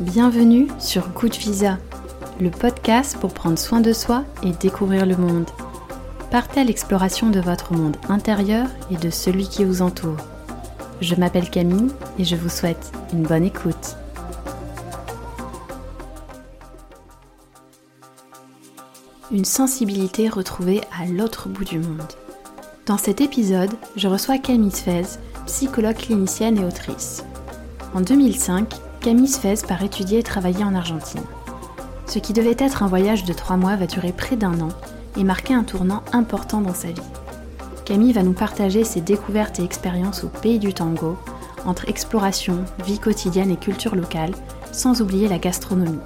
Bienvenue 0.00 0.66
sur 0.78 1.08
Good 1.10 1.36
Visa, 1.36 1.78
le 2.40 2.50
podcast 2.50 3.16
pour 3.18 3.32
prendre 3.32 3.58
soin 3.58 3.80
de 3.80 3.92
soi 3.92 4.24
et 4.42 4.50
découvrir 4.50 5.06
le 5.06 5.16
monde. 5.16 5.48
Partez 6.30 6.60
à 6.60 6.64
l'exploration 6.64 7.30
de 7.30 7.40
votre 7.40 7.72
monde 7.72 7.96
intérieur 8.08 8.66
et 8.90 8.96
de 8.96 9.10
celui 9.10 9.48
qui 9.48 9.64
vous 9.64 9.80
entoure. 9.80 10.18
Je 11.00 11.14
m'appelle 11.14 11.48
Camille 11.48 11.88
et 12.18 12.24
je 12.24 12.36
vous 12.36 12.48
souhaite 12.48 12.92
une 13.12 13.22
bonne 13.22 13.44
écoute. 13.44 13.96
Une 19.32 19.46
sensibilité 19.46 20.28
retrouvée 20.28 20.82
à 20.92 21.06
l'autre 21.06 21.48
bout 21.48 21.64
du 21.64 21.78
monde. 21.78 22.02
Dans 22.84 22.98
cet 22.98 23.22
épisode, 23.22 23.70
je 23.96 24.06
reçois 24.06 24.36
Camille 24.36 24.70
Sfez, 24.70 25.18
psychologue 25.46 25.96
clinicienne 25.96 26.58
et 26.58 26.64
autrice. 26.66 27.24
En 27.94 28.02
2005, 28.02 28.74
Camille 29.00 29.28
Sfez 29.28 29.66
part 29.66 29.82
étudier 29.82 30.18
et 30.18 30.22
travailler 30.22 30.64
en 30.64 30.74
Argentine. 30.74 31.22
Ce 32.06 32.18
qui 32.18 32.34
devait 32.34 32.56
être 32.58 32.82
un 32.82 32.88
voyage 32.88 33.24
de 33.24 33.32
trois 33.32 33.56
mois 33.56 33.76
va 33.76 33.86
durer 33.86 34.12
près 34.12 34.36
d'un 34.36 34.60
an 34.60 34.68
et 35.16 35.24
marquer 35.24 35.54
un 35.54 35.64
tournant 35.64 36.02
important 36.12 36.60
dans 36.60 36.74
sa 36.74 36.88
vie. 36.88 37.00
Camille 37.86 38.12
va 38.12 38.22
nous 38.22 38.34
partager 38.34 38.84
ses 38.84 39.00
découvertes 39.00 39.60
et 39.60 39.64
expériences 39.64 40.24
au 40.24 40.28
pays 40.28 40.58
du 40.58 40.74
tango, 40.74 41.16
entre 41.64 41.88
exploration, 41.88 42.66
vie 42.84 42.98
quotidienne 42.98 43.50
et 43.50 43.56
culture 43.56 43.94
locale, 43.94 44.32
sans 44.72 45.00
oublier 45.00 45.26
la 45.26 45.38
gastronomie. 45.38 46.00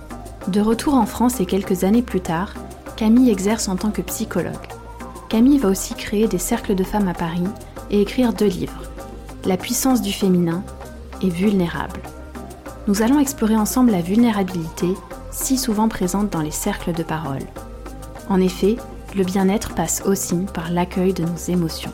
De 0.47 0.61
retour 0.61 0.95
en 0.95 1.07
France 1.07 1.41
et 1.41 1.47
quelques 1.47 1.83
années 1.83 2.03
plus 2.03 2.21
tard, 2.21 2.55
Camille 2.97 3.31
exerce 3.31 3.69
en 3.69 3.77
tant 3.77 3.91
que 3.91 4.03
psychologue. 4.03 4.55
Camille 5.29 5.59
va 5.59 5.69
aussi 5.69 5.95
créer 5.95 6.29
des 6.29 6.39
cercles 6.39 6.75
de 6.75 6.85
femmes 6.85 7.09
à 7.09 7.15
Paris 7.15 7.45
et 7.91 8.01
écrire 8.01 8.33
deux 8.33 8.47
livres, 8.47 8.83
La 9.45 9.57
puissance 9.57 10.03
du 10.03 10.13
féminin 10.13 10.65
et 11.23 11.29
Vulnérable 11.29 12.01
nous 12.87 13.03
allons 13.03 13.19
explorer 13.19 13.57
ensemble 13.57 13.91
la 13.91 14.01
vulnérabilité, 14.01 14.87
si 15.33 15.59
souvent 15.59 15.89
présente 15.89 16.31
dans 16.31 16.41
les 16.41 16.53
cercles 16.53 16.93
de 16.93 17.03
parole. 17.03 17.43
En 18.29 18.41
effet, 18.41 18.77
le 19.17 19.25
bien-être 19.25 19.75
passe 19.75 20.03
aussi 20.07 20.37
par 20.55 20.71
l'accueil 20.71 21.13
de 21.13 21.25
nos 21.25 21.37
émotions. 21.49 21.93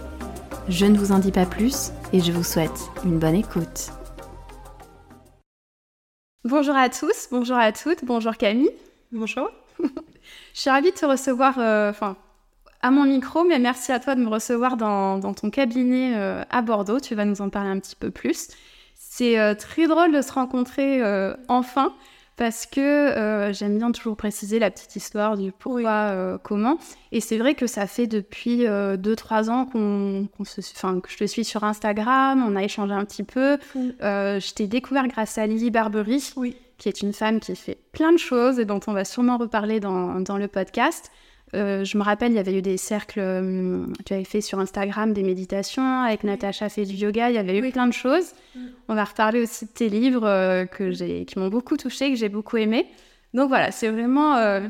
Je 0.69 0.85
ne 0.85 0.99
vous 0.99 1.13
en 1.13 1.19
dis 1.19 1.33
pas 1.33 1.47
plus 1.47 1.93
et 2.13 2.21
je 2.21 2.31
vous 2.31 2.45
souhaite 2.45 2.91
une 3.05 3.19
bonne 3.19 3.35
écoute. 3.35 3.91
Bonjour 6.45 6.77
à 6.77 6.91
tous, 6.91 7.29
bonjour 7.31 7.57
à 7.57 7.73
toutes, 7.73 8.05
bonjour 8.05 8.37
Camille. 8.37 8.71
Bonjour. 9.13 9.49
je 10.55 10.61
suis 10.61 10.71
ravie 10.71 10.91
de 10.91 10.97
te 10.97 11.07
recevoir 11.07 11.59
euh, 11.59 11.91
enfin, 11.91 12.17
à 12.83 12.91
mon 12.91 13.05
micro, 13.05 13.45
mais 13.45 13.59
merci 13.59 13.93
à 13.93 14.01
toi 14.01 14.15
de 14.15 14.21
me 14.21 14.29
recevoir 14.29 14.77
dans, 14.77 15.21
ton 15.35 15.51
cabinet 15.51 16.15
euh, 16.17 16.43
à 16.51 16.63
Bordeaux. 16.63 17.01
Tu 17.01 17.15
vas 17.15 17.25
nous 17.25 17.41
en 17.41 17.49
parler 17.49 17.71
un 17.71 17.79
petit 17.79 17.97
peu 17.97 18.11
plus. 18.11 18.49
C'est 18.95 19.39
euh, 19.39 19.55
très 19.55 19.87
drôle 19.87 20.13
de 20.13 20.21
se 20.21 20.33
rencontrer 20.33 21.03
enfin 21.49 21.95
parce 22.37 22.67
que 22.67 23.51
j'aime 23.53 23.79
bien 23.79 23.93
toujours 23.93 24.17
préciser 24.17 24.59
la 24.59 24.71
petite 24.71 24.97
histoire 24.97 25.37
du 25.37 25.53
pourquoi, 25.53 26.39
comment. 26.43 26.79
Et 27.13 27.21
c'est 27.21 27.37
vrai 27.37 27.55
que 27.55 27.67
ça 27.67 27.87
fait 27.87 28.07
depuis 28.07 28.65
2-3 28.65 29.51
ans 29.51 29.67
qu'on, 29.67 30.29
se, 30.45 30.61
que 30.61 31.11
je 31.11 31.17
te 31.19 31.25
suis 31.25 31.45
sur 31.45 31.63
Instagram, 31.63 32.45
on 32.45 32.57
a 32.57 32.65
échangé 32.65 32.95
un 32.95 33.05
petit 33.05 33.23
peu. 33.23 33.59
je 34.01 34.55
t'ai 34.55 34.67
découvert 34.67 35.07
grâce 35.09 35.39
à 35.39 35.47
Lily 35.47 35.71
Barbery, 35.71 36.33
qui 36.79 36.89
est 36.89 37.03
une 37.03 37.13
femme 37.13 37.41
qui 37.41 37.55
fait 37.57 37.79
plein 37.93 38.13
de 38.13 38.19
choses 38.19 38.59
et 38.59 38.65
dont 38.65 38.81
on 38.87 38.93
va 38.93 39.05
sûrement 39.05 39.39
reparler 39.39 39.81
dans, 39.81 40.21
dans 40.21 40.37
le 40.37 40.49
podcast. 40.49 41.11
Euh, 41.55 41.85
je 41.85 41.99
me 41.99 42.03
rappelle, 42.03 42.33
il 42.33 42.37
y 42.37 42.39
avait 42.39 42.57
eu 42.57 42.63
des 42.63 42.79
cercles, 42.79 43.21
euh, 43.21 43.85
tu 44.07 44.15
avais 44.15 44.25
fait 44.25 44.41
sur 44.41 44.59
Instagram 44.59 45.13
des 45.13 45.23
méditations, 45.23 46.01
avec 46.01 46.25
Natacha 46.25 46.71
fait 46.71 46.87
du 46.87 46.95
yoga, 46.95 47.29
il 47.29 47.35
y 47.35 47.39
avait 47.39 47.59
eu 47.59 47.71
plein 47.71 47.87
de 47.87 47.93
choses. 47.93 48.33
Mm. 48.55 48.61
On 48.89 48.95
va 48.95 49.05
reparler 49.05 49.43
aussi 49.43 49.67
de 49.67 49.71
tes 49.71 49.91
livres 49.91 50.27
euh, 50.27 50.65
que 50.65 50.93
j'ai, 50.93 51.27
qui 51.27 51.39
m'ont 51.39 51.49
beaucoup 51.49 51.77
touché, 51.77 52.11
que 52.11 52.17
j'ai 52.17 52.31
beaucoup 52.31 52.57
aimé. 52.57 52.87
Donc 53.35 53.49
voilà, 53.49 53.71
c'est 53.71 53.89
vraiment 53.89 54.61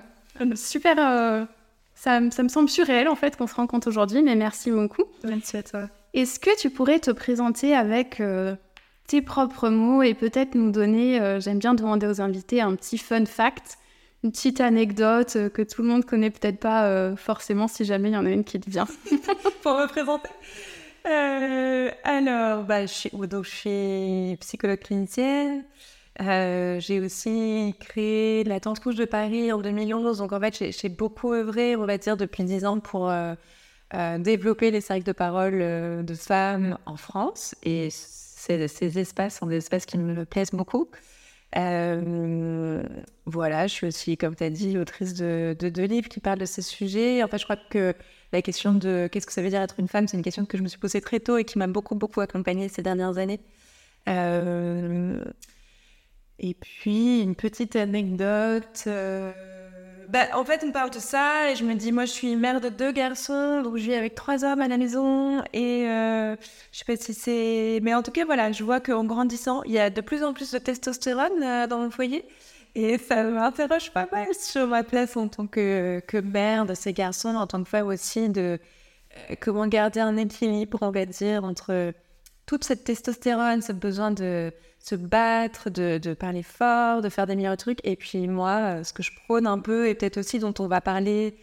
super. 0.54 1.48
Ça, 1.94 2.20
ça, 2.30 2.42
me 2.42 2.48
semble 2.48 2.68
surréel 2.68 3.08
en 3.08 3.16
fait 3.16 3.36
qu'on 3.36 3.48
se 3.48 3.54
rencontre 3.54 3.88
aujourd'hui, 3.88 4.22
mais 4.22 4.36
merci 4.36 4.70
beaucoup. 4.70 5.02
Merci 5.24 5.56
à 5.56 5.62
toi. 5.64 5.88
Est-ce 6.14 6.38
que 6.38 6.56
tu 6.60 6.70
pourrais 6.70 7.00
te 7.00 7.10
présenter 7.10 7.74
avec 7.74 8.22
tes 9.12 9.22
propres 9.22 9.68
mots 9.68 10.02
et 10.02 10.14
peut-être 10.14 10.54
nous 10.54 10.70
donner, 10.70 11.38
j'aime 11.40 11.58
bien 11.58 11.74
demander 11.74 12.06
aux 12.06 12.20
invités 12.20 12.60
un 12.60 12.74
petit 12.74 12.98
fun 12.98 13.26
fact 13.26 13.78
une 14.22 14.30
petite 14.30 14.60
anecdote 14.60 15.36
euh, 15.36 15.48
que 15.48 15.62
tout 15.62 15.82
le 15.82 15.88
monde 15.88 16.04
connaît 16.04 16.30
peut-être 16.30 16.60
pas 16.60 16.86
euh, 16.86 17.16
forcément 17.16 17.68
si 17.68 17.84
jamais 17.84 18.10
il 18.10 18.14
y 18.14 18.16
en 18.16 18.26
a 18.26 18.30
une 18.30 18.44
qui 18.44 18.60
te 18.60 18.70
vient. 18.70 18.86
Pour 19.62 19.76
me 19.76 19.86
présenter. 19.88 20.28
Euh, 21.06 21.90
alors, 22.04 22.62
bah, 22.62 22.86
je, 22.86 22.92
suis, 22.92 23.10
donc, 23.10 23.44
je 23.44 24.36
psychologue 24.36 24.78
clinicienne. 24.78 25.64
j'ai 26.20 27.00
aussi 27.00 27.74
créé 27.80 28.44
la 28.44 28.60
Tente 28.60 28.78
Rouge 28.78 28.94
de 28.94 29.04
Paris 29.04 29.52
en 29.52 29.58
2011. 29.58 30.18
Donc, 30.18 30.32
en 30.32 30.38
fait, 30.38 30.70
j'ai 30.70 30.88
beaucoup 30.88 31.32
œuvré, 31.32 31.74
on 31.74 31.86
va 31.86 31.98
dire, 31.98 32.16
depuis 32.16 32.44
10 32.44 32.64
ans 32.66 32.78
pour 32.78 33.12
développer 34.20 34.70
les 34.70 34.80
cercles 34.80 35.04
de 35.04 35.12
parole 35.12 35.58
de 35.58 36.14
femmes 36.14 36.78
en 36.86 36.96
France. 36.96 37.56
Et 37.64 37.88
ces 38.46 38.98
espaces 38.98 39.38
sont 39.38 39.46
des 39.46 39.56
espaces 39.56 39.86
qui 39.86 39.98
me 39.98 40.24
plaisent 40.24 40.50
beaucoup. 40.50 40.88
Euh, 41.56 42.82
voilà, 43.26 43.66
je 43.66 43.72
suis 43.72 43.86
aussi, 43.86 44.16
comme 44.16 44.34
tu 44.34 44.44
as 44.44 44.50
dit, 44.50 44.78
autrice 44.78 45.14
de, 45.14 45.54
deux 45.58 45.84
livres 45.84 46.08
qui 46.08 46.20
parlent 46.20 46.38
de 46.38 46.46
ces 46.46 46.62
sujets. 46.62 47.22
En 47.22 47.28
fait, 47.28 47.38
je 47.38 47.44
crois 47.44 47.58
que 47.70 47.94
la 48.32 48.42
question 48.42 48.72
de 48.72 49.08
qu'est-ce 49.10 49.26
que 49.26 49.32
ça 49.32 49.42
veut 49.42 49.50
dire 49.50 49.60
être 49.60 49.78
une 49.78 49.88
femme, 49.88 50.08
c'est 50.08 50.16
une 50.16 50.22
question 50.22 50.46
que 50.46 50.56
je 50.56 50.62
me 50.62 50.68
suis 50.68 50.78
posée 50.78 51.00
très 51.00 51.20
tôt 51.20 51.36
et 51.36 51.44
qui 51.44 51.58
m'a 51.58 51.66
beaucoup, 51.66 51.94
beaucoup 51.94 52.20
accompagnée 52.20 52.68
ces 52.68 52.82
dernières 52.82 53.18
années. 53.18 53.40
Euh, 54.08 55.22
et 56.38 56.54
puis, 56.54 57.20
une 57.20 57.36
petite 57.36 57.76
anecdote. 57.76 58.84
Euh, 58.86 59.32
bah, 60.12 60.26
en 60.34 60.44
fait, 60.44 60.62
on 60.62 60.72
parle 60.72 60.90
de 60.90 60.98
ça 60.98 61.50
et 61.50 61.56
je 61.56 61.64
me 61.64 61.72
dis, 61.72 61.90
moi, 61.90 62.04
je 62.04 62.10
suis 62.12 62.36
mère 62.36 62.60
de 62.60 62.68
deux 62.68 62.92
garçons, 62.92 63.62
donc 63.62 63.78
je 63.78 63.84
vis 63.84 63.94
avec 63.94 64.14
trois 64.14 64.44
hommes 64.44 64.60
à 64.60 64.68
la 64.68 64.76
maison 64.76 65.42
et 65.54 65.88
euh, 65.88 66.36
je 66.70 66.78
sais 66.78 66.84
pas 66.84 66.96
si 66.96 67.14
c'est. 67.14 67.80
Mais 67.82 67.94
en 67.94 68.02
tout 68.02 68.10
cas, 68.10 68.26
voilà, 68.26 68.52
je 68.52 68.62
vois 68.62 68.78
qu'en 68.78 69.04
grandissant, 69.04 69.62
il 69.62 69.72
y 69.72 69.78
a 69.78 69.88
de 69.88 70.00
plus 70.02 70.22
en 70.22 70.34
plus 70.34 70.52
de 70.52 70.58
testostérone 70.58 71.42
euh, 71.42 71.66
dans 71.66 71.78
mon 71.78 71.90
foyer 71.90 72.26
et 72.74 72.98
ça 72.98 73.24
m'interroge 73.24 73.90
pas 73.92 74.06
mal 74.12 74.26
sur 74.38 74.66
ma 74.66 74.82
place 74.82 75.16
en 75.16 75.28
tant 75.28 75.46
que, 75.46 76.02
que 76.06 76.18
mère 76.18 76.66
de 76.66 76.74
ces 76.74 76.92
garçons, 76.92 77.34
en 77.34 77.46
tant 77.46 77.62
que 77.62 77.70
femme 77.70 77.86
aussi, 77.86 78.28
de 78.28 78.58
euh, 79.30 79.34
comment 79.40 79.66
garder 79.66 80.00
un 80.00 80.18
équilibre, 80.18 80.78
on 80.82 80.90
va 80.90 81.06
dire, 81.06 81.42
entre 81.42 81.94
toute 82.44 82.64
cette 82.64 82.84
testostérone, 82.84 83.62
ce 83.62 83.72
besoin 83.72 84.10
de 84.10 84.52
se 84.82 84.96
battre, 84.96 85.70
de, 85.70 86.14
parler 86.14 86.42
fort, 86.42 87.00
de 87.00 87.08
faire 87.08 87.26
des 87.26 87.36
meilleurs 87.36 87.56
trucs. 87.56 87.78
Et 87.84 87.96
puis 87.96 88.26
moi, 88.26 88.58
euh, 88.58 88.84
ce 88.84 88.92
que 88.92 89.02
je 89.02 89.12
prône 89.24 89.46
un 89.46 89.58
peu, 89.58 89.88
et 89.88 89.94
peut-être 89.94 90.18
aussi 90.18 90.38
dont 90.38 90.54
on 90.58 90.66
va 90.66 90.80
parler, 90.80 91.36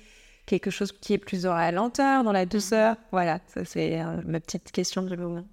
quelque 0.46 0.70
chose 0.70 0.92
qui 0.92 1.14
est 1.14 1.18
plus 1.18 1.44
dans 1.44 1.54
la 1.54 1.72
lenteur, 1.72 2.24
dans 2.24 2.32
la 2.34 2.46
douceur. 2.46 2.98
Voilà, 3.12 3.40
ça 3.48 3.64
c'est 3.64 4.02
euh, 4.02 4.22
ma 4.26 4.40
petite 4.40 4.72
question 4.72 5.02
de 5.02 5.16
moment. 5.16 5.46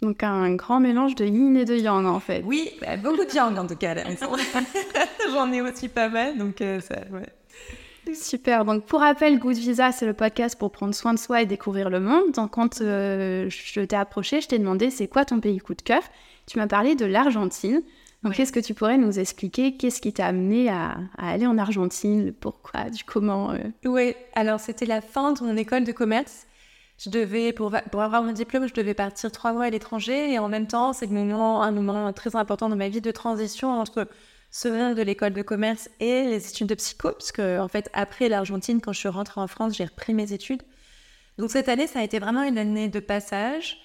Donc 0.00 0.22
un 0.22 0.54
grand 0.54 0.80
mélange 0.80 1.14
de 1.14 1.24
yin 1.24 1.56
et 1.56 1.64
de 1.64 1.76
yang 1.76 2.06
en 2.06 2.20
fait. 2.20 2.42
Oui, 2.44 2.70
bah, 2.80 2.96
beaucoup 2.96 3.24
de 3.24 3.34
yang 3.34 3.58
en 3.58 3.66
tout 3.66 3.76
cas. 3.76 3.94
J'en 5.32 5.52
ai 5.52 5.60
aussi 5.60 5.88
pas 5.88 6.08
mal, 6.08 6.38
donc 6.38 6.60
euh, 6.60 6.80
ça, 6.80 6.96
ouais. 7.10 7.26
Super. 8.14 8.66
Donc, 8.66 8.84
pour 8.84 9.00
rappel, 9.00 9.38
Good 9.38 9.56
Visa, 9.56 9.90
c'est 9.90 10.04
le 10.04 10.12
podcast 10.12 10.58
pour 10.58 10.70
prendre 10.70 10.94
soin 10.94 11.14
de 11.14 11.18
soi 11.18 11.40
et 11.40 11.46
découvrir 11.46 11.88
le 11.88 12.00
monde. 12.00 12.32
Donc, 12.32 12.50
quand 12.50 12.80
je 12.80 13.80
t'ai 13.80 13.96
approché, 13.96 14.42
je 14.42 14.48
t'ai 14.48 14.58
demandé 14.58 14.90
c'est 14.90 15.08
quoi 15.08 15.24
ton 15.24 15.40
pays 15.40 15.56
coup 15.56 15.74
de 15.74 15.80
cœur? 15.80 16.02
Tu 16.46 16.58
m'as 16.58 16.66
parlé 16.66 16.94
de 16.94 17.06
l'Argentine. 17.06 17.82
Donc, 18.22 18.34
quest 18.34 18.54
ce 18.54 18.58
que 18.58 18.64
tu 18.64 18.72
pourrais 18.72 18.96
nous 18.96 19.18
expliquer? 19.18 19.76
Qu'est-ce 19.76 20.00
qui 20.00 20.12
t'a 20.12 20.26
amené 20.26 20.70
à, 20.70 20.96
aller 21.18 21.46
en 21.46 21.58
Argentine? 21.58 22.32
Pourquoi? 22.32 22.88
Du 22.88 23.04
comment 23.04 23.52
euh? 23.52 23.58
Oui, 23.84 24.14
alors 24.34 24.60
c'était 24.60 24.86
la 24.86 25.02
fin 25.02 25.32
de 25.32 25.44
mon 25.44 25.56
école 25.58 25.84
de 25.84 25.92
commerce. 25.92 26.46
Je 26.98 27.10
devais, 27.10 27.52
pour, 27.52 27.74
pour 27.90 28.00
avoir 28.00 28.22
mon 28.22 28.32
diplôme, 28.32 28.66
je 28.66 28.72
devais 28.72 28.94
partir 28.94 29.30
trois 29.30 29.52
mois 29.52 29.64
à 29.64 29.70
l'étranger. 29.70 30.32
Et 30.32 30.38
en 30.38 30.48
même 30.48 30.66
temps, 30.66 30.94
c'est 30.94 31.06
un 31.06 31.70
moment 31.70 32.12
très 32.14 32.34
important 32.34 32.70
dans 32.70 32.76
ma 32.76 32.88
vie 32.88 33.02
de 33.02 33.10
transition 33.10 33.70
entre 33.70 34.08
monde 34.64 34.94
de 34.94 35.02
l'école 35.02 35.34
de 35.34 35.42
commerce 35.42 35.90
et 36.00 36.24
les 36.24 36.48
études 36.48 36.68
de 36.68 36.74
psycho. 36.76 37.10
Parce 37.10 37.32
que, 37.32 37.60
en 37.60 37.68
fait, 37.68 37.90
après 37.92 38.30
l'Argentine, 38.30 38.80
quand 38.80 38.92
je 38.92 39.00
suis 39.00 39.08
rentrée 39.08 39.40
en 39.40 39.48
France, 39.48 39.76
j'ai 39.76 39.84
repris 39.84 40.14
mes 40.14 40.32
études. 40.32 40.62
Donc, 41.36 41.50
cette 41.50 41.68
année, 41.68 41.86
ça 41.86 41.98
a 41.98 42.02
été 42.02 42.18
vraiment 42.18 42.42
une 42.42 42.56
année 42.56 42.88
de 42.88 43.00
passage. 43.00 43.83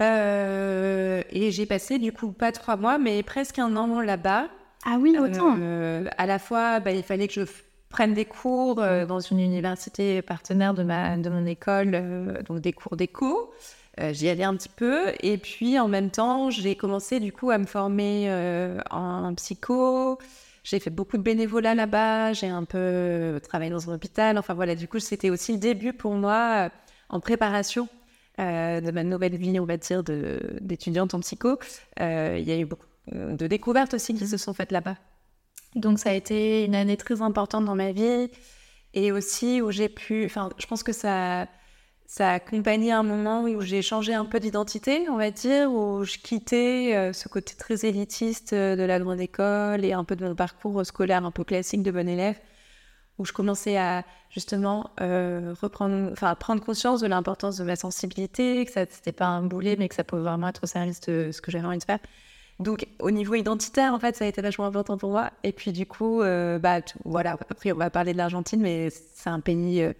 Euh, 0.00 1.22
et 1.30 1.50
j'ai 1.50 1.66
passé 1.66 1.98
du 1.98 2.12
coup 2.12 2.32
pas 2.32 2.52
trois 2.52 2.76
mois, 2.76 2.98
mais 2.98 3.22
presque 3.22 3.58
un 3.58 3.76
an 3.76 4.00
là-bas. 4.00 4.48
Ah 4.86 4.96
oui, 4.98 5.16
autant. 5.18 5.56
Euh, 5.60 6.06
à 6.16 6.26
la 6.26 6.38
fois, 6.38 6.80
bah, 6.80 6.92
il 6.92 7.02
fallait 7.02 7.28
que 7.28 7.34
je 7.34 7.42
prenne 7.90 8.14
des 8.14 8.24
cours 8.24 8.80
euh, 8.80 9.04
dans 9.04 9.20
une 9.20 9.40
université 9.40 10.22
partenaire 10.22 10.74
de, 10.74 10.82
ma, 10.82 11.16
de 11.16 11.28
mon 11.28 11.44
école, 11.44 12.42
donc 12.46 12.60
des 12.60 12.72
cours 12.72 12.96
d'éco. 12.96 13.52
J'y 14.12 14.30
allais 14.30 14.44
un 14.44 14.56
petit 14.56 14.70
peu. 14.70 15.12
Et 15.22 15.36
puis 15.36 15.78
en 15.78 15.88
même 15.88 16.10
temps, 16.10 16.48
j'ai 16.48 16.74
commencé 16.74 17.20
du 17.20 17.32
coup 17.32 17.50
à 17.50 17.58
me 17.58 17.66
former 17.66 18.32
en 18.90 19.34
psycho. 19.34 20.18
j'ai 20.64 20.80
fait 20.80 20.88
beaucoup 20.88 21.18
de 21.18 21.22
bénévolat 21.22 21.74
là-bas, 21.74 22.32
j'ai 22.32 22.48
un 22.48 22.64
peu 22.64 23.38
travaillé 23.42 23.70
dans 23.70 23.90
un 23.90 23.94
hôpital. 23.94 24.38
Enfin 24.38 24.54
voilà, 24.54 24.74
du 24.74 24.88
coup, 24.88 25.00
c'était 25.00 25.28
aussi 25.28 25.52
le 25.52 25.58
début 25.58 25.92
pour 25.92 26.14
moi 26.14 26.70
en 27.10 27.20
préparation 27.20 27.88
de 28.40 28.90
ma 28.90 29.04
nouvelle 29.04 29.36
vie, 29.36 29.60
on 29.60 29.66
va 29.66 29.76
dire, 29.76 30.02
d'étudiante 30.02 31.14
en 31.14 31.20
psycho. 31.20 31.58
Il 31.98 32.42
y 32.42 32.52
a 32.52 32.58
eu 32.58 32.64
beaucoup 32.64 32.86
de 33.12 33.46
découvertes 33.46 33.94
aussi 33.94 34.14
qui 34.14 34.26
se 34.26 34.36
sont 34.36 34.54
faites 34.54 34.72
là-bas. 34.72 34.96
Donc 35.74 35.98
ça 35.98 36.10
a 36.10 36.14
été 36.14 36.64
une 36.64 36.74
année 36.74 36.96
très 36.96 37.22
importante 37.22 37.64
dans 37.64 37.76
ma 37.76 37.92
vie 37.92 38.28
et 38.94 39.12
aussi 39.12 39.62
où 39.62 39.70
j'ai 39.70 39.88
pu, 39.88 40.24
enfin, 40.24 40.50
je 40.58 40.66
pense 40.66 40.82
que 40.82 40.92
ça, 40.92 41.46
ça 42.06 42.30
a 42.30 42.32
accompagné 42.34 42.90
un 42.90 43.04
moment 43.04 43.42
où 43.42 43.60
j'ai 43.60 43.82
changé 43.82 44.14
un 44.14 44.24
peu 44.24 44.40
d'identité, 44.40 45.08
on 45.08 45.16
va 45.16 45.30
dire, 45.30 45.70
où 45.72 46.02
je 46.04 46.18
quittais 46.18 46.92
euh, 46.96 47.12
ce 47.12 47.28
côté 47.28 47.54
très 47.54 47.84
élitiste 47.84 48.52
euh, 48.52 48.74
de 48.74 48.82
la 48.82 48.98
grande 48.98 49.20
école 49.20 49.84
et 49.84 49.92
un 49.92 50.02
peu 50.02 50.16
de 50.16 50.26
mon 50.26 50.34
parcours 50.34 50.84
scolaire 50.84 51.24
un 51.24 51.30
peu 51.30 51.44
classique 51.44 51.84
de 51.84 51.92
bon 51.92 52.08
élève, 52.08 52.36
où 53.20 53.26
je 53.26 53.34
commençais 53.34 53.76
à 53.76 54.02
justement 54.30 54.90
euh, 55.02 55.54
reprendre, 55.60 56.08
enfin, 56.10 56.34
prendre 56.34 56.64
conscience 56.64 57.02
de 57.02 57.06
l'importance 57.06 57.58
de 57.58 57.64
ma 57.64 57.76
sensibilité, 57.76 58.64
que 58.64 58.72
ça 58.72 58.80
n'était 58.80 59.12
pas 59.12 59.26
un 59.26 59.42
boulet, 59.42 59.76
mais 59.78 59.90
que 59.90 59.94
ça 59.94 60.04
pouvait 60.04 60.22
vraiment 60.22 60.48
être 60.48 60.64
au 60.64 60.66
service 60.66 61.02
de 61.02 61.30
ce 61.30 61.42
que 61.42 61.50
j'avais 61.50 61.66
envie 61.66 61.78
de 61.78 61.84
faire. 61.84 61.98
Donc, 62.60 62.86
au 62.98 63.10
niveau 63.10 63.34
identitaire, 63.34 63.92
en 63.92 63.98
fait, 63.98 64.16
ça 64.16 64.24
a 64.24 64.28
été 64.28 64.40
vachement 64.40 64.64
important 64.64 64.96
pour 64.96 65.10
moi. 65.10 65.32
Et 65.44 65.52
puis, 65.52 65.72
du 65.72 65.84
coup, 65.84 66.22
euh, 66.22 66.58
bah, 66.58 66.80
voilà, 67.04 67.36
après, 67.50 67.72
on 67.72 67.76
va 67.76 67.90
parler 67.90 68.12
de 68.12 68.18
l'Argentine, 68.18 68.62
mais 68.62 68.88
c'est 68.90 69.28
un 69.28 69.40
pays 69.40 69.82
euh, 69.82 69.92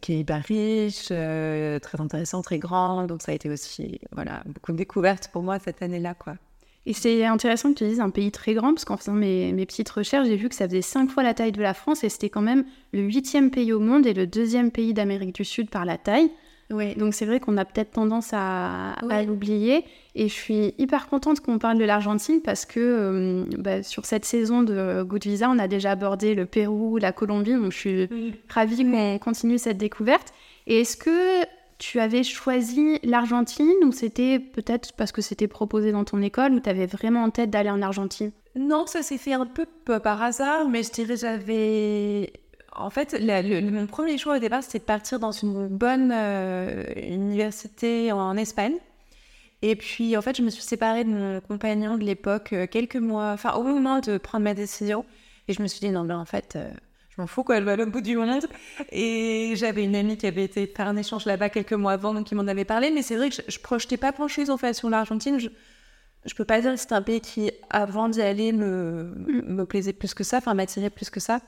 qui 0.00 0.20
est 0.20 0.30
riche, 0.32 1.06
très 1.06 2.00
intéressant, 2.00 2.40
très 2.42 2.60
grand. 2.60 3.06
Donc, 3.06 3.22
ça 3.22 3.32
a 3.32 3.34
été 3.34 3.50
aussi, 3.50 4.00
voilà, 4.12 4.44
beaucoup 4.46 4.70
de 4.70 4.76
découvertes 4.76 5.28
pour 5.32 5.42
moi 5.42 5.58
cette 5.58 5.82
année-là, 5.82 6.14
quoi. 6.14 6.36
Et 6.86 6.92
c'est 6.92 7.24
intéressant 7.24 7.72
que 7.72 7.78
tu 7.78 7.84
dises 7.88 8.00
un 8.00 8.10
pays 8.10 8.30
très 8.30 8.54
grand, 8.54 8.74
parce 8.74 8.84
qu'en 8.84 8.96
faisant 8.96 9.14
mes, 9.14 9.52
mes, 9.52 9.64
petites 9.64 9.88
recherches, 9.88 10.26
j'ai 10.26 10.36
vu 10.36 10.48
que 10.48 10.54
ça 10.54 10.68
faisait 10.68 10.82
cinq 10.82 11.10
fois 11.10 11.22
la 11.22 11.32
taille 11.32 11.52
de 11.52 11.62
la 11.62 11.74
France, 11.74 12.04
et 12.04 12.08
c'était 12.08 12.28
quand 12.28 12.42
même 12.42 12.64
le 12.92 13.00
huitième 13.00 13.50
pays 13.50 13.72
au 13.72 13.80
monde 13.80 14.06
et 14.06 14.12
le 14.12 14.26
deuxième 14.26 14.70
pays 14.70 14.92
d'Amérique 14.92 15.34
du 15.34 15.44
Sud 15.44 15.70
par 15.70 15.84
la 15.84 15.96
taille. 15.96 16.30
Donc 16.70 17.14
c'est 17.14 17.26
vrai 17.26 17.40
qu'on 17.40 17.56
a 17.56 17.64
peut-être 17.64 17.92
tendance 17.92 18.30
à, 18.32 18.94
l'oublier. 19.26 19.84
Et 20.14 20.28
je 20.28 20.32
suis 20.32 20.74
hyper 20.78 21.08
contente 21.08 21.40
qu'on 21.40 21.58
parle 21.58 21.78
de 21.78 21.84
l'Argentine 21.84 22.40
parce 22.40 22.64
que 22.64 22.80
euh, 22.80 23.44
bah, 23.58 23.82
sur 23.82 24.06
cette 24.06 24.24
saison 24.24 24.62
de 24.62 25.02
Good 25.02 25.24
Visa, 25.24 25.50
on 25.50 25.58
a 25.58 25.68
déjà 25.68 25.92
abordé 25.92 26.34
le 26.34 26.46
Pérou, 26.46 26.98
la 26.98 27.12
Colombie. 27.12 27.52
Donc 27.52 27.72
je 27.72 27.76
suis 27.76 28.08
ravie 28.48 28.84
qu'on 28.84 29.18
continue 29.18 29.58
cette 29.58 29.78
découverte. 29.78 30.32
Et 30.66 30.80
est-ce 30.80 30.96
que 30.96 31.44
tu 31.78 32.00
avais 32.00 32.22
choisi 32.22 32.98
l'Argentine 33.02 33.84
ou 33.84 33.92
c'était 33.92 34.38
peut-être 34.38 34.92
parce 34.94 35.12
que 35.12 35.22
c'était 35.22 35.48
proposé 35.48 35.92
dans 35.92 36.04
ton 36.04 36.22
école 36.22 36.52
ou 36.52 36.60
tu 36.60 36.68
avais 36.68 36.86
vraiment 36.86 37.22
en 37.22 37.30
tête 37.30 37.50
d'aller 37.50 37.70
en 37.70 37.82
Argentine? 37.82 38.32
Non, 38.56 38.86
ça 38.86 39.02
s'est 39.02 39.18
fait 39.18 39.32
un 39.32 39.46
peu 39.46 39.66
par 39.98 40.22
hasard, 40.22 40.68
mais 40.68 40.82
je 40.82 40.92
dirais 40.92 41.16
j'avais 41.16 42.32
en 42.76 42.90
fait, 42.90 43.16
mon 43.62 43.86
premier 43.86 44.18
choix 44.18 44.36
au 44.36 44.38
départ, 44.40 44.62
c'était 44.62 44.80
de 44.80 44.84
partir 44.84 45.20
dans 45.20 45.32
une 45.32 45.68
bonne 45.68 46.12
euh, 46.12 46.82
université 46.96 48.10
en 48.12 48.36
Espagne. 48.36 48.74
Et 49.62 49.76
puis, 49.76 50.16
en 50.16 50.22
fait, 50.22 50.36
je 50.36 50.42
me 50.42 50.50
suis 50.50 50.62
séparée 50.62 51.04
de 51.04 51.10
mon 51.10 51.40
compagnon 51.40 51.96
de 51.96 52.04
l'époque 52.04 52.52
euh, 52.52 52.66
quelques 52.66 52.96
mois, 52.96 53.30
enfin, 53.32 53.54
au 53.54 53.62
moment 53.62 54.00
de 54.00 54.18
prendre 54.18 54.44
ma 54.44 54.54
décision. 54.54 55.04
Et 55.48 55.52
je 55.52 55.62
me 55.62 55.68
suis 55.68 55.80
dit, 55.80 55.90
non, 55.90 56.04
mais 56.04 56.14
en 56.14 56.24
fait, 56.24 56.56
euh, 56.56 56.70
je 57.16 57.20
m'en 57.20 57.26
fous, 57.26 57.44
quoi, 57.44 57.56
elle 57.56 57.64
va 57.64 57.74
au 57.74 57.86
bout 57.86 58.00
du 58.00 58.16
monde. 58.16 58.46
Et 58.90 59.52
j'avais 59.56 59.84
une 59.84 59.94
amie 59.94 60.16
qui 60.16 60.26
avait 60.26 60.44
été 60.44 60.66
faire 60.66 60.88
un 60.88 60.96
échange 60.96 61.26
là-bas 61.26 61.48
quelques 61.48 61.72
mois 61.72 61.92
avant, 61.92 62.12
donc 62.14 62.26
qui 62.26 62.34
m'en 62.34 62.46
avait 62.48 62.64
parlé. 62.64 62.90
Mais 62.90 63.02
c'est 63.02 63.16
vrai 63.16 63.30
que 63.30 63.36
je, 63.36 63.42
je 63.46 63.58
projetais 63.60 63.96
pas 63.96 64.12
grand-chose, 64.12 64.50
en 64.50 64.56
fait, 64.56 64.74
sur 64.74 64.90
l'Argentine. 64.90 65.38
Je, 65.38 65.48
je 66.24 66.34
peux 66.34 66.44
pas 66.44 66.60
dire 66.60 66.72
que 66.72 66.76
c'est 66.76 66.92
un 66.92 67.02
pays 67.02 67.20
qui, 67.20 67.50
avant 67.70 68.08
d'y 68.08 68.22
aller, 68.22 68.52
me, 68.52 69.14
me 69.26 69.64
plaisait 69.64 69.92
plus 69.92 70.14
que 70.14 70.24
ça, 70.24 70.38
enfin, 70.38 70.54
m'attirait 70.54 70.90
plus 70.90 71.10
que 71.10 71.20
ça. 71.20 71.40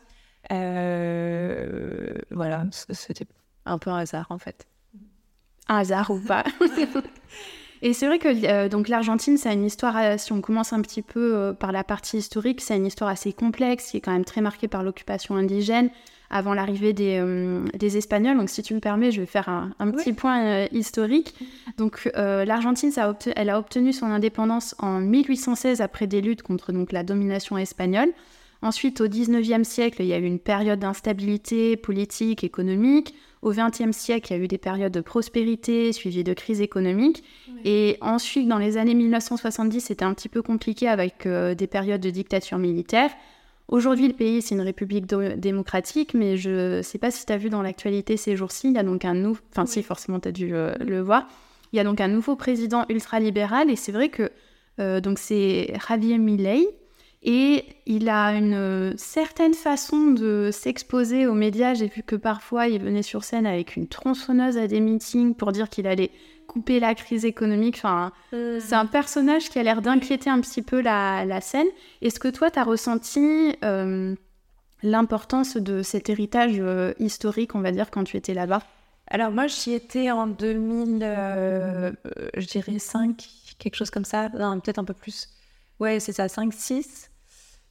Euh, 0.52 2.14
voilà, 2.30 2.64
c'était 2.70 3.26
un 3.64 3.78
peu 3.78 3.90
un 3.90 3.98
hasard 3.98 4.26
en 4.30 4.38
fait. 4.38 4.66
Un 5.68 5.78
hasard 5.78 6.10
ou 6.10 6.20
pas. 6.20 6.44
Et 7.82 7.92
c'est 7.92 8.06
vrai 8.06 8.18
que 8.18 8.28
euh, 8.46 8.68
donc 8.68 8.88
l'Argentine, 8.88 9.36
c'est 9.36 9.52
une 9.52 9.64
histoire, 9.64 9.96
euh, 9.96 10.14
si 10.18 10.32
on 10.32 10.40
commence 10.40 10.72
un 10.72 10.80
petit 10.80 11.02
peu 11.02 11.54
par 11.58 11.72
la 11.72 11.84
partie 11.84 12.18
historique, 12.18 12.60
c'est 12.60 12.76
une 12.76 12.86
histoire 12.86 13.10
assez 13.10 13.32
complexe 13.32 13.90
qui 13.90 13.98
est 13.98 14.00
quand 14.00 14.12
même 14.12 14.24
très 14.24 14.40
marquée 14.40 14.68
par 14.68 14.82
l'occupation 14.82 15.36
indigène 15.36 15.90
avant 16.28 16.54
l'arrivée 16.54 16.92
des, 16.92 17.24
des, 17.74 17.96
Espagnols. 17.96 18.36
Donc 18.36 18.50
si 18.50 18.60
tu 18.60 18.74
me 18.74 18.80
permets, 18.80 19.12
je 19.12 19.20
vais 19.20 19.26
faire 19.26 19.48
un, 19.48 19.90
petit 19.92 20.12
point 20.12 20.66
historique. 20.72 21.36
Donc 21.78 22.10
l'Argentine, 22.16 22.90
elle 23.36 23.48
a 23.48 23.60
obtenu 23.60 23.92
son 23.92 24.06
indépendance 24.06 24.74
en 24.80 24.98
1816 24.98 25.80
après 25.80 26.08
des 26.08 26.20
luttes 26.20 26.42
contre 26.42 26.72
donc, 26.72 26.90
la 26.90 27.04
domination 27.04 27.56
espagnole. 27.56 28.12
Ensuite, 28.62 29.00
au 29.00 29.08
XIXe 29.08 29.68
siècle, 29.68 30.02
il 30.02 30.08
y 30.08 30.12
a 30.12 30.18
eu 30.18 30.24
une 30.24 30.38
période 30.38 30.80
d'instabilité 30.80 31.76
politique, 31.76 32.42
économique. 32.42 33.14
Au 33.46 33.52
XXe 33.52 33.96
siècle, 33.96 34.32
il 34.32 34.36
y 34.36 34.40
a 34.40 34.42
eu 34.42 34.48
des 34.48 34.58
périodes 34.58 34.90
de 34.90 35.00
prospérité 35.00 35.92
suivies 35.92 36.24
de 36.24 36.34
crises 36.34 36.60
économiques. 36.60 37.22
Et 37.64 37.96
ensuite, 38.00 38.48
dans 38.48 38.58
les 38.58 38.76
années 38.76 38.96
1970, 38.96 39.82
c'était 39.82 40.04
un 40.04 40.14
petit 40.14 40.28
peu 40.28 40.42
compliqué 40.42 40.88
avec 40.88 41.26
euh, 41.26 41.54
des 41.54 41.68
périodes 41.68 42.00
de 42.00 42.10
dictature 42.10 42.58
militaire. 42.58 43.08
Aujourd'hui, 43.68 44.08
le 44.08 44.14
pays, 44.14 44.42
c'est 44.42 44.56
une 44.56 44.62
république 44.62 45.06
démocratique, 45.06 46.12
mais 46.12 46.36
je 46.36 46.78
ne 46.78 46.82
sais 46.82 46.98
pas 46.98 47.12
si 47.12 47.24
tu 47.24 47.32
as 47.32 47.36
vu 47.36 47.48
dans 47.48 47.62
l'actualité 47.62 48.16
ces 48.16 48.34
jours-ci, 48.34 48.66
il 48.70 48.74
y 48.74 48.78
a 48.78 48.82
donc 48.82 49.04
un 49.04 49.14
nouveau... 49.14 49.40
Enfin, 49.52 49.64
si, 49.64 49.80
forcément, 49.84 50.18
tu 50.18 50.26
as 50.26 50.32
dû 50.32 50.52
euh, 50.52 50.74
le 50.80 51.00
voir. 51.00 51.28
Il 51.72 51.76
y 51.76 51.78
a 51.78 51.84
donc 51.84 52.00
un 52.00 52.08
nouveau 52.08 52.34
président 52.34 52.84
ultralibéral, 52.88 53.70
et 53.70 53.76
c'est 53.76 53.92
vrai 53.92 54.08
que 54.08 54.28
euh, 54.80 55.00
donc 55.00 55.20
c'est 55.20 55.72
Javier 55.88 56.18
Milei, 56.18 56.66
et 57.28 57.64
il 57.86 58.08
a 58.08 58.32
une 58.34 58.54
euh, 58.54 58.92
certaine 58.96 59.52
façon 59.52 60.12
de 60.12 60.50
s'exposer 60.52 61.26
aux 61.26 61.34
médias. 61.34 61.74
J'ai 61.74 61.88
vu 61.88 62.04
que 62.04 62.14
parfois 62.14 62.68
il 62.68 62.80
venait 62.80 63.02
sur 63.02 63.24
scène 63.24 63.46
avec 63.46 63.74
une 63.74 63.88
tronçonneuse 63.88 64.56
à 64.56 64.68
des 64.68 64.78
meetings 64.78 65.34
pour 65.34 65.50
dire 65.50 65.68
qu'il 65.68 65.88
allait 65.88 66.12
couper 66.46 66.78
la 66.78 66.94
crise 66.94 67.24
économique. 67.24 67.78
Enfin, 67.78 68.12
euh. 68.32 68.60
c'est 68.62 68.76
un 68.76 68.86
personnage 68.86 69.50
qui 69.50 69.58
a 69.58 69.64
l'air 69.64 69.82
d'inquiéter 69.82 70.30
un 70.30 70.40
petit 70.40 70.62
peu 70.62 70.80
la, 70.80 71.40
scène. 71.40 71.66
Est-ce 72.00 72.20
que 72.20 72.28
toi, 72.28 72.48
tu 72.48 72.60
as 72.60 72.64
ressenti 72.64 73.56
euh, 73.64 74.14
l'importance 74.84 75.56
de 75.56 75.82
cet 75.82 76.08
héritage 76.08 76.62
historique, 77.00 77.56
on 77.56 77.60
va 77.60 77.72
dire, 77.72 77.90
quand 77.90 78.04
tu 78.04 78.16
étais 78.16 78.34
là-bas? 78.34 78.62
Alors 79.08 79.32
moi, 79.32 79.48
j'y 79.48 79.72
étais 79.72 80.12
en 80.12 80.28
2000, 80.28 81.00
je 82.36 82.46
dirais 82.46 82.78
5, 82.78 83.16
quelque 83.58 83.74
chose 83.74 83.90
comme 83.90 84.04
ça. 84.04 84.30
peut-être 84.30 84.78
un 84.78 84.84
peu 84.84 84.94
plus. 84.94 85.28
Ouais, 85.80 85.98
c'est 85.98 86.12
ça, 86.12 86.28
5, 86.28 86.52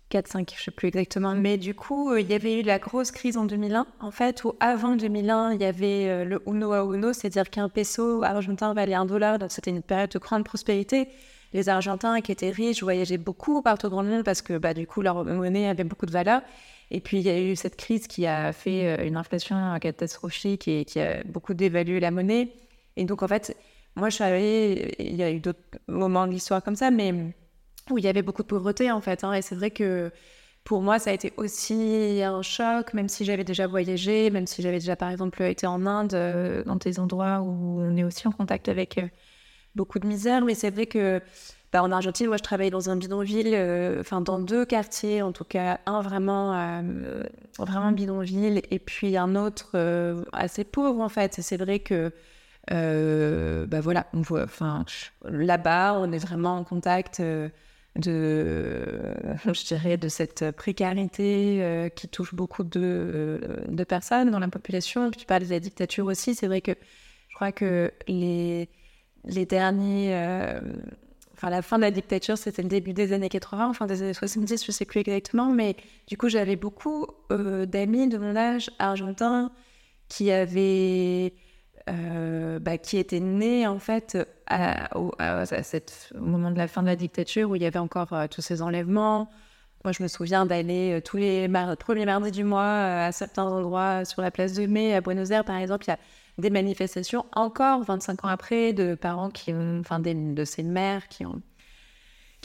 6. 0.05 0.09
4, 0.09 0.27
5, 0.27 0.51
je 0.53 0.59
ne 0.59 0.63
sais 0.63 0.71
plus 0.71 0.87
exactement. 0.87 1.35
Mais 1.35 1.57
du 1.57 1.73
coup, 1.73 2.11
euh, 2.11 2.21
il 2.21 2.29
y 2.29 2.33
avait 2.33 2.59
eu 2.59 2.63
la 2.63 2.79
grosse 2.79 3.11
crise 3.11 3.38
en 3.38 3.45
2001, 3.45 3.88
en 4.00 4.12
fait, 4.12 4.43
où 4.43 4.55
avant 4.59 4.95
2001, 4.95 5.53
il 5.53 5.62
y 5.62 5.65
avait 5.65 6.07
euh, 6.07 6.25
le 6.25 6.41
uno 6.45 6.71
a 6.74 6.83
uno, 6.83 7.13
c'est-à-dire 7.13 7.50
qu'un 7.50 7.69
peso 7.69 8.24
argentin 8.24 8.74
valait 8.74 8.93
un 8.93 9.05
dollar, 9.05 9.39
donc 9.39 9.51
c'était 9.51 9.71
une 9.71 9.81
période 9.81 10.12
de 10.12 10.19
grande 10.19 10.43
prospérité. 10.43 11.09
Les 11.53 11.69
Argentins 11.69 12.19
qui 12.21 12.31
étaient 12.31 12.50
riches 12.50 12.83
voyageaient 12.83 13.17
beaucoup 13.17 13.62
partout 13.62 13.88
dans 13.88 14.01
le 14.01 14.09
monde 14.09 14.24
parce 14.24 14.41
que 14.41 14.57
bah, 14.57 14.74
du 14.74 14.88
coup, 14.88 15.01
leur 15.01 15.24
monnaie 15.24 15.69
avait 15.69 15.85
beaucoup 15.85 16.05
de 16.05 16.12
valeur. 16.12 16.41
Et 16.91 17.00
puis, 17.00 17.17
il 17.17 17.24
y 17.24 17.29
a 17.29 17.39
eu 17.39 17.55
cette 17.55 17.77
crise 17.77 18.07
qui 18.07 18.27
a 18.27 18.51
fait 18.51 19.00
euh, 19.00 19.07
une 19.07 19.17
inflation 19.17 19.55
catastrophique 19.79 20.67
et 20.67 20.85
qui 20.85 21.00
a 21.00 21.24
beaucoup 21.24 21.53
dévalué 21.53 22.00
la 22.00 22.12
monnaie. 22.12 22.51
Et 22.97 23.05
donc, 23.05 23.24
en 23.24 23.27
fait, 23.27 23.55
moi, 23.95 24.09
je 24.09 24.15
suis 24.15 24.24
arrivée, 24.24 24.95
il 25.00 25.15
y 25.15 25.24
a 25.24 25.31
eu 25.31 25.39
d'autres 25.39 25.59
moments 25.88 26.27
de 26.27 26.31
l'histoire 26.31 26.62
comme 26.62 26.75
ça, 26.75 26.91
mais 26.91 27.13
où 27.92 27.98
il 27.98 28.04
y 28.04 28.08
avait 28.08 28.22
beaucoup 28.22 28.44
de 28.44 28.48
pauvreté 28.48 28.92
en 28.92 29.01
fait. 29.01 29.24
Hein, 29.24 29.34
et 29.34 29.42
c'est 29.42 29.56
vrai 29.56 29.72
que 29.72 30.12
pour 30.65 30.82
moi, 30.82 30.98
ça 30.98 31.12
a 31.12 31.13
été 31.13 31.32
aussi 31.38 32.22
un 32.24 32.42
choc, 32.42 32.96
même 32.96 33.08
si 33.08 33.24
j'avais 33.24 33.44
déjà 33.44 33.68
voyagé, 33.68 34.32
même 34.32 34.48
si 34.48 34.63
j'avais 34.63 34.80
déjà 34.80 34.96
par 34.96 35.12
exemple 35.12 35.44
été 35.44 35.68
en 35.68 35.86
Inde, 35.86 36.15
euh, 36.15 36.63
dans 36.63 36.75
des 36.75 37.00
endroits 37.00 37.42
où 37.42 37.82
on 37.82 37.96
est 37.96 38.04
aussi 38.04 38.27
en 38.27 38.32
contact 38.32 38.68
avec 38.68 38.98
euh, 38.98 39.08
beaucoup 39.75 40.00
de 40.00 40.08
misère. 40.08 40.44
Mais 40.44 40.56
c'est 40.56 40.72
vrai 40.72 40.88
que 40.88 41.22
bah, 41.72 41.84
en 41.84 41.92
Argentine, 41.92 42.27
moi 42.27 42.38
je 42.38 42.44
travaillais 42.44 42.72
dans 42.72 42.89
un 42.89 42.96
bidonville, 42.96 43.54
euh, 43.54 44.00
enfin 44.01 44.22
dans 44.22 44.39
deux 44.39 44.65
quartiers 44.65 45.22
en 45.22 45.32
tout 45.32 45.44
cas, 45.44 45.80
un 45.86 46.01
vraiment, 46.01 46.82
vraiment 47.60 47.92
bidonville 47.92 48.63
et 48.72 48.80
puis 48.80 49.18
un 49.18 49.36
autre 49.36 49.77
assez 50.34 50.63
pauvre 50.63 51.01
en 51.01 51.10
fait. 51.10 51.38
Et 51.38 51.42
c'est 51.44 51.58
vrai 51.58 51.77
que 51.80 52.12
bah 52.72 53.82
voilà, 53.82 54.08
on 54.13 54.22
voit, 54.22 54.46
enfin 54.46 54.84
là-bas, 55.25 55.94
on 56.00 56.12
est 56.12 56.18
vraiment 56.18 56.58
en 56.58 56.63
contact 56.63 57.22
de, 57.95 58.83
je 59.45 59.65
dirais, 59.65 59.97
de 59.97 60.07
cette 60.07 60.51
précarité 60.51 61.59
euh, 61.61 61.89
qui 61.89 62.07
touche 62.07 62.33
beaucoup 62.33 62.63
de, 62.63 62.79
euh, 62.83 63.57
de, 63.67 63.83
personnes 63.83 64.31
dans 64.31 64.39
la 64.39 64.47
population. 64.47 65.11
tu 65.11 65.25
parles 65.25 65.43
de 65.43 65.49
la 65.49 65.59
dictature 65.59 66.05
aussi. 66.05 66.35
C'est 66.35 66.47
vrai 66.47 66.61
que 66.61 66.73
je 67.29 67.35
crois 67.35 67.51
que 67.51 67.91
les, 68.07 68.69
les 69.23 69.45
derniers. 69.45 70.13
Euh, 70.13 70.59
enfin, 71.33 71.49
la 71.49 71.61
fin 71.61 71.77
de 71.77 71.83
la 71.83 71.91
dictature, 71.91 72.37
c'était 72.37 72.63
le 72.63 72.69
début 72.69 72.93
des 72.93 73.13
années 73.13 73.29
80, 73.29 73.69
enfin 73.69 73.85
des 73.85 74.01
années 74.01 74.13
70, 74.13 74.63
je 74.63 74.69
ne 74.69 74.73
sais 74.73 74.85
plus 74.85 74.99
exactement. 74.99 75.51
Mais 75.51 75.75
du 76.07 76.17
coup, 76.17 76.29
j'avais 76.29 76.55
beaucoup 76.55 77.07
d'amis 77.29 78.09
de 78.09 78.17
mon 78.17 78.35
âge 78.35 78.69
argentin 78.79 79.51
qui 80.07 80.31
avaient 80.31 81.33
bah, 81.88 82.77
qui 82.77 82.98
était 82.98 83.20
né 83.20 83.68
en 83.68 83.80
fait 83.80 84.18
au, 84.96 85.12
cette, 85.63 86.12
au, 86.15 86.22
moment 86.22 86.51
de 86.51 86.58
la 86.58 86.68
fin 86.68 86.82
de 86.82 86.88
la 86.88 86.96
dictature 86.96 87.50
où 87.50 87.56
il 87.56 87.62
y 87.62 87.65
avait 87.65 87.80
encore 87.80 88.13
tous 88.30 88.42
ces 88.42 88.62
enlèvements. 88.62 89.30
Moi, 89.84 89.92
je 89.92 90.01
me 90.01 90.08
souviens 90.08 90.48
d'aller 90.48 91.00
tous 91.06 91.18
les 91.18 91.48
premiers 91.80 92.06
mardis 92.06 92.32
du 92.32 92.44
mois 92.44 93.06
à 93.06 93.12
certains 93.12 93.44
endroits 93.44 94.04
sur 94.04 94.22
la 94.24 94.32
place 94.32 94.54
de 94.54 94.65
Mai 94.65 94.96
à 94.96 95.01
Buenos 95.01 95.30
Aires, 95.30 95.46
par 95.46 95.58
exemple. 95.58 95.86
Il 95.86 95.89
y 95.89 95.94
a 95.94 96.00
des 96.39 96.50
manifestations 96.50 97.25
encore 97.34 97.84
25 97.84 98.25
ans 98.25 98.30
après 98.30 98.74
de 98.74 98.96
parents 98.96 99.30
qui 99.30 99.54
ont, 99.54 99.80
enfin, 99.80 100.00
de 100.00 100.44
ces 100.44 100.63
mères 100.63 101.08
qui 101.08 101.25
ont 101.25 101.42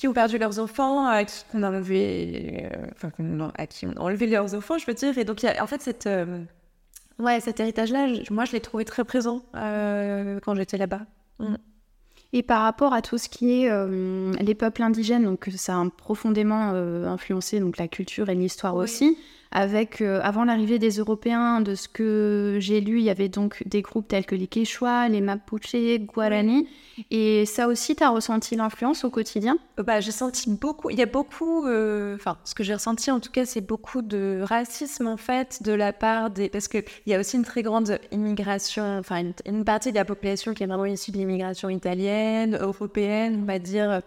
qui 0.00 0.08
ont 0.08 0.14
perdu 0.14 0.38
leurs 0.38 0.58
enfants, 0.58 1.06
à 1.06 1.24
qui 1.26 1.44
on 1.52 1.62
a 1.62 1.68
enlevé, 1.68 2.70
euh, 2.72 2.86
enfin, 2.92 3.10
à 3.58 3.66
qui 3.66 3.86
on 3.86 3.92
a 3.92 4.00
enlevé 4.00 4.26
leurs 4.26 4.54
enfants, 4.54 4.78
je 4.78 4.86
veux 4.86 4.94
dire. 4.94 5.18
Et 5.18 5.24
donc, 5.24 5.42
il 5.42 5.46
y 5.46 5.48
a, 5.50 5.62
en 5.62 5.66
fait, 5.66 5.82
cette, 5.82 6.06
euh, 6.06 6.42
ouais, 7.20 7.40
cet 7.40 7.60
héritage-là, 7.60 8.06
moi, 8.30 8.44
je 8.44 8.52
l'ai 8.52 8.60
trouvé 8.60 8.84
très 8.84 9.04
présent 9.04 9.42
euh, 9.54 10.40
quand 10.42 10.54
j'étais 10.54 10.76
là-bas. 10.76 11.02
Mm. 11.38 11.54
Et 12.32 12.42
par 12.42 12.62
rapport 12.62 12.92
à 12.92 13.02
tout 13.02 13.18
ce 13.18 13.28
qui 13.28 13.64
est 13.64 13.70
les 14.40 14.54
peuples 14.54 14.84
indigènes, 14.84 15.24
donc 15.24 15.48
ça 15.56 15.80
a 15.80 15.84
profondément 15.90 16.70
influencé 16.70 17.58
donc 17.58 17.76
la 17.76 17.88
culture 17.88 18.28
et 18.28 18.36
l'histoire 18.36 18.76
aussi 18.76 19.18
avec, 19.52 20.00
euh, 20.00 20.20
avant 20.22 20.44
l'arrivée 20.44 20.78
des 20.78 20.98
Européens, 20.98 21.60
de 21.60 21.74
ce 21.74 21.88
que 21.88 22.58
j'ai 22.60 22.80
lu, 22.80 23.00
il 23.00 23.04
y 23.04 23.10
avait 23.10 23.28
donc 23.28 23.64
des 23.66 23.82
groupes 23.82 24.06
tels 24.06 24.24
que 24.24 24.36
les 24.36 24.46
Quechua, 24.46 25.08
les 25.08 25.20
Mapuche, 25.20 25.74
Guarani. 26.06 26.68
Et 27.10 27.46
ça 27.46 27.66
aussi, 27.66 27.96
tu 27.96 28.04
as 28.04 28.10
ressenti 28.10 28.54
l'influence 28.54 29.04
au 29.04 29.10
quotidien? 29.10 29.58
Euh, 29.80 29.82
bah, 29.82 30.00
J'ai 30.00 30.12
senti 30.12 30.50
beaucoup, 30.50 30.90
il 30.90 30.98
y 30.98 31.02
a 31.02 31.06
beaucoup, 31.06 31.66
euh, 31.66 32.14
enfin, 32.14 32.38
ce 32.44 32.54
que 32.54 32.62
j'ai 32.62 32.74
ressenti 32.74 33.10
en 33.10 33.18
tout 33.18 33.32
cas, 33.32 33.44
c'est 33.44 33.60
beaucoup 33.60 34.02
de 34.02 34.40
racisme 34.44 35.08
en 35.08 35.16
fait 35.16 35.64
de 35.64 35.72
la 35.72 35.92
part 35.92 36.30
des. 36.30 36.48
Parce 36.48 36.68
qu'il 36.68 36.84
y 37.06 37.14
a 37.14 37.18
aussi 37.18 37.36
une 37.36 37.44
très 37.44 37.62
grande 37.62 37.98
immigration, 38.12 38.98
enfin, 38.98 39.24
une, 39.46 39.64
partie 39.64 39.90
de 39.90 39.96
la 39.96 40.04
population 40.04 40.54
qui 40.54 40.62
est 40.62 40.66
vraiment 40.66 40.84
issue 40.84 41.10
de 41.10 41.16
l'immigration 41.16 41.68
italienne, 41.70 42.56
européenne, 42.60 43.40
on 43.42 43.46
va 43.46 43.58
dire, 43.58 44.00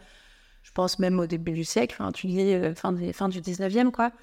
je 0.64 0.72
pense 0.72 1.00
même 1.00 1.20
au 1.20 1.26
début 1.26 1.52
du 1.52 1.66
siècle, 1.66 1.98
enfin, 2.00 2.14
tu 2.14 2.28
dis 2.28 2.56
fin, 2.76 2.94
des, 2.94 3.12
fin 3.12 3.28
du 3.28 3.42
19e, 3.42 3.92
quoi. 3.92 4.14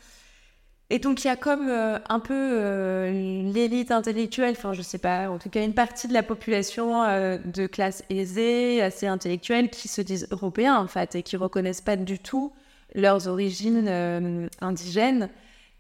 Et 0.93 0.99
donc, 0.99 1.23
il 1.23 1.29
y 1.29 1.31
a 1.31 1.37
comme 1.37 1.69
euh, 1.69 1.99
un 2.09 2.19
peu 2.19 2.35
euh, 2.35 3.13
l'élite 3.53 3.93
intellectuelle, 3.93 4.55
enfin, 4.59 4.73
je 4.73 4.83
sais 4.83 4.99
pas, 4.99 5.31
en 5.31 5.39
tout 5.39 5.49
cas, 5.49 5.65
une 5.65 5.73
partie 5.73 6.09
de 6.09 6.13
la 6.13 6.25
population 6.25 7.05
euh, 7.05 7.39
de 7.39 7.69
classe 7.69 8.03
aisée, 8.11 8.83
assez 8.83 9.07
intellectuelle, 9.07 9.71
qui 9.71 9.87
se 9.87 10.01
disent 10.01 10.27
européens, 10.33 10.77
en 10.77 10.89
fait, 10.89 11.15
et 11.15 11.23
qui 11.23 11.37
reconnaissent 11.37 11.81
pas 11.81 11.95
du 11.95 12.19
tout 12.19 12.53
leurs 12.97 13.29
origines 13.29 14.51
indigènes. 14.61 15.29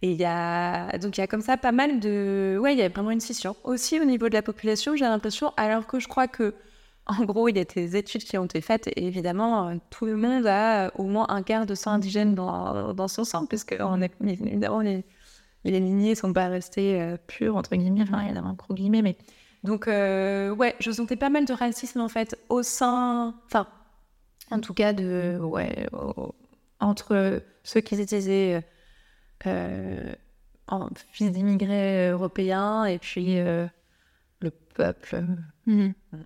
Et 0.03 0.13
il 0.13 0.17
y 0.17 0.25
a, 0.25 0.97
donc, 0.99 1.19
il 1.19 1.21
y 1.21 1.25
a 1.25 1.27
comme 1.27 1.43
ça 1.43 1.57
pas 1.57 1.73
mal 1.73 1.99
de. 1.99 2.57
Ouais, 2.61 2.73
il 2.73 2.79
y 2.79 2.83
a 2.83 2.89
vraiment 2.89 3.11
une 3.11 3.21
scission. 3.21 3.57
Aussi, 3.65 3.99
au 3.99 4.05
niveau 4.05 4.29
de 4.29 4.35
la 4.35 4.43
population, 4.43 4.95
j'ai 4.95 5.05
l'impression, 5.05 5.53
alors 5.57 5.89
que 5.89 5.99
je 5.99 6.07
crois 6.07 6.29
que 6.29 6.55
en 7.19 7.25
gros, 7.25 7.49
il 7.49 7.57
y 7.57 7.61
a 7.61 7.65
des 7.65 7.97
études 7.97 8.23
qui 8.23 8.39
ont 8.39 8.45
été 8.45 8.61
faites 8.61 8.87
et 8.87 9.05
évidemment, 9.05 9.69
euh, 9.69 9.75
tout 9.91 10.07
le 10.07 10.17
monde 10.17 10.47
a 10.47 10.93
au 10.97 11.05
moins 11.05 11.27
un 11.29 11.43
quart 11.43 11.67
de 11.67 11.75
sang 11.75 11.93
indigène 11.93 12.35
dans, 12.35 12.95
dans 12.95 13.09
son 13.09 13.25
sang, 13.25 13.47
puisque 13.47 13.75
on 13.81 14.01
est, 14.01 14.13
évidemment, 14.21 14.81
les, 14.81 15.05
les 15.65 15.81
lignées 15.81 16.11
ne 16.11 16.15
sont 16.15 16.33
pas 16.33 16.49
restées 16.49 17.01
euh, 17.01 17.17
pures, 17.27 17.57
entre 17.57 17.75
guillemets, 17.75 18.03
enfin, 18.03 18.23
il 18.23 18.35
y 18.35 18.39
en 18.39 18.45
a 18.45 18.49
un 18.49 18.55
gros 18.55 18.75
guillemets, 18.75 19.03
mais. 19.03 19.17
Donc, 19.63 19.89
euh, 19.89 20.55
ouais, 20.55 20.75
je 20.79 20.91
sentais 20.91 21.17
pas 21.17 21.29
mal 21.29 21.45
de 21.45 21.53
racisme 21.53 22.01
en 22.01 22.09
fait 22.09 22.39
au 22.49 22.63
sein. 22.63 23.35
Enfin, 23.45 23.67
en 24.51 24.61
tout 24.61 24.73
cas, 24.73 24.93
de. 24.93 25.39
Ouais, 25.39 25.87
entre 26.79 27.43
ceux 27.63 27.81
qui 27.81 27.95
étaient 28.01 28.65
en, 30.67 30.89
fils 31.13 31.31
d'immigrés 31.33 32.09
européens 32.09 32.85
et 32.87 32.99
puis 32.99 33.35
le 33.37 33.69
peuple. 34.75 35.27
Mhm. 35.67 35.93
Mm. 36.13 36.17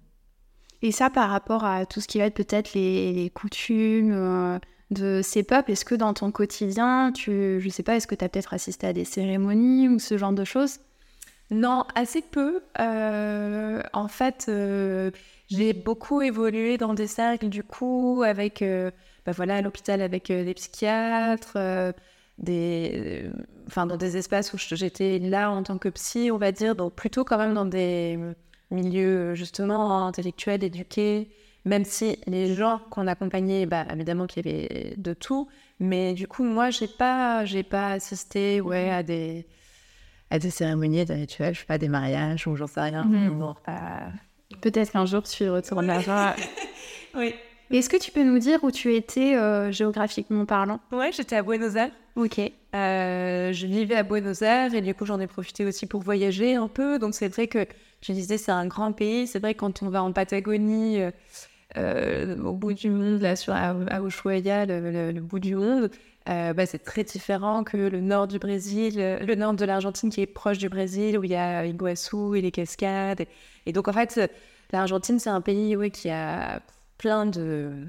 Et 0.85 0.93
ça, 0.93 1.09
par 1.09 1.31
rapport 1.31 1.65
à 1.65 1.87
tout 1.87 2.03
ce 2.03 2.07
qui 2.07 2.19
va 2.19 2.27
être 2.27 2.35
peut-être 2.35 2.75
les, 2.75 3.31
coutumes 3.35 4.13
euh, 4.13 4.59
de 4.91 5.23
ces 5.23 5.43
peuples, 5.43 5.73
est-ce 5.73 5.87
que 5.87 5.95
dans 5.95 6.13
ton 6.13 6.31
quotidien, 6.31 7.11
tu, 7.11 7.59
je 7.59 7.69
sais 7.71 7.83
pas, 7.83 7.97
est-ce 7.97 8.07
que 8.07 8.15
tu 8.15 8.23
as 8.23 8.29
peut-être 8.29 8.53
assisté 8.53 8.87
à 8.89 8.93
des 8.93 9.07
cérémonies 9.07 9.89
ou 9.89 9.99
ce 9.99 10.19
genre 10.19 10.35
de 10.35 10.45
choses? 10.45 10.81
Non, 11.51 11.87
assez 11.95 12.21
peu. 12.21 12.63
Euh, 12.81 13.83
en 13.95 14.09
fait, 14.09 14.45
euh, 14.51 15.11
j'ai 15.49 15.73
beaucoup 15.73 16.21
évolué 16.21 16.77
dans 16.77 16.93
des 16.93 17.07
cercles, 17.07 17.49
du 17.49 17.63
coup, 17.63 18.23
avec, 18.23 18.63
bah 19.25 19.33
voilà, 19.33 19.57
à 19.57 19.63
l'hôpital 19.63 20.03
avec 20.03 20.27
des 20.27 20.53
psychiatres. 20.53 21.57
des, 22.37 23.31
enfin, 23.69 23.87
dans 23.87 23.97
des 23.97 24.19
espaces 24.19 24.53
où 24.53 24.59
j'étais 24.59 25.19
là 25.19 25.51
en 25.51 25.63
tant 25.63 25.79
que 25.79 25.89
psy, 25.89 26.31
on 26.31 26.37
va 26.37 26.53
dire, 26.53 26.75
donc 26.77 26.95
plutôt 26.95 27.25
quand 27.25 27.39
même 27.39 27.55
dans 27.55 27.65
des, 27.65 28.19
milieu 28.75 29.35
justement 29.35 30.07
intellectuel, 30.07 30.63
éduqué, 30.65 31.29
même 31.65 31.85
si 31.85 32.19
les 32.27 32.55
gens 32.55 32.81
qu'on 32.91 33.07
accompagnait, 33.07 33.67
bah, 33.67 33.87
évidemment 33.93 34.27
qu'il 34.27 34.47
y 34.47 34.49
avait 34.49 34.95
de 34.97 35.15
tout, 35.15 35.49
mais 35.81 36.13
du 36.13 36.29
coup, 36.29 36.45
moi, 36.45 36.71
j'ai 36.71 36.89
pas, 36.89 37.45
j'ai 37.45 37.63
pas 37.63 37.93
assisté 37.93 38.61
ouais, 38.61 38.91
à 38.91 39.03
des, 39.03 39.47
à 40.31 40.39
des 40.39 40.51
cérémonies, 40.51 41.05
des 41.05 41.15
rituels, 41.15 41.55
je 41.55 41.61
sais 41.61 41.67
pas, 41.67 41.79
des 41.79 41.89
mariages 41.89 42.47
ou 42.47 42.57
j'en 42.57 42.67
sais 42.67 42.81
rien. 42.81 43.05
Mhm. 43.05 43.55
Peut-être 44.61 44.93
qu'un 44.93 45.07
jour, 45.07 45.23
tu 45.23 45.49
retourneras. 45.49 46.35
oui. 47.15 47.35
Est-ce 47.71 47.89
que 47.89 47.97
tu 47.97 48.13
peux 48.13 48.23
nous 48.23 48.39
dire 48.39 48.63
où 48.63 48.71
tu 48.71 48.95
étais 48.95 49.35
euh, 49.35 49.73
géographiquement 49.73 50.45
parlant? 50.45 50.81
Ouais, 50.93 51.11
j'étais 51.13 51.37
à 51.37 51.43
Buenos 51.43 51.75
Aires. 51.77 51.91
Ok. 52.15 52.39
Euh, 52.39 53.53
je 53.53 53.67
vivais 53.67 53.97
à 53.97 54.03
Buenos 54.03 54.43
Aires 54.43 54.75
et 54.75 54.81
du 54.81 54.95
coup 54.95 55.07
j'en 55.07 55.19
ai 55.19 55.27
profité 55.27 55.65
aussi 55.65 55.87
pour 55.87 56.03
voyager 56.03 56.55
un 56.55 56.69
peu. 56.69 56.99
Donc 56.99 57.15
c'est 57.15 57.29
vrai 57.29 57.49
que 57.49 57.67
je 58.05 58.13
disais 58.13 58.39
c'est 58.39 58.53
un 58.53 58.67
grand 58.67 58.93
pays. 58.93 59.27
C'est 59.27 59.39
vrai 59.39 59.55
quand 59.55 59.83
on 59.83 59.89
va 59.89 60.03
en 60.03 60.13
Patagonie, 60.13 61.01
euh, 61.77 62.37
au 62.39 62.53
bout 62.53 62.75
du 62.75 62.91
monde, 62.91 63.21
là 63.21 63.37
sur 63.37 63.55
à, 63.55 63.75
Ushuaia, 64.01 64.67
le, 64.67 65.21
bout 65.21 65.39
du 65.39 65.57
monde, 65.57 65.91
bah, 66.27 66.67
c'est 66.67 66.85
très 66.85 67.05
différent 67.05 67.65
que 67.65 67.77
le 67.77 68.01
nord 68.01 68.29
du 68.29 68.39
Brésil, 68.39 68.97
le 68.97 69.35
nord 69.35 69.55
de 69.55 69.65
l'Argentine 69.65 70.11
qui 70.11 70.21
est 70.21 70.27
proche 70.27 70.59
du 70.59 70.69
Brésil 70.69 71.19
où 71.19 71.25
il 71.25 71.31
y 71.31 71.37
a 71.37 71.65
Iguaçu 71.67 72.37
et 72.37 72.43
les 72.43 72.51
cascades. 72.51 73.25
Et, 73.67 73.73
donc 73.73 73.89
en 73.89 73.93
fait 73.93 74.21
l'Argentine 74.73 75.19
c'est 75.19 75.31
un 75.31 75.41
pays 75.41 75.77
ouais, 75.77 75.91
qui 75.91 76.11
a 76.11 76.61
plein 76.99 77.27
de. 77.27 77.87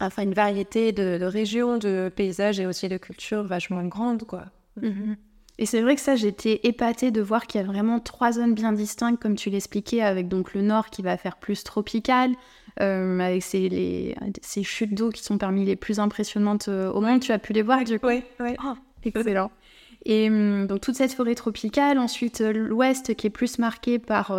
Enfin, 0.00 0.22
une 0.22 0.34
variété 0.34 0.92
de, 0.92 1.24
régions, 1.24 1.78
de 1.78 2.10
paysages 2.14 2.58
et 2.58 2.66
aussi 2.66 2.88
de 2.88 2.96
cultures 2.96 3.44
vachement 3.44 3.84
grandes, 3.84 4.24
quoi. 4.24 4.46
Mhm. 4.80 5.16
Et 5.58 5.66
c'est 5.66 5.82
vrai 5.82 5.94
que 5.94 6.00
ça, 6.00 6.16
j'étais 6.16 6.60
épatée 6.64 7.12
de 7.12 7.20
voir 7.20 7.46
qu'il 7.46 7.60
y 7.60 7.64
a 7.64 7.66
vraiment 7.66 8.00
trois 8.00 8.32
zones 8.32 8.54
bien 8.54 8.72
distinctes, 8.72 9.22
comme 9.22 9.36
tu 9.36 9.50
l'expliquais, 9.50 10.02
avec 10.02 10.26
donc 10.26 10.52
le 10.52 10.62
nord 10.62 10.90
qui 10.90 11.02
va 11.02 11.16
faire 11.16 11.36
plus 11.36 11.62
tropical, 11.62 12.32
euh, 12.80 13.20
avec 13.20 13.42
ces, 13.42 13.68
les, 13.68 14.16
ces 14.42 14.64
chutes 14.64 14.94
d'eau 14.94 15.10
qui 15.10 15.22
sont 15.22 15.38
parmi 15.38 15.64
les 15.64 15.76
plus 15.76 16.00
impressionnantes 16.00 16.66
euh, 16.68 16.90
au 16.90 17.00
monde. 17.00 17.20
Tu 17.20 17.30
as 17.30 17.38
pu 17.38 17.52
les 17.52 17.62
voir, 17.62 17.84
du 17.84 18.00
coup? 18.00 18.08
Oui, 18.08 18.24
oui. 18.40 18.56
Oh, 18.64 18.74
excellent. 19.04 19.52
Et 20.04 20.28
hum, 20.28 20.66
donc 20.66 20.80
toute 20.80 20.96
cette 20.96 21.12
forêt 21.12 21.36
tropicale, 21.36 21.98
ensuite 21.98 22.40
euh, 22.40 22.52
l'ouest 22.52 23.14
qui 23.14 23.28
est 23.28 23.30
plus 23.30 23.58
marqué 23.58 24.00
par 24.00 24.30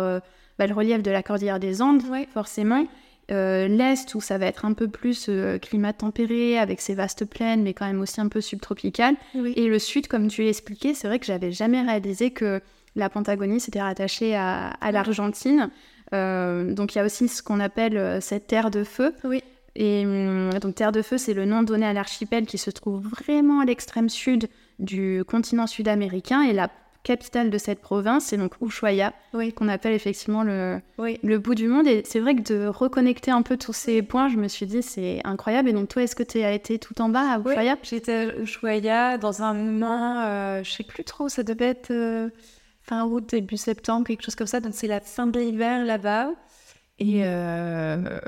bah, 0.58 0.66
le 0.66 0.74
relief 0.74 1.02
de 1.02 1.10
la 1.10 1.22
cordillère 1.22 1.58
des 1.58 1.80
Andes, 1.80 2.02
forcément. 2.32 2.86
Euh, 3.32 3.66
l'Est 3.66 4.14
où 4.14 4.20
ça 4.20 4.38
va 4.38 4.46
être 4.46 4.64
un 4.64 4.72
peu 4.72 4.86
plus 4.86 5.26
euh, 5.28 5.58
climat 5.58 5.92
tempéré 5.92 6.58
avec 6.58 6.80
ses 6.80 6.94
vastes 6.94 7.24
plaines 7.24 7.64
mais 7.64 7.74
quand 7.74 7.86
même 7.86 8.00
aussi 8.00 8.20
un 8.20 8.28
peu 8.28 8.40
subtropical. 8.40 9.16
Et 9.56 9.66
le 9.66 9.78
Sud, 9.80 10.06
comme 10.06 10.28
tu 10.28 10.42
l'expliquais, 10.42 10.94
c'est 10.94 11.08
vrai 11.08 11.18
que 11.18 11.26
j'avais 11.26 11.50
jamais 11.50 11.82
réalisé 11.82 12.30
que 12.30 12.60
la 12.94 13.10
Pentagonie 13.10 13.58
s'était 13.58 13.82
rattachée 13.82 14.36
à, 14.36 14.76
l'Argentine. 14.92 15.70
Euh, 16.14 16.72
donc 16.72 16.94
il 16.94 16.98
y 16.98 17.00
a 17.00 17.04
aussi 17.04 17.26
ce 17.26 17.42
qu'on 17.42 17.58
appelle 17.58 18.22
cette 18.22 18.46
terre 18.46 18.70
de 18.70 18.84
feu. 18.84 19.12
Oui. 19.24 19.42
Et 19.74 20.04
donc 20.62 20.74
terre 20.74 20.92
de 20.92 21.02
feu, 21.02 21.18
c'est 21.18 21.34
le 21.34 21.44
nom 21.44 21.62
donné 21.62 21.84
à 21.84 21.92
l'archipel 21.92 22.46
qui 22.46 22.56
se 22.56 22.70
trouve 22.70 23.06
vraiment 23.06 23.60
à 23.60 23.66
l'extrême 23.66 24.08
sud 24.08 24.48
du 24.78 25.22
continent 25.26 25.66
sud-américain 25.66 26.42
et 26.42 26.54
la 26.54 26.70
capitale 27.06 27.50
de 27.50 27.58
cette 27.58 27.80
province, 27.80 28.24
c'est 28.26 28.36
donc 28.36 28.54
Ushuaia, 28.60 29.12
qu'on 29.54 29.68
appelle 29.68 29.92
effectivement 29.92 30.42
le, 30.42 30.80
le 30.98 31.38
bout 31.38 31.54
du 31.54 31.68
monde. 31.68 31.86
Et 31.86 32.02
c'est 32.04 32.18
vrai 32.18 32.34
que 32.34 32.42
de 32.42 32.66
reconnecter 32.66 33.30
un 33.30 33.42
peu 33.42 33.56
tous 33.56 33.72
ces 33.72 34.02
points, 34.02 34.28
je 34.28 34.36
me 34.36 34.48
suis 34.48 34.66
dit, 34.66 34.82
c'est 34.82 35.20
incroyable. 35.22 35.68
Et 35.68 35.72
donc, 35.72 35.88
toi, 35.88 36.02
est-ce 36.02 36.16
que 36.16 36.24
tu 36.24 36.42
as 36.42 36.52
été 36.52 36.80
tout 36.80 37.00
en 37.00 37.08
bas 37.08 37.34
à 37.34 37.38
Ushuaia? 37.38 37.76
J'étais 37.84 38.12
à 38.12 38.36
Ushuaia 38.38 39.18
dans 39.18 39.42
un 39.42 39.54
moment, 39.54 40.20
euh, 40.26 40.64
je 40.64 40.70
sais 40.72 40.82
plus 40.82 41.04
trop, 41.04 41.28
ça 41.28 41.44
devait 41.44 41.66
être 41.66 41.92
euh, 41.92 42.28
fin 42.82 43.04
août, 43.04 43.24
début 43.30 43.56
septembre, 43.56 44.04
quelque 44.08 44.24
chose 44.24 44.34
comme 44.34 44.48
ça. 44.48 44.58
Donc, 44.58 44.72
c'est 44.74 44.88
la 44.88 45.00
fin 45.00 45.28
de 45.28 45.38
l'hiver 45.38 45.84
là-bas. 45.84 46.30
Et 46.98 47.20
euh, 47.24 48.18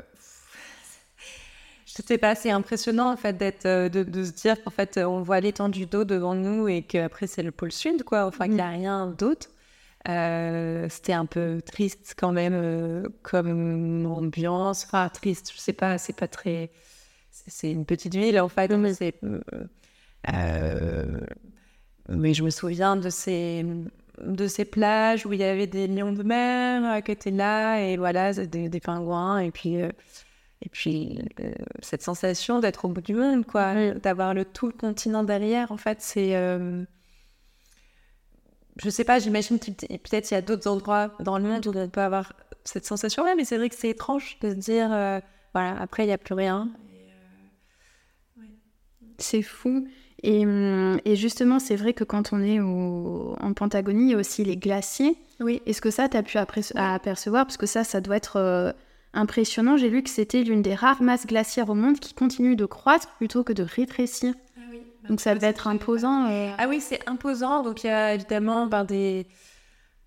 sais 2.05 2.17
pas, 2.17 2.35
c'est 2.35 2.51
impressionnant 2.51 3.11
en 3.11 3.17
fait 3.17 3.37
d'être, 3.37 3.65
euh, 3.65 3.89
de, 3.89 4.23
se 4.23 4.31
dire 4.31 4.61
qu'en 4.63 4.71
fait 4.71 4.97
on 4.97 5.21
voit 5.21 5.39
l'étendue 5.39 5.85
d'eau 5.85 6.03
devant 6.03 6.35
nous 6.35 6.67
et 6.67 6.83
qu'après 6.83 7.27
c'est 7.27 7.43
le 7.43 7.51
pôle 7.51 7.71
sud, 7.71 8.03
quoi. 8.03 8.25
Enfin 8.25 8.45
qu'il 8.45 8.55
n'y 8.55 8.61
a 8.61 8.71
mm. 8.71 8.75
rien 8.75 9.07
d'autre. 9.07 9.47
Euh, 10.07 10.87
c'était 10.89 11.13
un 11.13 11.25
peu 11.25 11.61
triste 11.65 12.15
quand 12.17 12.31
même 12.31 12.53
euh, 12.55 13.03
comme 13.23 14.05
ambiance. 14.05 14.85
Enfin 14.85 15.09
triste, 15.09 15.51
je 15.53 15.59
sais 15.59 15.73
pas, 15.73 15.97
c'est 15.97 16.15
pas 16.15 16.27
très. 16.27 16.71
C'est 17.31 17.71
une 17.71 17.85
petite 17.85 18.15
ville 18.15 18.39
en 18.39 18.49
fait. 18.49 18.71
mais 22.09 22.33
je 22.33 22.43
me 22.43 22.49
souviens 22.49 22.95
de 22.95 23.09
ces 23.09 23.65
de 24.21 24.47
ces 24.47 24.65
plages 24.65 25.25
où 25.25 25.33
il 25.33 25.39
y 25.39 25.43
avait 25.43 25.67
des 25.67 25.87
lions 25.87 26.11
de 26.11 26.23
mer 26.23 27.03
qui 27.03 27.11
étaient 27.11 27.31
là, 27.31 27.79
et 27.81 27.97
voilà, 27.97 28.33
des, 28.33 28.67
des 28.69 28.79
pingouins, 28.79 29.39
et 29.39 29.51
puis, 29.51 29.77
et 30.61 30.69
puis 30.69 31.19
cette 31.81 32.01
sensation 32.01 32.59
d'être 32.59 32.85
au 32.85 32.89
bout 32.89 33.01
du 33.01 33.13
monde, 33.13 33.45
quoi, 33.45 33.93
d'avoir 33.93 34.33
le 34.33 34.45
tout 34.45 34.67
le 34.67 34.73
continent 34.73 35.23
derrière, 35.23 35.71
en 35.71 35.77
fait, 35.77 36.01
c'est 36.01 36.35
je 38.81 38.89
sais 38.89 39.03
pas, 39.03 39.19
j'imagine 39.19 39.59
peut-être 39.59 40.31
il 40.31 40.33
y 40.33 40.37
a 40.37 40.41
d'autres 40.41 40.69
endroits 40.69 41.11
dans 41.19 41.37
le 41.37 41.43
monde 41.43 41.67
où 41.67 41.71
on 41.75 41.89
peut 41.89 42.01
avoir 42.01 42.33
cette 42.63 42.85
sensation-là, 42.85 43.35
mais 43.35 43.43
c'est 43.43 43.57
vrai 43.57 43.69
que 43.69 43.75
c'est 43.75 43.89
étrange 43.89 44.37
de 44.41 44.51
se 44.51 44.55
dire, 44.55 44.91
euh, 44.91 45.19
voilà, 45.53 45.79
après 45.81 46.03
il 46.03 46.07
n'y 46.07 46.13
a 46.13 46.17
plus 46.17 46.33
rien. 46.33 46.69
Euh, 48.37 48.41
c'est 49.17 49.41
fou. 49.41 49.87
Hum, 50.25 50.99
et, 51.05 51.15
justement, 51.15 51.59
c'est 51.59 51.77
vrai 51.77 51.93
que 51.93 52.03
quand 52.03 52.33
on 52.33 52.41
est 52.41 52.59
en 52.59 53.53
Pentagonie, 53.53 54.03
il 54.03 54.11
y 54.11 54.13
a 54.15 54.17
aussi 54.17 54.43
les 54.43 54.57
glaciers. 54.57 55.15
Oui. 55.39 55.61
Est-ce 55.65 55.81
que 55.81 55.91
ça, 55.91 56.09
tu 56.09 56.17
as 56.17 56.23
pu 56.23 56.37
apercevoir? 56.37 57.45
Parce 57.45 57.55
que 57.55 57.65
ça, 57.65 57.85
ça 57.85 58.01
doit 58.01 58.17
être 58.17 58.35
euh, 58.35 58.73
impressionnant. 59.13 59.77
J'ai 59.77 59.89
lu 59.89 60.03
que 60.03 60.09
c'était 60.09 60.43
l'une 60.43 60.61
des 60.61 60.75
rares 60.75 61.01
masses 61.01 61.25
glaciaires 61.25 61.69
au 61.69 61.75
monde 61.75 61.99
qui 61.99 62.13
continue 62.13 62.55
de 62.55 62.65
croître 62.65 63.07
plutôt 63.17 63.43
que 63.43 63.53
de 63.53 63.63
rétrécir. 63.63 64.33
Donc 65.07 65.21
ça 65.21 65.33
va 65.33 65.47
être 65.47 65.67
imposant. 65.67 66.29
Euh. 66.29 66.51
Ah 66.57 66.67
oui, 66.67 66.81
c'est 66.81 67.07
imposant. 67.07 67.63
Donc 67.63 67.83
il 67.83 67.87
y 67.87 67.89
a 67.89 68.13
évidemment 68.13 68.67
ben, 68.67 68.83
des, 68.83 69.25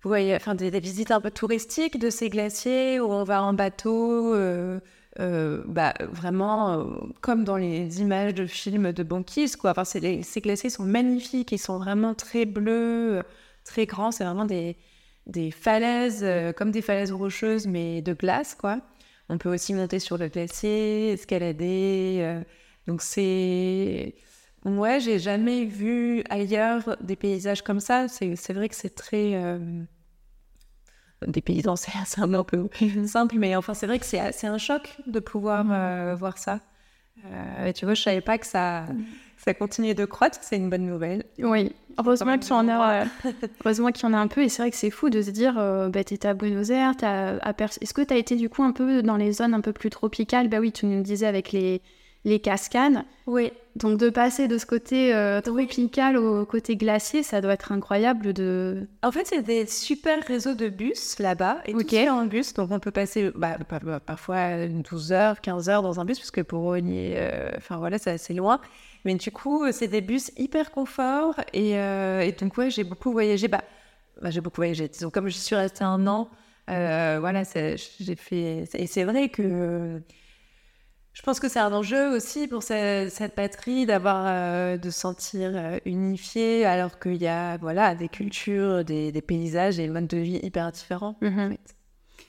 vous 0.01 0.09
voyez, 0.09 0.35
enfin, 0.35 0.55
des, 0.55 0.69
visites 0.79 1.11
un 1.11 1.19
peu 1.19 1.31
touristiques 1.31 1.99
de 1.99 2.09
ces 2.09 2.29
glaciers 2.29 2.99
où 2.99 3.11
on 3.11 3.23
va 3.23 3.43
en 3.43 3.53
bateau, 3.53 4.33
euh, 4.33 4.79
euh, 5.19 5.61
bah, 5.65 5.93
vraiment 6.09 6.85
comme 7.21 7.43
dans 7.43 7.57
les 7.57 8.01
images 8.01 8.33
de 8.33 8.45
films 8.45 8.93
de 8.93 9.03
banquise. 9.03 9.55
Quoi. 9.57 9.71
Enfin, 9.71 9.83
les, 9.99 10.23
ces 10.23 10.39
glaciers 10.41 10.69
sont 10.69 10.83
magnifiques, 10.83 11.51
ils 11.51 11.59
sont 11.59 11.77
vraiment 11.77 12.13
très 12.13 12.45
bleus, 12.45 13.23
très 13.65 13.85
grands. 13.85 14.11
C'est 14.11 14.23
vraiment 14.23 14.45
des, 14.45 14.77
des 15.27 15.51
falaises, 15.51 16.25
comme 16.55 16.71
des 16.71 16.81
falaises 16.81 17.11
rocheuses, 17.11 17.67
mais 17.67 18.01
de 18.01 18.13
glace. 18.13 18.55
quoi. 18.55 18.79
On 19.33 19.39
peut 19.39 19.51
aussi 19.51 19.73
monter 19.73 19.97
sur 19.97 20.19
le 20.19 20.27
glacier, 20.27 21.13
escalader. 21.13 22.43
donc 22.85 23.01
c'est 23.01 24.13
Ouais, 24.65 25.01
j'ai 25.01 25.19
jamais 25.19 25.65
vu 25.65 26.23
ailleurs 26.29 26.95
des 27.01 27.17
paysages 27.17 27.61
comme 27.63 27.79
ça. 27.81 28.07
C'est 28.07 28.53
vrai 28.53 28.69
que 28.69 28.75
c'est 28.75 28.95
très. 28.95 29.35
Euh... 29.35 29.83
Des 31.27 31.41
paysans, 31.41 31.75
c'est 32.05 32.19
un 32.19 32.27
mot 32.27 32.39
un 32.39 32.43
peu 32.43 32.69
simple, 33.07 33.35
mais 33.37 33.55
enfin, 33.55 33.73
c'est 33.73 33.87
vrai 33.87 33.99
que 33.99 34.05
c'est 34.05 34.47
un 34.47 34.57
choc 34.57 34.97
de 35.07 35.19
pouvoir 35.19 35.65
euh, 35.69 36.15
voir 36.15 36.37
ça. 36.37 36.59
Euh, 37.25 37.71
tu 37.71 37.85
vois, 37.85 37.93
je 37.93 38.01
savais 38.01 38.21
pas 38.21 38.37
que 38.37 38.45
ça, 38.45 38.85
ça 39.43 39.53
continuait 39.53 39.93
de 39.93 40.05
croître. 40.05 40.39
C'est 40.41 40.57
une 40.57 40.69
bonne 40.69 40.85
nouvelle. 40.85 41.25
Oui, 41.39 41.71
heureusement 41.97 42.37
qu'il 42.37 42.51
y 42.51 42.53
en 42.53 42.69
a, 42.69 43.05
heureusement 43.65 43.91
qu'il 43.91 44.07
y 44.07 44.11
en 44.11 44.13
a 44.13 44.17
un 44.17 44.27
peu. 44.27 44.41
Et 44.43 44.49
c'est 44.49 44.61
vrai 44.61 44.71
que 44.71 44.77
c'est 44.77 44.89
fou 44.89 45.09
de 45.09 45.21
se 45.21 45.31
dire, 45.31 45.55
euh, 45.57 45.89
bah, 45.89 46.03
tu 46.03 46.13
étais 46.13 46.27
à 46.27 46.33
Buenos 46.33 46.69
Aires, 46.69 46.93
est-ce 47.01 47.93
que 47.93 48.01
tu 48.01 48.13
as 48.13 48.17
été 48.17 48.35
du 48.35 48.49
coup 48.49 48.63
un 48.63 48.71
peu 48.71 49.01
dans 49.01 49.17
les 49.17 49.33
zones 49.33 49.53
un 49.53 49.61
peu 49.61 49.73
plus 49.73 49.89
tropicales? 49.89 50.49
Bah 50.49 50.59
oui, 50.59 50.71
tu 50.71 50.85
nous 50.85 51.01
disais 51.01 51.27
avec 51.27 51.51
les 51.51 51.81
les 52.25 52.39
cascades. 52.39 53.03
Oui. 53.27 53.51
Donc 53.75 53.97
de 53.97 54.09
passer 54.09 54.47
de 54.47 54.57
ce 54.57 54.65
côté 54.65 55.13
euh, 55.15 55.41
tropical 55.41 56.15
au 56.17 56.45
côté 56.45 56.75
glacier, 56.75 57.23
ça 57.23 57.41
doit 57.41 57.53
être 57.53 57.71
incroyable 57.71 58.33
de... 58.33 58.87
En 59.01 59.11
fait, 59.11 59.25
c'est 59.25 59.41
des 59.41 59.65
super 59.65 60.23
réseaux 60.23 60.53
de 60.53 60.69
bus 60.69 61.17
là-bas. 61.19 61.57
Et 61.65 61.73
ok. 61.73 61.93
en 62.09 62.25
bus, 62.25 62.53
donc 62.53 62.71
on 62.71 62.79
peut 62.79 62.91
passer 62.91 63.31
bah, 63.35 63.57
parfois 64.05 64.67
12 64.67 65.11
heures, 65.11 65.41
15 65.41 65.69
heures 65.69 65.81
dans 65.81 65.99
un 65.99 66.05
bus, 66.05 66.19
parce 66.19 66.31
que 66.31 66.41
pour 66.41 66.61
Rogny, 66.61 67.13
euh, 67.15 67.49
enfin 67.57 67.77
voilà, 67.77 67.97
c'est 67.97 68.11
assez 68.11 68.33
loin. 68.33 68.61
Mais 69.05 69.15
du 69.15 69.31
coup, 69.31 69.71
c'est 69.71 69.87
des 69.87 70.01
bus 70.01 70.31
hyper 70.37 70.71
confort. 70.71 71.35
Et, 71.53 71.77
euh, 71.77 72.31
donc, 72.39 72.57
ouais, 72.57 72.69
j'ai 72.69 72.83
beaucoup 72.83 73.11
voyagé. 73.11 73.47
Bah, 73.47 73.63
bah, 74.21 74.29
j'ai 74.29 74.41
beaucoup 74.41 74.57
voyagé. 74.57 74.87
Disons, 74.87 75.09
comme 75.09 75.27
je 75.27 75.37
suis 75.37 75.55
restée 75.55 75.83
un 75.83 76.07
an, 76.07 76.29
voilà, 76.67 77.43
j'ai 77.53 78.15
fait... 78.15 78.65
Et 78.73 78.87
c'est 78.87 79.03
vrai 79.03 79.29
que 79.29 80.01
je 81.13 81.21
pense 81.21 81.39
que 81.39 81.47
c'est 81.47 81.59
un 81.59 81.71
enjeu 81.71 82.09
aussi 82.15 82.47
pour 82.47 82.63
cette, 82.63 83.35
patrie 83.35 83.85
d'avoir, 83.85 84.25
euh, 84.27 84.77
de 84.77 84.89
se 84.89 84.99
sentir 84.99 85.51
euh, 85.53 85.77
unifié 85.85 86.65
alors 86.65 86.99
qu'il 86.99 87.21
y 87.21 87.27
a 87.27 87.57
voilà, 87.57 87.93
des 87.93 88.09
cultures, 88.09 88.83
des, 88.83 89.11
paysages 89.21 89.77
et 89.79 89.83
des 89.83 89.89
modes 89.93 90.07
de 90.07 90.17
vie 90.17 90.39
hyper 90.41 90.71
différents. 90.71 91.15
Mhm. 91.21 91.55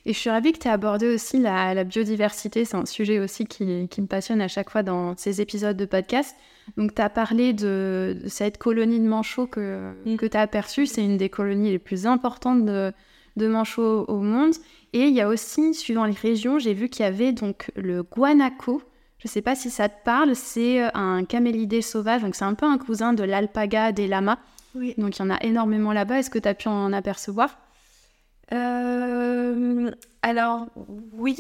Et 0.06 0.12
je 0.12 0.18
suis 0.18 0.30
ravie 0.30 0.52
que 0.52 0.58
tu 0.58 0.68
aies 0.68 0.70
abordé 0.70 1.14
aussi 1.14 1.38
la, 1.38 1.82
biodiversité. 1.84 2.64
C'est 2.64 2.76
un 2.76 2.84
sujet 2.84 3.20
aussi 3.20 3.46
qui, 3.46 3.64
me 3.64 4.06
passionne 4.06 4.42
à 4.42 4.48
chaque 4.48 4.68
fois 4.68 4.82
dans 4.82 5.16
ces 5.16 5.40
épisodes 5.40 5.76
de 5.76 5.86
podcast. 5.86 6.36
Donc, 6.76 6.94
tu 6.94 7.00
as 7.00 7.08
parlé 7.08 7.52
de, 7.54 8.18
cette 8.26 8.58
colonie 8.58 9.00
de 9.00 9.06
manchots 9.06 9.46
que, 9.46 9.94
mm. 10.04 10.16
que 10.16 10.26
tu 10.26 10.36
as 10.36 10.40
aperçue. 10.40 10.86
C'est 10.86 11.02
une 11.02 11.16
des 11.16 11.30
colonies 11.30 11.70
les 11.70 11.78
plus 11.78 12.06
importantes 12.06 12.66
de, 12.66 12.92
de 13.36 13.46
manchots 13.46 14.04
au 14.06 14.20
monde. 14.20 14.52
Et 14.92 15.06
il 15.06 15.14
y 15.14 15.20
a 15.20 15.28
aussi, 15.28 15.74
suivant 15.74 16.04
les 16.04 16.12
régions, 16.12 16.58
j'ai 16.58 16.74
vu 16.74 16.88
qu'il 16.88 17.04
y 17.04 17.08
avait 17.08 17.32
donc 17.32 17.70
le 17.74 18.02
guanaco. 18.02 18.82
Je 19.18 19.28
ne 19.28 19.30
sais 19.30 19.42
pas 19.42 19.54
si 19.54 19.70
ça 19.70 19.88
te 19.88 20.04
parle, 20.04 20.36
c'est 20.36 20.82
un 20.94 21.24
camélidé 21.24 21.80
sauvage, 21.80 22.20
donc 22.20 22.34
c'est 22.34 22.44
un 22.44 22.52
peu 22.52 22.66
un 22.66 22.76
cousin 22.76 23.14
de 23.14 23.24
l'alpaga 23.24 23.90
des 23.90 24.06
lamas. 24.06 24.38
Oui. 24.74 24.94
Donc 24.98 25.16
il 25.16 25.22
y 25.22 25.24
en 25.24 25.30
a 25.30 25.42
énormément 25.42 25.92
là-bas. 25.92 26.18
Est-ce 26.18 26.30
que 26.30 26.38
tu 26.38 26.48
as 26.48 26.54
pu 26.54 26.68
en 26.68 26.92
apercevoir? 26.92 27.58
Euh, 28.52 29.90
Alors, 30.22 30.68
oui, 31.12 31.36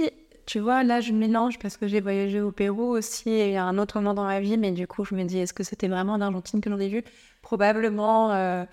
tu 0.46 0.60
vois, 0.60 0.82
là 0.84 1.00
je 1.00 1.12
mélange 1.12 1.58
parce 1.58 1.76
que 1.76 1.86
j'ai 1.86 2.00
voyagé 2.00 2.40
au 2.40 2.52
Pérou 2.52 2.96
aussi 2.96 3.30
et 3.30 3.56
a 3.56 3.64
un 3.64 3.78
autre 3.78 3.98
moment 4.00 4.14
dans 4.14 4.24
ma 4.24 4.40
vie, 4.40 4.58
mais 4.58 4.72
du 4.72 4.86
coup 4.86 5.04
je 5.04 5.14
me 5.14 5.24
dis, 5.24 5.38
est-ce 5.38 5.54
que 5.54 5.62
c'était 5.62 5.88
vraiment 5.88 6.14
en 6.14 6.20
Argentine 6.20 6.60
que 6.60 6.70
j'en 6.70 6.78
ai 6.78 6.88
vu 6.88 7.02
Probablement 7.42 8.32
euh, 8.32 8.64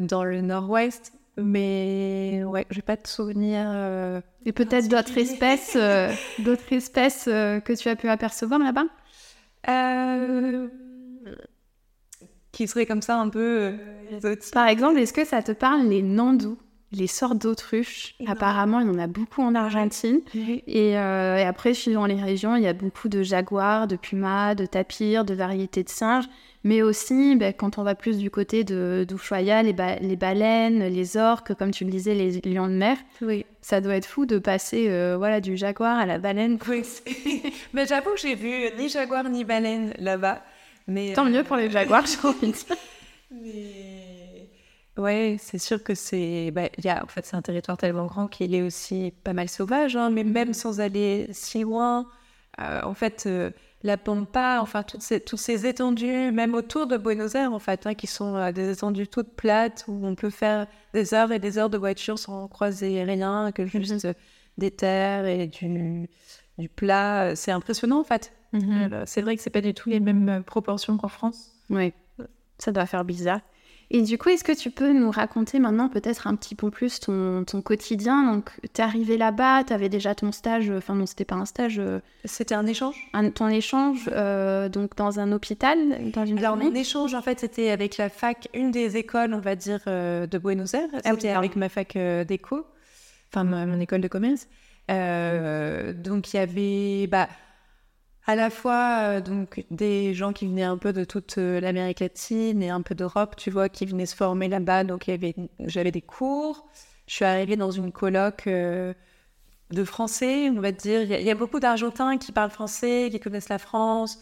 dans 0.00 0.24
le 0.24 0.40
nord-ouest, 0.40 1.12
mais 1.36 2.42
ouais, 2.44 2.66
j'ai 2.70 2.82
pas 2.82 2.96
de 2.96 3.06
souvenirs. 3.06 3.66
Euh, 3.66 4.20
Et 4.46 4.52
peut-être 4.52 4.88
d'autres 4.88 5.16
espèces, 5.18 5.76
euh, 5.76 6.12
d'autres 6.38 6.72
espèces 6.72 7.26
euh, 7.28 7.60
que 7.60 7.72
tu 7.72 7.88
as 7.88 7.96
pu 7.96 8.08
apercevoir 8.08 8.60
là-bas? 8.60 8.84
Qui 12.52 12.68
seraient 12.68 12.86
comme 12.86 13.02
ça 13.02 13.16
un 13.18 13.28
peu 13.28 13.74
Par 14.52 14.68
exemple, 14.68 14.98
est-ce 14.98 15.12
que 15.12 15.24
ça 15.24 15.42
te 15.42 15.52
parle 15.52 15.88
les 15.88 16.02
nandous? 16.02 16.58
Les 16.94 17.06
sortes 17.06 17.38
d'autruches. 17.38 18.14
Apparemment, 18.26 18.80
il 18.80 18.86
y 18.86 18.90
en 18.90 18.98
a 18.98 19.06
beaucoup 19.06 19.42
en 19.42 19.54
Argentine. 19.54 20.20
Et, 20.34 20.90
et, 20.90 20.96
après, 20.96 21.74
suivant 21.74 22.06
les 22.06 22.20
régions, 22.20 22.56
il 22.56 22.62
y 22.62 22.68
a 22.68 22.72
beaucoup 22.72 23.08
de 23.08 23.22
jaguars, 23.22 23.86
de 23.86 23.96
pumas, 23.96 24.54
de 24.54 24.66
tapirs, 24.66 25.24
de 25.24 25.34
variétés 25.34 25.82
de 25.82 25.88
singes 25.88 26.28
mais 26.64 26.80
aussi 26.80 27.36
ben, 27.36 27.52
quand 27.52 27.78
on 27.78 27.82
va 27.82 27.94
plus 27.94 28.18
du 28.18 28.30
côté 28.30 28.64
de 28.64 29.04
d'Ushuaia, 29.06 29.62
les, 29.62 29.74
les, 30.00 30.16
baleines, 30.16 30.88
les 30.88 31.16
orques, 31.16 31.54
comme 31.54 31.70
tu 31.70 31.84
le 31.84 31.90
disais, 31.90 32.14
les 32.14 32.40
lions 32.40 32.66
de 32.66 32.72
mer. 32.72 32.96
Oui. 33.20 33.44
Ça 33.60 33.80
doit 33.82 33.94
être 33.94 34.06
fou 34.06 34.24
de 34.24 34.38
passer 34.38 34.88
euh, 34.88 35.16
voilà, 35.18 35.40
du 35.40 35.56
jaguar 35.56 35.98
à 35.98 36.06
la 36.06 36.18
baleine. 36.18 36.58
Oui, 36.68 36.82
mais 37.74 37.86
j'avoue 37.86 38.12
que 38.12 38.20
j'ai 38.20 38.34
vu 38.34 38.50
ni 38.78 38.88
jaguar 38.88 39.28
ni 39.28 39.44
baleine 39.44 39.92
là-bas. 39.98 40.42
Mais, 40.88 41.12
Tant 41.12 41.24
mieux 41.26 41.44
pour 41.44 41.56
les 41.56 41.70
jaguars, 41.70 42.04
j'ai 42.06 42.18
envie 42.28 42.54
Mais 43.30 43.93
ouais, 44.96 45.36
c'est 45.40 45.58
sûr 45.58 45.82
que 45.82 45.94
c'est. 45.94 46.50
Bah, 46.50 46.68
y 46.82 46.88
a, 46.88 47.02
en 47.04 47.06
fait, 47.06 47.24
c'est 47.26 47.36
un 47.36 47.42
territoire 47.42 47.76
tellement 47.76 48.06
grand 48.06 48.28
qu'il 48.28 48.54
est 48.54 48.62
aussi 48.62 49.12
pas 49.24 49.32
mal 49.32 49.48
sauvage, 49.48 49.96
hein, 49.96 50.10
mais 50.10 50.24
même 50.24 50.54
sans 50.54 50.80
aller 50.80 51.28
si 51.32 51.62
loin, 51.62 52.06
euh, 52.60 52.82
en 52.82 52.94
fait. 52.94 53.24
Euh, 53.26 53.50
la 53.84 53.98
Pampa, 53.98 54.60
enfin 54.62 54.82
toutes 54.82 55.02
ces, 55.02 55.20
toutes 55.20 55.38
ces 55.38 55.66
étendues, 55.66 56.32
même 56.32 56.54
autour 56.54 56.86
de 56.86 56.96
Buenos 56.96 57.34
Aires 57.34 57.52
en 57.52 57.58
fait, 57.58 57.86
hein, 57.86 57.92
qui 57.92 58.06
sont 58.06 58.34
euh, 58.34 58.50
des 58.50 58.70
étendues 58.72 59.06
toutes 59.06 59.34
plates 59.36 59.84
où 59.88 60.06
on 60.06 60.14
peut 60.14 60.30
faire 60.30 60.66
des 60.94 61.12
heures 61.12 61.32
et 61.32 61.38
des 61.38 61.58
heures 61.58 61.68
de 61.68 61.76
voiture 61.76 62.18
sans 62.18 62.48
croiser 62.48 63.04
rien, 63.04 63.52
que 63.52 63.66
juste 63.66 64.08
des 64.56 64.70
terres 64.70 65.26
et 65.26 65.48
du, 65.48 66.08
du 66.56 66.68
plat. 66.70 67.36
C'est 67.36 67.52
impressionnant 67.52 68.00
en 68.00 68.04
fait. 68.04 68.32
Euh, 68.54 69.02
c'est 69.06 69.20
vrai 69.20 69.36
que 69.36 69.42
c'est 69.42 69.50
pas 69.50 69.60
du 69.60 69.74
tout 69.74 69.90
les 69.90 70.00
mêmes 70.00 70.42
proportions 70.44 70.96
qu'en 70.96 71.08
France. 71.08 71.50
Oui, 71.70 71.92
ça 72.58 72.72
doit 72.72 72.86
faire 72.86 73.04
bizarre. 73.04 73.40
Et 73.90 74.02
du 74.02 74.18
coup, 74.18 74.30
est-ce 74.30 74.44
que 74.44 74.52
tu 74.52 74.70
peux 74.70 74.92
nous 74.92 75.10
raconter 75.10 75.58
maintenant 75.58 75.88
peut-être 75.88 76.26
un 76.26 76.34
petit 76.34 76.54
peu 76.54 76.70
plus 76.70 77.00
ton, 77.00 77.44
ton 77.44 77.62
quotidien? 77.62 78.32
Donc, 78.32 78.50
es 78.62 78.80
arrivé 78.80 79.16
là-bas, 79.16 79.64
tu 79.64 79.72
avais 79.72 79.88
déjà 79.88 80.14
ton 80.14 80.32
stage, 80.32 80.70
euh, 80.70 80.78
enfin 80.78 80.94
non, 80.94 81.06
c'était 81.06 81.24
pas 81.24 81.36
un 81.36 81.44
stage. 81.44 81.78
Euh, 81.78 82.00
c'était 82.24 82.54
un 82.54 82.66
échange 82.66 82.96
un, 83.12 83.30
Ton 83.30 83.48
échange, 83.48 84.08
euh, 84.12 84.68
donc 84.68 84.96
dans 84.96 85.20
un 85.20 85.32
hôpital, 85.32 86.10
dans 86.12 86.24
une 86.24 86.38
Alors, 86.38 86.56
mon 86.56 86.74
échange, 86.74 87.14
en 87.14 87.22
fait, 87.22 87.40
c'était 87.40 87.70
avec 87.70 87.96
la 87.98 88.08
fac, 88.08 88.48
une 88.54 88.70
des 88.70 88.96
écoles, 88.96 89.34
on 89.34 89.40
va 89.40 89.54
dire, 89.54 89.80
de 89.86 90.38
Buenos 90.38 90.74
Aires. 90.74 90.88
Ah 91.04 91.10
c'était 91.12 91.30
avec 91.30 91.56
ma 91.56 91.68
fac 91.68 91.96
d'éco, 92.26 92.66
enfin 93.32 93.44
mon 93.44 93.80
école 93.80 94.00
de 94.00 94.08
commerce. 94.08 94.48
donc, 94.88 96.32
il 96.32 96.36
y 96.36 96.38
avait... 96.38 97.06
Bah, 97.06 97.28
à 98.26 98.34
la 98.36 98.50
fois 98.50 98.98
euh, 99.02 99.20
donc 99.20 99.64
des 99.70 100.14
gens 100.14 100.32
qui 100.32 100.46
venaient 100.46 100.62
un 100.62 100.78
peu 100.78 100.92
de 100.92 101.04
toute 101.04 101.38
euh, 101.38 101.60
l'Amérique 101.60 102.00
latine 102.00 102.62
et 102.62 102.70
un 102.70 102.82
peu 102.82 102.94
d'Europe, 102.94 103.36
tu 103.36 103.50
vois, 103.50 103.68
qui 103.68 103.84
venaient 103.86 104.06
se 104.06 104.16
former 104.16 104.48
là-bas. 104.48 104.84
Donc 104.84 105.10
j'avais 105.60 105.90
des 105.90 106.00
cours. 106.00 106.66
Je 107.06 107.14
suis 107.14 107.24
arrivée 107.24 107.56
dans 107.56 107.70
une 107.70 107.92
colloque 107.92 108.46
euh, 108.46 108.94
de 109.70 109.84
français, 109.84 110.48
on 110.50 110.60
va 110.60 110.72
dire. 110.72 111.02
Il 111.02 111.22
y, 111.22 111.30
a 111.30 111.34
beaucoup 111.34 111.60
d'Argentins 111.60 112.16
qui 112.16 112.32
parlent 112.32 112.50
français, 112.50 113.08
qui 113.10 113.20
connaissent 113.20 113.50
la 113.50 113.58
France. 113.58 114.18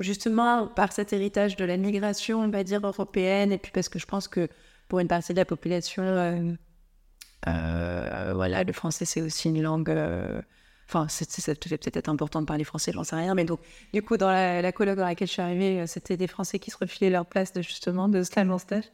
justement 0.00 0.66
par 0.66 0.92
cet 0.92 1.12
héritage 1.12 1.54
de 1.56 1.64
la 1.64 1.76
migration, 1.76 2.40
on 2.40 2.48
va 2.48 2.64
dire 2.64 2.84
européenne, 2.84 3.52
et 3.52 3.58
puis 3.58 3.70
parce 3.72 3.88
que 3.88 4.00
je 4.00 4.06
pense 4.06 4.26
que 4.26 4.48
pour 4.88 4.98
une 4.98 5.06
partie 5.06 5.32
de 5.32 5.38
la 5.38 5.44
population, 5.44 6.02
voilà, 7.44 8.64
le 8.64 8.72
français 8.72 9.04
c'est 9.04 9.22
aussi 9.22 9.48
une 9.48 9.62
langue. 9.62 9.90
Enfin, 10.92 11.06
ça 11.08 11.24
devait 11.54 11.78
peut-être 11.78 11.96
être 11.96 12.08
important 12.08 12.40
de 12.40 12.46
parler 12.46 12.64
français, 12.64 12.90
j'en 12.92 13.04
sais 13.04 13.14
rien. 13.14 13.34
Mais 13.36 13.44
donc, 13.44 13.60
du 13.94 14.02
coup, 14.02 14.16
dans 14.16 14.30
la, 14.30 14.60
la 14.60 14.72
colloque 14.72 14.96
dans 14.96 15.04
laquelle 15.04 15.28
je 15.28 15.34
suis 15.34 15.42
arrivée, 15.42 15.86
c'était 15.86 16.16
des 16.16 16.26
Français 16.26 16.58
qui 16.58 16.72
se 16.72 16.76
refilaient 16.76 17.10
leur 17.10 17.26
place 17.26 17.52
de 17.52 17.62
justement 17.62 18.08
de 18.08 18.24
stage 18.24 18.48
en 18.48 18.58
stage. 18.58 18.84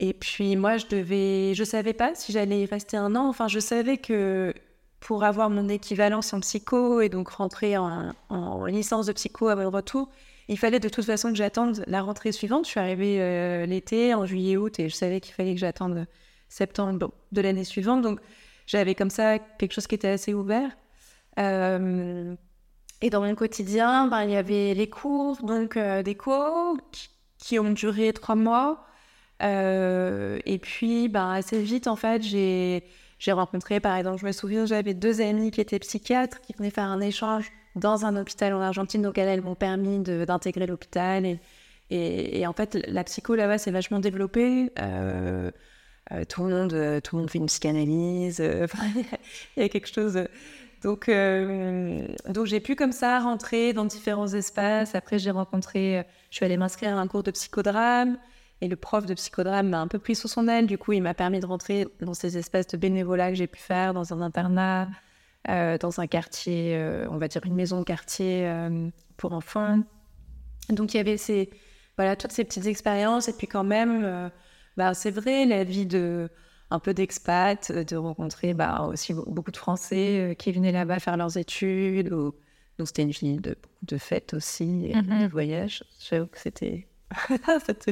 et 0.00 0.14
puis 0.14 0.56
moi, 0.56 0.78
je 0.78 0.86
devais, 0.86 1.54
je 1.54 1.62
savais 1.62 1.92
pas 1.92 2.14
si 2.16 2.32
j'allais 2.32 2.62
y 2.62 2.66
rester 2.66 2.96
un 2.96 3.14
an. 3.14 3.28
Enfin, 3.28 3.46
je 3.46 3.60
savais 3.60 3.98
que 3.98 4.52
pour 5.00 5.24
avoir 5.24 5.48
mon 5.48 5.68
équivalence 5.68 6.32
en 6.32 6.40
psycho 6.40 7.00
et 7.00 7.08
donc 7.08 7.30
rentrer 7.30 7.76
en, 7.76 8.64
licence 8.66 9.06
de 9.06 9.12
psycho 9.12 9.48
à 9.48 9.56
mon 9.56 9.70
retour, 9.70 10.08
il 10.48 10.58
fallait 10.58 10.80
de 10.80 10.88
toute 10.88 11.04
façon 11.04 11.30
que 11.30 11.36
j'attende 11.36 11.84
la 11.86 12.02
rentrée 12.02 12.32
suivante. 12.32 12.66
Je 12.66 12.70
suis 12.70 12.80
arrivée 12.80 13.16
euh, 13.20 13.66
l'été, 13.66 14.14
en 14.14 14.26
juillet, 14.26 14.56
août, 14.56 14.78
et 14.80 14.88
je 14.88 14.94
savais 14.94 15.20
qu'il 15.20 15.34
fallait 15.34 15.54
que 15.54 15.60
j'attende 15.60 16.06
septembre 16.48 17.12
de 17.32 17.40
l'année 17.40 17.64
suivante. 17.64 18.02
Donc 18.02 18.20
j'avais 18.70 18.94
comme 18.94 19.10
ça 19.10 19.38
quelque 19.38 19.72
chose 19.72 19.86
qui 19.86 19.94
était 19.96 20.08
assez 20.08 20.34
ouvert. 20.34 20.70
Euh, 21.38 22.34
et 23.00 23.10
dans 23.10 23.22
mon 23.22 23.34
quotidien, 23.34 24.06
ben, 24.08 24.24
il 24.24 24.30
y 24.30 24.36
avait 24.36 24.74
les 24.74 24.88
cours, 24.88 25.38
donc 25.42 25.76
euh, 25.76 26.02
des 26.02 26.14
cours 26.14 26.76
qui, 27.38 27.58
ont 27.58 27.70
duré 27.72 28.12
trois 28.12 28.36
mois. 28.36 28.86
et 29.40 30.58
puis, 30.62 31.08
ben, 31.08 31.30
assez 31.32 31.62
vite, 31.62 31.86
en 31.88 31.96
fait, 31.96 32.22
j'ai 32.22 32.84
j'ai 33.20 33.32
rencontré, 33.32 33.80
par 33.80 33.96
exemple, 33.96 34.18
je 34.18 34.26
me 34.26 34.32
souviens, 34.32 34.64
j'avais 34.64 34.94
deux 34.94 35.20
amis 35.20 35.50
qui 35.50 35.60
étaient 35.60 35.78
psychiatres, 35.78 36.40
qui 36.40 36.54
venaient 36.54 36.70
faire 36.70 36.86
un 36.86 37.00
échange 37.02 37.52
dans 37.76 38.06
un 38.06 38.16
hôpital 38.16 38.54
en 38.54 38.60
Argentine. 38.62 39.02
Donc, 39.02 39.18
elles, 39.18 39.42
m'ont 39.42 39.54
permis 39.54 40.00
d'intégrer 40.00 40.66
l'hôpital. 40.66 41.26
Et, 41.26 42.40
et, 42.40 42.46
en 42.46 42.54
fait, 42.54 42.78
la 42.88 43.04
psycho 43.04 43.34
là-bas, 43.34 43.58
c'est 43.58 43.70
vachement 43.70 44.00
développé. 44.00 44.72
Euh, 44.78 45.50
euh, 45.50 45.50
tout, 46.28 46.44
le 46.44 46.50
monde, 46.50 46.72
euh, 46.72 47.00
tout 47.00 47.16
le 47.16 47.22
monde 47.22 47.30
fait 47.30 47.38
une 47.38 47.46
psychanalyse. 47.46 48.40
il 49.56 49.62
y 49.62 49.64
a 49.64 49.68
quelque 49.68 49.92
chose. 49.92 50.24
Donc, 50.82 51.10
donc 52.28 52.46
j'ai 52.46 52.60
pu 52.60 52.74
comme 52.74 52.92
ça 52.92 53.20
rentrer 53.20 53.72
dans 53.72 53.84
différents 53.84 54.28
espaces. 54.28 54.94
Après, 54.94 55.18
j'ai 55.18 55.30
rencontré, 55.30 56.06
je 56.30 56.36
suis 56.36 56.46
allée 56.46 56.56
m'inscrire 56.56 56.96
à 56.96 57.00
un 57.00 57.06
cours 57.06 57.22
de 57.22 57.30
psychodrame. 57.30 58.16
Et 58.60 58.68
le 58.68 58.76
prof 58.76 59.06
de 59.06 59.14
psychodrame 59.14 59.68
m'a 59.68 59.80
un 59.80 59.88
peu 59.88 59.98
pris 59.98 60.14
sous 60.14 60.28
son 60.28 60.46
aile. 60.46 60.66
Du 60.66 60.76
coup, 60.76 60.92
il 60.92 61.02
m'a 61.02 61.14
permis 61.14 61.40
de 61.40 61.46
rentrer 61.46 61.88
dans 62.00 62.14
ces 62.14 62.36
espèces 62.36 62.66
de 62.68 62.76
bénévolat 62.76 63.30
que 63.30 63.36
j'ai 63.36 63.46
pu 63.46 63.58
faire 63.58 63.94
dans 63.94 64.12
un 64.12 64.20
internat, 64.20 64.88
euh, 65.48 65.78
dans 65.78 66.00
un 66.00 66.06
quartier, 66.06 66.76
euh, 66.76 67.06
on 67.10 67.16
va 67.16 67.28
dire 67.28 67.40
une 67.46 67.54
maison 67.54 67.78
de 67.78 67.84
quartier 67.84 68.46
euh, 68.46 68.90
pour 69.16 69.32
enfants. 69.32 69.80
Donc, 70.68 70.92
il 70.92 70.98
y 70.98 71.00
avait 71.00 71.16
ces, 71.16 71.48
voilà, 71.96 72.16
toutes 72.16 72.32
ces 72.32 72.44
petites 72.44 72.66
expériences. 72.66 73.28
Et 73.28 73.32
puis, 73.32 73.46
quand 73.46 73.64
même, 73.64 74.30
bah, 74.80 74.94
c'est 74.94 75.10
vrai, 75.10 75.44
la 75.44 75.62
vie 75.62 75.84
de 75.84 76.30
un 76.70 76.78
peu 76.78 76.94
d'expat, 76.94 77.70
de 77.70 77.96
rencontrer 77.96 78.54
bah, 78.54 78.86
aussi 78.88 79.12
beaucoup 79.12 79.50
de 79.50 79.58
Français 79.58 80.34
qui 80.38 80.52
venaient 80.52 80.72
là-bas 80.72 81.00
faire 81.00 81.18
leurs 81.18 81.36
études. 81.36 82.10
Ou... 82.14 82.34
Donc, 82.78 82.86
c'était 82.86 83.02
une 83.02 83.10
vie 83.10 83.36
de, 83.36 83.58
de 83.82 83.98
fêtes 83.98 84.32
aussi, 84.32 84.86
et 84.86 84.94
mm-hmm. 84.94 85.24
de 85.24 85.28
voyages. 85.28 85.84
J'avoue 85.98 86.28
que 86.28 86.38
c'était 86.38 86.86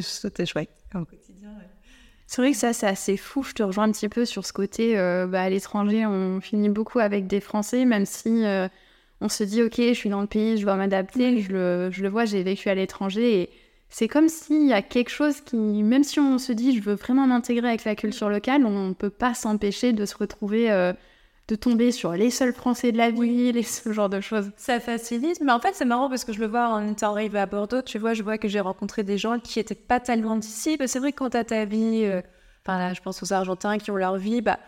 C'était 0.01 0.47
chouette 0.47 0.71
comme 0.91 1.05
quotidien. 1.05 1.51
C'est 2.27 2.41
vrai 2.41 2.53
que 2.53 2.57
ça, 2.57 2.73
c'est 2.73 2.87
assez 2.87 3.19
fou. 3.19 3.43
Je 3.43 3.53
te 3.53 3.63
rejoins 3.63 3.85
un 3.85 3.93
petit 3.93 4.09
peu 4.09 4.25
sur 4.25 4.47
ce 4.47 4.55
côté. 4.55 4.99
Euh, 4.99 5.27
bah, 5.27 5.43
à 5.43 5.51
l'étranger, 5.51 6.07
on 6.07 6.41
finit 6.41 6.71
beaucoup 6.71 7.01
avec 7.01 7.27
des 7.27 7.41
Français, 7.41 7.85
même 7.85 8.07
si 8.07 8.47
euh, 8.47 8.67
on 9.21 9.29
se 9.29 9.45
dit, 9.45 9.63
OK, 9.63 9.77
je 9.77 9.93
suis 9.93 10.09
dans 10.09 10.23
le 10.23 10.27
pays, 10.27 10.57
je 10.57 10.63
dois 10.63 10.77
m'adapter. 10.77 11.43
Je 11.43 11.53
le, 11.53 11.91
je 11.91 12.03
le 12.03 12.09
vois, 12.09 12.25
j'ai 12.25 12.43
vécu 12.43 12.71
à 12.71 12.75
l'étranger. 12.75 13.43
Et 13.43 13.51
c'est 13.89 14.09
comme 14.09 14.29
s'il 14.29 14.67
y 14.67 14.73
a 14.73 14.83
quelque 14.83 15.11
chose 15.11 15.41
qui, 15.41 15.57
même 15.57 16.05
si 16.05 16.21
on 16.21 16.39
se 16.39 16.53
dit, 16.53 16.77
je 16.77 16.83
veux 16.83 16.95
vraiment 16.95 17.27
m'intégrer 17.27 17.69
avec 17.69 17.85
la 17.85 17.95
culture 17.95 18.29
locale, 18.29 18.67
on 18.67 18.89
ne 18.89 18.95
peut 18.95 19.11
pas 19.11 19.35
s'empêcher 19.35 19.93
de 19.93 20.05
se 20.05 20.17
retrouver 20.17 20.71
euh, 20.71 20.93
de 21.49 21.55
tomber 21.55 21.93
sur 21.93 22.13
les 22.13 22.31
seuls 22.31 22.53
Français 22.53 22.93
de 22.93 22.99
la 22.99 23.11
ville 23.11 23.57
et 23.57 23.63
ce 23.63 23.91
genre 23.93 24.11
de 24.11 24.21
choses. 24.21 24.51
Ça 24.57 24.81
facilite, 24.81 25.41
mais 25.41 25.53
en 25.53 25.61
fait 25.61 25.75
c'est 25.75 25.87
marrant 25.87 26.11
parce 26.11 26.25
que 26.25 26.33
je 26.33 26.41
le 26.41 26.47
vois 26.47 26.69
en 26.69 26.87
étant 26.87 27.13
arrivée 27.13 27.39
à 27.39 27.47
Bordeaux, 27.47 27.81
tu 27.83 27.99
vois, 27.99 28.13
je 28.13 28.23
vois 28.23 28.37
que 28.37 28.49
j'ai 28.49 28.61
rencontré 28.61 29.03
des 29.03 29.17
gens 29.17 29.41
qui 29.41 29.59
étaient 29.59 29.75
pas 29.75 29.99
tellement 29.99 30.37
d'ici. 30.37 30.79
C'est 30.87 30.99
vrai 30.99 31.13
que 31.13 31.19
quand 31.19 31.31
t'as 31.31 31.45
ta 31.45 31.65
vie, 31.65 32.05
euh, 32.05 32.21
enfin 32.65 32.79
là 32.79 32.93
je 32.93 33.01
pense 33.01 33.23
aux 33.23 33.33
Argentins 33.33 33.79
qui 33.79 33.91
ont 33.91 33.97
leur 33.97 34.19
vie, 34.19 34.43
bah 34.43 34.59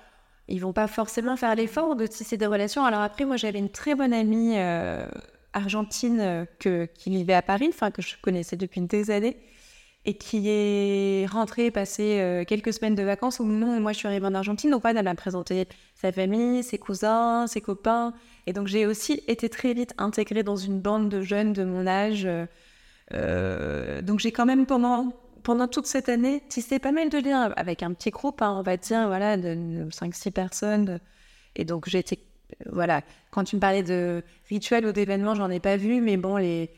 ils 0.48 0.60
vont 0.60 0.72
pas 0.72 0.88
forcément 0.88 1.36
faire 1.36 1.54
l'effort 1.54 1.96
de 1.96 2.06
tisser 2.06 2.38
des 2.38 2.46
relations. 2.46 2.84
Alors 2.84 3.02
après 3.02 3.26
moi 3.26 3.36
j'avais 3.36 3.58
une 3.58 3.70
très 3.70 3.94
bonne 3.94 4.14
amie 4.14 4.54
euh, 4.56 5.06
argentine 5.52 6.20
euh, 6.20 6.44
que, 6.58 6.86
qui 6.94 7.10
vivait 7.10 7.34
à 7.34 7.42
Paris, 7.42 7.68
enfin 7.68 7.90
que 7.90 8.02
je 8.02 8.14
connaissais 8.20 8.56
depuis 8.56 8.80
des 8.80 9.10
années 9.10 9.36
et 10.06 10.14
qui 10.14 10.48
est 10.48 11.26
rentrée 11.26 11.70
passer 11.70 12.20
euh, 12.20 12.44
quelques 12.44 12.72
semaines 12.72 12.94
de 12.94 13.02
vacances 13.02 13.38
au 13.40 13.44
moment 13.44 13.76
où 13.76 13.80
moi 13.80 13.92
je 13.92 13.98
suis 13.98 14.08
arrivée 14.08 14.26
en 14.26 14.34
Argentine. 14.34 14.70
Donc, 14.70 14.82
elle 14.84 15.02
m'a 15.02 15.14
présenté 15.14 15.68
sa 15.94 16.10
famille, 16.10 16.62
ses 16.62 16.78
cousins, 16.78 17.46
ses 17.46 17.60
copains. 17.60 18.14
Et 18.46 18.52
donc, 18.52 18.66
j'ai 18.66 18.86
aussi 18.86 19.22
été 19.26 19.48
très 19.48 19.74
vite 19.74 19.92
intégrée 19.98 20.42
dans 20.42 20.56
une 20.56 20.80
bande 20.80 21.08
de 21.10 21.20
jeunes 21.20 21.52
de 21.52 21.64
mon 21.64 21.86
âge. 21.86 22.26
Euh, 23.12 24.02
donc, 24.02 24.20
j'ai 24.20 24.32
quand 24.32 24.46
même 24.46 24.64
pendant, 24.64 25.12
pendant 25.42 25.68
toute 25.68 25.86
cette 25.86 26.08
année 26.08 26.42
tissé 26.48 26.78
pas 26.78 26.92
mal 26.92 27.10
de 27.10 27.18
liens 27.18 27.52
avec 27.56 27.82
un 27.82 27.92
petit 27.92 28.10
groupe, 28.10 28.40
hein, 28.40 28.54
on 28.58 28.62
va 28.62 28.78
dire, 28.78 29.06
voilà, 29.06 29.36
de 29.36 29.88
5-6 29.90 30.30
personnes. 30.30 31.00
Et 31.56 31.64
donc, 31.66 31.88
j'ai 31.88 31.98
été. 31.98 32.18
Voilà, 32.70 33.02
quand 33.30 33.44
tu 33.44 33.56
me 33.56 33.60
parlais 33.60 33.82
de 33.82 34.22
rituels 34.48 34.86
ou 34.86 34.92
d'événements, 34.92 35.34
j'en 35.34 35.50
ai 35.50 35.60
pas 35.60 35.76
vu, 35.76 36.00
mais 36.00 36.16
bon, 36.16 36.36
les 36.36 36.70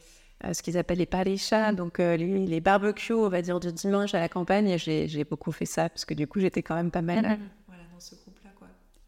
euh, 0.44 0.54
ce 0.54 0.62
qu'ils 0.62 0.76
appellent 0.76 0.98
les 0.98 1.06
parichas, 1.06 1.72
donc 1.72 2.00
euh, 2.00 2.16
les, 2.16 2.46
les, 2.46 2.60
barbecues, 2.60 3.12
on 3.12 3.28
va 3.28 3.42
dire, 3.42 3.60
du 3.60 3.72
dimanche 3.72 4.12
à 4.14 4.18
la 4.18 4.28
campagne. 4.28 4.76
J'ai 4.76 5.24
beaucoup 5.24 5.52
fait 5.52 5.66
ça, 5.66 5.88
parce 5.88 6.04
que 6.04 6.14
du 6.14 6.26
coup, 6.26 6.40
j'étais 6.40 6.62
quand 6.62 6.74
même 6.74 6.90
pas 6.90 7.02
mal. 7.02 7.38
Voilà, 7.68 7.82
dans 7.92 8.00
ce 8.00 8.16
groupe-là. 8.16 8.50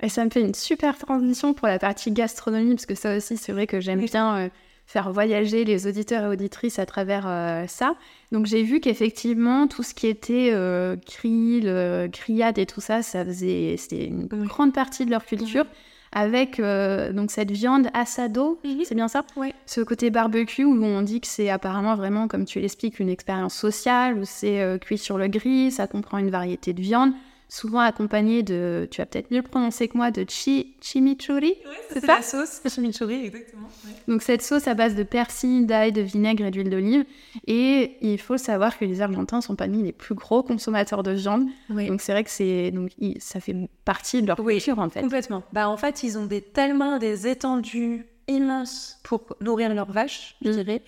Et 0.00 0.08
ça 0.08 0.24
me 0.24 0.30
fait 0.30 0.42
une 0.42 0.54
super 0.54 0.96
transition 0.96 1.52
pour 1.52 1.66
la 1.66 1.80
partie 1.80 2.12
gastronomie, 2.12 2.74
parce 2.74 2.86
que 2.86 2.94
ça 2.94 3.16
aussi, 3.16 3.36
c'est 3.36 3.52
vrai 3.52 3.66
que 3.66 3.80
j'aime 3.80 4.04
bien 4.04 4.36
euh, 4.36 4.48
faire 4.86 5.10
voyager 5.10 5.64
les 5.64 5.88
auditeurs 5.88 6.24
et 6.24 6.28
auditrices 6.28 6.78
à 6.78 6.86
travers 6.86 7.24
ça. 7.68 7.96
Donc 8.30 8.46
j'ai 8.46 8.62
vu 8.62 8.80
qu'effectivement, 8.80 9.66
tout 9.66 9.82
ce 9.82 9.94
qui 9.94 10.06
était 10.06 10.52
krill, 11.06 12.10
criade 12.12 12.58
et 12.58 12.66
tout 12.66 12.82
ça, 12.82 13.02
ça 13.02 13.24
faisait, 13.24 13.76
c'était 13.78 14.04
une 14.06 14.26
grande 14.26 14.74
partie 14.74 15.06
de 15.06 15.10
leur 15.10 15.24
culture 15.24 15.64
avec 16.14 16.60
euh, 16.60 17.12
donc 17.12 17.30
cette 17.30 17.50
viande 17.50 17.88
assado, 17.92 18.58
mhm. 18.64 18.84
c'est 18.84 18.94
bien 18.94 19.08
ça 19.08 19.24
Oui. 19.36 19.52
Ce 19.66 19.80
côté 19.80 20.10
barbecue 20.10 20.64
où 20.64 20.82
on 20.82 21.02
dit 21.02 21.20
que 21.20 21.26
c'est 21.26 21.50
apparemment 21.50 21.96
vraiment, 21.96 22.28
comme 22.28 22.44
tu 22.44 22.60
l'expliques, 22.60 23.00
une 23.00 23.10
expérience 23.10 23.54
sociale, 23.54 24.18
où 24.18 24.24
c'est 24.24 24.62
euh, 24.62 24.78
cuit 24.78 24.96
sur 24.96 25.18
le 25.18 25.26
gris, 25.26 25.72
ça 25.72 25.86
comprend 25.86 26.18
une 26.18 26.30
variété 26.30 26.72
de 26.72 26.80
viande 26.80 27.12
souvent 27.48 27.80
accompagné 27.80 28.42
de, 28.42 28.88
tu 28.90 29.00
vas 29.00 29.06
peut-être 29.06 29.30
mieux 29.30 29.38
le 29.38 29.42
prononcer 29.42 29.88
que 29.88 29.96
moi, 29.96 30.10
de 30.10 30.24
chi, 30.28 30.74
chimichurri. 30.80 31.54
c'est 31.90 32.00
ça, 32.00 32.16
la 32.16 32.22
sauce 32.22 32.60
chimichurri, 32.68 33.26
exactement. 33.26 33.68
Donc 34.08 34.22
cette 34.22 34.42
sauce 34.42 34.66
à 34.66 34.74
base 34.74 34.94
de 34.94 35.02
persil, 35.02 35.66
d'ail, 35.66 35.92
de 35.92 36.00
vinaigre 36.00 36.44
et 36.44 36.50
d'huile 36.50 36.70
d'olive. 36.70 37.04
Et 37.46 37.96
il 38.00 38.18
faut 38.18 38.38
savoir 38.38 38.78
que 38.78 38.84
les 38.84 39.00
Argentins 39.00 39.40
sont 39.40 39.56
parmi 39.56 39.82
les 39.82 39.92
plus 39.92 40.14
gros 40.14 40.42
consommateurs 40.42 41.02
de 41.02 41.12
viande. 41.12 41.46
Donc 41.68 42.00
c'est 42.00 42.12
vrai 42.12 42.24
que 42.24 42.30
c'est 42.30 42.70
donc 42.70 42.90
ça 43.18 43.40
fait 43.40 43.56
partie 43.84 44.22
de 44.22 44.26
leur 44.26 44.36
culture 44.36 44.78
en 44.78 44.90
fait. 44.90 45.02
Complètement. 45.02 45.42
Bah 45.52 45.68
en 45.68 45.76
fait 45.76 46.02
ils 46.02 46.18
ont 46.18 46.26
des 46.26 46.40
tellement 46.40 46.98
des 46.98 47.26
étendues 47.26 48.06
immenses 48.26 48.98
pour 49.02 49.36
nourrir 49.40 49.74
leurs 49.74 49.90
vaches, 49.90 50.36
je 50.42 50.50
dirais 50.50 50.82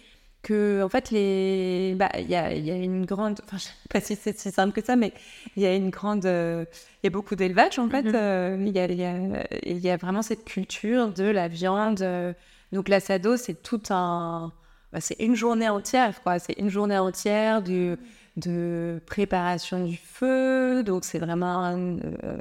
que 0.47 0.81
en 0.85 0.89
fait 0.89 1.11
les 1.11 1.97
bah 1.97 2.09
il 2.17 2.31
y 2.31 2.37
a, 2.37 2.55
y 2.55 2.71
a, 2.71 2.77
une 2.77 3.05
grande 3.05 3.41
enfin 3.45 3.57
je 3.57 3.65
sais 3.65 3.73
pas 3.91 4.01
si 4.01 4.15
c'est 4.15 4.39
si 4.39 4.53
simple 4.53 4.73
que 4.73 4.85
ça 4.85 4.95
mais 4.95 5.13
il 5.57 5.63
y 5.65 5.67
a 5.67 5.75
une 5.75 5.91
grande 5.91 6.25
euh, 6.25 6.65
il 7.03 7.07
y 7.07 7.09
a 7.09 7.11
beaucoup 7.11 7.35
d'élevage 7.35 7.81
en 7.81 7.89
fait 7.89 8.05
mhm. 8.05 8.15
euh, 8.15 8.57
il 8.61 8.73
y, 8.73 8.79
a, 8.79 8.87
y, 8.87 9.05
a, 9.05 9.73
y, 9.73 9.91
a, 9.91 9.97
vraiment 9.97 10.23
cette 10.23 10.45
culture 10.45 11.13
de 11.13 11.25
la 11.25 11.49
viande 11.49 12.01
euh, 12.01 12.33
donc 12.71 12.89
l'assado 12.89 13.37
c'est 13.37 13.61
tout 13.61 13.83
un 13.91 14.53
bah, 14.93 15.01
c'est 15.01 15.17
une 15.19 15.35
journée 15.35 15.69
entière 15.69 16.23
quoi 16.23 16.39
c'est 16.39 16.57
une 16.59 16.71
journée 16.71 16.99
entière 16.99 17.61
du 17.61 17.97
de 18.37 19.01
préparation 19.07 19.85
du 19.85 19.97
feu 19.97 20.85
donc 20.85 21.05
c'est 21.05 21.19
vraiment 21.19 21.75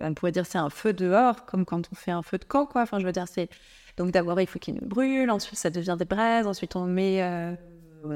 on 0.01 0.13
pourrait 0.13 0.33
dire 0.33 0.45
c'est 0.45 0.59
un 0.59 0.69
feu 0.69 0.93
dehors 0.93 1.45
comme 1.47 1.65
quand 1.65 1.89
on 1.91 1.95
fait 1.95 2.11
un 2.11 2.21
feu 2.21 2.37
de 2.37 2.45
camp 2.45 2.67
quoi 2.67 2.83
enfin 2.83 2.99
je 2.99 3.05
veux 3.05 3.13
dire 3.13 3.27
c'est 3.27 3.49
donc 3.97 4.11
d'abord 4.11 4.39
il 4.41 4.45
faut 4.45 4.59
qu'il 4.59 4.79
brûle 4.81 5.31
ensuite 5.31 5.57
ça 5.57 5.71
devient 5.71 5.95
des 5.97 6.05
braises 6.05 6.45
ensuite 6.45 6.75
on 6.75 6.85
met 6.85 7.23
euh, 7.23 7.55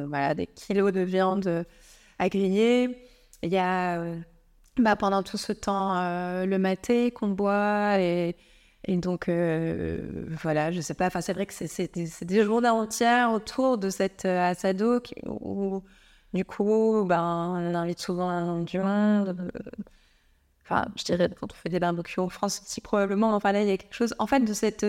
voilà, 0.08 0.36
des 0.36 0.48
kilos 0.48 0.92
de 0.92 1.02
viande 1.02 1.48
euh, 1.48 1.64
à 2.20 2.30
griller. 2.30 2.98
Il 3.44 3.52
y 3.52 3.58
a 3.58 4.00
euh, 4.00 4.20
bah, 4.78 4.96
pendant 4.96 5.24
tout 5.24 5.38
ce 5.38 5.54
temps 5.54 5.94
le 6.46 6.58
maté 6.58 7.12
qu'on 7.12 7.30
boit 7.30 8.00
et, 8.00 8.36
donc 8.88 9.30
voilà, 9.30 10.72
je 10.72 10.82
sais 10.82 10.94
pas, 10.94 11.08
enfin 11.08 11.22
c'est 11.22 11.34
vrai 11.34 11.46
que 11.46 11.54
c'est 11.54 11.94
des, 12.26 12.44
journées 12.44 12.70
entières 12.70 13.32
autour 13.32 13.78
de 13.78 13.90
cette 13.90 14.26
assado 14.26 15.02
où 15.26 15.84
du 16.34 16.46
coup 16.46 17.06
ben, 17.06 17.54
on 17.56 17.76
invite 17.76 18.00
souvent 18.00 18.60
du 18.62 18.80
monde. 18.80 19.52
Enfin, 20.64 20.86
je 20.96 21.04
dirais 21.04 21.30
quand 21.40 21.52
on 21.52 21.56
fait 21.56 21.70
des 21.70 21.80
barbecues 21.80 22.20
en 22.20 22.30
France 22.30 22.62
aussi 22.64 22.82
probablement. 22.82 23.34
Enfin 23.36 23.52
là 23.52 23.62
il 23.62 23.68
y 23.68 23.72
a 23.72 23.78
quelque 23.78 23.96
chose, 23.96 24.16
en 24.20 24.28
fait, 24.28 24.42
de 24.42 24.54
cette 24.54 24.86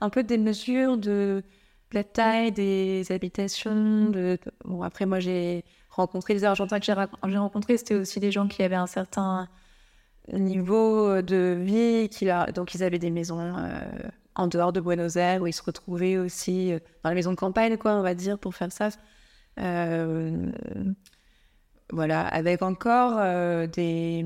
un 0.00 0.10
peu 0.10 0.22
des 0.22 0.38
mesures 0.38 0.96
de 0.96 1.44
la 1.94 2.04
taille 2.04 2.52
des 2.52 3.04
habitations. 3.10 4.10
De... 4.10 4.38
Bon, 4.64 4.82
après, 4.82 5.06
moi, 5.06 5.20
j'ai 5.20 5.64
rencontré 5.90 6.34
les 6.34 6.44
Argentins 6.44 6.80
que 6.80 6.86
j'ai 6.86 7.38
rencontrés, 7.38 7.76
c'était 7.76 7.94
aussi 7.94 8.20
des 8.20 8.32
gens 8.32 8.48
qui 8.48 8.62
avaient 8.62 8.74
un 8.74 8.86
certain 8.86 9.48
niveau 10.32 11.22
de 11.22 11.56
vie, 11.60 12.08
qui 12.08 12.28
donc 12.54 12.74
ils 12.74 12.82
avaient 12.82 12.98
des 12.98 13.10
maisons 13.10 13.40
euh, 13.40 13.80
en 14.34 14.46
dehors 14.46 14.72
de 14.72 14.80
Buenos 14.80 15.16
Aires 15.16 15.42
où 15.42 15.46
ils 15.46 15.52
se 15.52 15.62
retrouvaient 15.62 16.16
aussi 16.16 16.72
euh, 16.72 16.78
dans 17.02 17.10
les 17.10 17.14
maisons 17.14 17.32
de 17.32 17.36
campagne, 17.36 17.76
quoi, 17.76 17.92
on 17.92 18.02
va 18.02 18.14
dire, 18.14 18.38
pour 18.38 18.54
faire 18.54 18.72
ça. 18.72 18.88
Euh, 19.60 20.50
voilà, 21.92 22.26
avec 22.26 22.62
encore 22.62 23.20
des 23.68 24.24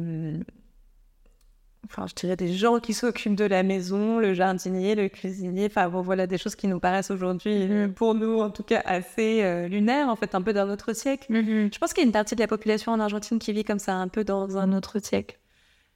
enfin, 1.90 2.06
je 2.06 2.14
dirais 2.14 2.36
des 2.36 2.52
gens 2.52 2.80
qui 2.80 2.94
s'occupent 2.94 3.34
de 3.34 3.44
la 3.44 3.62
maison, 3.62 4.18
le 4.18 4.34
jardinier, 4.34 4.94
le 4.94 5.08
cuisinier, 5.08 5.66
enfin 5.66 5.88
bon, 5.88 6.02
voilà 6.02 6.26
des 6.26 6.38
choses 6.38 6.54
qui 6.54 6.68
nous 6.68 6.80
paraissent 6.80 7.10
aujourd'hui, 7.10 7.66
mm-hmm. 7.66 7.92
pour 7.92 8.14
nous 8.14 8.40
en 8.40 8.50
tout 8.50 8.62
cas, 8.62 8.82
assez 8.84 9.42
euh, 9.42 9.68
lunaires, 9.68 10.08
en 10.08 10.16
fait, 10.16 10.34
un 10.34 10.42
peu 10.42 10.52
d'un 10.52 10.68
autre 10.70 10.92
siècle. 10.92 11.32
Mm-hmm. 11.32 11.74
Je 11.74 11.78
pense 11.78 11.92
qu'il 11.92 12.02
y 12.02 12.04
a 12.04 12.06
une 12.06 12.12
partie 12.12 12.34
de 12.34 12.40
la 12.40 12.48
population 12.48 12.92
en 12.92 13.00
Argentine 13.00 13.38
qui 13.38 13.52
vit 13.52 13.64
comme 13.64 13.78
ça, 13.78 13.94
un 13.94 14.08
peu 14.08 14.24
dans 14.24 14.58
un 14.58 14.72
autre 14.72 14.98
siècle. 14.98 15.38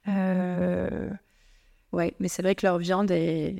Euh... 0.07 1.09
Ouais, 1.91 2.13
mais 2.19 2.27
c'est 2.27 2.41
vrai 2.41 2.55
que 2.55 2.65
leur 2.65 2.79
viande 2.79 3.11
est 3.11 3.55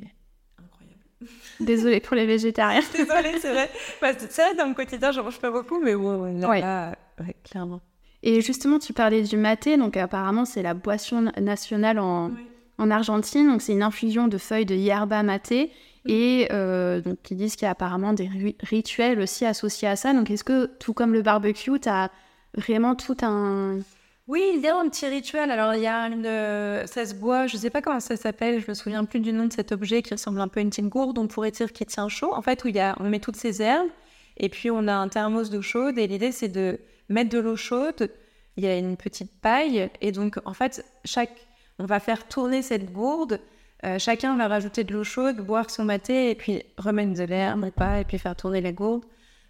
incroyable. 0.58 1.00
Désolée 1.60 2.00
pour 2.00 2.16
les 2.16 2.26
végétariens. 2.26 2.82
Désolée, 2.92 3.38
c'est 3.40 3.52
vrai. 3.52 3.70
c'est 4.18 4.42
vrai, 4.42 4.54
dans 4.56 4.66
mon 4.66 4.74
quotidien, 4.74 5.12
je 5.12 5.20
mange 5.20 5.38
pas 5.38 5.52
beaucoup, 5.52 5.80
mais 5.80 5.94
ouais, 5.94 6.32
là, 6.40 6.96
ouais, 7.20 7.36
clairement. 7.44 7.80
Et 8.26 8.40
justement, 8.40 8.78
tu 8.78 8.94
parlais 8.94 9.22
du 9.22 9.36
maté, 9.36 9.76
donc 9.76 9.98
apparemment 9.98 10.46
c'est 10.46 10.62
la 10.62 10.72
boisson 10.72 11.30
nationale 11.38 11.98
en, 11.98 12.30
en 12.78 12.90
Argentine, 12.90 13.46
donc 13.46 13.60
c'est 13.60 13.72
une 13.72 13.82
infusion 13.82 14.28
de 14.28 14.38
feuilles 14.38 14.64
de 14.64 14.74
yerba 14.74 15.22
maté, 15.22 15.70
et 16.06 16.48
euh, 16.50 17.02
donc 17.02 17.18
ils 17.30 17.36
disent 17.36 17.54
qu'il 17.54 17.66
y 17.66 17.68
a 17.68 17.72
apparemment 17.72 18.14
des 18.14 18.30
rituels 18.62 19.20
aussi 19.20 19.44
associés 19.44 19.88
à 19.88 19.96
ça. 19.96 20.14
Donc 20.14 20.30
est-ce 20.30 20.42
que, 20.42 20.64
tout 20.80 20.94
comme 20.94 21.12
le 21.12 21.20
barbecue, 21.20 21.78
tu 21.78 21.88
as 21.90 22.10
vraiment 22.56 22.94
tout 22.94 23.16
un... 23.20 23.80
Oui, 24.26 24.42
il 24.54 24.62
y 24.62 24.68
a 24.68 24.78
un 24.78 24.88
petit 24.88 25.06
rituel. 25.06 25.50
Alors, 25.50 25.74
il 25.74 25.82
y 25.82 25.86
a 25.86 26.06
une. 26.06 26.86
Ça 26.86 27.04
se 27.04 27.14
boit, 27.14 27.46
je 27.46 27.56
ne 27.56 27.60
sais 27.60 27.68
pas 27.68 27.82
comment 27.82 28.00
ça 28.00 28.16
s'appelle, 28.16 28.58
je 28.58 28.70
me 28.70 28.72
souviens 28.72 29.04
plus 29.04 29.20
du 29.20 29.34
nom 29.34 29.44
de 29.48 29.52
cet 29.52 29.70
objet 29.70 30.00
qui 30.00 30.14
ressemble 30.14 30.40
un 30.40 30.48
peu 30.48 30.60
à 30.60 30.62
une 30.62 30.70
petite 30.70 30.88
gourde, 30.88 31.18
on 31.18 31.26
pourrait 31.26 31.50
dire 31.50 31.70
qui 31.74 31.84
tient 31.84 32.08
chaud. 32.08 32.32
En 32.32 32.40
fait, 32.40 32.64
où 32.64 32.68
il 32.68 32.74
y 32.74 32.80
a... 32.80 32.96
on 33.00 33.10
met 33.10 33.20
toutes 33.20 33.36
ces 33.36 33.60
herbes, 33.60 33.90
et 34.38 34.48
puis 34.48 34.70
on 34.70 34.88
a 34.88 34.94
un 34.94 35.08
thermos 35.08 35.50
d'eau 35.50 35.60
chaude, 35.60 35.98
et 35.98 36.06
l'idée 36.06 36.32
c'est 36.32 36.48
de 36.48 36.80
mettre 37.08 37.30
de 37.30 37.38
l'eau 37.38 37.56
chaude, 37.56 38.10
il 38.56 38.64
y 38.64 38.66
a 38.66 38.76
une 38.76 38.96
petite 38.96 39.32
paille, 39.40 39.90
et 40.00 40.12
donc 40.12 40.38
en 40.44 40.54
fait, 40.54 40.84
chaque, 41.04 41.34
on 41.78 41.86
va 41.86 42.00
faire 42.00 42.28
tourner 42.28 42.62
cette 42.62 42.92
gourde, 42.92 43.40
euh, 43.84 43.98
chacun 43.98 44.36
va 44.36 44.48
rajouter 44.48 44.84
de 44.84 44.92
l'eau 44.92 45.04
chaude, 45.04 45.36
boire 45.38 45.70
son 45.70 45.84
maté, 45.84 46.30
et 46.30 46.34
puis 46.34 46.62
remettre 46.78 47.14
de 47.14 47.24
l'air, 47.24 47.56
pas, 47.76 48.00
et 48.00 48.04
puis 48.04 48.18
faire 48.18 48.36
tourner 48.36 48.60
la 48.60 48.72
gourde. 48.72 49.04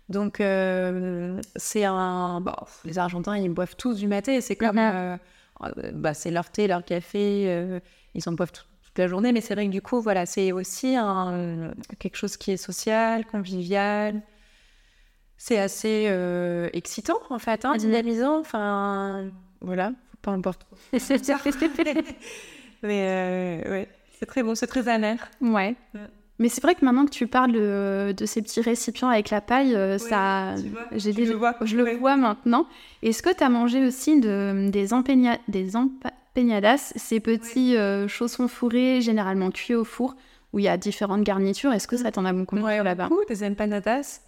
Donc 0.09 0.41
euh, 0.41 1.41
c'est 1.57 1.85
un... 1.85 2.41
Bon, 2.41 2.53
les 2.85 2.99
Argentins, 2.99 3.37
ils 3.37 3.49
boivent 3.49 3.77
tous 3.77 3.97
du 3.97 4.09
maté, 4.09 4.41
c'est 4.41 4.57
comme... 4.57 4.79
Euh, 4.79 5.17
bah, 5.93 6.15
c'est 6.15 6.33
leur 6.33 6.51
thé, 6.51 6.67
leur 6.67 6.85
café, 6.85 7.81
ils 8.15 8.29
en 8.29 8.33
boivent 8.33 8.51
toute 8.53 8.99
la 8.99 9.07
journée, 9.07 9.33
mais 9.33 9.41
c'est 9.41 9.55
vrai 9.55 9.67
que 9.67 9.71
du 9.71 9.83
coup, 9.83 10.01
voilà, 10.01 10.27
c'est 10.27 10.51
aussi 10.51 10.97
un, 10.97 11.73
quelque 12.01 12.17
chose 12.17 12.37
qui 12.37 12.51
est 12.51 12.57
social, 12.57 13.25
convivial, 13.25 14.21
c'est 15.37 15.59
assez 15.59 16.07
euh, 16.09 16.69
excitant 16.73 17.19
en 17.31 17.39
fait, 17.39 17.65
hein, 17.65 17.77
dynamisant. 17.77 18.39
Enfin, 18.41 19.31
voilà, 19.61 19.93
peu 20.23 20.31
importe. 20.31 20.67
Mais 22.83 23.63
euh, 23.65 23.71
ouais, 23.71 23.89
c'est 24.19 24.27
très 24.27 24.43
bon, 24.43 24.55
c'est 24.55 24.67
très 24.67 24.89
amer. 24.89 25.17
Ouais. 25.41 25.75
Mais 26.39 26.49
c'est 26.49 26.61
vrai 26.63 26.75
que 26.75 26.85
maintenant 26.85 27.07
que 27.07 27.11
tu 27.11 27.27
parles 27.27 27.53
de, 27.53 28.15
ces 28.27 28.43
petits 28.43 28.61
récipients 28.61 29.09
avec 29.09 29.31
la 29.31 29.41
paille, 29.41 29.75
euh, 29.75 29.99
ça, 29.99 30.57
j'ai 30.93 31.13
le 31.13 31.35
vois, 31.35 31.55
je 31.63 31.77
le 31.77 31.95
vois 31.97 32.17
maintenant. 32.17 32.67
Est-ce 33.03 33.23
que 33.23 33.35
tu 33.35 33.45
as 33.45 33.49
mangé 33.49 33.87
aussi 33.87 34.21
de, 34.21 34.69
des, 34.69 34.93
empeña, 34.93 35.39
des 35.49 35.71
ces 36.97 37.21
petits 37.21 37.77
chaussons 38.09 38.49
fourrés, 38.49 39.01
généralement 39.01 39.51
cuits 39.51 39.75
au 39.75 39.85
four, 39.85 40.17
où 40.53 40.59
il 40.59 40.65
y 40.65 40.69
a 40.69 40.77
différentes 40.77 41.23
garnitures? 41.23 41.73
Est-ce 41.73 41.87
que 41.87 41.97
ça 41.97 42.11
t'en 42.11 42.25
a 42.25 42.33
beaucoup 42.33 42.57
ouais, 42.57 42.83
là-bas? 42.83 43.09
Des 43.29 43.45
empanadas. 43.45 44.21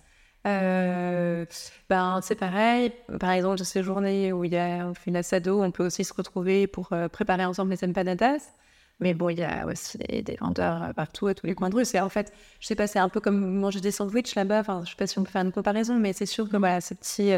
Euh, 0.47 1.45
ben, 1.89 2.21
c'est 2.23 2.37
pareil. 2.37 2.93
Par 3.19 3.31
exemple, 3.31 3.59
ces 3.65 3.83
journées 3.83 4.33
où 4.33 4.45
il 4.45 4.53
y 4.53 4.57
a, 4.57 4.87
on 4.87 4.95
fait 4.95 5.11
une 5.11 5.17
assado, 5.17 5.63
on 5.63 5.71
peut 5.71 5.85
aussi 5.85 6.05
se 6.05 6.15
retrouver 6.15 6.67
pour 6.67 6.93
euh, 6.93 7.09
préparer 7.09 7.45
ensemble 7.45 7.73
les 7.73 7.85
empanadas. 7.85 8.53
Mais 9.01 9.13
bon, 9.13 9.29
il 9.29 9.39
y 9.39 9.43
a 9.43 9.67
aussi 9.67 9.99
des, 9.99 10.37
vendeurs 10.41 10.95
partout, 10.95 11.27
à 11.27 11.35
tous 11.35 11.47
les 11.47 11.55
coins 11.55 11.69
de 11.69 11.75
rue. 11.75 11.85
C'est 11.85 12.01
en 12.01 12.09
fait, 12.09 12.33
je 12.61 12.67
sais 12.67 12.75
pas, 12.75 12.87
c'est 12.87 12.99
un 12.99 13.11
peu 13.11 13.21
comme 13.21 13.59
manger 13.59 13.81
des 13.81 13.91
sandwichs 13.91 14.35
là-bas. 14.35 14.61
Enfin, 14.61 14.83
je 14.85 14.91
sais 14.91 14.97
pas 14.97 15.07
si 15.07 15.19
on 15.19 15.25
peut 15.25 15.31
faire 15.31 15.43
une 15.43 15.53
comparaison, 15.53 15.99
mais 15.99 16.13
c'est 16.15 16.27
sûr 16.27 16.49
que 16.49 16.57
voilà, 16.57 16.81
ces 16.81 16.95
petits 16.95 17.33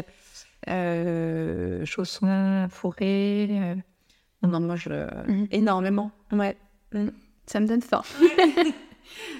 euh, 0.69 1.83
chaussons 1.85 2.67
fourrés, 2.69 3.75
on 4.41 4.53
en 4.53 4.61
mange 4.61 4.87
mhm. 4.87 5.47
énormément. 5.51 6.11
Ouais. 6.31 6.55
Ça 7.45 7.59
me 7.59 7.67
donne 7.67 7.81
faim. 7.81 8.03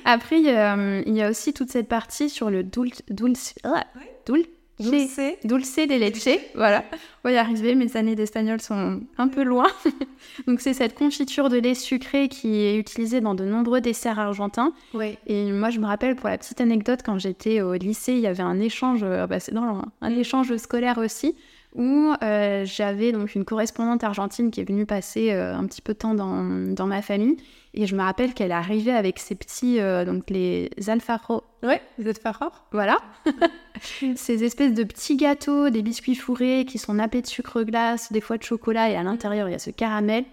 Après, 0.06 0.40
il 0.40 0.46
y, 0.46 1.22
a, 1.22 1.30
aussi 1.30 1.54
toute 1.54 1.70
cette 1.70 1.88
partie 1.88 2.30
sur 2.30 2.50
le 2.50 2.64
dulce, 2.64 3.02
dulce, 3.10 3.56
ah, 3.64 3.86
dulce, 4.26 4.48
dulce, 4.80 5.20
dulce 5.44 5.76
de 5.76 6.00
leche. 6.00 6.40
Voilà, 6.56 6.84
on 7.24 7.30
va 7.30 7.32
y 7.34 7.38
arriver. 7.38 7.76
Mes 7.76 7.96
années 7.98 8.16
d'espagnol 8.16 8.62
sont 8.62 9.02
un 9.18 9.28
peu 9.28 9.44
loin. 9.44 9.68
Donc, 10.48 10.62
c'est 10.62 10.74
cette 10.74 10.96
confiture 10.96 11.50
de 11.50 11.58
lait 11.58 11.76
sucré 11.76 12.30
qui 12.30 12.62
est 12.62 12.78
utilisée 12.78 13.22
dans 13.22 13.36
de 13.36 13.46
nombreux 13.46 13.82
desserts 13.82 14.20
argentins. 14.20 14.74
Oui. 14.94 15.18
Et 15.28 15.52
moi, 15.52 15.70
je 15.70 15.80
me 15.80 15.86
rappelle, 15.86 16.16
pour 16.16 16.30
la 16.30 16.38
petite 16.38 16.62
anecdote, 16.62 17.02
quand 17.04 17.20
j'étais 17.20 17.62
au 17.62 17.74
lycée, 17.74 18.14
il 18.14 18.20
y 18.20 18.28
avait 18.28 18.44
un 18.44 18.60
échange, 18.60 19.02
euh, 19.04 19.28
bah, 19.28 19.40
c'est 19.40 19.54
dans 19.54 19.84
un 20.02 20.10
mm. 20.10 20.20
échange 20.20 20.58
scolaire 20.58 20.98
aussi 20.98 21.36
où 21.76 22.14
euh, 22.24 22.66
j'avais 22.66 23.12
donc 23.12 23.36
une 23.36 23.46
correspondante 23.46 24.04
argentine 24.04 24.52
qui 24.52 24.62
est 24.62 24.68
venue 24.68 24.86
passer 24.86 25.32
euh, 25.32 25.56
un 25.56 25.66
petit 25.66 25.82
peu 25.82 25.94
de 25.94 26.00
temps 26.00 26.16
dans, 26.16 26.44
dans 26.74 26.88
ma 26.88 27.02
famille 27.02 27.38
et 27.74 27.86
je 27.86 27.96
me 27.96 28.02
rappelle 28.02 28.34
qu'elle 28.34 28.52
arrivait 28.52 28.94
avec 28.94 29.20
ses 29.20 29.36
petits, 29.36 29.80
euh, 29.80 30.04
donc 30.04 30.30
les 30.30 30.72
alfajos. 30.88 31.44
Ouais, 31.62 31.82
les 32.00 32.08
alfajos. 32.08 32.52
Voilà. 32.72 32.98
ces 34.16 34.44
espèces 34.44 34.74
de 34.74 34.84
petits 34.84 35.18
gâteaux, 35.18 35.70
des 35.70 35.84
biscuits 35.84 36.16
fourrés 36.16 36.66
qui 36.68 36.80
sont 36.80 36.96
nappés 36.96 37.22
de 37.22 37.28
sucre 37.28 37.62
glace, 37.64 38.12
des 38.12 38.22
fois 38.22 38.38
de 38.38 38.44
chocolat, 38.44 38.90
et 38.90 38.96
à 38.96 39.04
l'intérieur, 39.04 39.48
il 39.48 39.52
y 39.52 39.56
a 39.56 39.60
ce 39.60 39.70
caramel. 39.70 40.26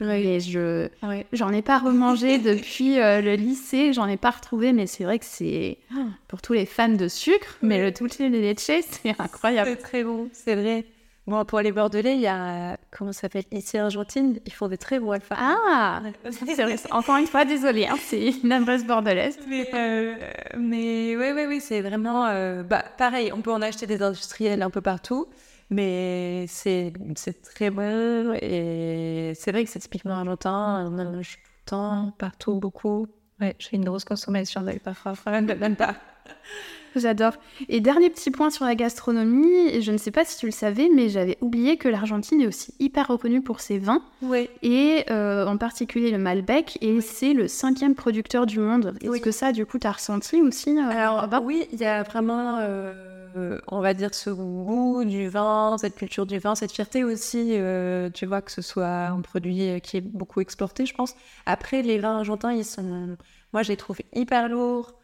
Et 0.00 0.40
je, 0.40 0.88
j'en 1.32 1.50
ai 1.50 1.62
pas 1.62 1.78
remangé 1.78 2.38
depuis 2.38 3.00
euh, 3.00 3.20
le 3.20 3.34
lycée, 3.34 3.92
j'en 3.92 4.06
ai 4.06 4.16
pas 4.16 4.30
retrouvé, 4.30 4.72
mais 4.72 4.86
c'est 4.86 5.04
vrai 5.04 5.18
que 5.18 5.24
c'est 5.24 5.78
pour 6.28 6.40
tous 6.40 6.52
les 6.52 6.66
fans 6.66 6.88
de 6.88 7.08
sucre, 7.08 7.58
mais 7.62 7.82
le 7.82 7.90
dulce 7.90 8.18
de 8.18 8.26
leche, 8.26 8.58
c'est 8.58 9.14
incroyable. 9.18 9.70
C'est 9.70 9.76
très 9.82 10.04
bon, 10.04 10.28
c'est 10.32 10.54
vrai. 10.54 10.84
Bon, 11.28 11.44
pour 11.44 11.60
les 11.60 11.72
Bordelais, 11.72 12.14
il 12.14 12.22
y 12.22 12.26
a, 12.26 12.78
comment 12.90 13.12
ça 13.12 13.22
s'appelle, 13.22 13.44
ici 13.52 13.78
en 13.78 13.84
Argentine, 13.84 14.40
ils 14.46 14.52
font 14.52 14.66
des 14.66 14.78
très 14.78 14.98
bons 14.98 15.10
alpha. 15.10 15.36
Ah. 15.38 16.00
Encore 16.90 17.18
une 17.18 17.26
fois, 17.26 17.44
désolée, 17.44 17.86
hein, 17.86 17.96
c'est 18.00 18.30
une 18.42 18.50
adresse 18.50 18.86
bordelaise. 18.86 19.38
Mais, 19.46 19.68
euh, 19.74 20.14
mais 20.56 21.16
oui, 21.16 21.32
oui, 21.34 21.44
oui, 21.46 21.60
c'est 21.60 21.82
vraiment, 21.82 22.24
euh, 22.24 22.62
bah, 22.62 22.82
pareil, 22.96 23.30
on 23.34 23.42
peut 23.42 23.52
en 23.52 23.60
acheter 23.60 23.86
des 23.86 24.00
industriels 24.00 24.62
un 24.62 24.70
peu 24.70 24.80
partout, 24.80 25.26
mais 25.70 26.46
c'est, 26.48 26.92
très 27.42 27.70
bon 27.70 28.34
et 28.40 29.32
c'est 29.34 29.52
vrai 29.52 29.64
que 29.64 29.70
c'est 29.70 29.80
typiquement 29.80 30.14
argentin, 30.14 30.86
en 30.86 30.90
mange 30.90 31.36
tout 31.36 31.50
le 31.64 31.70
temps, 31.70 32.14
partout, 32.18 32.58
beaucoup. 32.58 33.06
Ouais, 33.40 33.54
j'ai 33.58 33.76
une 33.76 33.84
grosse 33.84 34.04
consommation 34.04 34.64
pas. 34.82 35.94
J'adore. 36.96 37.34
Et 37.68 37.80
dernier 37.80 38.10
petit 38.10 38.30
point 38.30 38.50
sur 38.50 38.64
la 38.64 38.74
gastronomie, 38.74 39.80
je 39.80 39.92
ne 39.92 39.98
sais 39.98 40.10
pas 40.10 40.24
si 40.24 40.38
tu 40.38 40.46
le 40.46 40.52
savais, 40.52 40.88
mais 40.94 41.08
j'avais 41.08 41.36
oublié 41.40 41.76
que 41.76 41.88
l'Argentine 41.88 42.40
est 42.40 42.46
aussi 42.46 42.74
hyper 42.78 43.08
reconnue 43.08 43.42
pour 43.42 43.60
ses 43.60 43.78
vins. 43.78 44.02
Oui. 44.22 44.48
Et 44.62 45.04
euh, 45.10 45.46
en 45.46 45.56
particulier 45.56 46.10
le 46.10 46.18
Malbec, 46.18 46.78
et 46.80 47.00
c'est 47.00 47.34
le 47.34 47.48
cinquième 47.48 47.94
producteur 47.94 48.46
du 48.46 48.58
monde. 48.58 48.94
Est-ce 49.02 49.20
que 49.20 49.30
ça, 49.30 49.52
du 49.52 49.66
coup, 49.66 49.78
tu 49.78 49.86
as 49.86 49.92
ressenti 49.92 50.40
aussi 50.40 50.78
euh, 50.78 50.88
Alors, 50.88 51.28
oui, 51.42 51.68
il 51.72 51.78
y 51.78 51.84
a 51.84 52.02
vraiment, 52.02 52.58
euh, 52.60 53.17
on 53.68 53.80
va 53.80 53.94
dire, 53.94 54.14
ce 54.14 54.30
goût 54.30 55.04
du 55.04 55.28
vin, 55.28 55.76
cette 55.78 55.96
culture 55.96 56.26
du 56.26 56.38
vin, 56.38 56.54
cette 56.54 56.72
fierté 56.72 57.04
aussi, 57.04 57.56
tu 58.14 58.26
vois, 58.26 58.42
que 58.42 58.52
ce 58.52 58.62
soit 58.62 59.06
un 59.06 59.20
produit 59.20 59.80
qui 59.80 59.98
est 59.98 60.00
beaucoup 60.00 60.40
exporté, 60.40 60.86
je 60.86 60.94
pense. 60.94 61.14
Après, 61.46 61.82
les 61.82 61.98
vins 61.98 62.18
argentins, 62.18 62.52
ils 62.52 62.64
sont, 62.64 63.16
moi, 63.52 63.62
je 63.62 63.68
les 63.68 63.76
trouve 63.76 63.98
hyper 64.12 64.48
lourds. 64.48 64.98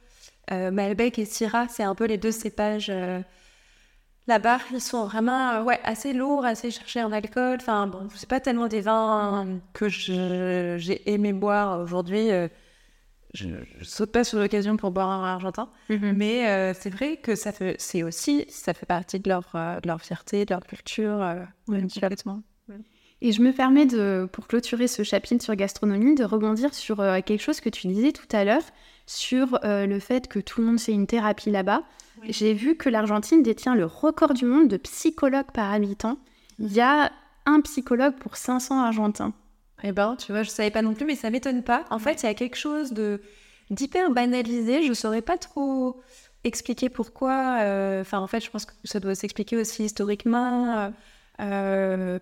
Euh, 0.53 0.71
Malbec 0.71 1.19
et 1.19 1.25
Syrah, 1.25 1.69
c'est 1.69 1.83
un 1.83 1.95
peu 1.95 2.05
les 2.05 2.19
deux 2.19 2.33
cépages 2.33 2.91
euh, 2.91 3.21
là-bas. 4.27 4.59
Ils 4.73 4.81
sont 4.81 5.07
vraiment 5.07 5.51
euh, 5.53 5.63
ouais, 5.63 5.81
assez 5.85 6.13
lourds, 6.13 6.45
assez 6.45 6.71
cherchés 6.71 7.03
en 7.03 7.13
alcool. 7.13 7.59
Enfin, 7.61 7.87
bon, 7.87 8.09
c'est 8.15 8.29
pas 8.29 8.41
tellement 8.41 8.69
des 8.69 8.83
vins 8.83 9.47
que 9.73 9.89
j'ai 9.89 11.11
aimé 11.11 11.33
boire 11.33 11.81
aujourd'hui. 11.81 12.29
Je, 13.35 13.49
je, 13.79 13.85
saute 13.85 14.13
pas 14.13 14.25
sur 14.25 14.39
l'occasion 14.39 14.77
pour 14.77 14.91
boire 14.91 15.11
un 15.11 15.25
argentin, 15.25 15.69
mm-hmm. 15.91 16.13
mais 16.13 16.75
c'est 16.75 16.91
vrai 16.91 17.17
que 17.17 17.35
ça 17.35 17.53
fait, 17.53 17.77
c'est 17.79 18.03
aussi, 18.03 18.45
ça 18.49 18.75
fait 18.75 18.87
partie 18.87 19.19
de 19.19 19.29
leur, 19.29 19.51
de 19.53 19.87
leur 19.87 20.01
fierté, 20.01 20.45
de 20.45 20.55
leur 20.55 20.65
culture, 20.65 21.23
complètement. 21.67 22.43
Et 23.21 23.33
je 23.33 23.43
me 23.43 23.53
permets 23.53 23.87
de, 23.87 24.29
pour 24.31 24.47
clôturer 24.47 24.87
ce 24.87 25.03
chapitre 25.03 25.43
sur 25.43 25.55
gastronomie, 25.57 26.15
de 26.15 26.25
rebondir 26.25 26.75
sur 26.75 26.99
quelque 27.25 27.41
chose 27.41 27.61
que 27.61 27.71
tu 27.71 27.89
disais 27.89 28.13
tout 28.13 28.29
à 28.33 28.45
l'heure, 28.45 28.63
sur 29.07 29.59
le 29.65 29.99
fait 29.99 30.29
que 30.29 30.39
tout 30.39 30.61
le 30.61 30.69
monde 30.69 30.81
fait 30.81 30.93
une 30.93 31.07
thérapie 31.07 31.51
là-bas. 31.51 31.83
J'ai 32.29 32.55
vu 32.55 32.77
que 32.77 32.89
l'Argentine 32.89 33.43
détient 33.43 33.75
le 33.75 33.85
record 33.85 34.35
du 34.35 34.45
monde 34.45 34.69
de 34.69 34.77
psychologues 34.77 35.51
par 35.53 35.73
habitant. 35.73 36.19
Il 36.59 36.73
y 36.73 36.81
a 36.81 37.13
un 37.47 37.61
psychologue 37.61 38.15
pour 38.17 38.37
500 38.37 38.81
Argentins. 38.81 39.33
Eh 39.83 39.93
ben, 39.93 40.17
tu 40.17 40.33
vois, 40.33 40.43
je 40.43 40.51
savais 40.51 40.71
pas 40.71 40.83
non 40.83 40.95
plus, 40.95 41.05
mais 41.05 41.17
ça 41.17 41.31
m'étonne 41.31 41.63
pas. 41.63 41.85
En 41.91 41.99
fait, 41.99 42.23
il 42.23 42.27
y 42.27 42.29
a 42.29 42.35
quelque 42.35 42.57
chose 42.57 42.93
de 42.93 43.21
d'hyper 43.71 44.11
banalisé. 44.11 44.87
Je 44.87 44.93
saurais 44.93 45.23
pas 45.23 45.39
trop 45.39 46.01
expliquer 46.45 46.89
pourquoi. 46.89 47.59
Euh, 47.63 48.03
enfin, 48.03 48.19
en 48.19 48.27
fait, 48.27 48.41
je 48.41 48.51
pense 48.51 48.67
que 48.67 48.73
ça 48.85 49.01
doit 49.01 49.15
s'expliquer 49.15 49.57
aussi 49.57 49.85
historiquement. 49.85 50.93
Euh, 51.41 52.19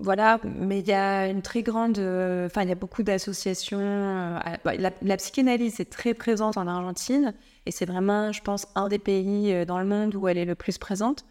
voilà, 0.00 0.38
mais 0.44 0.78
il 0.78 0.86
y 0.86 0.92
a 0.92 1.28
une 1.28 1.42
très 1.42 1.62
grande. 1.62 1.98
Enfin, 1.98 2.62
il 2.62 2.68
y 2.68 2.72
a 2.72 2.76
beaucoup 2.76 3.02
d'associations. 3.02 3.78
Euh, 3.80 4.38
bah, 4.64 4.72
la, 5.02 5.16
psychanalyse 5.16 5.80
est 5.80 5.90
très 5.90 6.14
présente 6.14 6.56
en 6.56 6.66
Argentine 6.66 7.34
et 7.66 7.70
c'est 7.72 7.86
vraiment, 7.86 8.32
je 8.32 8.42
pense, 8.42 8.66
un 8.74 8.88
des 8.88 8.98
pays 8.98 9.66
dans 9.66 9.78
le 9.78 9.86
monde 9.86 10.14
où 10.14 10.28
elle 10.28 10.38
est 10.38 10.44
le 10.44 10.54
plus 10.54 10.78
présente. 10.78 11.24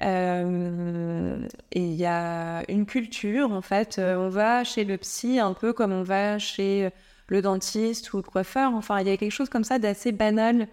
Et 0.00 1.80
il 1.80 1.94
y 1.94 2.06
a 2.06 2.62
une 2.68 2.86
culture, 2.86 3.52
en 3.52 3.62
fait. 3.62 3.98
on 3.98 4.28
va 4.28 4.64
chez 4.64 4.84
le 4.84 4.98
psy 4.98 5.38
un 5.38 5.52
peu 5.54 5.72
comme 5.72 5.92
on 5.92 6.02
va 6.02 6.38
chez 6.38 6.90
le 7.28 7.42
dentiste 7.42 8.12
ou 8.12 8.18
le 8.18 8.22
coiffeur. 8.22 8.74
Enfin, 8.74 9.00
il 9.00 9.08
y 9.08 9.10
a 9.10 9.16
quelque 9.16 9.32
chose 9.32 9.48
comme 9.48 9.64
ça 9.64 9.78
d'assez 9.78 10.12
banal. 10.12 10.68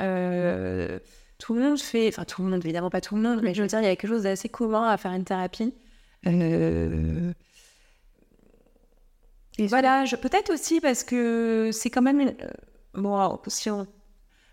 Euh, 0.00 0.98
tout 1.38 1.54
le 1.54 1.62
monde 1.62 1.80
fait, 1.80 2.08
enfin 2.08 2.24
tout 2.24 2.42
le 2.42 2.48
monde, 2.48 2.64
évidemment 2.64 2.90
pas 2.90 3.00
tout 3.00 3.16
le 3.16 3.22
monde, 3.22 3.40
mais 3.42 3.54
je 3.54 3.62
veux 3.62 3.68
dire, 3.68 3.80
il 3.80 3.84
y 3.84 3.88
a 3.88 3.96
quelque 3.96 4.10
chose 4.10 4.22
d'assez 4.22 4.48
commun 4.48 4.88
à 4.88 4.96
faire 4.96 5.12
une 5.12 5.24
thérapie. 5.24 5.74
Euh, 6.26 7.32
voilà, 9.58 10.04
peut-être 10.20 10.52
aussi 10.52 10.80
parce 10.80 11.04
que 11.04 11.70
c'est 11.72 11.90
quand 11.90 12.02
même 12.02 12.20
une... 12.20 12.34
Euh, 12.40 12.50
bon, 12.94 13.38
si 13.46 13.70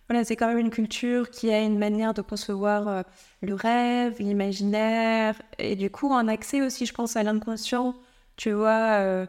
Voilà, 0.10 0.24
c'est 0.26 0.36
quand 0.36 0.48
même 0.48 0.60
une 0.60 0.70
culture 0.70 1.30
qui 1.30 1.52
a 1.52 1.62
une 1.62 1.78
manière 1.78 2.14
de 2.14 2.22
concevoir 2.22 3.04
le 3.42 3.54
rêve, 3.54 4.16
l'imaginaire, 4.20 5.42
et 5.58 5.76
du 5.76 5.90
coup 5.90 6.14
un 6.14 6.28
accès 6.28 6.62
aussi, 6.62 6.86
je 6.86 6.94
pense, 6.94 7.16
à 7.16 7.24
l'inconscient, 7.24 7.96
tu 8.36 8.52
vois, 8.52 9.26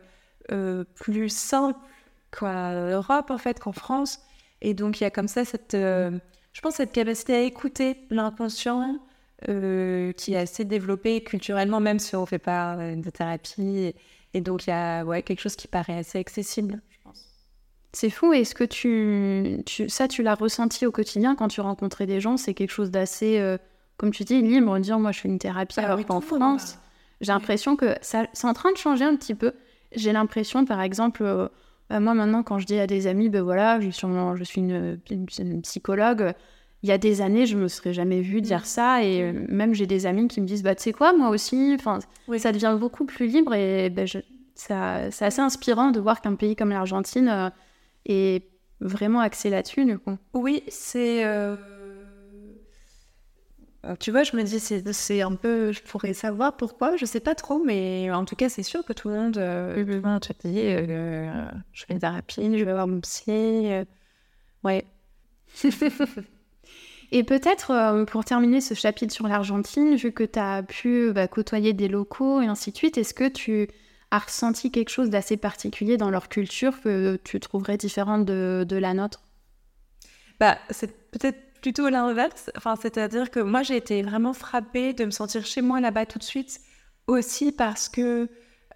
plus 0.97 1.29
simple 1.29 1.79
qu'en 2.31 2.89
Europe 2.91 3.31
en 3.31 3.39
fait, 3.39 3.61
qu'en 3.61 3.73
France. 3.73 4.21
Et 4.61 4.75
donc 4.75 5.01
il 5.01 5.05
y 5.05 5.07
a 5.07 5.11
comme 5.11 5.29
ça 5.29 5.45
cette, 5.45 5.75
euh, 5.75 6.19
je 6.53 6.61
pense, 6.61 6.77
cette 6.77 6.93
capacité 6.93 7.35
à 7.35 7.41
écouter 7.43 7.99
l'inconscient 8.11 8.99
euh, 9.49 10.13
qui 10.13 10.35
est 10.35 10.39
assez 10.39 10.65
développée 10.65 11.23
culturellement, 11.23 11.81
même 11.81 11.99
si 11.99 12.17
on 12.17 12.23
ne 12.23 12.27
fait 12.27 12.39
pas 12.39 12.77
euh, 12.77 12.97
de 12.97 13.11
thérapie. 13.11 13.95
Et 14.35 14.41
donc 14.41 14.67
il 14.67 14.71
y 14.71 14.73
a 14.73 15.05
ouais, 15.05 15.23
quelque 15.23 15.41
chose 15.41 15.57
qui 15.57 15.69
paraît 15.69 15.99
assez 15.99 16.19
accessible. 16.19 16.81
C'est 17.95 18.11
fou. 18.11 18.33
Est-ce 18.33 18.55
que 18.55 18.65
tu, 18.65 19.63
tu, 19.65 19.89
ça, 19.89 20.09
tu 20.09 20.23
l'as 20.23 20.35
ressenti 20.35 20.85
au 20.85 20.91
quotidien 20.91 21.35
quand 21.35 21.49
tu 21.49 21.61
rencontrais 21.61 22.07
des 22.07 22.21
gens 22.21 22.37
C'est 22.37 22.53
quelque 22.53 22.73
chose 22.73 22.91
d'assez, 22.91 23.57
comme 23.97 24.11
tu 24.11 24.25
dis, 24.25 24.43
libre, 24.43 24.79
dire 24.79 24.99
moi 24.99 25.13
je 25.13 25.21
fais 25.21 25.29
une 25.29 25.39
thérapie. 25.39 25.77
Ah 25.79 25.87
alors 25.87 26.05
qu'en 26.05 26.21
France, 26.21 26.79
j'ai 27.21 27.33
l'impression 27.33 27.77
que 27.77 27.95
ça, 28.03 28.27
c'est 28.33 28.47
en 28.47 28.53
train 28.53 28.73
de 28.73 28.77
changer 28.77 29.05
un 29.05 29.17
petit 29.17 29.35
peu. 29.35 29.53
J'ai 29.95 30.13
l'impression, 30.13 30.65
par 30.65 30.81
exemple, 30.81 31.51
bah, 31.91 32.01
moi, 32.01 32.15
maintenant, 32.15 32.43
quand 32.43 32.59
je 32.59 32.67
dis 32.67 32.79
à 32.79 32.87
des 32.87 33.07
amis, 33.07 33.29
ben 33.29 33.43
voilà, 33.43 33.81
je 33.81 33.91
suis, 33.91 34.07
je 34.35 34.45
suis 34.45 34.61
une, 34.61 35.63
psychologue, 35.63 36.33
il 36.83 36.89
y 36.89 36.93
a 36.93 36.99
des 36.99 37.21
années, 37.21 37.47
je 37.47 37.57
me 37.57 37.69
serais 37.69 37.93
jamais 37.93 38.21
vue 38.21 38.41
dire 38.41 38.61
mm. 38.61 38.65
ça. 38.65 39.05
Et 39.05 39.23
euh, 39.23 39.33
même, 39.49 39.75
j'ai 39.75 39.87
des 39.87 40.07
amis 40.07 40.29
qui 40.29 40.41
me 40.41 40.47
disent, 40.47 40.63
bah, 40.63 40.75
tu 40.75 40.83
sais 40.83 40.93
quoi, 40.93 41.13
moi 41.13 41.29
aussi, 41.29 41.75
enfin, 41.79 41.99
ça 42.39 42.53
devient 42.53 42.77
beaucoup 42.79 43.05
plus 43.05 43.27
libre. 43.27 43.55
Et 43.55 43.91
ben, 43.91 44.07
c'est 44.55 44.75
assez 44.75 45.41
inspirant 45.41 45.91
de 45.91 46.01
voir 46.01 46.21
qu'un 46.21 46.35
pays 46.35 46.57
comme 46.57 46.71
l'Argentine 46.71 47.53
est 48.07 48.49
vraiment 48.81 49.21
axé 49.21 49.51
là-dessus, 49.51 49.85
du 49.85 49.99
coup. 49.99 50.17
Oui, 50.35 50.63
c'est. 50.69 51.25
Euh, 51.25 51.57
euh, 53.85 53.97
tu 54.01 54.11
vois, 54.11 54.23
je 54.23 54.37
me 54.37 54.43
dis, 54.43 54.61
c'est 54.61 55.21
un 55.21 55.35
peu, 55.35 55.73
je 55.73 55.83
pourrais 55.83 56.15
savoir 56.15 56.57
pourquoi, 56.57 56.97
je 56.97 57.05
sais 57.05 57.21
pas 57.21 57.35
trop, 57.35 57.63
mais 57.63 58.11
en 58.11 58.25
tout 58.25 58.37
cas, 58.37 58.49
c'est 58.49 58.63
sûr 58.63 58.85
que 58.85 58.93
tout 58.93 59.09
le 59.09 59.15
monde, 59.15 59.37
euh, 59.37 60.19
tu 60.21 60.49
dit, 60.49 60.61
euh, 60.61 61.45
je 61.73 61.85
fais 61.85 61.93
une 61.93 61.99
thérapie, 61.99 62.59
je 62.59 62.65
vais 62.65 62.73
voir 62.73 62.87
mon 62.87 63.01
psy, 63.01 63.69
ouais. 64.65 64.87
Et 67.13 67.23
peut-être, 67.23 68.05
pour 68.07 68.25
terminer 68.25 68.61
ce 68.61 68.75
chapitre 68.75 69.13
sur 69.13 69.29
l'Argentine, 69.29 69.95
vu 69.97 70.13
que 70.13 70.25
tu 70.25 70.39
as 70.39 70.63
pu 70.63 71.13
bah, 71.13 71.29
côtoyer 71.29 71.73
des 71.75 71.87
locaux 71.89 72.41
et 72.41 72.47
ainsi 72.47 72.73
de 72.73 72.77
suite, 72.77 72.99
est-ce 72.99 73.15
que 73.15 73.29
tu 73.29 73.69
as 74.15 74.21
ressenti 74.21 74.71
quelque 74.71 74.91
chose 74.91 75.11
d'assez 75.11 75.37
particulier 75.37 75.97
dans 75.97 76.09
leur 76.09 76.29
culture 76.29 76.81
que 76.81 77.17
tu 77.25 77.41
trouverais 77.41 77.77
différente 77.77 78.25
de, 78.25 78.65
de 78.67 78.77
la 78.77 78.95
nôtre? 78.95 79.23
Bah, 80.39 80.57
c'est 80.71 81.11
peut-être 81.11 81.41
plutôt 81.61 81.89
l'inverse. 81.89 82.51
Enfin, 82.57 82.77
c'est-à-dire 82.81 83.31
que 83.31 83.41
moi, 83.41 83.63
j'ai 83.63 83.77
été 83.77 84.03
vraiment 84.03 84.33
frappée 84.33 84.93
de 84.93 85.05
me 85.05 85.11
sentir 85.11 85.45
chez 85.45 85.63
moi 85.63 85.81
là-bas 85.81 86.07
tout 86.07 86.21
de 86.21 86.25
suite, 86.25 86.61
aussi 87.09 87.51
parce 87.51 87.89
que 87.89 88.29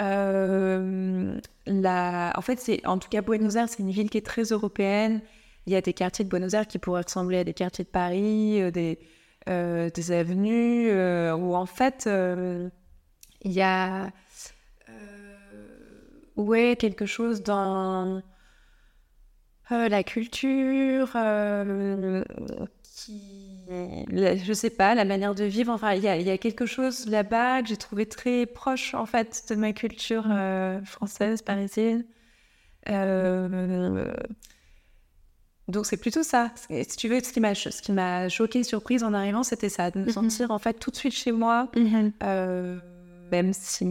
euh, 0.03 1.39
la... 1.67 2.33
en 2.37 2.41
fait, 2.41 2.59
c'est 2.59 2.85
en 2.85 2.99
tout 2.99 3.09
cas 3.09 3.23
Buenos 3.23 3.55
Aires, 3.55 3.69
c'est 3.69 3.83
une 3.83 3.91
ville 3.91 4.11
qui 4.11 4.19
est 4.19 4.27
très 4.27 4.45
européenne. 4.45 5.21
Il 5.67 5.73
y 5.73 5.77
a 5.77 5.81
des 5.81 5.93
quartiers 5.93 6.25
de 6.25 6.31
Buenos 6.31 6.55
Aires 6.55 6.67
qui 6.67 6.79
pourraient 6.79 7.03
ressembler 7.03 7.39
à 7.39 7.45
des 7.45 7.55
quartiers 7.55 7.85
de 7.85 7.91
Paris, 7.91 8.61
euh, 8.61 8.71
des, 8.73 8.99
euh, 9.49 9.89
des 9.91 10.11
avenues, 10.11 10.91
où 11.33 11.55
en 11.55 11.67
fait, 11.67 12.09
il 13.43 13.53
y 13.53 13.63
a 13.63 14.11
ouais, 16.39 16.77
quelque 16.79 17.05
chose 17.07 17.43
dans 17.43 18.23
la 19.71 20.03
culture, 20.03 21.11
je 23.69 24.53
sais 24.55 24.71
pas, 24.71 24.95
la 24.95 25.05
manière 25.05 25.35
de 25.35 25.45
vivre. 25.45 25.73
Enfin, 25.73 25.93
il 25.93 26.03
y 26.03 26.09
a, 26.09 26.39
quelque 26.39 26.67
chose 26.67 27.07
là-bas 27.07 27.63
que 27.63 27.69
j'ai 27.69 27.77
trouvé 27.77 28.07
très 28.07 28.47
proche, 28.47 28.95
en 28.95 29.07
fait, 29.07 29.45
de 29.51 29.55
ma 29.57 29.73
culture 29.73 30.25
euh, 30.31 30.81
française, 30.85 31.43
parisienne. 31.43 32.05
Euh, 32.89 34.13
donc, 35.69 35.85
c'est 35.85 35.99
plutôt 35.99 36.23
ça. 36.23 36.51
Si 36.71 36.97
tu 36.97 37.09
veux, 37.09 37.21
ce 37.21 37.33
qui 37.33 37.41
m'a, 37.41 37.55
ce 37.55 37.83
qui 37.83 37.93
m'a 37.93 38.29
choqué, 38.29 38.65
surprise 38.65 39.05
en 39.05 39.13
arrivant, 39.13 39.43
c'était 39.43 39.69
ça, 39.69 39.91
de 39.91 39.99
me 39.99 40.07
mm-hmm. 40.07 40.13
sentir, 40.13 40.51
en 40.51 40.59
fait, 40.59 40.75
tout 40.75 40.91
de 40.91 40.97
suite 40.97 41.15
chez 41.15 41.33
moi. 41.33 41.71
Euh, 42.23 42.79
même 43.31 43.53
si 43.53 43.85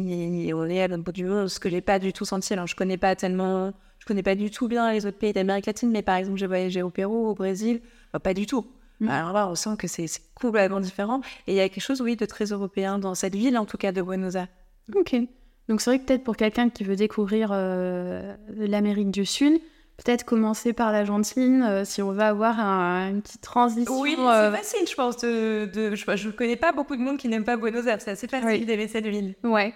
on 0.53 0.65
est 0.69 0.81
à 0.81 0.97
bout 0.97 1.11
du 1.11 1.25
monde, 1.25 1.47
ce 1.47 1.59
que 1.59 1.69
j'ai 1.69 1.81
pas 1.81 1.99
du 1.99 2.13
tout 2.13 2.25
senti. 2.25 2.53
Alors, 2.53 2.67
je 2.67 2.75
connais 2.75 2.97
pas 2.97 3.15
tellement, 3.15 3.73
je 3.99 4.05
connais 4.05 4.23
pas 4.23 4.35
du 4.35 4.49
tout 4.51 4.67
bien 4.67 4.91
les 4.91 5.05
autres 5.05 5.17
pays 5.17 5.33
d'Amérique 5.33 5.65
latine, 5.65 5.91
mais 5.91 6.01
par 6.01 6.15
exemple, 6.15 6.37
j'ai 6.37 6.47
voyagé 6.47 6.81
au 6.81 6.89
Pérou, 6.89 7.27
au 7.27 7.35
Brésil, 7.35 7.81
bah, 8.13 8.19
pas 8.19 8.33
du 8.33 8.45
tout. 8.45 8.65
Mm. 8.99 9.09
Alors 9.09 9.33
là, 9.33 9.47
on 9.47 9.55
sent 9.55 9.77
que 9.77 9.87
c'est 9.87 10.07
complètement 10.35 10.79
différent. 10.79 11.21
Et 11.47 11.53
il 11.53 11.55
y 11.55 11.59
a 11.59 11.69
quelque 11.69 11.83
chose, 11.83 12.01
oui, 12.01 12.15
de 12.15 12.25
très 12.25 12.45
européen 12.45 12.99
dans 12.99 13.15
cette 13.15 13.35
ville, 13.35 13.57
en 13.57 13.65
tout 13.65 13.77
cas 13.77 13.91
de 13.91 14.01
Buenos 14.01 14.35
Aires. 14.35 14.47
Ok. 14.95 15.15
Donc 15.67 15.81
c'est 15.81 15.89
vrai 15.89 15.99
que 15.99 16.05
peut-être 16.05 16.23
pour 16.23 16.37
quelqu'un 16.37 16.69
qui 16.69 16.83
veut 16.83 16.95
découvrir 16.95 17.49
euh, 17.51 18.35
l'Amérique 18.55 19.11
du 19.11 19.25
Sud, 19.25 19.59
peut-être 19.97 20.23
commencer 20.23 20.73
par 20.73 20.91
l'Argentine, 20.91 21.63
euh, 21.63 21.85
si 21.85 22.01
on 22.01 22.11
va 22.11 22.29
avoir 22.29 22.59
une 22.59 23.21
petite 23.21 23.41
transition. 23.41 23.99
Oui, 23.99 24.15
euh, 24.17 24.51
c'est 24.51 24.57
facile, 24.57 24.87
je 24.87 24.95
pense. 24.95 25.17
De, 25.17 25.95
je 25.95 26.27
ne 26.27 26.31
connais 26.31 26.55
pas 26.55 26.71
beaucoup 26.71 26.95
de 26.95 27.01
monde 27.01 27.17
qui 27.17 27.27
n'aime 27.27 27.43
pas 27.43 27.57
Buenos 27.57 27.85
Aires. 27.87 28.01
C'est 28.01 28.11
assez 28.11 28.27
facile 28.27 28.65
d'aimer 28.65 28.87
cette 28.87 29.07
ville. 29.07 29.35
Ouais. 29.43 29.73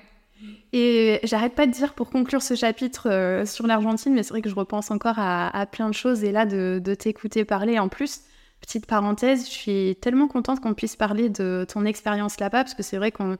Et 0.74 1.20
j'arrête 1.24 1.54
pas 1.54 1.68
de 1.68 1.72
dire 1.72 1.94
pour 1.94 2.10
conclure 2.10 2.42
ce 2.42 2.56
chapitre 2.56 3.44
sur 3.46 3.68
l'Argentine, 3.68 4.14
mais 4.14 4.24
c'est 4.24 4.32
vrai 4.32 4.42
que 4.42 4.50
je 4.50 4.56
repense 4.56 4.90
encore 4.90 5.20
à, 5.20 5.66
plein 5.72 5.88
de 5.88 5.94
choses 5.94 6.24
et 6.24 6.32
là 6.32 6.46
de, 6.48 6.82
de 6.84 6.96
t'écouter 6.96 7.46
parler 7.46 7.78
en 7.78 7.90
plus 7.90 8.22
Petite 8.62 8.86
parenthèse, 8.86 9.46
je 9.46 9.52
suis 9.52 9.96
tellement 10.02 10.28
contente 10.28 10.60
qu'on 10.60 10.76
puisse 10.76 10.96
parler 10.96 11.30
de 11.30 11.66
ton 11.68 11.84
expérience 11.84 12.40
là-bas, 12.40 12.64
parce 12.64 12.76
que 12.76 12.84
c'est 12.84 12.98
vrai 12.98 13.12
qu'on 13.12 13.38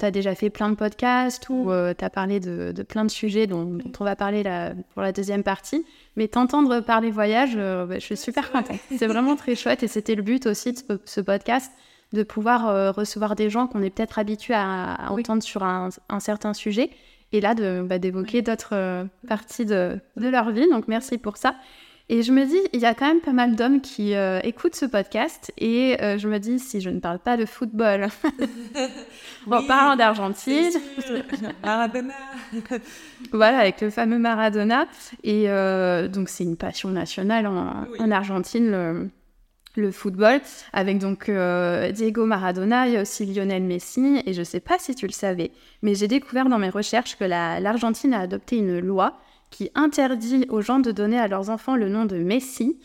t'a 0.00 0.10
déjà 0.10 0.34
fait 0.34 0.50
plein 0.50 0.70
de 0.70 0.74
podcasts 0.74 1.48
ou 1.48 1.64
mm. 1.64 1.70
euh, 1.70 1.94
tu 1.96 2.04
as 2.04 2.10
parlé 2.10 2.40
de, 2.40 2.72
plein 2.82 3.04
de 3.04 3.10
sujets 3.10 3.46
dont, 3.46 3.78
on 3.98 4.04
va 4.04 4.16
parler 4.16 4.42
pour 4.94 5.02
la 5.02 5.12
deuxième 5.12 5.42
partie. 5.42 5.84
Mais 6.16 6.28
t'entendre 6.28 6.80
parler 6.80 7.10
voyage, 7.10 7.52
euh, 7.56 7.86
bah, 7.86 7.98
je 7.98 8.04
suis 8.04 8.16
super 8.16 8.50
contente. 8.50 8.78
C'est 8.96 9.06
vraiment 9.06 9.36
très 9.36 9.54
chouette 9.54 9.82
et 9.82 9.88
c'était 9.88 10.14
le 10.14 10.22
but 10.22 10.46
aussi 10.46 10.72
de 10.72 11.00
ce, 11.04 11.20
podcast, 11.20 11.70
de 12.12 12.22
pouvoir 12.22 12.68
euh, 12.68 12.90
recevoir 12.90 13.36
des 13.36 13.50
gens 13.50 13.66
qu'on 13.66 13.82
est 13.82 13.90
peut-être 13.90 14.18
habitués 14.18 14.54
à, 14.54 15.10
entendre 15.10 15.42
sur 15.42 15.62
un, 15.62 15.90
certain 16.18 16.54
sujet 16.54 16.90
et 17.32 17.40
là 17.40 17.54
bah, 17.54 17.98
d'évoquer 17.98 18.42
d'autres 18.42 19.06
parties 19.28 19.66
de, 19.66 19.98
de, 20.16 20.28
leur 20.28 20.50
vie. 20.50 20.68
Donc 20.70 20.88
merci 20.88 21.18
pour 21.18 21.36
ça. 21.36 21.54
Et 22.12 22.24
je 22.24 22.32
me 22.32 22.44
dis, 22.44 22.58
il 22.72 22.80
y 22.80 22.86
a 22.86 22.94
quand 22.94 23.06
même 23.06 23.20
pas 23.20 23.32
mal 23.32 23.54
d'hommes 23.54 23.80
qui 23.80 24.16
euh, 24.16 24.40
écoutent 24.42 24.74
ce 24.74 24.84
podcast. 24.84 25.52
Et 25.58 25.96
euh, 26.02 26.18
je 26.18 26.26
me 26.28 26.38
dis, 26.38 26.58
si 26.58 26.80
je 26.80 26.90
ne 26.90 26.98
parle 26.98 27.20
pas 27.20 27.36
de 27.36 27.46
football, 27.46 28.08
en 29.48 29.62
parlant 29.62 29.94
d'Argentine. 29.94 30.72
Maradona. 31.62 32.14
voilà, 33.32 33.58
avec 33.58 33.80
le 33.80 33.90
fameux 33.90 34.18
Maradona. 34.18 34.88
Et 35.22 35.48
euh, 35.48 36.08
donc, 36.08 36.30
c'est 36.30 36.42
une 36.42 36.56
passion 36.56 36.88
nationale 36.88 37.46
en, 37.46 38.10
Argentine, 38.10 38.72
le, 38.72 39.08
le, 39.76 39.92
football. 39.92 40.40
Avec 40.72 40.98
donc 40.98 41.30
Diego 41.92 42.26
Maradona, 42.26 42.88
il 42.88 42.94
y 42.94 42.96
a 42.96 43.02
aussi 43.02 43.24
Lionel 43.24 43.62
Messi. 43.62 44.20
Et 44.26 44.32
je 44.32 44.40
ne 44.40 44.44
sais 44.44 44.58
pas 44.58 44.80
si 44.80 44.96
tu 44.96 45.06
le 45.06 45.12
savais, 45.12 45.52
mais 45.82 45.94
j'ai 45.94 46.08
découvert 46.08 46.48
dans 46.48 46.58
mes 46.58 46.70
recherches 46.70 47.16
que 47.16 47.24
l'Argentine 47.24 48.14
a 48.14 48.18
adopté 48.18 48.56
une 48.56 48.80
loi 48.80 49.20
qui 49.50 49.70
interdit 49.74 50.46
aux 50.48 50.60
gens 50.60 50.78
de 50.78 50.92
donner 50.92 51.18
à 51.18 51.28
leurs 51.28 51.50
enfants 51.50 51.76
le 51.76 51.88
nom 51.88 52.04
de 52.04 52.16
Messi. 52.16 52.78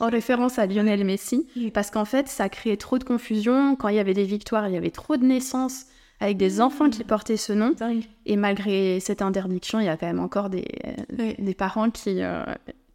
en 0.00 0.08
référence 0.08 0.58
à 0.58 0.66
Lionel 0.66 1.04
Messi, 1.04 1.46
parce 1.72 1.90
qu'en 1.90 2.04
fait, 2.04 2.28
ça 2.28 2.48
créait 2.48 2.76
trop 2.76 2.98
de 2.98 3.04
confusion. 3.04 3.76
Quand 3.76 3.88
il 3.88 3.96
y 3.96 4.00
avait 4.00 4.14
des 4.14 4.24
victoires, 4.24 4.68
il 4.68 4.74
y 4.74 4.76
avait 4.76 4.90
trop 4.90 5.16
de 5.16 5.24
naissances 5.24 5.86
avec 6.20 6.36
des 6.36 6.58
mmh. 6.58 6.60
enfants 6.60 6.90
qui 6.90 7.04
portaient 7.04 7.36
ce 7.36 7.52
nom. 7.52 7.74
Et 8.26 8.36
malgré 8.36 9.00
cette 9.00 9.22
interdiction, 9.22 9.80
il 9.80 9.86
y 9.86 9.88
a 9.88 9.96
quand 9.96 10.06
même 10.06 10.20
encore 10.20 10.50
des, 10.50 10.66
des 11.10 11.54
parents 11.54 11.90
qui, 11.90 12.22
euh, 12.22 12.44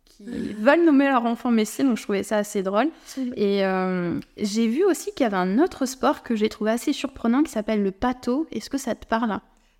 qui 0.05 0.53
veulent 0.53 0.85
nommer 0.85 1.07
leur 1.07 1.25
enfant 1.25 1.51
Messi, 1.51 1.83
donc 1.83 1.97
je 1.97 2.03
trouvais 2.03 2.23
ça 2.23 2.37
assez 2.37 2.63
drôle. 2.63 2.89
Et 3.35 3.65
euh, 3.65 4.19
j'ai 4.37 4.67
vu 4.67 4.83
aussi 4.83 5.11
qu'il 5.13 5.23
y 5.23 5.27
avait 5.27 5.37
un 5.37 5.59
autre 5.59 5.85
sport 5.85 6.23
que 6.23 6.35
j'ai 6.35 6.49
trouvé 6.49 6.71
assez 6.71 6.93
surprenant 6.93 7.43
qui 7.43 7.51
s'appelle 7.51 7.83
le 7.83 7.91
pato. 7.91 8.47
Est-ce 8.51 8.69
que 8.69 8.77
ça 8.77 8.93
te 8.95 9.05
parle? 9.05 9.39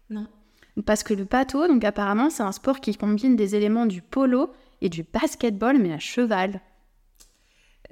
Non. 0.10 0.28
Parce 0.84 1.04
que 1.04 1.14
le 1.14 1.26
pato, 1.26 1.68
donc 1.68 1.84
apparemment, 1.84 2.30
c'est 2.30 2.44
un 2.44 2.52
sport 2.52 2.82
qui 2.82 2.96
combine 2.96 3.36
des 3.36 3.56
éléments 3.56 3.86
du 3.86 4.02
polo 4.02 4.52
et 4.82 4.90
du 4.90 5.04
basketball, 5.04 5.78
mais 5.80 5.94
à 5.94 6.00
cheval. 6.00 6.60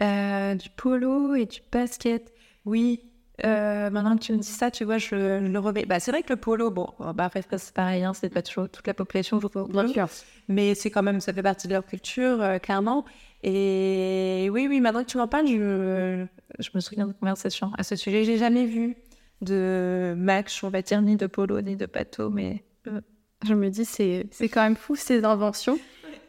Euh, 0.01 0.55
du 0.55 0.69
polo 0.69 1.35
et 1.35 1.45
du 1.45 1.61
basket. 1.71 2.33
Oui, 2.65 3.01
euh, 3.45 3.89
maintenant 3.89 4.17
que 4.17 4.23
tu 4.23 4.33
me 4.33 4.37
dis 4.37 4.47
ça, 4.47 4.69
tu 4.69 4.83
vois, 4.83 4.97
je, 4.97 5.39
le 5.39 5.59
remets. 5.59 5.85
Bah, 5.85 5.99
c'est 5.99 6.11
vrai 6.11 6.23
que 6.23 6.33
le 6.33 6.35
polo, 6.35 6.71
bon, 6.71 6.87
bah, 7.15 7.29
c'est 7.33 7.73
pareil, 7.73 8.03
hein, 8.03 8.13
c'est 8.13 8.29
pas 8.29 8.41
toujours 8.41 8.69
toute 8.69 8.85
la 8.85 8.93
population 8.93 9.39
joue 9.39 9.47
au 9.47 9.49
polo. 9.49 9.93
Mais 10.47 10.75
c'est 10.75 10.91
quand 10.91 11.03
même, 11.03 11.19
ça 11.19 11.33
fait 11.33 11.43
partie 11.43 11.67
de 11.67 11.73
leur 11.73 11.85
culture, 11.85 12.41
euh, 12.41 12.59
clairement. 12.59 13.05
Et 13.43 14.49
oui, 14.51 14.67
oui, 14.69 14.79
maintenant 14.81 15.03
que 15.03 15.09
tu 15.09 15.17
m'en 15.17 15.27
parles, 15.27 15.47
je, 15.47 16.25
je 16.59 16.69
me 16.73 16.79
souviens 16.79 17.07
de 17.07 17.13
conversation 17.13 17.71
à 17.77 17.83
ce 17.83 17.95
sujet. 17.95 18.23
J'ai 18.23 18.37
jamais 18.37 18.65
vu 18.65 18.95
de 19.41 20.13
match, 20.17 20.63
on 20.63 20.69
va 20.69 20.81
dire, 20.81 21.01
ni 21.01 21.15
de 21.15 21.27
polo, 21.27 21.61
ni 21.61 21.75
de 21.75 21.85
bateau, 21.85 22.29
mais. 22.29 22.63
Je 23.45 23.53
me 23.53 23.69
dis, 23.69 23.85
c'est 23.85 24.49
quand 24.49 24.61
même 24.61 24.75
fou 24.75 24.95
ces 24.95 25.25
inventions. 25.25 25.77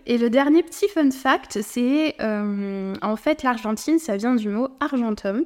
Et 0.06 0.18
le 0.18 0.28
dernier 0.28 0.62
petit 0.62 0.88
fun 0.88 1.10
fact, 1.10 1.62
c'est 1.62 2.16
euh, 2.20 2.94
en 3.00 3.16
fait 3.16 3.42
l'Argentine, 3.42 3.98
ça 3.98 4.16
vient 4.16 4.34
du 4.34 4.48
mot 4.50 4.68
argentum, 4.80 5.44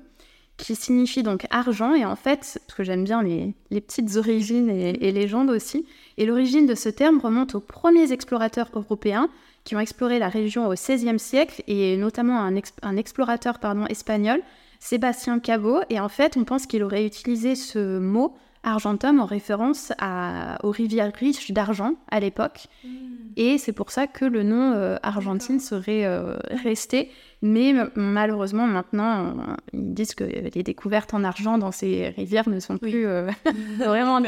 qui 0.56 0.74
signifie 0.74 1.22
donc 1.22 1.46
argent. 1.50 1.94
Et 1.94 2.04
en 2.04 2.16
fait, 2.16 2.60
parce 2.66 2.76
que 2.76 2.82
j'aime 2.82 3.04
bien 3.04 3.22
les, 3.22 3.54
petites 3.80 4.16
origines 4.16 4.68
et, 4.68 5.12
légendes 5.12 5.50
aussi, 5.50 5.86
et 6.16 6.26
l'origine 6.26 6.66
de 6.66 6.74
ce 6.74 6.88
terme 6.88 7.20
remonte 7.20 7.54
aux 7.54 7.60
premiers 7.60 8.10
explorateurs 8.10 8.70
européens 8.74 9.28
qui 9.62 9.76
ont 9.76 9.80
exploré 9.80 10.18
la 10.18 10.28
région 10.28 10.66
au 10.66 10.72
XVIe 10.72 11.18
siècle, 11.18 11.62
et 11.68 11.96
notamment 11.96 12.40
un, 12.40 12.54
un 12.82 12.96
explorateur 12.96 13.58
pardon, 13.58 13.86
espagnol, 13.86 14.40
Sébastien 14.80 15.38
Cabot. 15.38 15.80
Et 15.90 16.00
en 16.00 16.08
fait, 16.08 16.36
on 16.36 16.44
pense 16.44 16.66
qu'il 16.66 16.82
aurait 16.82 17.04
utilisé 17.06 17.54
ce 17.54 17.98
mot 17.98 18.34
Argentum 18.62 19.20
en 19.20 19.24
référence 19.24 19.92
à, 19.98 20.58
aux 20.64 20.70
rivières 20.70 21.12
riches 21.14 21.50
d'argent 21.52 21.94
à 22.10 22.20
l'époque. 22.20 22.66
Hmm. 22.84 22.88
Et 23.36 23.56
c'est 23.58 23.72
pour 23.72 23.90
ça 23.90 24.06
que 24.06 24.24
le 24.24 24.42
nom 24.42 24.72
euh, 24.72 24.96
Argentine 25.02 25.60
serait 25.60 26.04
euh, 26.04 26.36
resté. 26.64 27.10
Mais 27.40 27.72
malheureusement, 27.94 28.66
maintenant, 28.66 29.26
euh, 29.26 29.32
ils 29.72 29.94
disent 29.94 30.16
que 30.16 30.24
les 30.24 30.62
découvertes 30.64 31.14
en 31.14 31.22
argent 31.22 31.56
dans 31.56 31.70
ces 31.70 32.08
rivières 32.08 32.48
ne 32.48 32.58
sont 32.58 32.78
plus 32.78 33.04
vraiment 33.78 34.20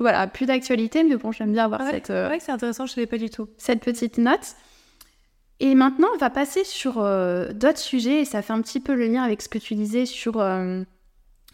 Voilà, 0.00 0.26
plus 0.26 0.46
d'actualité, 0.46 1.04
mais 1.04 1.16
bon, 1.16 1.30
j'aime 1.30 1.52
bien 1.52 1.66
avoir 1.66 1.82
cette. 1.88 2.08
C'est 2.08 2.24
vrai 2.24 2.38
que 2.38 2.44
c'est 2.44 2.52
intéressant, 2.52 2.86
je 2.86 2.92
ne 2.92 2.94
savais 2.96 3.06
pas 3.06 3.18
du 3.18 3.30
tout. 3.30 3.48
Cette 3.56 3.80
petite 3.80 4.18
note. 4.18 4.56
Et 5.60 5.74
maintenant, 5.74 6.08
on 6.14 6.18
va 6.18 6.30
passer 6.30 6.64
sur 6.64 6.94
d'autres 6.94 7.78
sujets, 7.78 8.20
et 8.20 8.24
ça 8.24 8.42
fait 8.42 8.52
un 8.52 8.62
petit 8.62 8.80
peu 8.80 8.94
le 8.94 9.06
lien 9.06 9.22
avec 9.22 9.42
ce 9.42 9.48
que 9.48 9.58
tu 9.58 9.74
disais 9.74 10.06
sur 10.06 10.40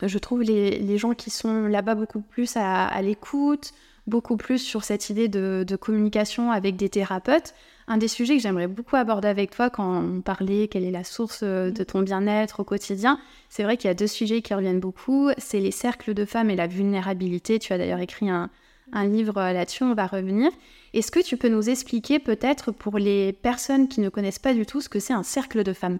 je 0.02 0.18
trouve 0.18 0.42
les, 0.42 0.98
gens 0.98 1.14
qui 1.14 1.30
sont 1.30 1.66
là-bas 1.66 1.94
beaucoup 1.94 2.20
plus 2.20 2.56
à, 2.56 3.00
l'écoute, 3.02 3.72
beaucoup 4.06 4.36
plus 4.36 4.58
sur 4.58 4.84
cette 4.84 5.10
idée 5.10 5.28
de, 5.28 5.76
communication 5.76 6.50
avec 6.50 6.76
des 6.76 6.88
thérapeutes. 6.88 7.54
Un 7.86 7.98
des 7.98 8.08
sujets 8.08 8.36
que 8.36 8.42
j'aimerais 8.42 8.66
beaucoup 8.66 8.96
aborder 8.96 9.28
avec 9.28 9.50
toi 9.50 9.68
quand 9.68 10.02
on 10.02 10.22
parlait 10.22 10.68
quelle 10.68 10.84
est 10.84 10.90
la 10.90 11.04
source 11.04 11.40
euh, 11.42 11.70
de 11.70 11.84
ton 11.84 12.00
bien-être 12.00 12.60
au 12.60 12.64
quotidien, 12.64 13.18
c'est 13.50 13.62
vrai 13.62 13.76
qu'il 13.76 13.88
y 13.88 13.90
a 13.90 13.94
deux 13.94 14.06
sujets 14.06 14.40
qui 14.40 14.54
reviennent 14.54 14.80
beaucoup, 14.80 15.28
c'est 15.36 15.60
les 15.60 15.70
cercles 15.70 16.14
de 16.14 16.24
femmes 16.24 16.48
et 16.48 16.56
la 16.56 16.66
vulnérabilité. 16.66 17.58
Tu 17.58 17.74
as 17.74 17.78
d'ailleurs 17.78 17.98
écrit 17.98 18.30
un, 18.30 18.48
un 18.92 19.06
livre 19.06 19.34
là-dessus, 19.34 19.84
on 19.84 19.94
va 19.94 20.06
revenir. 20.06 20.50
Est-ce 20.94 21.10
que 21.10 21.20
tu 21.20 21.36
peux 21.36 21.48
nous 21.48 21.68
expliquer 21.68 22.18
peut-être 22.18 22.70
pour 22.70 22.98
les 22.98 23.32
personnes 23.32 23.88
qui 23.88 24.00
ne 24.00 24.08
connaissent 24.08 24.38
pas 24.38 24.54
du 24.54 24.64
tout 24.64 24.80
ce 24.80 24.88
que 24.88 25.00
c'est 25.00 25.12
un 25.12 25.22
cercle 25.22 25.62
de 25.62 25.72
femmes? 25.72 25.98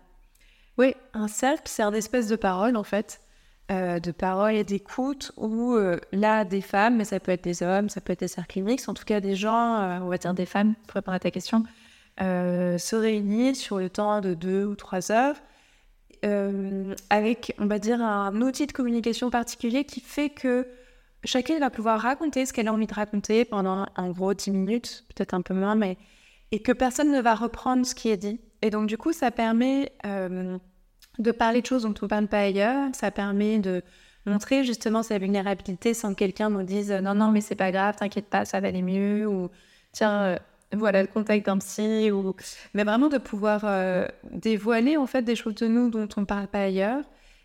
Oui, 0.78 0.94
un 1.12 1.28
cercle, 1.28 1.64
c'est 1.66 1.82
un 1.82 1.92
espèce 1.92 2.28
de 2.28 2.36
parole 2.36 2.76
en 2.76 2.84
fait. 2.84 3.20
Euh, 3.70 3.98
de 3.98 4.12
parole 4.12 4.52
et 4.52 4.62
d'écoute 4.62 5.32
où 5.38 5.72
euh, 5.72 5.98
là, 6.12 6.44
des 6.44 6.60
femmes, 6.60 6.96
mais 6.98 7.06
ça 7.06 7.18
peut 7.18 7.32
être 7.32 7.44
des 7.44 7.62
hommes, 7.62 7.88
ça 7.88 8.02
peut 8.02 8.12
être 8.12 8.20
des 8.20 8.28
cercles 8.28 8.62
en 8.86 8.92
tout 8.92 9.04
cas 9.04 9.20
des 9.20 9.36
gens, 9.36 9.80
euh, 9.80 10.00
on 10.02 10.08
va 10.08 10.18
dire 10.18 10.34
des 10.34 10.44
femmes, 10.44 10.74
pour 10.86 10.96
répondre 10.96 11.14
à 11.14 11.18
ta 11.18 11.30
question, 11.30 11.64
se 12.18 12.94
réunissent 12.94 13.62
sur 13.62 13.78
le 13.78 13.88
temps 13.88 14.20
de 14.20 14.34
deux 14.34 14.66
ou 14.66 14.74
trois 14.74 15.10
heures 15.10 15.36
avec, 17.08 17.54
on 17.58 17.64
va 17.64 17.78
dire, 17.78 18.02
un 18.02 18.38
outil 18.42 18.66
de 18.66 18.72
communication 18.72 19.30
particulier 19.30 19.84
qui 19.84 20.00
fait 20.00 20.28
que 20.28 20.66
chacune 21.24 21.58
va 21.58 21.70
pouvoir 21.70 22.00
raconter 22.00 22.44
ce 22.44 22.52
qu'elle 22.52 22.68
a 22.68 22.72
envie 22.72 22.86
de 22.86 22.94
raconter 22.94 23.46
pendant 23.46 23.86
en 23.96 24.10
gros 24.10 24.34
dix 24.34 24.50
minutes, 24.50 25.04
peut-être 25.08 25.32
un 25.32 25.40
peu 25.40 25.54
moins, 25.54 25.74
mais 25.74 25.96
et 26.52 26.60
que 26.60 26.72
personne 26.72 27.10
ne 27.10 27.20
va 27.22 27.34
reprendre 27.34 27.86
ce 27.86 27.94
qui 27.94 28.10
est 28.10 28.18
dit. 28.18 28.40
Et 28.60 28.68
donc 28.68 28.88
du 28.88 28.98
coup, 28.98 29.14
ça 29.14 29.30
permet 29.30 29.90
de 31.18 31.30
parler 31.30 31.60
de 31.60 31.66
choses 31.66 31.82
dont 31.82 31.94
on 32.00 32.04
ne 32.04 32.08
parle 32.08 32.26
pas 32.28 32.40
ailleurs. 32.40 32.88
Ça 32.94 33.10
permet 33.10 33.58
de 33.58 33.82
montrer 34.26 34.64
justement 34.64 35.02
sa 35.02 35.18
vulnérabilité 35.18 35.94
sans 35.94 36.14
que 36.14 36.18
quelqu'un 36.18 36.50
nous 36.50 36.62
dise 36.62 36.90
non, 36.90 37.14
non, 37.14 37.30
mais 37.30 37.40
c'est 37.40 37.54
pas 37.54 37.70
grave, 37.70 37.96
t'inquiète 37.96 38.26
pas, 38.26 38.44
ça 38.44 38.60
va 38.60 38.68
aller 38.68 38.82
mieux, 38.82 39.26
ou 39.26 39.50
tiens, 39.92 40.22
euh, 40.22 40.38
voilà 40.72 41.02
le 41.02 41.08
contact 41.08 41.46
d'un 41.46 41.58
psy, 41.58 42.10
ou... 42.10 42.34
mais 42.72 42.84
vraiment 42.84 43.08
de 43.08 43.18
pouvoir 43.18 43.62
euh, 43.64 44.06
dévoiler 44.30 44.96
en 44.96 45.06
fait 45.06 45.22
des 45.22 45.36
choses 45.36 45.54
de 45.56 45.66
nous 45.66 45.90
dont 45.90 46.08
on 46.16 46.22
ne 46.22 46.26
parle 46.26 46.48
pas 46.48 46.62
ailleurs 46.62 47.04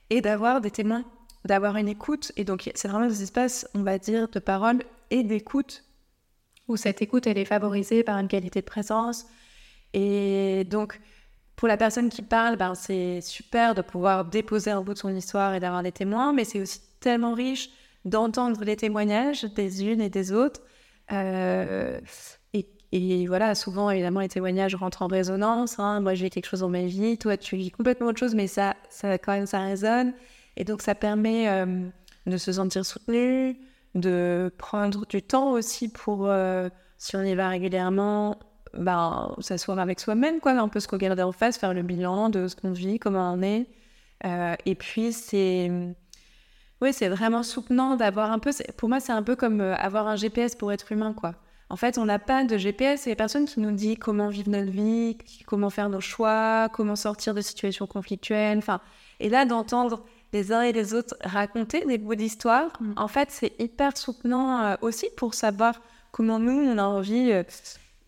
et 0.10 0.22
d'avoir 0.22 0.62
des 0.62 0.72
témoins, 0.72 1.04
d'avoir 1.46 1.76
une 1.76 1.88
écoute. 1.88 2.32
Et 2.38 2.44
donc, 2.44 2.72
c'est 2.74 2.88
vraiment 2.88 3.08
des 3.08 3.24
espaces, 3.24 3.68
on 3.76 3.84
va 3.84 3.98
dire, 3.98 4.30
de 4.30 4.40
parole 4.40 4.80
et 5.12 5.24
d'écoute 5.24 5.84
où 6.68 6.78
cette 6.78 7.02
écoute, 7.02 7.28
elle 7.28 7.38
est 7.38 7.46
favorisée 7.46 8.04
par 8.04 8.18
une 8.20 8.28
qualité 8.28 8.62
de 8.62 8.66
présence. 8.66 9.26
Et 9.94 10.64
donc, 10.66 11.00
pour 11.60 11.68
la 11.68 11.76
personne 11.76 12.08
qui 12.08 12.22
parle, 12.22 12.56
ben, 12.56 12.74
c'est 12.74 13.20
super 13.20 13.76
de 13.76 13.82
pouvoir 13.82 14.24
déposer 14.24 14.72
un 14.72 14.80
bout 14.82 14.94
de 14.94 14.98
son 14.98 15.14
histoire 15.14 15.54
et 15.54 15.60
d'avoir 15.60 15.84
des 15.84 15.92
témoins, 15.92 16.32
mais 16.32 16.46
c'est 16.46 16.62
aussi 16.62 16.80
tellement 17.02 17.34
riche 17.34 17.70
d'entendre 18.06 18.64
les 18.64 18.78
témoignages 18.78 19.44
des 19.44 19.84
unes 19.84 20.00
et 20.00 20.10
des 20.10 20.32
autres. 20.32 20.62
Euh, 21.12 22.00
et, 22.94 23.28
voilà, 23.28 23.56
souvent, 23.56 23.90
évidemment, 23.90 24.22
les 24.22 24.30
témoignages 24.30 24.74
rentrent 24.74 25.02
en 25.02 25.08
résonance. 25.08 25.80
Hein. 25.80 26.00
Moi, 26.00 26.14
j'ai 26.14 26.30
quelque 26.30 26.48
chose 26.48 26.62
dans 26.62 26.70
ma 26.70 26.86
vie, 26.86 27.18
toi, 27.18 27.36
tu 27.36 27.58
vis 27.58 27.72
complètement 27.72 28.08
autre 28.08 28.20
chose, 28.20 28.36
mais 28.36 28.48
ça, 28.48 28.78
ça 28.90 29.18
quand 29.18 29.34
même, 29.34 29.46
ça 29.46 29.60
résonne. 29.60 30.14
Et 30.56 30.64
donc, 30.64 30.82
ça 30.82 30.96
permet 30.96 31.50
euh, 31.50 31.90
de 32.26 32.38
se 32.38 32.54
sentir 32.54 32.86
soutenu, 32.86 33.60
de 33.96 34.50
prendre 34.58 35.06
du 35.08 35.22
temps 35.22 35.52
aussi 35.52 35.90
pour, 35.90 36.28
euh, 36.28 36.70
si 36.98 37.18
on 37.18 37.22
y 37.22 37.36
va 37.36 37.50
régulièrement, 37.50 38.38
ben, 38.78 39.36
s'asseoir 39.40 39.80
avec 39.80 40.00
soi-même, 40.00 40.40
quoi, 40.40 40.52
un 40.52 40.68
peu 40.68 40.80
se 40.80 40.88
regarder 40.88 41.24
en 41.24 41.32
face, 41.32 41.58
faire 41.58 41.74
le 41.74 41.82
bilan 41.82 42.30
de 42.30 42.48
ce 42.48 42.56
qu'on 42.56 42.72
vit, 42.72 43.00
comment 43.00 43.34
on 43.34 43.42
est. 43.42 43.68
Euh, 44.26 44.56
et 44.66 44.76
puis, 44.76 45.14
c'est. 45.14 45.72
Oui, 46.82 46.94
c'est 46.94 47.10
vraiment 47.10 47.44
soutenant 47.44 47.96
d'avoir 47.96 48.32
un 48.32 48.40
peu. 48.40 48.52
Pour 48.78 48.90
moi, 48.90 49.00
c'est 49.00 49.12
un 49.12 49.24
peu 49.24 49.36
comme 49.36 49.62
euh, 49.62 49.76
avoir 49.76 50.08
un 50.08 50.16
GPS 50.16 50.56
pour 50.56 50.72
être 50.72 50.92
humain, 50.92 51.14
quoi. 51.14 51.36
En 51.72 51.76
fait, 51.76 51.98
on 51.98 52.06
n'a 52.06 52.18
pas 52.18 52.44
de 52.46 52.58
GPS, 52.58 53.06
il 53.06 53.10
y 53.10 53.12
a 53.12 53.16
personne 53.16 53.46
qui 53.46 53.60
nous 53.60 53.72
dit 53.72 53.96
comment 53.96 54.30
vivre 54.30 54.50
notre 54.50 54.72
vie, 54.72 55.18
comment 55.46 55.70
faire 55.70 55.90
nos 55.90 56.02
choix, 56.02 56.68
comment 56.74 56.96
sortir 56.96 57.36
de 57.36 57.42
situations 57.42 57.86
conflictuelles. 57.86 58.58
Enfin, 58.58 58.82
et 59.20 59.30
là, 59.30 59.46
d'entendre 59.46 60.04
les 60.34 60.52
uns 60.52 60.62
et 60.62 60.72
les 60.72 60.96
autres 60.96 61.16
raconter 61.24 61.86
des 61.86 62.00
bouts 62.00 62.16
d'histoire, 62.16 62.72
mm. 62.80 62.94
en 62.98 63.08
fait, 63.08 63.30
c'est 63.30 63.54
hyper 63.60 63.96
soutenant 63.98 64.62
euh, 64.62 64.76
aussi 64.82 65.10
pour 65.16 65.36
savoir 65.36 65.80
comment 66.12 66.40
nous, 66.40 66.60
on 66.60 66.78
a 66.80 66.84
envie 66.84 67.32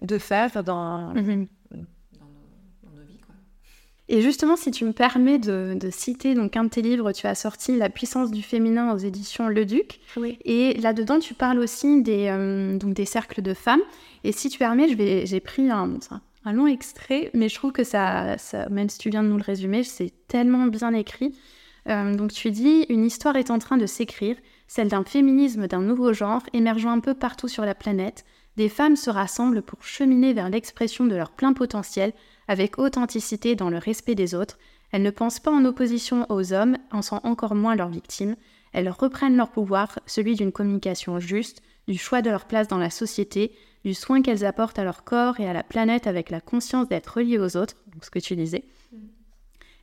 de 0.02 0.18
faire 0.18 0.64
dans, 0.64 1.14
mhm. 1.14 1.41
vies. 1.41 1.47
Et 4.12 4.22
justement, 4.22 4.58
si 4.58 4.72
tu 4.72 4.84
me 4.84 4.91
permets 4.91 5.39
de, 5.39 5.78
citer 5.89 6.36
donc 6.36 6.58
un 6.58 6.66
de 6.66 6.70
tes 6.70 6.82
livres, 6.82 7.14
tu 7.14 7.28
as 7.28 7.36
sorti 7.36 7.78
La 7.78 7.89
puissance 7.89 8.30
du 8.30 8.41
féminin 8.41 8.93
aux 8.93 8.97
éditions 8.97 9.47
Le 9.47 9.64
Duc. 9.64 10.02
Oui. 10.18 10.38
Et 10.43 10.74
là-dedans, 10.74 11.20
tu 11.20 11.34
parles 11.34 11.60
aussi 11.60 12.02
des, 12.02 12.28
euh, 12.28 12.78
donc 12.78 12.93
des 12.93 13.06
cercles 13.06 13.41
de 13.41 13.54
femmes. 13.54 13.80
Et 14.26 14.34
si 14.34 14.49
tu 14.49 14.60
permets, 14.60 14.89
j'ai 15.26 15.39
pris 15.39 15.72
un, 15.72 15.97
un, 16.43 16.52
long 16.52 16.68
extrait, 16.68 17.32
mais 17.34 17.47
je 17.47 17.56
trouve 17.56 17.72
que 17.72 17.86
ça, 17.86 18.38
ça, 18.38 18.68
même 18.68 18.89
si 18.89 18.97
tu 18.97 19.10
viens 19.10 19.24
de 19.24 19.30
nous 19.30 19.38
le 19.38 19.43
résumer, 19.43 19.84
c'est 19.84 20.12
tellement 20.28 20.66
bien 20.66 20.93
écrit. 20.93 21.34
Euh, 21.88 22.14
donc 22.14 22.34
tu 22.34 22.52
dis, 22.52 22.86
une 22.89 23.06
histoire 23.06 23.38
est 23.38 23.49
en 23.49 23.60
train 23.60 23.78
de 23.78 23.86
s'écrire, 23.86 24.36
celle 24.68 24.89
d'un 24.89 25.06
féminisme 25.06 25.68
d'un 25.68 25.82
nouveau 25.82 26.12
genre 26.12 26.43
émergeant 26.52 26.91
un 26.91 26.99
peu 26.99 27.14
partout 27.14 27.47
sur 27.47 27.64
la 27.64 27.76
planète, 27.76 28.26
des 28.58 28.70
femmes 28.70 28.95
se 28.95 29.10
rassemblent 29.10 29.62
pour 29.62 29.84
cheminer 29.84 30.34
vers 30.34 30.49
l'expression 30.49 31.06
de 31.06 31.16
leur 31.16 31.32
plein 31.32 31.54
potentiel 31.54 32.14
avec 32.47 32.78
authenticité 32.80 33.56
dans 33.56 33.70
le 33.70 33.78
respect 33.78 34.16
des 34.16 34.36
autres. 34.36 34.58
Elles 34.91 35.04
ne 35.04 35.10
pensent 35.10 35.39
pas 35.39 35.52
en 35.52 35.64
opposition 35.64 36.26
aux 36.30 36.52
hommes, 36.52 36.78
en 36.91 37.02
sont 37.02 37.22
encore 37.24 37.56
moins 37.56 37.76
leurs 37.76 37.89
victimes. 37.89 38.36
Elles 38.74 38.89
reprennent 38.89 39.38
leur 39.38 39.52
pouvoir, 39.52 39.99
celui 40.06 40.36
d'une 40.36 40.52
communication 40.52 41.20
juste, 41.20 41.62
du 41.88 41.97
choix 41.97 42.22
de 42.22 42.30
leur 42.30 42.45
place 42.45 42.68
dans 42.68 42.78
la 42.78 42.89
société, 42.89 43.54
du 43.86 43.93
soin 43.93 44.22
qu'elles 44.22 44.45
apportent 44.45 44.80
à 44.80 44.84
leur 44.84 45.04
corps 45.04 45.39
et 45.39 45.47
à 45.47 45.54
la 45.54 45.64
planète 45.64 46.08
avec 46.08 46.30
la 46.30 46.41
conscience 46.41 46.88
d'être 46.88 47.18
reliées 47.18 47.39
aux 47.39 47.58
autres, 47.58 47.76
donc 47.93 48.06
ce 48.06 48.12
que 48.12 48.20
tu 48.20 48.36
disais. 48.36 48.66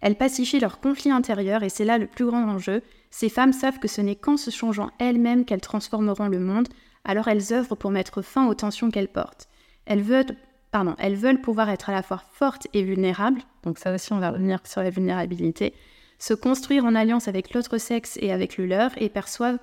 Elles 0.00 0.16
pacifient 0.16 0.60
leurs 0.60 0.80
conflits 0.80 1.10
intérieurs 1.10 1.62
et 1.62 1.68
c'est 1.68 1.84
là 1.84 1.98
le 1.98 2.06
plus 2.06 2.26
grand 2.26 2.44
enjeu. 2.44 2.82
Ces 3.10 3.28
femmes 3.28 3.52
savent 3.52 3.80
que 3.80 3.88
ce 3.88 4.00
n'est 4.00 4.14
qu'en 4.14 4.36
se 4.36 4.50
changeant 4.50 4.90
elles-mêmes 4.98 5.44
qu'elles 5.44 5.60
transformeront 5.60 6.28
le 6.28 6.38
monde, 6.38 6.68
alors 7.04 7.28
elles 7.28 7.52
œuvrent 7.52 7.76
pour 7.76 7.90
mettre 7.90 8.22
fin 8.22 8.48
aux 8.48 8.54
tensions 8.54 8.90
qu'elles 8.90 9.08
portent. 9.08 9.48
Elles 9.86 10.02
veulent, 10.02 10.36
pardon, 10.70 10.94
elles 10.98 11.16
veulent 11.16 11.40
pouvoir 11.40 11.70
être 11.70 11.90
à 11.90 11.92
la 11.92 12.02
fois 12.02 12.22
fortes 12.32 12.66
et 12.74 12.82
vulnérables, 12.82 13.42
donc 13.62 13.78
ça 13.78 13.94
aussi 13.94 14.12
on 14.12 14.18
va 14.18 14.30
revenir 14.30 14.60
sur 14.64 14.82
la 14.82 14.90
vulnérabilité, 14.90 15.74
se 16.18 16.34
construire 16.34 16.84
en 16.84 16.94
alliance 16.94 17.28
avec 17.28 17.54
l'autre 17.54 17.78
sexe 17.78 18.18
et 18.20 18.32
avec 18.32 18.58
le 18.58 18.66
leur 18.66 18.90
et 19.00 19.08
perçoivent 19.08 19.58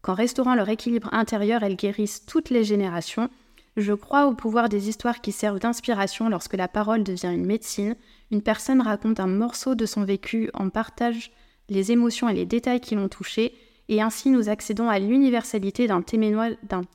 qu'en 0.00 0.14
restaurant 0.14 0.54
leur 0.54 0.68
équilibre 0.68 1.12
intérieur, 1.12 1.62
elles 1.62 1.76
guérissent 1.76 2.26
toutes 2.26 2.50
les 2.50 2.64
générations. 2.64 3.28
Je 3.76 3.92
crois 3.92 4.26
au 4.26 4.34
pouvoir 4.34 4.68
des 4.68 4.88
histoires 4.88 5.20
qui 5.20 5.32
servent 5.32 5.60
d'inspiration 5.60 6.28
lorsque 6.28 6.54
la 6.54 6.68
parole 6.68 7.04
devient 7.04 7.32
une 7.32 7.46
médecine. 7.46 7.96
Une 8.30 8.42
personne 8.42 8.82
raconte 8.82 9.20
un 9.20 9.26
morceau 9.26 9.74
de 9.74 9.86
son 9.86 10.04
vécu, 10.04 10.50
en 10.54 10.68
partage 10.68 11.30
les 11.68 11.92
émotions 11.92 12.28
et 12.28 12.34
les 12.34 12.44
détails 12.44 12.80
qui 12.80 12.94
l'ont 12.94 13.08
touché, 13.08 13.54
et 13.88 14.00
ainsi 14.00 14.30
nous 14.30 14.48
accédons 14.48 14.88
à 14.88 14.98
l'universalité 14.98 15.86
d'un 15.86 16.02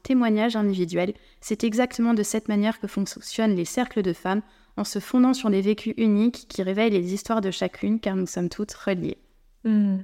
témoignage 0.03 0.55
individuel. 0.55 1.13
C'est 1.41 1.63
exactement 1.63 2.13
de 2.13 2.23
cette 2.23 2.47
manière 2.47 2.79
que 2.79 2.87
fonctionnent 2.87 3.55
les 3.55 3.65
cercles 3.65 4.01
de 4.01 4.13
femmes, 4.13 4.41
en 4.77 4.83
se 4.83 4.99
fondant 4.99 5.33
sur 5.33 5.49
des 5.49 5.61
vécus 5.61 5.93
uniques 5.97 6.45
qui 6.47 6.61
réveillent 6.61 6.91
les 6.91 7.13
histoires 7.13 7.41
de 7.41 7.51
chacune, 7.51 7.99
car 7.99 8.15
nous 8.15 8.27
sommes 8.27 8.49
toutes 8.49 8.73
reliées. 8.73 9.17
Hmm. 9.63 9.97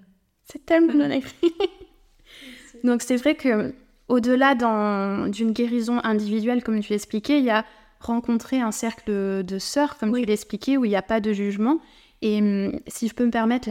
C'est 0.45 0.65
tellement 0.65 0.93
bien 0.93 1.11
écrit. 1.11 1.53
Donc 2.83 3.01
c'est 3.01 3.15
vrai 3.15 3.35
que 3.35 3.73
au-delà 4.09 4.55
d'une 4.55 5.51
guérison 5.51 5.99
individuelle, 6.03 6.63
comme 6.63 6.79
tu 6.81 6.91
l'expliquais, 6.91 7.39
il 7.39 7.45
y 7.45 7.49
a 7.49 7.65
rencontrer 7.99 8.59
un 8.59 8.71
cercle 8.71 9.43
de 9.43 9.59
sœurs, 9.59 9.97
comme 9.97 10.13
tu 10.13 10.25
l'expliquais, 10.25 10.75
où 10.75 10.83
il 10.83 10.89
n'y 10.89 10.95
a 10.95 11.01
pas 11.01 11.21
de 11.21 11.31
jugement. 11.31 11.79
Et 12.21 12.39
hum, 12.39 12.79
si 12.87 13.07
je 13.07 13.13
peux 13.13 13.25
me 13.25 13.31
permettre 13.31 13.69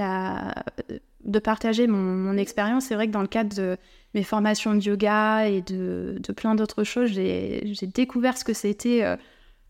de 1.25 1.39
partager 1.39 1.87
mon, 1.87 2.37
expérience, 2.37 2.87
c'est 2.87 2.95
vrai 2.95 3.07
que 3.07 3.13
dans 3.13 3.23
le 3.23 3.29
cadre 3.29 3.55
de 3.55 3.77
mes 4.15 4.23
formations 4.23 4.75
de 4.75 4.81
yoga 4.81 5.49
et 5.49 5.63
de, 5.63 6.21
plein 6.37 6.55
d'autres 6.55 6.85
choses, 6.85 7.11
j'ai 7.11 7.63
découvert 7.95 8.37
ce 8.37 8.45
que 8.45 8.53
c'était. 8.53 9.05
Euh, 9.05 9.17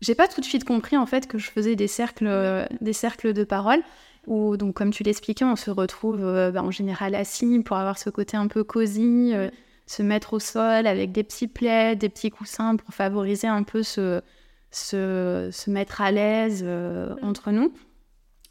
j'ai 0.01 0.15
pas 0.15 0.27
tout 0.27 0.41
de 0.41 0.45
suite 0.45 0.65
compris 0.65 0.97
en 0.97 1.05
fait 1.05 1.27
que 1.27 1.37
je 1.37 1.49
faisais 1.49 1.75
des 1.75 1.87
cercles, 1.87 2.67
des 2.81 2.93
cercles 2.93 3.33
de 3.33 3.43
parole 3.43 3.81
où, 4.27 4.57
donc, 4.57 4.75
comme 4.75 4.91
tu 4.91 5.03
l'expliquais, 5.03 5.45
on 5.45 5.55
se 5.55 5.71
retrouve 5.71 6.23
euh, 6.23 6.51
bah, 6.51 6.63
en 6.63 6.71
général 6.71 7.15
assis 7.15 7.59
pour 7.59 7.77
avoir 7.77 7.97
ce 7.97 8.09
côté 8.09 8.37
un 8.37 8.47
peu 8.47 8.63
cosy, 8.63 9.31
euh, 9.33 9.49
se 9.85 10.01
mettre 10.01 10.33
au 10.33 10.39
sol 10.39 10.87
avec 10.87 11.11
des 11.11 11.23
petits 11.23 11.47
plaids, 11.47 11.95
des 11.95 12.09
petits 12.09 12.29
coussins 12.29 12.75
pour 12.77 12.93
favoriser 12.93 13.47
un 13.47 13.63
peu 13.63 13.83
ce, 13.83 14.21
se, 14.71 15.69
mettre 15.69 16.01
à 16.01 16.11
l'aise 16.11 16.63
euh, 16.65 17.15
entre 17.21 17.51
nous. 17.51 17.73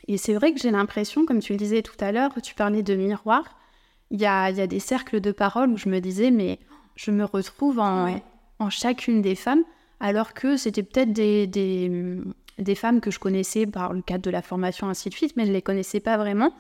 Et 0.09 0.19
c'est 0.19 0.35
vrai 0.35 0.53
que 0.53 0.61
j'ai 0.61 0.71
l'impression, 0.71 1.27
comme 1.27 1.41
tu 1.41 1.53
le 1.53 1.59
disais 1.59 1.83
tout 1.83 1.97
à 2.01 2.13
l'heure, 2.13 2.33
tu 2.43 2.55
parlais 2.55 2.83
de 2.83 2.95
miroir, 2.95 3.45
il 4.11 4.21
y 4.21 4.27
a, 4.27 4.51
y 4.51 4.61
a, 4.61 4.67
des 4.67 4.81
cercles 4.81 5.21
de 5.21 5.33
parole 5.33 5.71
où 5.71 5.77
je 5.77 5.89
me 5.89 6.01
disais, 6.01 6.31
mais 6.31 6.59
je 6.97 7.11
me 7.11 7.25
retrouve 7.25 7.79
en, 7.79 8.21
en 8.59 8.71
chacune 8.71 9.23
des 9.23 9.35
femmes, 9.35 9.63
alors 10.01 10.35
que 10.35 10.57
c'était 10.57 10.83
peut-être 10.83 11.13
des, 11.13 11.47
des 12.59 12.75
femmes 12.75 13.01
que 13.01 13.11
je 13.11 13.19
connaissais 13.19 13.67
par 13.67 13.93
le 13.93 14.03
cadre 14.03 14.23
de 14.23 14.31
la 14.31 14.43
formation, 14.43 14.89
ainsi 14.89 15.09
de 15.09 15.15
suite, 15.15 15.35
mais 15.37 15.45
je 15.45 15.49
ne 15.51 15.55
les 15.55 15.63
connaissais 15.63 16.01
pas 16.01 16.17
vraiment. 16.17 16.53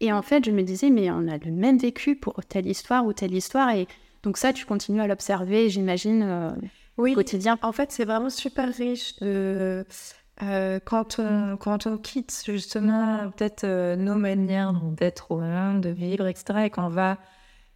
Et 0.00 0.12
en 0.12 0.22
fait, 0.22 0.44
je 0.44 0.50
me 0.50 0.62
disais, 0.62 0.90
mais 0.90 1.10
on 1.10 1.28
a 1.28 1.36
le 1.36 1.50
même 1.50 1.78
vécu 1.78 2.16
pour 2.16 2.34
telle 2.48 2.66
histoire 2.66 3.04
ou 3.04 3.12
telle 3.12 3.34
histoire. 3.34 3.70
Et 3.70 3.86
donc 4.22 4.38
ça, 4.38 4.52
tu 4.52 4.64
continues 4.64 5.00
à 5.00 5.06
l'observer, 5.06 5.68
j'imagine, 5.68 6.22
euh, 6.22 6.50
au 6.96 7.04
quotidien. 7.14 7.58
En 7.62 7.72
fait, 7.72 7.92
c'est 7.92 8.04
vraiment 8.04 8.30
super 8.30 8.72
riche 8.74 9.16
de... 9.20 9.26
Euh, 9.26 9.84
quand, 10.40 11.18
on, 11.18 11.56
quand 11.56 11.86
on 11.86 11.98
quitte 11.98 12.42
justement 12.46 13.30
peut-être 13.30 13.64
euh, 13.64 13.96
nos 13.96 14.14
manières 14.14 14.72
d'être 14.72 15.30
au 15.30 15.40
monde, 15.40 15.80
de 15.82 15.90
vivre, 15.90 16.26
etc., 16.26 16.66
et 16.66 16.70
qu'on 16.70 16.88
va 16.88 17.18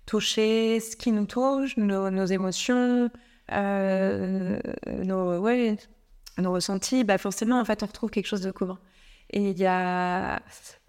toucher 0.06 0.80
ce 0.80 0.96
qui 0.96 1.12
nous 1.12 1.26
touche, 1.26 1.76
nos, 1.76 2.10
nos 2.10 2.26
émotions, 2.26 3.10
nos, 3.50 5.38
ouais, 5.38 5.76
nos 6.38 6.52
ressentis, 6.52 7.04
bah 7.04 7.18
forcément, 7.18 7.60
en 7.60 7.64
fait, 7.64 7.82
on 7.82 7.86
retrouve 7.86 8.10
quelque 8.10 8.26
chose 8.26 8.42
de 8.42 8.50
commun. 8.50 8.78
Et 9.30 9.50
il 9.50 9.58
y 9.58 9.66
a 9.66 10.40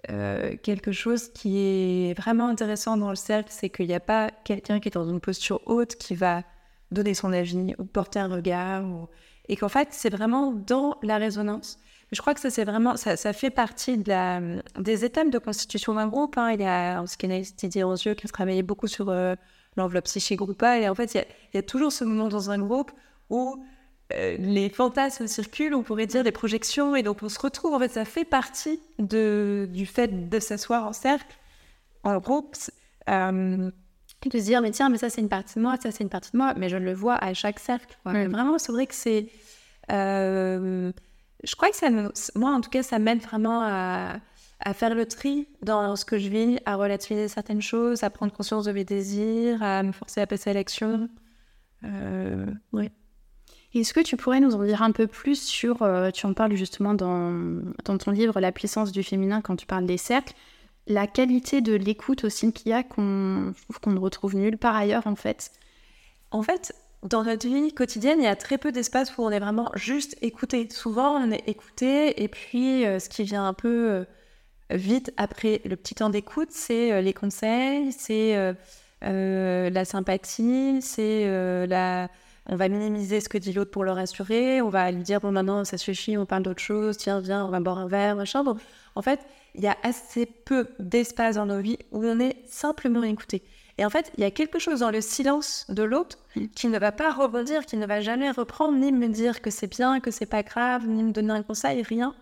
euh, 0.10 0.56
quelque 0.62 0.92
chose 0.92 1.30
qui 1.34 1.58
est 1.58 2.14
vraiment 2.18 2.48
intéressant 2.48 2.98
dans 2.98 3.10
le 3.10 3.16
cercle, 3.16 3.50
c'est 3.52 3.70
qu'il 3.70 3.88
n'y 3.88 3.94
a 3.94 4.00
pas 4.00 4.30
quelqu'un 4.44 4.80
qui 4.80 4.90
est 4.90 4.92
dans 4.94 5.10
une 5.10 5.22
posture 5.22 5.62
haute 5.66 5.96
qui 5.96 6.16
va 6.16 6.44
donner 6.92 7.14
son 7.14 7.34
avis 7.34 7.74
ou 7.78 7.86
porter 7.86 8.20
un 8.20 8.28
regard, 8.28 8.84
et 9.48 9.56
qu'en 9.56 9.70
fait, 9.70 9.89
c'est 9.91 10.10
vraiment 10.10 10.52
dans 10.52 10.98
la 11.04 11.18
résonance. 11.18 11.78
Je 12.12 12.22
crois 12.22 12.34
que 12.34 12.39
ça, 12.39 12.50
c'est 12.50 12.64
vraiment, 12.64 12.96
ça, 12.98 13.34
fait 13.34 13.50
partie 13.50 13.98
des 13.98 15.06
étapes 15.06 15.30
de 15.30 15.39
constitution 15.39 15.96
d'un 15.96 16.08
groupe. 16.08 16.38
Hein. 16.38 16.52
Il 16.52 16.62
y 16.62 16.66
a 16.66 17.02
en 17.02 17.06
psychanalyste 17.06 17.60
Didier 17.60 17.84
Rosieux 17.84 18.14
qui 18.14 18.26
a 18.26 18.30
travaillé 18.30 18.62
beaucoup 18.62 18.88
sur 18.88 19.10
euh, 19.10 19.36
l'enveloppe 19.76 20.06
psychique 20.06 20.39
groupale. 20.39 20.84
Et 20.84 20.89
en 20.89 20.96
fait, 20.96 21.16
il 21.16 21.26
y, 21.56 21.58
a, 21.58 21.64
toujours 21.64 21.91
ce 21.91 22.04
moment 22.04 22.30
dans 22.30 22.52
un 22.52 22.60
groupe 22.60 22.91
où 23.30 23.64
euh, 24.14 24.38
les 24.38 24.70
fantasmes 24.70 25.28
circulent, 25.28 25.74
on 25.74 25.82
pourrait 25.82 26.06
dire 26.06 26.24
des 26.24 26.32
projections, 26.32 26.96
et 26.96 27.02
donc 27.02 27.24
on 27.24 27.30
se 27.30 27.39
retrouve, 27.39 27.74
en 27.74 27.80
fait, 27.80 27.89
ça 27.91 28.06
fait 28.06 28.24
partie 28.24 28.80
du 29.00 29.86
fait 29.88 30.30
de 30.30 30.39
s'asseoir 30.39 30.86
en 30.86 30.93
cercle, 30.93 31.36
en 32.04 32.20
groupe, 32.20 32.56
euh, 33.10 33.72
de 34.30 34.40
se 34.40 34.44
dire, 34.44 34.62
mais 34.62 34.72
tiens, 34.72 34.90
mais 34.90 34.98
ça 34.98 35.10
c'est 35.10 35.22
une 35.22 35.30
partie 35.30 35.56
de 35.56 35.62
moi, 35.62 35.76
ça 35.82 35.92
c'est 35.92 36.04
une 36.04 36.10
partie 36.10 36.32
de 36.32 36.38
moi, 36.38 36.54
mais 36.58 36.70
je 36.70 36.78
le 36.78 36.94
vois 36.94 37.16
à 37.16 37.34
chaque 37.34 37.60
cercle. 37.60 37.98
Vraiment, 38.06 38.58
c'est 38.58 38.72
vrai 38.72 38.88
que 38.88 38.96
c'est... 38.96 39.28
Euh, 39.92 40.92
je 41.44 41.56
crois 41.56 41.70
que 41.70 41.76
ça, 41.76 41.90
moi 42.36 42.52
en 42.52 42.62
tout 42.62 42.70
cas, 42.70 42.84
ça 42.84 42.98
m'aide 42.98 43.22
vraiment 43.22 43.62
à, 43.62 44.18
à, 44.60 44.74
faire 44.74 44.96
le 44.96 45.06
tri 45.06 45.48
dans 45.62 45.96
ce 45.96 46.06
que 46.06 46.18
je 46.18 46.30
vis, 46.30 46.60
à 46.66 46.76
relativiser 46.76 47.28
certaines 47.28 47.62
choses, 47.62 48.04
à 48.04 48.10
prendre 48.10 48.34
conscience 48.34 48.66
de 48.66 48.72
mes 48.72 48.84
désirs, 48.84 49.62
à 49.62 49.84
me 49.84 49.92
forcer 49.92 50.22
à 50.22 50.28
passer 50.28 50.50
à 50.50 50.54
l'action. 50.54 51.10
oui. 52.74 52.90
Est-ce 53.80 53.94
que 53.94 54.00
tu 54.00 54.16
pourrais 54.16 54.40
nous 54.40 54.56
en 54.56 54.64
dire 54.64 54.82
un 54.82 54.92
peu 54.92 55.06
plus 55.06 55.42
sur, 55.42 55.82
euh, 55.82 56.10
tu 56.10 56.26
en 56.26 56.34
parles 56.34 56.56
justement 56.56 56.94
dans, 56.94 57.62
dans, 57.84 57.98
ton 57.98 58.12
livre 58.12 58.40
La 58.40 58.54
puissance 58.54 58.94
du 58.94 59.04
féminin 59.04 59.42
quand 59.42 59.58
tu 59.58 59.66
parles 59.66 59.86
des 59.86 59.98
cercles, 59.98 60.34
la 60.88 61.08
qualité 61.08 61.62
de 61.62 61.74
l'écoute 61.74 62.24
aussi 62.24 62.52
qu'il 62.54 62.70
y 62.70 62.74
a 62.74 62.84
qu'on 62.84 63.54
ne 63.88 64.00
retrouve 64.00 64.36
nulle 64.36 64.58
part 64.58 64.76
ailleurs 64.76 65.08
en 65.08 65.16
fait 65.16 65.52
En 66.32 66.44
fait, 66.44 66.76
dans 67.04 67.24
notre 67.24 67.48
vie 67.48 67.74
quotidienne, 67.74 68.20
il 68.20 68.26
y 68.26 68.28
a 68.28 68.36
très 68.36 68.58
peu 68.58 68.72
d'espace 68.72 69.18
où 69.18 69.24
on 69.24 69.32
est 69.32 69.40
vraiment 69.40 69.72
juste 69.76 70.18
écouté. 70.22 70.68
Souvent, 70.72 71.16
on 71.16 71.32
est 71.32 71.48
écouté 71.48 72.24
et 72.24 72.28
puis 72.28 72.86
euh, 72.86 73.00
ce 73.00 73.10
qui 73.10 73.24
vient 73.24 73.48
un 73.48 73.54
peu 73.54 73.90
euh, 73.92 74.06
vite 74.72 75.12
après 75.18 75.62
le 75.66 75.76
petit 75.76 75.96
temps 75.96 76.10
d'écoute, 76.10 76.50
c'est 76.52 77.02
les 77.02 77.14
conseils, 77.14 77.92
c'est 77.92 78.54
la 79.02 79.86
sympathie, 79.86 80.80
c'est 80.82 81.68
la 81.68 82.10
on 82.48 82.56
va 82.56 82.70
minimiser 82.70 83.22
ce 83.22 83.30
que 83.30 83.38
dit 83.38 83.54
l'autre 83.54 83.72
pour 83.72 83.84
le 83.84 83.92
rassurer, 83.92 84.62
on 84.62 84.70
va 84.70 84.92
lui 84.92 85.02
dire 85.02 85.20
bon 85.20 85.32
maintenant 85.32 85.64
ça 85.66 85.78
suffit, 85.78 86.18
on 86.18 86.26
parle 86.26 86.44
d'autre 86.44 86.62
chose, 86.62 86.98
tiens 86.98 87.20
viens, 87.20 87.44
on 87.46 87.50
va 87.50 87.60
boire 87.60 87.80
un 87.80 87.88
verre, 87.88 88.16
machin. 88.16 88.44
Donc 88.44 88.60
en 88.96 89.02
fait, 89.02 89.20
il 89.58 89.64
y 89.64 89.68
a 89.68 89.78
assez 89.84 90.26
peu 90.26 90.68
d'espace 90.80 91.36
dans 91.36 91.45
nos 91.45 91.60
vies 91.60 91.80
où 91.91 92.03
on 92.06 92.20
est 92.20 92.38
simplement 92.45 93.03
écouté. 93.03 93.43
Et 93.78 93.86
en 93.86 93.89
fait, 93.89 94.12
il 94.18 94.22
y 94.22 94.24
a 94.26 94.32
quelque 94.32 94.60
chose 94.60 94.80
dans 94.80 94.91
le 94.91 95.01
silence 95.01 95.66
de 95.70 95.84
l'autre 95.84 96.18
qui 96.56 96.68
ne 96.68 96.80
va 96.80 96.91
pas 96.91 97.12
rebondir, 97.12 97.66
qui 97.66 97.76
ne 97.76 97.86
va 97.86 97.99
jamais 97.99 98.32
reprendre, 98.32 98.78
ni 98.78 98.91
me 98.91 99.10
dire 99.10 99.41
que 99.41 99.49
c'est 99.49 99.68
bien, 99.68 99.99
que 99.99 100.12
c'est 100.12 100.26
pas 100.26 100.43
grave, 100.43 100.88
ni 100.88 101.03
me 101.03 101.12
donner 101.12 101.34
un 101.34 101.43
conseil, 101.43 101.82
rien. 101.84 102.16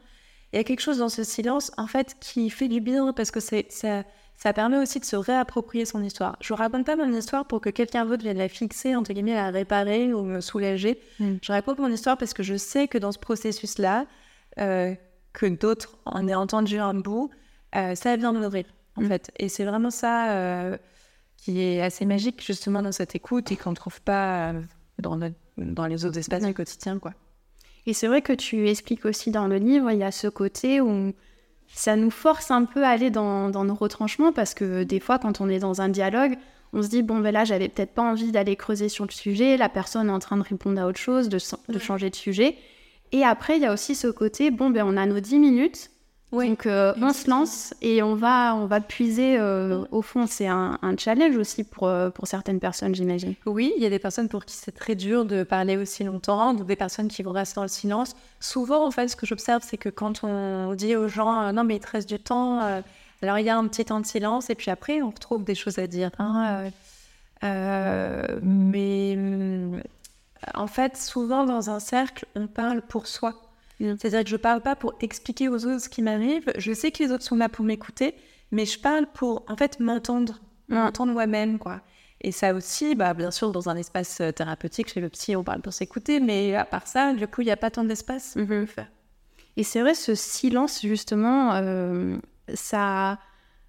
Il 0.52 0.58
y 0.58 0.60
a 0.60 0.64
quelque 0.64 0.82
chose 0.82 1.00
dans 1.00 1.10
ce 1.10 1.24
silence, 1.24 1.72
en 1.78 1.88
fait, 1.88 2.16
qui 2.20 2.50
fait 2.50 2.68
du 2.68 2.80
bien 2.80 3.14
parce 3.14 3.30
que 3.30 3.40
c'est 3.40 3.68
ça, 3.72 4.04
ça 4.36 4.52
permet 4.52 4.78
aussi 4.78 5.00
de 5.00 5.06
se 5.06 5.16
réapproprier 5.16 5.86
son 5.86 6.04
histoire. 6.04 6.38
Je 6.42 6.54
raconte 6.54 6.86
pas 6.86 6.96
mon 6.96 7.12
histoire 7.14 7.46
pour 7.46 7.62
que 7.62 7.70
quelqu'un 7.70 8.06
d'autre 8.06 8.24
vienne 8.24 8.38
la 8.38 8.50
fixer, 8.50 8.96
entre 8.96 9.14
guillemets, 9.14 9.36
la 9.36 9.52
réparer 9.52 10.14
ou 10.14 10.24
me 10.24 10.42
soulager. 10.42 11.00
Mm. 11.20 11.36
Je 11.42 11.52
raconte 11.52 11.80
mon 11.80 11.88
histoire 11.88 12.18
parce 12.18 12.34
que 12.34 12.44
je 12.44 12.56
sais 12.56 12.88
que 12.88 12.98
dans 12.98 13.12
ce 13.12 13.20
processus-là, 13.20 14.06
euh, 14.60 14.96
que 15.34 15.46
d'autres 15.48 15.98
en 16.06 16.28
aient 16.28 16.36
entendu 16.36 16.78
un 16.78 16.94
bout, 16.94 17.30
euh, 17.76 17.96
ça 17.96 18.16
vient 18.16 18.34
de 18.34 18.40
nourrir, 18.40 18.66
en 18.96 19.02
mm. 19.02 19.08
fait. 19.08 19.32
Et 19.38 19.50
c'est 19.50 19.66
vraiment 19.66 19.92
ça 19.92 20.32
euh, 20.32 20.78
qui 21.38 21.62
est 21.62 21.82
assez 21.82 22.06
magique, 22.06 22.44
justement, 22.46 22.82
dans 22.82 22.92
cette 22.92 23.16
écoute 23.16 23.52
et 23.52 23.58
qu'on 23.58 23.72
ne 23.72 23.76
trouve 23.76 24.02
pas 24.02 24.54
dans, 25.00 25.20
dans 25.58 25.86
les 25.88 26.06
autres 26.06 26.18
espaces 26.18 26.46
du 26.46 26.54
quotidien, 26.54 27.00
quoi. 27.00 27.14
Et 27.86 27.94
c'est 27.94 28.08
vrai 28.08 28.22
que 28.22 28.34
tu 28.34 28.70
expliques 28.70 29.06
aussi 29.06 29.32
dans 29.32 29.48
le 29.48 29.58
livre, 29.58 29.92
il 29.92 30.00
y 30.00 30.04
a 30.04 30.12
ce 30.12 30.28
côté 30.28 30.80
où 30.80 31.14
ça 31.68 31.96
nous 31.96 32.12
force 32.12 32.52
un 32.52 32.66
peu 32.66 32.84
à 32.84 32.90
aller 32.90 33.10
dans, 33.10 33.50
nos 33.50 33.76
retranchements 33.76 34.32
parce 34.32 34.54
que 34.54 34.84
des 34.84 35.00
fois, 35.00 35.20
quand 35.20 35.42
on 35.42 35.50
est 35.50 35.60
dans 35.60 35.82
un 35.82 35.90
dialogue, 35.90 36.38
on 36.72 36.82
se 36.82 36.88
dit 36.88 37.04
bon 37.04 37.20
ben 37.20 37.32
là 37.32 37.46
j'avais 37.46 37.68
peut-être 37.70 37.94
pas 37.94 38.02
envie 38.02 38.32
d'aller 38.32 38.56
creuser 38.56 38.90
sur 38.90 39.06
le 39.06 39.12
sujet, 39.12 39.58
la 39.58 39.70
personne 39.70 40.10
est 40.10 40.14
en 40.14 40.20
train 40.20 40.38
de 40.38 40.44
répondre 40.44 40.82
à 40.82 40.88
autre 40.88 41.00
chose, 41.00 41.30
de, 41.30 41.40
changer 41.80 42.10
de 42.10 42.16
sujet. 42.16 42.56
Et 43.14 43.24
après 43.24 43.56
il 43.58 43.62
y 43.62 43.66
a 43.66 43.72
aussi 43.74 43.96
ce 43.96 44.08
côté 44.08 44.52
bon 44.52 44.70
ben 44.70 44.84
on 44.86 44.98
a 44.98 45.06
nos 45.06 45.20
10 45.22 45.40
minutes, 45.40 45.90
Donc 46.32 46.66
euh, 46.66 46.94
on 47.00 47.14
se 47.14 47.30
lance 47.30 47.76
et 47.82 48.02
on 48.02 48.16
va, 48.16 48.56
on 48.56 48.66
va 48.66 48.82
puiser. 48.82 49.38
euh, 49.40 49.86
au 49.92 50.02
fond, 50.02 50.26
c'est 50.28 50.48
un, 50.48 50.80
un 50.82 50.98
challenge 50.98 51.38
aussi 51.38 51.64
pour, 51.64 51.88
euh, 51.88 52.10
pour 52.10 52.26
certaines 52.26 52.60
personnes, 52.60 52.96
j'imagine. 52.96 53.36
Oui, 53.46 53.72
il 53.78 53.84
y 53.84 53.86
a 53.86 53.90
des 53.92 54.00
personnes 54.00 54.30
pour 54.30 54.44
qui 54.46 54.56
c'est 54.56 54.72
très 54.72 54.96
dur 54.96 55.26
de 55.26 55.44
parler 55.44 55.78
aussi 55.78 56.04
longtemps, 56.04 56.56
donc 56.56 56.66
des 56.66 56.76
personnes 56.76 57.08
qui 57.08 57.22
vont 57.22 57.34
rester 57.34 57.56
dans 57.58 57.62
le 57.62 57.68
silence. 57.68 58.16
Souvent, 58.40 58.84
en 58.84 58.90
fait, 58.90 59.08
ce 59.10 59.16
que 59.16 59.28
j'observe, 59.28 59.62
c'est 59.64 59.78
que 59.78 59.90
quand 59.90 60.24
on 60.24 60.74
dit 60.74 60.96
aux 60.96 61.08
gens 61.08 61.54
non, 61.54 61.64
mais 61.64 61.76
il 61.76 61.80
te 61.82 61.92
reste 61.92 62.10
du 62.10 62.18
temps, 62.20 62.62
alors 63.22 63.38
il 63.38 63.46
y 63.46 63.50
a 63.50 63.56
un 63.58 63.68
petit 63.68 63.86
temps 63.86 64.00
de 64.00 64.06
silence, 64.08 64.50
et 64.50 64.56
puis 64.56 64.72
après, 64.72 65.04
on 65.04 65.12
retrouve 65.12 65.44
des 65.44 65.56
choses 65.56 65.78
à 65.78 65.86
dire. 65.86 66.10
hein, 66.18 66.72
euh, 67.44 68.24
mais 68.42 69.14
hum, 69.18 69.82
en 70.54 70.68
fait, 70.68 70.98
souvent 70.98 71.46
dans 71.46 71.70
un 71.70 71.80
cercle, 71.80 72.26
on 72.36 72.48
parle 72.48 72.82
pour 72.82 73.08
soi. 73.08 73.34
Mm. 73.80 73.94
C'est-à-dire 74.00 74.24
que 74.24 74.30
je 74.30 74.38
parle 74.38 74.62
pas 74.62 74.76
pour 74.76 74.94
expliquer 75.02 75.50
aux 75.50 75.66
autres 75.66 75.82
ce 75.82 75.90
qui 75.90 76.02
m'arrive. 76.02 76.52
Je 76.58 76.74
sais 76.74 76.92
que 76.92 77.04
les 77.04 77.12
autres 77.12 77.24
sont 77.24 77.36
là 77.36 77.50
pour 77.50 77.66
m'écouter, 77.66 78.16
mais 78.52 78.66
je 78.66 78.80
parle 78.80 79.08
pour 79.14 79.44
en 79.50 79.56
fait 79.58 79.80
m'entendre, 79.80 80.40
m'entendre 80.70 81.12
moi-même, 81.14 81.60
quoi. 81.60 81.82
Et 82.22 82.32
ça 82.32 82.54
aussi, 82.54 82.96
bah, 82.96 83.14
bien 83.14 83.32
sûr, 83.32 83.52
dans 83.52 83.68
un 83.68 83.76
espace 83.76 84.22
euh, 84.22 84.32
thérapeutique, 84.32 84.88
chez 84.94 85.02
le 85.02 85.10
psy, 85.10 85.36
on 85.36 85.44
parle 85.44 85.62
pour 85.62 85.74
s'écouter, 85.74 86.22
mais 86.22 86.56
à 86.56 86.64
part 86.64 86.88
ça, 86.88 87.14
du 87.14 87.28
coup, 87.28 87.42
il 87.42 87.46
n'y 87.46 87.52
a 87.52 87.58
pas 87.58 87.70
tant 87.70 87.84
d'espace. 87.84 88.38
pour 88.64 88.70
faire. 88.70 88.88
Et 89.58 89.64
c'est 89.64 89.82
vrai, 89.82 89.94
ce 89.94 90.16
silence, 90.16 90.82
justement, 90.82 91.54
euh, 91.56 92.18
ça, 92.54 93.20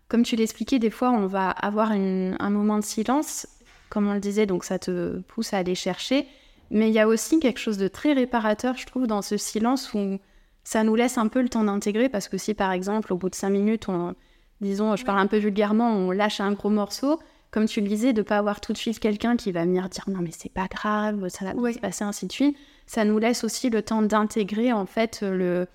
comme 0.08 0.22
tu 0.22 0.36
l'expliquais, 0.36 0.78
des 0.78 0.90
fois, 0.90 1.10
on 1.10 1.26
va 1.26 1.50
avoir 1.50 1.92
une- 1.92 2.36
un 2.38 2.50
moment 2.50 2.78
de 2.78 2.84
silence, 2.84 3.46
comme 3.90 4.06
on 4.08 4.14
le 4.14 4.20
disait, 4.20 4.46
donc 4.46 4.64
ça 4.64 4.78
te 4.78 5.18
pousse 5.22 5.52
à 5.52 5.58
aller 5.58 5.74
chercher. 5.74 6.26
Mais 6.70 6.88
il 6.88 6.94
y 6.94 6.98
a 7.00 7.06
aussi 7.08 7.40
quelque 7.40 7.60
chose 7.60 7.78
de 7.78 7.88
très 7.88 8.12
réparateur, 8.12 8.76
je 8.76 8.86
trouve, 8.86 9.06
dans 9.06 9.22
ce 9.22 9.36
silence 9.36 9.94
où 9.94 10.18
ça 10.64 10.82
nous 10.82 10.94
laisse 10.94 11.18
un 11.18 11.28
peu 11.28 11.42
le 11.42 11.48
temps 11.48 11.64
d'intégrer, 11.64 12.08
parce 12.08 12.28
que 12.28 12.38
si, 12.38 12.54
par 12.54 12.72
exemple, 12.72 13.12
au 13.12 13.16
bout 13.16 13.28
de 13.30 13.34
cinq 13.34 13.50
minutes, 13.50 13.88
on, 13.88 14.14
disons, 14.60 14.96
je 14.96 15.04
parle 15.04 15.18
un 15.18 15.26
peu 15.26 15.38
vulgairement, 15.38 15.90
on 15.90 16.10
lâche 16.10 16.40
un 16.40 16.52
gros 16.52 16.70
morceau, 16.70 17.20
comme 17.50 17.66
tu 17.66 17.80
le 17.80 17.86
disais, 17.86 18.12
de 18.12 18.22
pas 18.22 18.38
avoir 18.38 18.60
tout 18.60 18.72
de 18.72 18.78
suite 18.78 18.98
quelqu'un 18.98 19.36
qui 19.36 19.52
va 19.52 19.64
venir 19.64 19.88
dire 19.88 20.04
non 20.08 20.18
mais 20.20 20.32
c'est 20.36 20.52
pas 20.52 20.66
grave, 20.66 21.28
ça 21.28 21.44
va 21.44 21.54
bien 21.54 21.72
se 21.72 21.78
passer 21.78 22.02
ainsi 22.02 22.26
de 22.26 22.32
suite. 22.32 22.56
Ça 22.86 23.04
nous 23.04 23.18
laisse 23.18 23.44
aussi 23.44 23.70
le 23.70 23.80
temps 23.82 24.02
d'intégrer 24.02 24.72
en 24.72 24.86
fait 24.86 25.20
le, 25.22 25.68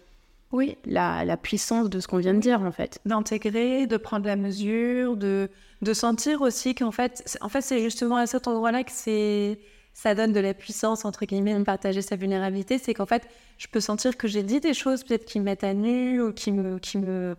Oui, 0.52 0.78
la, 0.86 1.24
la 1.24 1.38
puissance 1.38 1.90
de 1.90 2.00
ce 2.00 2.08
qu'on 2.08 2.18
vient 2.18 2.34
de 2.34 2.40
dire 2.40 2.62
en 2.62 2.72
fait. 2.72 3.00
d'intégrer, 3.06 3.88
de 3.88 3.98
prendre 3.98 4.26
la 4.26 4.36
mesure, 4.36 5.16
de, 5.16 5.50
de 5.82 5.94
sentir 5.94 6.42
aussi 6.42 6.76
qu'en 6.76 6.92
fait, 6.92 7.38
en 7.42 7.50
fait, 7.50 7.62
c'est 7.62 7.82
justement 7.82 8.18
à 8.18 8.26
cet 8.26 8.48
endroit-là 8.48 8.84
que 8.84 8.92
c'est, 8.92 9.60
ça 9.94 10.16
donne 10.16 10.32
de 10.32 10.40
la 10.40 10.54
puissance, 10.54 11.06
entre 11.06 11.26
guillemets, 11.26 11.58
de 11.58 11.64
partager 11.64 12.02
sa 12.02 12.16
vulnérabilité. 12.16 12.78
C'est 12.78 12.94
qu'en 12.94 13.06
fait, 13.06 13.28
je 13.58 13.68
peux 13.68 13.80
sentir 13.80 14.18
que 14.18 14.28
j'ai 14.28 14.44
dit 14.44 14.60
des 14.60 14.74
choses 14.74 15.04
peut-être 15.04 15.26
qui 15.26 15.40
me 15.40 15.46
mettent 15.46 15.64
à 15.64 15.74
nu 15.74 16.22
ou 16.22 16.32
qui 16.32 16.52
me, 16.52 16.80
qui 16.80 16.98
me 16.98 17.36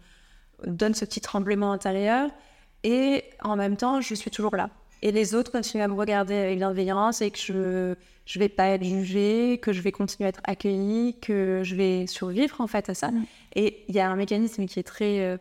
donnent 0.66 0.94
ce 0.94 1.04
petit 1.04 1.20
tremblement 1.20 1.72
intérieur. 1.72 2.30
Et 2.84 3.24
en 3.42 3.56
même 3.56 3.76
temps, 3.76 4.00
je 4.00 4.14
suis 4.14 4.30
toujours 4.30 4.54
là. 4.56 4.70
Et 5.02 5.12
les 5.12 5.34
autres 5.34 5.50
continuent 5.50 5.82
à 5.82 5.88
me 5.88 5.94
regarder 5.94 6.34
avec 6.34 6.58
bienveillance 6.58 7.22
et 7.22 7.30
que 7.30 7.38
je 7.38 7.94
je 8.30 8.38
vais 8.38 8.48
pas 8.48 8.68
être 8.68 8.84
jugée, 8.84 9.58
que 9.60 9.72
je 9.72 9.80
vais 9.80 9.90
continuer 9.90 10.26
à 10.26 10.28
être 10.28 10.40
accueillie, 10.44 11.16
que 11.20 11.62
je 11.64 11.74
vais 11.74 12.06
survivre 12.06 12.60
en 12.60 12.68
fait 12.68 12.88
à 12.88 12.94
ça. 12.94 13.10
Mm. 13.10 13.24
Et 13.56 13.84
il 13.88 13.94
y 13.96 13.98
a 13.98 14.08
un 14.08 14.14
mécanisme 14.14 14.66
qui 14.66 14.78
est 14.78 14.84
très 14.84 15.18
euh, 15.18 15.36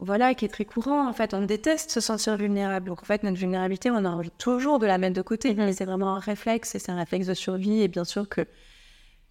voilà, 0.00 0.34
qui 0.34 0.44
est 0.44 0.48
très 0.48 0.64
courant. 0.64 1.08
En 1.08 1.12
fait, 1.12 1.34
on 1.34 1.42
déteste 1.42 1.90
se 1.90 2.00
sentir 2.00 2.36
vulnérable. 2.36 2.86
Donc, 2.88 3.02
en 3.02 3.04
fait, 3.04 3.22
notre 3.24 3.36
vulnérabilité, 3.38 3.90
on 3.90 3.96
a 4.04 4.08
envie 4.08 4.30
toujours 4.38 4.78
de 4.78 4.86
la 4.86 4.98
mettre 4.98 5.16
de 5.16 5.22
côté. 5.22 5.54
Mais 5.54 5.72
c'est 5.72 5.84
vraiment 5.84 6.14
un 6.14 6.20
réflexe, 6.20 6.74
et 6.74 6.78
c'est 6.78 6.92
un 6.92 6.96
réflexe 6.96 7.26
de 7.26 7.34
survie. 7.34 7.82
Et 7.82 7.88
bien 7.88 8.04
sûr 8.04 8.28
que. 8.28 8.42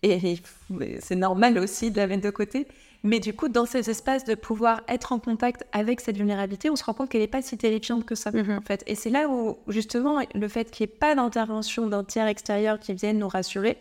Et, 0.03 0.13
et 0.34 0.99
c'est 0.99 1.15
normal 1.15 1.57
aussi 1.57 1.89
de 1.91 1.97
la 1.97 2.07
mettre 2.07 2.24
de 2.24 2.30
côté. 2.30 2.68
Mais 3.03 3.20
du 3.20 3.34
coup, 3.34 3.47
dans 3.47 3.65
ces 3.65 3.89
espaces 3.89 4.26
de 4.26 4.36
pouvoir 4.36 4.82
être 4.88 5.11
en 5.11 5.20
contact 5.20 5.63
avec 5.72 6.01
cette 6.01 6.18
vulnérabilité, 6.18 6.70
on 6.70 6.76
se 6.76 6.84
rend 6.84 6.93
compte 6.93 7.09
qu'elle 7.09 7.22
n'est 7.22 7.28
pas 7.28 7.41
si 7.41 7.57
terrifiante 7.57 8.05
que 8.05 8.15
ça, 8.15 8.32
Mhm. 8.32 8.57
en 8.57 8.61
fait. 8.61 8.84
Et 8.88 8.95
c'est 8.95 9.09
là 9.09 9.28
où, 9.30 9.57
justement, 9.68 10.20
le 10.34 10.47
fait 10.47 10.70
qu'il 10.72 10.86
n'y 10.86 10.91
ait 10.91 10.97
pas 10.97 11.15
d'intervention 11.15 11.88
d'un 11.88 12.03
tiers 12.03 12.28
extérieur 12.28 12.80
qui 12.80 12.93
vienne 12.93 13.20
nous 13.20 13.28
rassurer, 13.28 13.78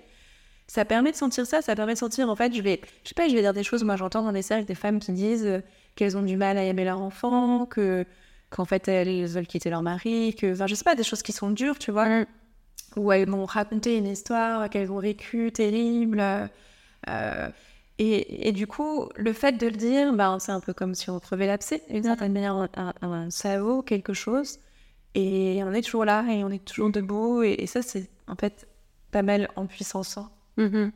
ça 0.69 0.85
permet 0.85 1.13
de 1.13 1.17
sentir 1.17 1.47
ça, 1.47 1.63
ça 1.63 1.75
permet 1.75 1.95
de 1.95 1.99
sentir, 1.99 2.29
en 2.29 2.37
fait, 2.37 2.53
je 2.55 2.61
vais, 2.61 2.81
je 3.05 3.09
sais 3.09 3.15
pas, 3.15 3.29
je 3.29 3.35
vais 3.35 3.41
dire 3.41 3.55
des 3.55 3.63
choses, 3.63 3.85
moi 3.85 3.97
j'entends 3.97 4.23
dans 4.23 4.33
les 4.33 4.43
cercles 4.43 4.65
des 4.67 4.75
femmes 4.75 4.99
qui 5.01 5.13
disent 5.13 5.47
euh, 5.47 5.61
qu'elles 5.97 6.17
ont 6.19 6.23
du 6.23 6.37
mal 6.37 6.59
à 6.59 6.65
aimer 6.65 6.85
leur 6.85 7.01
enfant, 7.03 7.67
que 7.67 8.07
qu'en 8.51 8.65
fait 8.67 8.89
elles 8.89 9.27
veulent 9.27 9.47
quitter 9.49 9.71
leur 9.71 9.83
mari, 9.83 10.35
que, 10.37 10.53
enfin, 10.55 10.67
je 10.69 10.75
sais 10.77 10.85
pas, 10.85 10.95
des 10.95 11.05
choses 11.05 11.23
qui 11.23 11.33
sont 11.33 11.51
dures, 11.51 11.79
tu 11.79 11.91
vois, 11.93 12.25
où 12.97 13.13
elles 13.13 13.29
m'ont 13.29 13.47
raconté 13.47 13.97
une 13.99 14.07
histoire 14.07 14.71
qu'elles 14.71 14.93
ont 14.93 15.01
vécue 15.01 15.53
terrible. 15.53 16.23
euh, 17.09 17.51
et, 17.99 18.49
et 18.49 18.53
du 18.53 18.67
coup, 18.67 19.09
le 19.17 19.33
fait 19.33 19.53
de 19.53 19.67
le 19.67 19.73
dire, 19.77 20.13
ben, 20.15 20.39
c'est 20.39 20.53
un 20.53 20.61
peu 20.61 20.75
comme 20.75 20.95
si 20.95 21.11
on 21.11 21.19
crevait 21.21 21.47
l'abcès, 21.47 21.83
d'une 21.91 22.03
certaine 22.03 22.33
manière, 22.33 22.55
un, 22.57 22.69
un, 22.77 22.95
un 23.03 23.31
cerveau, 23.31 23.83
quelque 23.83 24.13
chose. 24.15 24.59
Et 25.15 25.63
on 25.65 25.73
est 25.73 25.83
toujours 25.83 26.05
là, 26.05 26.25
et 26.31 26.45
on 26.45 26.51
est 26.51 26.65
toujours 26.65 26.91
debout, 26.91 27.43
et, 27.43 27.55
et 27.55 27.67
ça, 27.67 27.83
c'est 27.83 28.11
en 28.29 28.37
fait 28.37 28.69
pas 29.13 29.23
mal 29.23 29.49
en 29.57 29.67
puissance. 29.67 30.19
hein. 30.19 30.31
Mhm. 30.59 30.93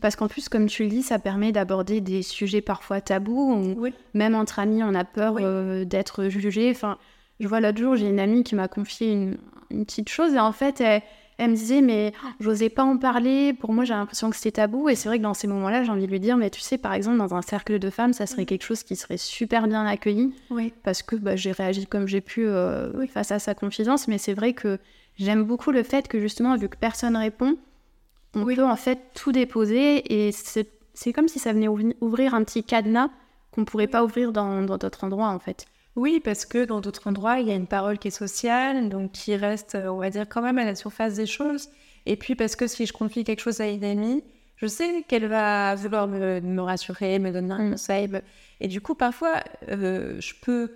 Parce 0.00 0.16
qu'en 0.16 0.28
plus, 0.28 0.48
comme 0.48 0.66
tu 0.66 0.82
le 0.84 0.88
dis, 0.88 1.02
ça 1.02 1.18
permet 1.18 1.52
d'aborder 1.52 2.00
des 2.00 2.22
sujets 2.22 2.60
parfois 2.60 3.00
tabous. 3.00 3.52
où 3.54 3.74
Oui. 3.80 3.92
Même 4.14 4.34
entre 4.34 4.58
amis, 4.58 4.82
on 4.82 4.94
a 4.94 5.04
peur 5.04 5.34
Oui. 5.34 5.42
euh, 5.44 5.84
d'être 5.84 6.28
jugé. 6.28 6.70
Enfin, 6.70 6.98
je 7.40 7.48
vois 7.48 7.60
l'autre 7.60 7.78
jour, 7.78 7.96
j'ai 7.96 8.08
une 8.08 8.20
amie 8.20 8.44
qui 8.44 8.54
m'a 8.54 8.68
confié 8.68 9.12
une, 9.12 9.38
une 9.70 9.84
petite 9.84 10.08
chose 10.08 10.34
et 10.34 10.38
en 10.38 10.52
fait, 10.52 10.80
elle, 10.80 11.02
elle 11.38 11.50
me 11.52 11.54
disait 11.56 11.80
mais 11.80 12.12
j'osais 12.38 12.68
pas 12.68 12.84
en 12.84 12.98
parler. 12.98 13.54
Pour 13.54 13.72
moi, 13.72 13.84
j'ai 13.84 13.94
l'impression 13.94 14.28
que 14.28 14.36
c'était 14.36 14.50
tabou. 14.52 14.88
Et 14.90 14.94
c'est 14.94 15.08
vrai 15.08 15.16
que 15.18 15.22
dans 15.22 15.32
ces 15.34 15.46
moments-là, 15.46 15.82
j'ai 15.84 15.90
envie 15.90 16.06
de 16.06 16.10
lui 16.12 16.20
dire 16.20 16.36
mais 16.36 16.50
tu 16.50 16.60
sais, 16.60 16.76
par 16.76 16.92
exemple, 16.92 17.16
dans 17.16 17.34
un 17.34 17.40
cercle 17.42 17.78
de 17.78 17.88
femmes, 17.90 18.12
ça 18.12 18.26
serait 18.26 18.44
quelque 18.44 18.62
chose 18.64 18.82
qui 18.82 18.94
serait 18.94 19.16
super 19.16 19.66
bien 19.66 19.86
accueilli 19.86 20.34
Oui. 20.50 20.72
parce 20.82 21.02
que 21.02 21.16
bah, 21.16 21.36
j'ai 21.36 21.52
réagi 21.52 21.86
comme 21.86 22.06
j'ai 22.06 22.20
pu 22.20 22.46
euh, 22.46 23.06
face 23.06 23.32
à 23.32 23.38
sa 23.38 23.54
confidence. 23.54 24.06
Mais 24.06 24.18
c'est 24.18 24.34
vrai 24.34 24.52
que 24.52 24.78
j'aime 25.16 25.42
beaucoup 25.44 25.70
le 25.72 25.82
fait 25.82 26.06
que 26.08 26.20
justement, 26.20 26.56
vu 26.56 26.68
que 26.68 26.76
personne 26.76 27.16
répond, 27.16 27.56
on 28.34 28.42
Oui. 28.42 28.56
peut 28.56 28.64
en 28.66 28.76
fait 28.76 28.98
tout 29.14 29.32
déposer 29.32 30.26
et 30.28 30.32
c'est 30.32 31.12
comme 31.12 31.28
si 31.28 31.38
ça 31.38 31.52
venait 31.52 31.68
ouvri- 31.68 31.96
ouvrir 32.00 32.34
un 32.34 32.44
petit 32.44 32.62
cadenas 32.64 33.10
qu'on 33.52 33.64
pourrait 33.64 33.88
pas 33.88 34.04
ouvrir 34.04 34.32
dans 34.32 34.62
d'autres 34.62 35.04
endroits 35.04 35.28
en 35.28 35.38
fait. 35.38 35.66
Oui, 35.96 36.20
parce 36.22 36.46
que 36.46 36.64
dans 36.64 36.80
d'autres 36.80 37.08
endroits, 37.08 37.40
il 37.40 37.48
y 37.48 37.50
a 37.50 37.54
une 37.56 37.66
parole 37.66 37.98
qui 37.98 38.08
est 38.08 38.12
sociale, 38.12 38.88
donc 38.88 39.10
qui 39.10 39.34
reste, 39.34 39.74
euh, 39.74 39.88
on 39.88 39.98
va 39.98 40.08
dire, 40.08 40.28
quand 40.28 40.40
même 40.40 40.56
à 40.58 40.64
la 40.64 40.76
surface 40.76 41.14
des 41.14 41.26
choses. 41.26 41.68
Et 42.06 42.14
puis 42.16 42.36
parce 42.36 42.54
que 42.54 42.68
si 42.68 42.86
je 42.86 42.92
confie 42.92 43.24
quelque 43.24 43.40
chose 43.40 43.60
à 43.60 43.66
une 43.68 43.82
amie, 43.84 44.22
je 44.56 44.66
sais 44.66 45.04
qu'elle 45.08 45.26
va 45.26 45.74
vouloir 45.74 46.06
me, 46.06 46.40
me 46.40 46.62
rassurer, 46.62 47.18
me 47.18 47.32
donner 47.32 47.52
un 47.52 47.64
Mm. 47.66 47.70
conseil. 47.72 48.08
Et 48.60 48.68
du 48.68 48.80
coup, 48.80 48.94
parfois, 48.94 49.42
euh, 49.68 50.20
je 50.20 50.34
peux... 50.40 50.70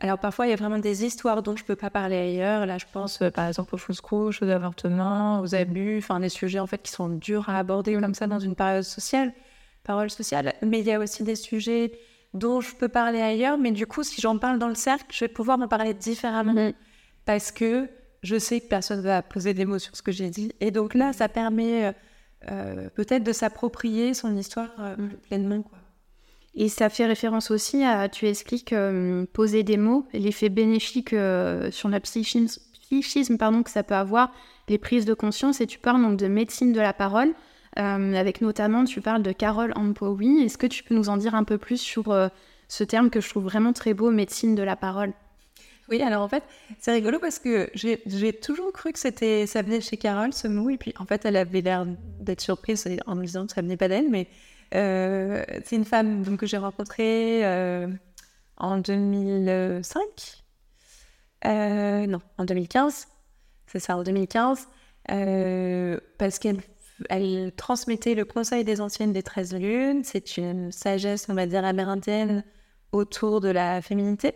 Alors 0.00 0.18
parfois, 0.18 0.46
il 0.46 0.50
y 0.50 0.52
a 0.52 0.56
vraiment 0.56 0.78
des 0.78 1.04
histoires 1.04 1.42
dont 1.42 1.56
je 1.56 1.64
peux 1.64 1.74
pas 1.74 1.90
parler 1.90 2.16
ailleurs. 2.16 2.66
Là, 2.66 2.78
je 2.78 2.84
pense, 2.92 3.20
euh, 3.20 3.30
par 3.30 3.48
exemple, 3.48 3.74
aux 3.74 3.78
fausses 3.78 4.00
couches, 4.00 4.40
aux 4.42 4.48
avortements, 4.48 5.40
aux 5.40 5.54
abus, 5.56 5.98
enfin, 5.98 6.20
des 6.20 6.28
sujets, 6.28 6.60
en 6.60 6.66
fait, 6.68 6.80
qui 6.82 6.92
sont 6.92 7.08
durs 7.08 7.48
à 7.48 7.58
aborder 7.58 7.94
comme 8.00 8.14
ça 8.14 8.28
dans 8.28 8.38
une 8.38 8.54
période 8.54 8.84
sociale, 8.84 9.32
parole 9.82 10.08
sociale. 10.10 10.54
Mais 10.62 10.78
il 10.80 10.86
y 10.86 10.92
a 10.92 11.00
aussi 11.00 11.24
des 11.24 11.34
sujets 11.34 11.92
dont 12.32 12.60
je 12.60 12.76
peux 12.76 12.88
parler 12.88 13.20
ailleurs, 13.20 13.58
mais 13.58 13.72
du 13.72 13.86
coup, 13.86 14.04
si 14.04 14.20
j'en 14.20 14.38
parle 14.38 14.58
dans 14.60 14.68
le 14.68 14.76
cercle, 14.76 15.06
je 15.12 15.24
vais 15.24 15.28
pouvoir 15.28 15.58
me 15.58 15.66
parler 15.66 15.94
différemment 15.94 16.52
Mhm. 16.52 16.72
parce 17.24 17.50
que 17.50 17.88
je 18.22 18.38
sais 18.38 18.60
que 18.60 18.68
personne 18.68 19.00
va 19.00 19.22
poser 19.22 19.52
des 19.54 19.64
mots 19.64 19.78
sur 19.80 19.96
ce 19.96 20.02
que 20.02 20.12
j'ai 20.12 20.30
dit. 20.30 20.52
Et 20.60 20.70
donc 20.70 20.94
là, 20.94 21.12
ça 21.12 21.28
permet 21.28 21.86
euh, 21.86 21.92
euh, 22.50 22.88
peut-être 22.90 23.24
de 23.24 23.32
s'approprier 23.32 24.14
son 24.14 24.36
histoire 24.36 24.70
euh, 24.78 24.94
Mhm. 24.96 25.08
pleinement. 25.26 25.62
Quoi. 25.62 25.78
Et 26.54 26.68
ça 26.68 26.88
fait 26.88 27.06
référence 27.06 27.50
aussi 27.50 27.84
à 27.84 28.08
tu 28.08 28.26
expliques 28.26 28.72
euh, 28.72 29.26
poser 29.32 29.62
des 29.62 29.76
mots, 29.76 30.06
l'effet 30.12 30.48
bénéfique 30.48 31.12
euh, 31.12 31.70
sur 31.70 31.88
la 31.88 32.00
psychisme, 32.00 33.38
pardon 33.38 33.62
que 33.62 33.70
ça 33.70 33.82
peut 33.82 33.94
avoir, 33.94 34.32
les 34.68 34.78
prises 34.78 35.04
de 35.04 35.14
conscience 35.14 35.60
et 35.60 35.66
tu 35.66 35.78
parles 35.78 36.02
donc 36.02 36.18
de 36.18 36.26
médecine 36.26 36.72
de 36.72 36.80
la 36.80 36.92
parole. 36.92 37.32
euh, 37.78 38.14
avec 38.14 38.40
notamment, 38.40 38.84
tu 38.84 39.00
parles 39.00 39.22
de 39.22 39.30
Carole 39.32 39.72
Ampoui. 39.76 40.42
Est-ce 40.42 40.58
que 40.58 40.66
tu 40.66 40.82
peux 40.82 40.94
nous 40.94 41.08
en 41.10 41.16
dire 41.16 41.34
un 41.34 41.44
peu 41.44 41.58
plus 41.58 41.80
sur 41.80 42.12
ce 42.66 42.84
terme 42.84 43.08
que 43.10 43.20
je 43.20 43.28
trouve 43.28 43.44
vraiment 43.44 43.72
très 43.72 43.94
beau, 43.94 44.10
médecine 44.10 44.54
de 44.54 44.62
la 44.62 44.74
parole? 44.74 45.12
Oui, 45.90 46.02
alors 46.02 46.22
en 46.22 46.28
fait, 46.28 46.42
c'est 46.78 46.92
rigolo 46.92 47.18
parce 47.18 47.38
que 47.38 47.70
j'ai 47.74 48.32
toujours 48.32 48.72
cru 48.72 48.92
que 48.92 48.98
c'était 48.98 49.46
ça 49.46 49.62
venait 49.62 49.80
chez 49.80 49.96
Carole, 49.96 50.34
ce 50.34 50.46
mot, 50.46 50.68
et 50.68 50.76
puis 50.76 50.92
en 50.98 51.06
fait, 51.06 51.24
elle 51.24 51.36
avait 51.36 51.62
l'air 51.62 51.86
d'être 52.20 52.42
surprise 52.42 52.86
en 53.06 53.14
me 53.14 53.24
disant 53.24 53.46
que 53.46 53.52
ça 53.52 53.62
venait 53.62 53.78
pas 53.78 53.88
d'elle, 53.88 54.10
mais 54.10 54.28
euh, 54.74 55.42
c'est 55.64 55.76
une 55.76 55.84
femme 55.84 56.36
que 56.36 56.46
j'ai 56.46 56.58
rencontrée 56.58 57.44
euh, 57.44 57.88
en 58.56 58.78
2005. 58.78 59.98
Euh, 61.46 62.06
non, 62.06 62.20
en 62.38 62.44
2015. 62.44 63.08
C'est 63.66 63.78
ça, 63.80 63.96
en 63.96 64.02
2015. 64.02 64.68
euh, 65.10 65.98
parce 66.18 66.38
qu'elle 66.38 66.60
elle 67.10 67.52
transmettait 67.56 68.14
le 68.16 68.24
conseil 68.24 68.64
des 68.64 68.80
anciennes 68.80 69.12
des 69.12 69.22
13 69.22 69.54
lunes. 69.54 70.04
C'est 70.04 70.36
une 70.36 70.72
sagesse, 70.72 71.28
on 71.28 71.34
va 71.34 71.46
dire, 71.46 71.64
amérindienne 71.64 72.42
autour 72.92 73.40
de 73.40 73.48
la 73.48 73.80
féminité. 73.82 74.34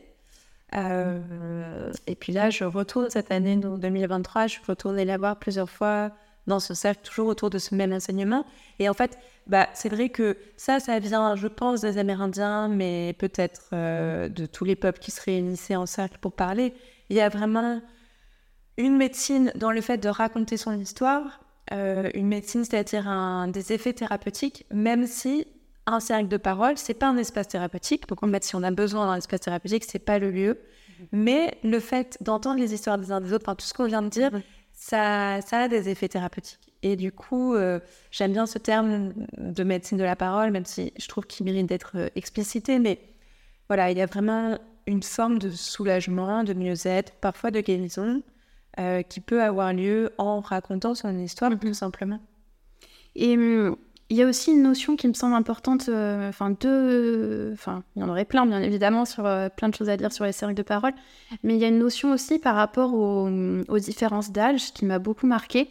Et 0.75 2.15
puis 2.15 2.33
là, 2.33 2.51
je 2.51 2.65
retourne 2.65 3.11
cette 3.11 3.31
année, 3.33 3.57
donc 3.57 3.81
2023, 3.81 4.47
je 4.47 4.53
suis 4.53 4.63
retournée 4.67 5.05
la 5.05 5.19
voir 5.19 5.39
plusieurs 5.39 5.69
fois 5.69 6.13
dans 6.47 6.61
ce 6.61 6.75
cercle, 6.75 7.03
toujours 7.03 7.29
autour 7.29 7.51
de 7.51 7.59
ce 7.59 7.75
même 7.75 7.93
enseignement. 7.93 8.45
Et 8.79 8.89
en 8.89 8.95
fait, 8.95 9.19
bah, 9.47 9.69
c'est 9.75 9.89
vrai 9.89 10.09
que 10.09 10.37
ça, 10.57 10.81
ça 10.81 10.99
vient, 10.99 11.37
je 11.37 11.49
pense, 11.49 11.81
des 11.81 11.99
Amérindiens, 11.99 12.69
mais 12.69 13.15
peut-être 13.19 13.71
euh, 13.73 14.29
de 14.29 14.47
tous 14.47 14.65
les 14.65 14.77
peuples 14.77 14.99
qui 14.99 15.11
se 15.11 15.21
réunissaient 15.23 15.77
en 15.77 15.87
cercle 15.87 16.19
pour 16.21 16.33
parler. 16.33 16.75
Il 17.11 17.17
y 17.17 17.21
a 17.21 17.29
vraiment 17.29 17.81
une 18.77 18.97
médecine 18.97 19.53
dans 19.55 19.71
le 19.71 19.81
fait 19.81 19.99
de 19.99 20.09
raconter 20.09 20.57
son 20.57 20.79
histoire, 20.79 21.41
euh, 21.73 22.11
une 22.15 22.27
médecine, 22.27 22.65
c'est-à-dire 22.65 23.09
un, 23.09 23.49
des 23.49 23.73
effets 23.73 23.93
thérapeutiques, 23.93 24.67
même 24.73 25.07
si 25.07 25.47
un 25.87 26.01
cercle 26.01 26.29
de 26.29 26.37
parole, 26.37 26.79
c'est 26.79 26.95
pas 26.95 27.09
un 27.09 27.17
espace 27.17 27.49
thérapeutique. 27.49 28.09
Donc 28.09 28.23
en 28.23 28.31
fait, 28.31 28.45
si 28.45 28.57
on 28.57 28.63
a 28.63 28.71
besoin 28.71 29.07
d'un 29.07 29.17
espace 29.17 29.41
thérapeutique, 29.41 29.85
c'est 29.87 29.99
pas 29.99 30.19
le 30.19 30.31
lieu. 30.31 30.59
Mhm. 31.01 31.07
Mais 31.13 31.59
le 31.65 31.81
fait 31.81 32.17
d'entendre 32.21 32.61
les 32.61 32.73
histoires 32.75 32.99
des 32.99 33.11
uns 33.11 33.21
des 33.21 33.33
autres, 33.33 33.45
enfin 33.47 33.57
tout 33.57 33.67
ce 33.67 33.75
qu'on 33.75 33.87
vient 33.87 34.03
de 34.03 34.09
dire, 34.09 34.31
ça, 34.83 35.41
ça 35.43 35.59
a 35.61 35.69
des 35.69 35.89
effets 35.89 36.09
thérapeutiques. 36.09 36.75
Et 36.83 36.97
du 36.97 37.13
coup, 37.13 37.55
euh, 37.55 37.79
j'aime 38.11 38.33
bien 38.33 38.47
ce 38.47 38.59
terme 38.59 39.13
de 39.39 39.63
médecine 39.63 39.97
de 39.97 40.03
la 40.03 40.17
parole, 40.17 40.51
même 40.51 40.65
si 40.65 40.93
je 40.99 41.07
trouve 41.07 41.25
qu'il 41.25 41.47
mérite 41.47 41.67
d'être 41.67 41.93
euh, 41.95 42.09
explicité. 42.17 42.81
Mais 42.81 42.99
voilà, 43.69 43.93
il 43.93 43.99
y 43.99 44.01
a 44.01 44.07
vraiment 44.07 44.59
une 44.89 45.05
forme 45.05 45.39
de 45.39 45.51
soulagement, 45.51 46.43
de 46.43 46.53
mieux-être, 46.53 47.13
parfois 47.21 47.53
de 47.53 47.61
guérison, 47.61 48.23
euh, 48.81 49.03
qui 49.03 49.21
peut 49.21 49.41
avoir 49.41 49.73
lieu 49.73 50.13
en 50.19 50.41
racontant 50.41 50.97
son 50.97 51.17
histoire, 51.17 51.57
plus 51.57 51.75
simplement. 51.75 52.21
Et 53.15 53.37
hum, 53.37 53.77
il 54.13 54.19
y 54.19 54.23
a 54.23 54.27
aussi 54.27 54.53
une 54.53 54.63
notion 54.63 54.95
qui 54.95 55.09
me 55.09 55.15
semble 55.15 55.35
importante, 55.35 55.89
enfin 55.89 56.51
deux, 56.51 57.51
enfin 57.53 57.83
il 57.97 58.03
y 58.03 58.05
en 58.05 58.09
aurait 58.09 58.25
plein 58.25 58.47
bien 58.47 58.63
évidemment 58.63 59.05
sur 59.05 59.25
plein 59.57 59.69
de 59.69 59.75
choses 59.75 59.89
à 59.89 59.97
dire 59.97 60.13
sur 60.13 60.25
les 60.25 60.33
cercles 60.33 60.55
de 60.55 60.63
parole, 60.63 60.93
mais 61.43 61.55
il 61.55 61.61
y 61.61 61.65
a 61.65 61.69
une 61.69 61.79
notion 61.79 62.13
aussi 62.13 62.39
par 62.39 62.55
rapport 62.55 62.95
aux, 62.95 63.29
aux 63.69 63.79
différences 63.79 64.31
d'âge 64.31 64.73
qui 64.75 64.85
m'a 64.85 64.99
beaucoup 64.99 65.27
marqué. 65.27 65.69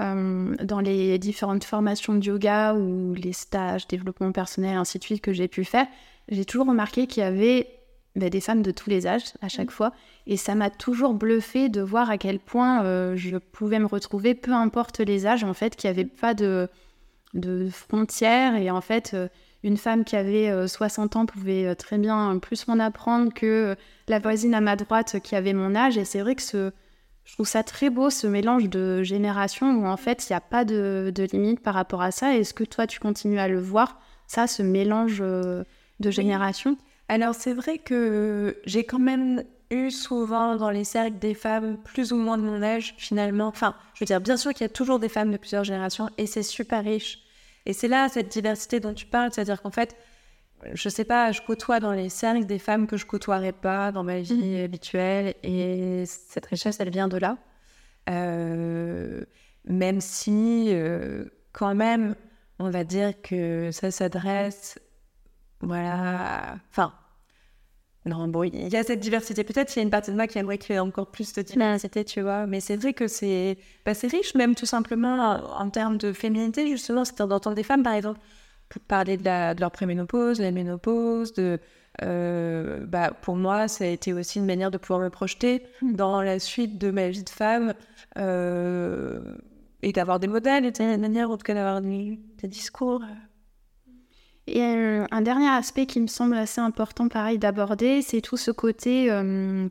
Euh, 0.00 0.56
dans 0.64 0.80
les 0.80 1.18
différentes 1.20 1.62
formations 1.62 2.14
de 2.16 2.24
yoga 2.24 2.74
ou 2.74 3.14
les 3.14 3.32
stages, 3.32 3.86
développement 3.86 4.32
personnel, 4.32 4.76
ainsi 4.76 4.98
de 4.98 5.04
suite 5.04 5.22
que 5.22 5.32
j'ai 5.32 5.46
pu 5.46 5.64
faire, 5.64 5.86
j'ai 6.28 6.44
toujours 6.44 6.66
remarqué 6.66 7.06
qu'il 7.06 7.22
y 7.22 7.26
avait 7.26 7.68
bah, 8.16 8.28
des 8.28 8.40
femmes 8.40 8.62
de 8.62 8.72
tous 8.72 8.90
les 8.90 9.06
âges 9.06 9.34
à 9.40 9.48
chaque 9.48 9.68
mm. 9.68 9.72
fois. 9.72 9.92
Et 10.26 10.36
ça 10.36 10.56
m'a 10.56 10.70
toujours 10.70 11.14
bluffé 11.14 11.68
de 11.68 11.80
voir 11.80 12.10
à 12.10 12.18
quel 12.18 12.40
point 12.40 12.82
euh, 12.82 13.14
je 13.14 13.36
pouvais 13.36 13.78
me 13.78 13.86
retrouver, 13.86 14.34
peu 14.34 14.52
importe 14.52 14.98
les 14.98 15.26
âges, 15.26 15.44
en 15.44 15.54
fait, 15.54 15.76
qu'il 15.76 15.88
n'y 15.88 15.96
avait 15.96 16.08
pas 16.08 16.34
de, 16.34 16.68
de 17.34 17.68
frontières. 17.70 18.56
Et 18.56 18.70
en 18.70 18.80
fait, 18.80 19.12
euh, 19.14 19.28
une 19.62 19.76
femme 19.76 20.04
qui 20.04 20.16
avait 20.16 20.68
60 20.68 21.16
ans 21.16 21.26
pouvait 21.26 21.74
très 21.74 21.96
bien 21.96 22.38
plus 22.38 22.68
m'en 22.68 22.78
apprendre 22.78 23.32
que 23.32 23.76
la 24.08 24.18
voisine 24.18 24.54
à 24.54 24.60
ma 24.60 24.76
droite 24.76 25.20
qui 25.20 25.36
avait 25.36 25.54
mon 25.54 25.74
âge. 25.74 25.96
Et 25.96 26.04
c'est 26.04 26.20
vrai 26.20 26.34
que 26.34 26.42
ce, 26.42 26.70
je 27.24 27.32
trouve 27.32 27.46
ça 27.46 27.62
très 27.62 27.90
beau, 27.90 28.10
ce 28.10 28.26
mélange 28.26 28.68
de 28.68 29.02
générations 29.02 29.74
où 29.76 29.86
en 29.86 29.96
fait, 29.96 30.28
il 30.28 30.32
n'y 30.32 30.36
a 30.36 30.40
pas 30.40 30.64
de, 30.64 31.12
limite 31.32 31.60
par 31.60 31.74
rapport 31.74 32.02
à 32.02 32.10
ça. 32.10 32.36
Est-ce 32.36 32.54
que 32.54 32.64
toi, 32.64 32.86
tu 32.86 33.00
continues 33.00 33.38
à 33.38 33.48
le 33.48 33.58
voir, 33.58 33.98
ça, 34.26 34.46
ce 34.46 34.62
mélange 34.62 35.18
euh, 35.20 35.64
de 36.00 36.10
générations? 36.10 36.76
Alors, 37.08 37.34
c'est 37.34 37.54
vrai 37.54 37.78
que 37.78 38.58
j'ai 38.66 38.84
quand 38.84 38.98
même 38.98 39.42
eu 39.70 39.90
souvent 39.90 40.56
dans 40.56 40.70
les 40.70 40.84
cercles 40.84 41.18
des 41.18 41.34
femmes 41.34 41.78
plus 41.82 42.12
ou 42.12 42.16
moins 42.16 42.36
de 42.36 42.42
mon 42.42 42.62
âge, 42.62 42.94
finalement. 42.98 43.46
Enfin, 43.46 43.74
je 43.94 44.00
veux 44.00 44.06
dire, 44.06 44.20
bien 44.20 44.36
sûr 44.36 44.52
qu'il 44.52 44.62
y 44.62 44.66
a 44.66 44.72
toujours 44.72 44.98
des 44.98 45.08
femmes 45.08 45.32
de 45.32 45.36
plusieurs 45.38 45.64
générations 45.64 46.10
et 46.18 46.26
c'est 46.26 46.42
super 46.42 46.84
riche. 46.84 47.23
Et 47.66 47.72
c'est 47.72 47.88
là 47.88 48.08
cette 48.08 48.28
diversité 48.28 48.80
dont 48.80 48.94
tu 48.94 49.06
parles, 49.06 49.30
c'est-à-dire 49.32 49.62
qu'en 49.62 49.70
fait, 49.70 49.96
je 50.72 50.88
sais 50.88 51.04
pas, 51.04 51.32
je 51.32 51.42
côtoie 51.42 51.80
dans 51.80 51.92
les 51.92 52.08
cercles 52.08 52.46
des 52.46 52.58
femmes 52.58 52.86
que 52.86 52.96
je 52.96 53.06
côtoierais 53.06 53.52
pas 53.52 53.92
dans 53.92 54.04
ma 54.04 54.20
vie 54.20 54.58
mhm. 54.58 54.64
habituelle 54.64 55.34
et 55.42 56.04
cette 56.06 56.46
richesse, 56.46 56.80
elle 56.80 56.90
vient 56.90 57.08
de 57.08 57.18
là. 57.18 57.38
Euh, 58.10 59.24
même 59.66 60.00
si, 60.00 60.68
euh, 60.70 61.24
quand 61.52 61.74
même, 61.74 62.14
on 62.58 62.70
va 62.70 62.84
dire 62.84 63.20
que 63.22 63.70
ça 63.72 63.90
s'adresse, 63.90 64.78
voilà, 65.60 66.56
enfin, 66.70 66.92
non, 68.06 68.28
bon, 68.28 68.42
il 68.44 68.68
y 68.68 68.76
a 68.76 68.82
cette 68.82 69.00
diversité. 69.00 69.44
Peut-être 69.44 69.68
qu'il 69.68 69.78
y 69.78 69.80
a 69.80 69.84
une 69.84 69.90
partie 69.90 70.10
de 70.10 70.16
moi 70.16 70.26
qui 70.26 70.38
aimerait 70.38 70.58
qu'il 70.58 70.74
y 70.74 70.76
ait 70.76 70.80
encore 70.80 71.10
plus 71.10 71.32
de 71.32 71.40
diversité, 71.40 72.04
tu 72.04 72.20
vois. 72.20 72.46
Mais 72.46 72.60
c'est 72.60 72.76
vrai 72.76 72.92
que 72.92 73.08
c'est 73.08 73.56
bah, 73.86 73.92
riche, 74.02 74.34
même 74.34 74.54
tout 74.54 74.66
simplement 74.66 75.40
en 75.58 75.70
termes 75.70 75.96
de 75.96 76.12
féminité, 76.12 76.68
justement. 76.68 77.04
C'est-à-dire 77.04 77.28
d'entendre 77.28 77.56
des 77.56 77.62
femmes, 77.62 77.82
par 77.82 77.94
exemple, 77.94 78.20
parler 78.88 79.16
de, 79.16 79.24
la, 79.24 79.54
de 79.54 79.60
leur 79.60 79.70
préménopause, 79.70 80.38
de 80.38 80.42
la 80.42 80.50
ménopause, 80.50 81.32
de, 81.32 81.58
euh, 82.02 82.84
bah, 82.86 83.12
pour 83.22 83.36
moi, 83.36 83.68
ça 83.68 83.84
a 83.84 83.88
été 83.88 84.12
aussi 84.12 84.38
une 84.38 84.46
manière 84.46 84.70
de 84.70 84.78
pouvoir 84.78 85.00
me 85.00 85.10
projeter 85.10 85.64
hmm. 85.82 85.92
dans 85.92 86.22
la 86.22 86.38
suite 86.38 86.78
de 86.78 86.90
ma 86.90 87.08
vie 87.08 87.24
de 87.24 87.30
femme 87.30 87.74
euh, 88.18 89.20
et 89.82 89.92
d'avoir 89.92 90.18
des 90.18 90.26
modèles, 90.26 90.64
et 90.64 90.72
une 90.82 91.00
manière, 91.00 91.30
en 91.30 91.36
tout 91.36 91.44
cas, 91.44 91.54
d'avoir 91.54 91.80
des, 91.80 92.18
discours. 92.42 93.02
Et 94.46 94.60
euh, 94.60 95.06
un 95.10 95.22
dernier 95.22 95.48
aspect 95.48 95.86
qui 95.86 96.00
me 96.00 96.06
semble 96.06 96.36
assez 96.36 96.60
important, 96.60 97.08
pareil, 97.08 97.38
d'aborder, 97.38 98.02
c'est 98.02 98.20
tout 98.20 98.36
ce 98.36 98.50
côté 98.50 99.08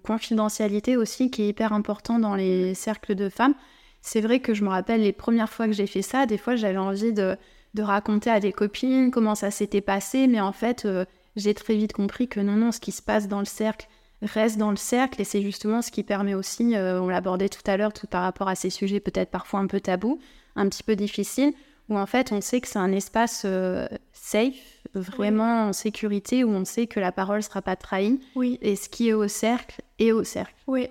confidentialité 0.03 0.97
aussi 0.97 1.29
qui 1.29 1.43
est 1.43 1.49
hyper 1.49 1.73
important 1.73 2.19
dans 2.19 2.35
les 2.35 2.73
cercles 2.73 3.15
de 3.15 3.29
femmes. 3.29 3.53
C'est 4.01 4.21
vrai 4.21 4.39
que 4.39 4.53
je 4.53 4.63
me 4.63 4.69
rappelle 4.69 5.01
les 5.01 5.13
premières 5.13 5.49
fois 5.49 5.67
que 5.67 5.73
j'ai 5.73 5.87
fait 5.87 6.01
ça, 6.01 6.25
des 6.25 6.37
fois 6.37 6.55
j'avais 6.55 6.77
envie 6.77 7.13
de 7.13 7.37
de 7.73 7.81
raconter 7.81 8.29
à 8.29 8.39
des 8.39 8.51
copines 8.51 9.11
comment 9.11 9.35
ça 9.35 9.51
s'était 9.51 9.81
passé, 9.81 10.27
mais 10.27 10.39
en 10.39 10.51
fait, 10.51 10.85
euh, 10.85 11.05
j'ai 11.35 11.53
très 11.53 11.75
vite 11.75 11.93
compris 11.93 12.27
que 12.27 12.39
non, 12.39 12.53
non, 12.53 12.71
ce 12.71 12.79
qui 12.79 12.91
se 12.91 13.01
passe 13.01 13.27
dans 13.27 13.39
le 13.39 13.45
cercle 13.45 13.87
reste 14.21 14.57
dans 14.57 14.71
le 14.71 14.77
cercle, 14.77 15.19
et 15.19 15.25
c'est 15.25 15.41
justement 15.41 15.81
ce 15.81 15.91
qui 15.91 16.01
permet 16.01 16.33
aussi, 16.33 16.77
euh, 16.77 17.01
on 17.01 17.09
l'abordait 17.09 17.49
tout 17.49 17.63
à 17.65 17.75
l'heure, 17.75 17.91
tout 17.91 18.07
par 18.07 18.23
rapport 18.23 18.47
à 18.47 18.55
ces 18.55 18.69
sujets 18.69 19.01
peut-être 19.01 19.29
parfois 19.29 19.59
un 19.59 19.67
peu 19.67 19.81
tabous, 19.81 20.17
un 20.55 20.69
petit 20.69 20.83
peu 20.83 20.95
difficiles, 20.95 21.53
où 21.89 21.97
en 21.97 22.05
fait 22.05 22.31
on 22.31 22.41
sait 22.41 22.61
que 22.61 22.67
c'est 22.67 22.79
un 22.79 22.91
espace 22.91 23.43
euh, 23.45 23.87
safe, 24.13 24.55
vraiment 24.93 25.67
en 25.67 25.73
sécurité, 25.73 26.43
où 26.43 26.49
on 26.49 26.65
sait 26.65 26.87
que 26.87 26.99
la 26.99 27.11
parole 27.11 27.37
ne 27.37 27.41
sera 27.41 27.61
pas 27.61 27.75
trahie, 27.75 28.19
oui. 28.35 28.57
et 28.61 28.75
ce 28.75 28.89
qui 28.89 29.09
est 29.09 29.13
au 29.13 29.27
cercle 29.27 29.81
est 29.99 30.11
au 30.11 30.23
cercle. 30.23 30.55
Oui. 30.67 30.87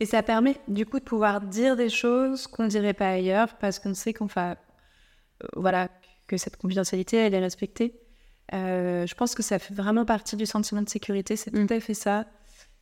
Et 0.00 0.06
ça 0.06 0.22
permet 0.22 0.56
du 0.66 0.86
coup 0.86 0.98
de 0.98 1.04
pouvoir 1.04 1.40
dire 1.40 1.76
des 1.76 1.88
choses 1.88 2.46
qu'on 2.46 2.64
ne 2.64 2.68
dirait 2.68 2.94
pas 2.94 3.10
ailleurs, 3.10 3.54
parce 3.58 3.78
qu'on 3.78 3.94
sait 3.94 4.12
qu'on 4.12 4.26
va 4.26 4.56
voilà, 5.56 5.88
que 6.26 6.36
cette 6.36 6.56
confidentialité, 6.56 7.16
elle 7.16 7.34
est 7.34 7.40
respectée. 7.40 8.00
Euh, 8.52 9.06
je 9.06 9.14
pense 9.14 9.34
que 9.34 9.42
ça 9.42 9.58
fait 9.58 9.74
vraiment 9.74 10.04
partie 10.04 10.36
du 10.36 10.46
sentiment 10.46 10.82
de 10.82 10.88
sécurité, 10.88 11.36
c'est 11.36 11.50
tout 11.50 11.66
à 11.72 11.80
fait 11.80 11.94
ça. 11.94 12.26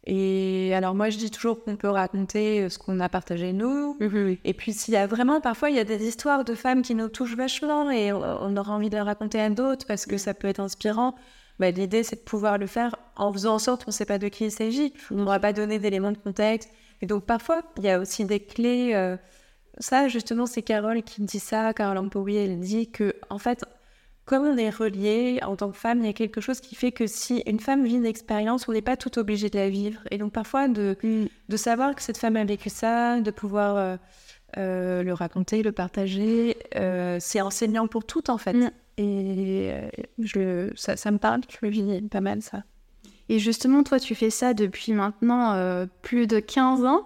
Et 0.05 0.75
alors 0.75 0.95
moi, 0.95 1.11
je 1.11 1.19
dis 1.19 1.31
toujours 1.31 1.63
qu'on 1.63 1.77
peut 1.77 1.89
raconter 1.89 2.63
euh, 2.63 2.69
ce 2.69 2.79
qu'on 2.79 2.99
a 2.99 3.09
partagé 3.09 3.53
nous. 3.53 3.97
Et 4.45 4.55
puis 4.55 4.73
s'il 4.73 4.95
y 4.95 4.97
a 4.97 5.07
vraiment, 5.07 5.41
parfois, 5.41 5.71
il 5.71 5.77
y 5.77 5.79
a 5.79 5.85
des 5.85 6.07
histoires 6.07 6.45
de 6.45 6.55
femmes 6.55 6.83
qui 6.83 6.95
nous 6.95 7.09
touchent 7.09 7.37
vachement 7.37 7.91
et 7.91 8.13
on, 8.13 8.57
aura 8.57 8.75
envie 8.75 8.91
de 8.91 8.97
les 8.97 9.03
raconter 9.03 9.41
à 9.41 9.49
d'autres 9.49 9.87
parce 9.87 10.07
que 10.07 10.17
ça 10.17 10.35
peut 10.35 10.49
être 10.49 10.61
inspirant. 10.61 11.15
Bah, 11.61 11.71
L'idée, 11.71 12.03
c'est 12.03 12.17
de 12.17 12.23
pouvoir 12.23 12.59
le 12.59 12.67
faire 12.67 12.97
en 13.17 13.33
faisant 13.33 13.55
en 13.55 13.59
sorte 13.59 13.85
qu'on 13.85 13.91
ne 13.91 13.95
sait 13.95 14.07
pas 14.07 14.19
de 14.19 14.29
qui 14.29 14.47
il 14.47 14.51
s'agit. 14.51 14.93
On 15.11 15.17
n'aura 15.17 15.39
pas 15.39 15.53
donné 15.53 15.79
d'éléments 15.79 16.13
de 16.13 16.19
contexte. 16.19 16.71
Et 17.01 17.07
donc 17.07 17.25
parfois, 17.25 17.63
il 17.79 17.85
y 17.85 17.91
a 17.91 17.99
aussi 17.99 18.25
des 18.25 18.41
clés... 18.41 18.93
Euh, 18.95 19.17
ça, 19.79 20.09
justement, 20.09 20.47
c'est 20.47 20.63
Carole 20.63 21.03
qui 21.03 21.23
dit 21.23 21.39
ça. 21.39 21.73
Carole 21.73 21.99
Ampoui, 21.99 22.37
elle 22.37 22.61
dit 22.61 22.91
que, 22.91 23.15
en 23.31 23.39
fait, 23.39 23.65
comme 24.25 24.45
on 24.45 24.57
est 24.57 24.71
relié 24.71 25.41
en 25.43 25.57
tant 25.57 25.71
que 25.71 25.77
femme, 25.77 26.01
il 26.01 26.07
y 26.07 26.09
a 26.09 26.13
quelque 26.13 26.41
chose 26.41 26.61
qui 26.61 26.75
fait 26.75 26.93
que 26.93 27.07
si 27.07 27.43
une 27.47 27.59
femme 27.59 27.85
vit 27.85 27.97
une 27.97 28.07
expérience, 28.07 28.69
on 28.69 28.73
n'est 28.73 28.83
pas 28.83 28.97
tout 28.97 29.19
obligé 29.19 29.51
de 29.51 29.59
la 29.59 29.69
vivre. 29.69 30.01
Et 30.11 30.19
donc, 30.19 30.33
parfois, 30.33 30.69
de, 30.69 30.97
mm. 31.03 31.27
de 31.49 31.57
savoir 31.57 31.95
que 31.95 32.03
cette 32.03 32.19
femme 32.19 32.37
a 32.37 32.45
vécu 32.45 32.71
ça, 32.71 33.21
de 33.21 33.31
pouvoir 33.33 33.77
euh, 33.77 33.97
euh, 34.59 35.03
le 35.03 35.13
raconter, 35.13 35.63
le 35.63 35.73
partager, 35.73 36.57
euh, 36.77 37.17
c'est 37.21 37.41
enseignant 37.41 37.89
pour 37.89 38.05
toutes, 38.05 38.29
en 38.29 38.39
fait. 38.39 38.53
Mm. 38.53 38.71
Et 38.99 39.73
je, 40.19 40.71
ça, 40.77 40.97
ça 40.97 41.11
me 41.11 41.19
parle, 41.19 41.41
je 41.49 41.57
le 41.63 41.71
vis 41.71 42.03
pas 42.03 42.21
mal, 42.21 42.43
ça. 42.43 42.63
Et 43.29 43.39
justement, 43.39 43.83
toi, 43.83 43.99
tu 43.99 44.15
fais 44.15 44.29
ça 44.29 44.53
depuis 44.53 44.93
maintenant 44.93 45.87
plus 46.03 46.27
de 46.27 46.39
15 46.39 46.85
ans. 46.85 47.03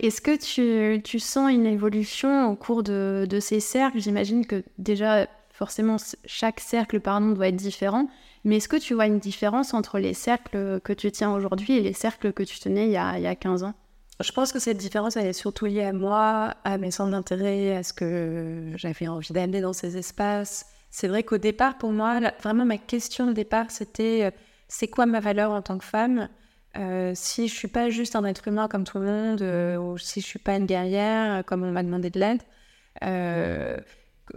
Est-ce 0.00 0.20
que 0.20 0.36
tu, 0.36 1.02
tu, 1.02 1.18
sens 1.18 1.50
une 1.50 1.64
évolution 1.64 2.50
au 2.50 2.56
cours 2.56 2.82
de, 2.82 3.26
de 3.28 3.40
ces 3.40 3.58
cercles? 3.58 4.00
J'imagine 4.00 4.44
que 4.44 4.62
déjà, 4.76 5.26
forcément, 5.60 5.98
chaque 6.24 6.58
cercle 6.58 7.00
pardon, 7.00 7.32
doit 7.32 7.48
être 7.48 7.56
différent. 7.56 8.08
Mais 8.44 8.56
est-ce 8.56 8.68
que 8.68 8.78
tu 8.78 8.94
vois 8.94 9.04
une 9.04 9.18
différence 9.18 9.74
entre 9.74 9.98
les 9.98 10.14
cercles 10.14 10.80
que 10.80 10.94
tu 10.94 11.12
tiens 11.12 11.34
aujourd'hui 11.34 11.76
et 11.76 11.82
les 11.82 11.92
cercles 11.92 12.32
que 12.32 12.42
tu 12.42 12.58
tenais 12.58 12.86
il 12.86 12.92
y 12.92 12.96
a, 12.96 13.18
il 13.18 13.22
y 13.24 13.26
a 13.26 13.34
15 13.34 13.64
ans? 13.64 13.74
Je 14.20 14.32
pense 14.32 14.52
que 14.52 14.58
cette 14.58 14.78
différence, 14.78 15.18
elle 15.18 15.26
est 15.26 15.34
surtout 15.34 15.66
liée 15.66 15.84
à 15.84 15.92
moi, 15.92 16.54
à 16.64 16.78
mes 16.78 16.90
centres 16.90 17.10
d'intérêt, 17.10 17.76
à 17.76 17.82
ce 17.82 17.92
que 17.92 18.72
j'avais 18.76 19.06
envie 19.06 19.34
d'amener 19.34 19.60
dans 19.60 19.74
ces 19.74 19.98
espaces. 19.98 20.64
C'est 20.90 21.08
vrai 21.08 21.24
qu'au 21.24 21.36
départ, 21.36 21.76
pour 21.76 21.92
moi, 21.92 22.20
vraiment 22.42 22.64
ma 22.64 22.78
question 22.78 23.26
de 23.26 23.32
départ, 23.34 23.70
c'était 23.70 24.24
euh, 24.24 24.30
c'est 24.66 24.88
quoi 24.88 25.04
ma 25.04 25.20
valeur 25.20 25.50
en 25.50 25.60
tant 25.60 25.76
que 25.76 25.84
femme? 25.84 26.30
Euh, 26.78 27.12
si 27.14 27.48
je 27.48 27.54
suis 27.54 27.68
pas 27.68 27.90
juste 27.90 28.16
un 28.16 28.24
être 28.24 28.48
humain 28.48 28.66
comme 28.66 28.84
tout 28.84 28.98
le 28.98 29.04
monde, 29.04 29.42
euh, 29.42 29.76
ou 29.76 29.98
si 29.98 30.22
je 30.22 30.26
suis 30.26 30.38
pas 30.38 30.56
une 30.56 30.66
guerrière 30.66 31.44
comme 31.44 31.64
on 31.64 31.70
m'a 31.70 31.82
demandé 31.82 32.08
de 32.08 32.18
l'aide, 32.18 32.40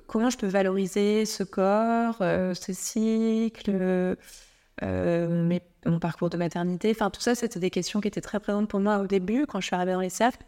comment 0.07 0.29
je 0.29 0.37
peux 0.37 0.47
valoriser 0.47 1.25
ce 1.25 1.43
corps, 1.43 2.17
ce 2.19 2.73
cycle, 2.73 4.15
mon 4.81 5.99
parcours 5.99 6.29
de 6.29 6.37
maternité? 6.37 6.91
Enfin, 6.91 7.09
tout 7.09 7.21
ça, 7.21 7.35
c'était 7.35 7.59
des 7.59 7.69
questions 7.69 8.01
qui 8.01 8.07
étaient 8.07 8.21
très 8.21 8.39
présentes 8.39 8.69
pour 8.69 8.79
moi 8.79 8.99
au 8.99 9.07
début, 9.07 9.45
quand 9.47 9.61
je 9.61 9.67
suis 9.67 9.75
arrivée 9.75 9.93
dans 9.93 10.01
les 10.01 10.09
cercles. 10.09 10.43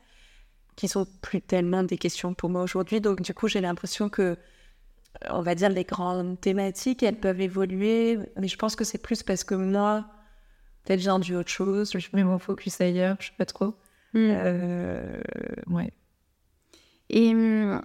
qui 0.75 0.87
sont 0.87 1.07
plus 1.21 1.41
tellement 1.41 1.83
des 1.83 1.97
questions 1.97 2.33
pour 2.33 2.49
moi 2.49 2.61
aujourd'hui. 2.63 3.01
Donc, 3.01 3.21
du 3.21 3.33
coup, 3.33 3.47
j'ai 3.47 3.61
l'impression 3.61 4.09
que, 4.09 4.37
on 5.29 5.41
va 5.41 5.55
dire, 5.55 5.69
les 5.69 5.85
grandes 5.85 6.39
thématiques, 6.41 7.03
elles 7.03 7.19
peuvent 7.19 7.39
évoluer, 7.41 8.19
mais 8.37 8.47
je 8.47 8.57
pense 8.57 8.75
que 8.75 8.83
c'est 8.83 8.97
plus 9.01 9.23
parce 9.23 9.43
que 9.43 9.55
moi, 9.55 10.05
peut-être 10.83 10.99
j'ai 10.99 11.09
entendu 11.09 11.35
autre 11.35 11.49
chose, 11.49 11.91
je 11.97 12.09
mets 12.13 12.23
mon 12.23 12.39
focus 12.39 12.81
ailleurs, 12.81 13.17
je 13.19 13.27
sais 13.27 13.33
pas 13.37 13.45
trop. 13.45 13.75
Mm. 14.13 14.29
Euh, 14.31 15.21
ouais. 15.67 15.91
Et 17.09 17.29
hum, 17.29 17.81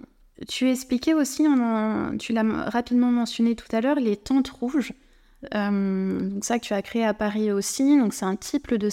tu 0.47 0.69
expliquais 0.69 1.13
aussi, 1.13 1.47
en- 1.47 2.17
tu 2.17 2.33
l'as 2.33 2.43
rapidement 2.69 3.11
mentionné 3.11 3.55
tout 3.55 3.73
à 3.75 3.81
l'heure, 3.81 3.95
les 3.99 4.17
tentes 4.17 4.49
rouges. 4.49 4.93
Euh, 5.55 6.19
donc 6.29 6.45
ça 6.45 6.59
que 6.59 6.65
tu 6.65 6.73
as 6.73 6.81
créé 6.81 7.03
à 7.03 7.13
Paris 7.13 7.51
aussi. 7.51 7.97
Donc 7.97 8.13
c'est 8.13 8.25
un 8.25 8.35
type 8.35 8.73
de 8.73 8.89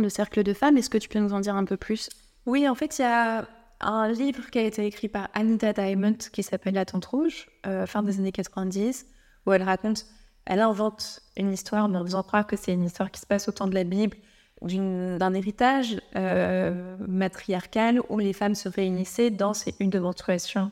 de 0.00 0.08
cercle 0.08 0.42
de 0.42 0.52
femmes. 0.52 0.76
Est-ce 0.76 0.90
que 0.90 0.98
tu 0.98 1.08
peux 1.08 1.18
nous 1.20 1.32
en 1.32 1.40
dire 1.40 1.54
un 1.56 1.64
peu 1.64 1.76
plus? 1.76 2.08
Oui, 2.46 2.68
en 2.68 2.74
fait, 2.74 2.98
il 2.98 3.02
y 3.02 3.04
a 3.04 3.46
un 3.80 4.10
livre 4.10 4.50
qui 4.50 4.58
a 4.58 4.62
été 4.62 4.84
écrit 4.86 5.08
par 5.08 5.28
Anita 5.34 5.72
Diamond 5.72 6.16
qui 6.32 6.42
s'appelle 6.42 6.74
La 6.74 6.84
Tente 6.84 7.04
Rouge, 7.06 7.48
euh, 7.66 7.86
fin 7.86 8.02
des 8.02 8.18
années 8.18 8.32
90, 8.32 9.06
où 9.46 9.52
elle 9.52 9.62
raconte, 9.62 10.06
elle 10.46 10.60
invente 10.60 11.20
une 11.36 11.52
histoire 11.52 11.84
en 11.84 12.04
faisant 12.04 12.22
croire 12.22 12.46
que 12.46 12.56
c'est 12.56 12.72
une 12.72 12.84
histoire 12.84 13.10
qui 13.10 13.20
se 13.20 13.26
passe 13.26 13.48
au 13.48 13.52
temps 13.52 13.66
de 13.66 13.74
la 13.74 13.84
Bible, 13.84 14.16
d'un 14.62 15.34
héritage 15.34 16.00
euh, 16.16 16.96
matriarcal 17.06 18.00
où 18.08 18.18
les 18.18 18.32
femmes 18.32 18.54
se 18.54 18.68
réunissaient 18.68 19.30
dans 19.30 19.54
ces 19.54 19.74
huttes 19.78 19.92
de 19.92 19.98
menstruation, 19.98 20.70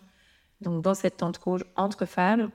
donc 0.61 0.83
dans 0.83 0.95
cette 0.95 1.19
tente 1.19 1.37
rouge 1.39 1.65
entre 1.77 2.07
femmes. 2.07 2.51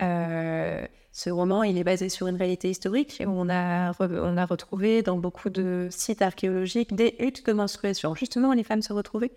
Euh, 0.00 0.86
ce 1.12 1.28
roman, 1.28 1.64
il 1.64 1.76
est 1.76 1.84
basé 1.84 2.08
sur 2.08 2.28
une 2.28 2.36
réalité 2.36 2.70
historique. 2.70 3.22
où 3.26 3.30
On 3.30 3.48
a, 3.48 3.92
on 3.98 4.36
a 4.36 4.46
retrouvé 4.46 5.02
dans 5.02 5.18
beaucoup 5.18 5.50
de 5.50 5.88
sites 5.90 6.22
archéologiques 6.22 6.94
des 6.94 7.16
huttes 7.18 7.44
de 7.46 7.52
menstruation, 7.52 8.14
justement 8.14 8.50
où 8.50 8.52
les 8.52 8.62
femmes 8.62 8.82
se 8.82 8.92
retrouvaient. 8.92 9.32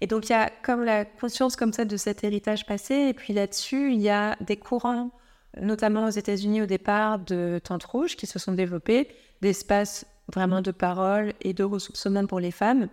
Et 0.00 0.08
donc, 0.08 0.28
il 0.28 0.32
y 0.32 0.34
a 0.34 0.50
comme 0.64 0.82
la 0.82 1.04
conscience 1.04 1.54
comme 1.54 1.72
ça 1.72 1.84
de 1.84 1.96
cet 1.96 2.24
héritage 2.24 2.66
passé. 2.66 2.94
Et 2.94 3.14
puis 3.14 3.32
là-dessus, 3.32 3.92
il 3.92 4.00
y 4.00 4.10
a 4.10 4.36
des 4.40 4.56
courants, 4.56 5.12
notamment 5.60 6.06
aux 6.06 6.10
États-Unis 6.10 6.62
au 6.62 6.66
départ, 6.66 7.20
de 7.20 7.60
tentes 7.62 7.84
rouges 7.84 8.16
qui 8.16 8.26
se 8.26 8.40
sont 8.40 8.52
développés, 8.52 9.06
d'espaces 9.42 10.04
vraiment 10.32 10.60
de 10.62 10.70
parole 10.70 11.32
et 11.40 11.52
de 11.52 11.64
ressourcement 11.64 12.26
pour 12.26 12.40
les 12.40 12.50
femmes. 12.50 12.88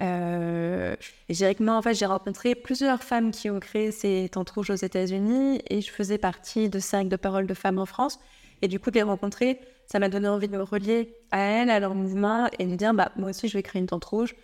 Euh, 0.00 0.94
et 1.28 1.32
directement, 1.34 1.76
en 1.76 1.82
fait, 1.82 1.94
j'ai 1.94 2.06
rencontré 2.06 2.54
plusieurs 2.54 3.02
femmes 3.02 3.32
qui 3.32 3.50
ont 3.50 3.60
créé 3.60 3.90
ces 3.92 4.28
tentes 4.32 4.50
rouges 4.50 4.70
aux 4.70 4.74
États-Unis 4.74 5.60
et 5.68 5.80
je 5.80 5.90
faisais 5.90 6.16
partie 6.18 6.68
de 6.70 6.78
cercles 6.78 7.08
de 7.08 7.16
parole 7.16 7.46
de 7.46 7.54
femmes 7.54 7.78
en 7.78 7.86
France. 7.86 8.18
Et 8.62 8.68
du 8.68 8.78
coup, 8.78 8.90
de 8.90 8.96
les 8.96 9.02
rencontrer, 9.02 9.60
ça 9.86 9.98
m'a 9.98 10.08
donné 10.08 10.28
envie 10.28 10.48
de 10.48 10.56
me 10.56 10.62
relier 10.62 11.14
à 11.30 11.40
elles, 11.40 11.70
à 11.70 11.80
leur 11.80 11.94
mouvement 11.94 12.48
et 12.58 12.66
de 12.66 12.74
dire, 12.76 12.94
bah, 12.94 13.10
moi 13.16 13.30
aussi, 13.30 13.48
je 13.48 13.56
vais 13.58 13.62
créer 13.62 13.80
une 13.80 13.86
tente 13.86 14.04
rouge. 14.04 14.34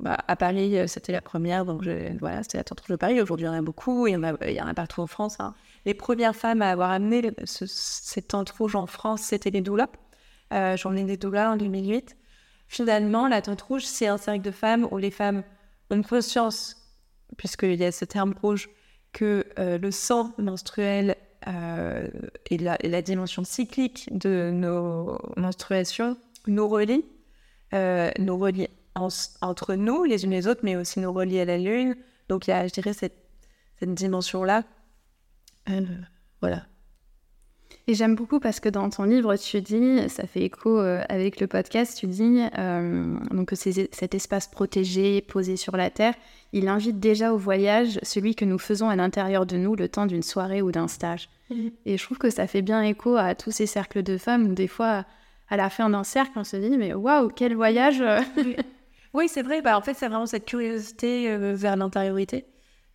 Bah, 0.00 0.16
à 0.26 0.34
Paris, 0.36 0.76
euh, 0.78 0.86
c'était 0.88 1.12
la 1.12 1.20
première, 1.20 1.64
donc 1.64 1.84
je- 1.84 2.18
voilà, 2.18 2.42
c'était 2.42 2.58
la 2.58 2.64
tente 2.64 2.80
rouge 2.80 2.90
de 2.90 2.96
Paris. 2.96 3.20
Aujourd'hui, 3.20 3.44
il 3.46 3.48
y 3.48 3.50
en 3.50 3.54
a 3.58 3.62
beaucoup, 3.62 4.06
il 4.08 4.12
y 4.12 4.16
en 4.16 4.24
a, 4.24 4.32
il 4.48 4.54
y 4.56 4.60
en 4.60 4.66
a 4.66 4.74
partout 4.74 5.00
en 5.02 5.06
France. 5.06 5.36
hein. 5.38 5.54
Les 5.86 5.94
premières 5.94 6.34
femmes 6.34 6.62
à 6.62 6.70
avoir 6.70 6.90
amené 6.90 7.22
le- 7.22 7.34
ce- 7.44 7.66
cette 7.66 8.28
tente 8.28 8.50
rouge 8.50 8.74
en 8.74 8.86
France, 8.86 9.20
c'était 9.22 9.50
les 9.50 9.60
doulas. 9.60 9.88
Euh, 10.54 10.76
ai 10.76 11.04
des 11.04 11.16
doulas 11.16 11.52
en 11.52 11.56
2008. 11.56 12.16
Finalement, 12.68 13.28
la 13.28 13.42
tente 13.42 13.62
rouge, 13.62 13.84
c'est 13.84 14.06
un 14.06 14.18
cercle 14.18 14.42
de 14.42 14.50
femmes 14.50 14.88
où 14.90 14.98
les 14.98 15.10
femmes 15.10 15.42
ont 15.90 16.02
conscience, 16.02 16.76
puisqu'il 17.36 17.74
y 17.74 17.84
a 17.84 17.92
ce 17.92 18.04
terme 18.04 18.34
rouge, 18.40 18.68
que 19.12 19.46
euh, 19.58 19.78
le 19.78 19.90
sang 19.90 20.32
menstruel 20.38 21.16
euh, 21.46 22.08
et, 22.50 22.58
la, 22.58 23.02
dimension 23.02 23.44
cyclique 23.44 24.08
de 24.12 24.50
nos 24.52 25.18
menstruations 25.36 26.16
nous 26.46 26.68
relie, 26.68 27.04
euh, 27.74 28.10
nous 28.18 28.36
relie 28.38 28.68
en- 28.94 29.08
entre 29.40 29.74
nous, 29.74 30.04
les 30.04 30.24
unes 30.24 30.30
les 30.30 30.46
autres, 30.46 30.60
mais 30.62 30.76
aussi 30.76 31.00
nous 31.00 31.12
relie 31.12 31.38
à 31.38 31.44
la 31.44 31.58
Lune. 31.58 31.96
Donc 32.28 32.46
il 32.46 32.50
y 32.50 32.52
a, 32.54 32.66
je 32.66 32.72
dirais, 32.72 32.92
cette, 32.92 33.14
dimension-là. 33.82 34.64
Voilà. 36.40 36.66
Et 37.86 37.94
j'aime 37.94 38.14
beaucoup 38.14 38.40
parce 38.40 38.60
que 38.60 38.70
dans 38.70 38.88
ton 38.88 39.02
livre, 39.02 39.36
tu 39.36 39.60
dis, 39.60 40.08
ça 40.08 40.26
fait 40.26 40.40
écho 40.40 40.78
euh, 40.78 41.02
avec 41.10 41.38
le 41.38 41.46
podcast, 41.46 41.98
tu 41.98 42.06
dis 42.06 42.40
euh, 42.58 43.14
donc 43.30 43.48
que 43.48 43.56
cet 43.56 44.14
espace 44.14 44.46
protégé, 44.46 45.20
posé 45.20 45.56
sur 45.56 45.76
la 45.76 45.90
terre, 45.90 46.14
il 46.54 46.68
invite 46.68 46.98
déjà 46.98 47.34
au 47.34 47.36
voyage 47.36 47.98
celui 48.02 48.34
que 48.34 48.46
nous 48.46 48.58
faisons 48.58 48.88
à 48.88 48.96
l'intérieur 48.96 49.44
de 49.44 49.58
nous 49.58 49.76
le 49.76 49.88
temps 49.88 50.06
d'une 50.06 50.22
soirée 50.22 50.62
ou 50.62 50.72
d'un 50.72 50.88
stage. 50.88 51.28
Et 51.84 51.98
je 51.98 52.04
trouve 52.04 52.16
que 52.16 52.30
ça 52.30 52.46
fait 52.46 52.62
bien 52.62 52.80
écho 52.82 53.16
à 53.16 53.34
tous 53.34 53.50
ces 53.50 53.66
cercles 53.66 54.02
de 54.02 54.16
femmes 54.16 54.46
où 54.48 54.54
des 54.54 54.68
fois, 54.68 55.04
à 55.50 55.58
la 55.58 55.68
fin 55.68 55.90
d'un 55.90 56.04
cercle, 56.04 56.32
on 56.36 56.44
se 56.44 56.56
dit 56.56 56.78
mais 56.78 56.94
waouh, 56.94 57.28
quel 57.28 57.54
voyage 57.54 58.00
euh. 58.00 58.20
Oui, 59.12 59.28
c'est 59.28 59.42
vrai. 59.42 59.62
Bah, 59.62 59.78
en 59.78 59.80
fait, 59.80 59.94
c'est 59.94 60.08
vraiment 60.08 60.26
cette 60.26 60.44
curiosité 60.44 61.36
vers 61.54 61.76
l'intériorité. 61.76 62.46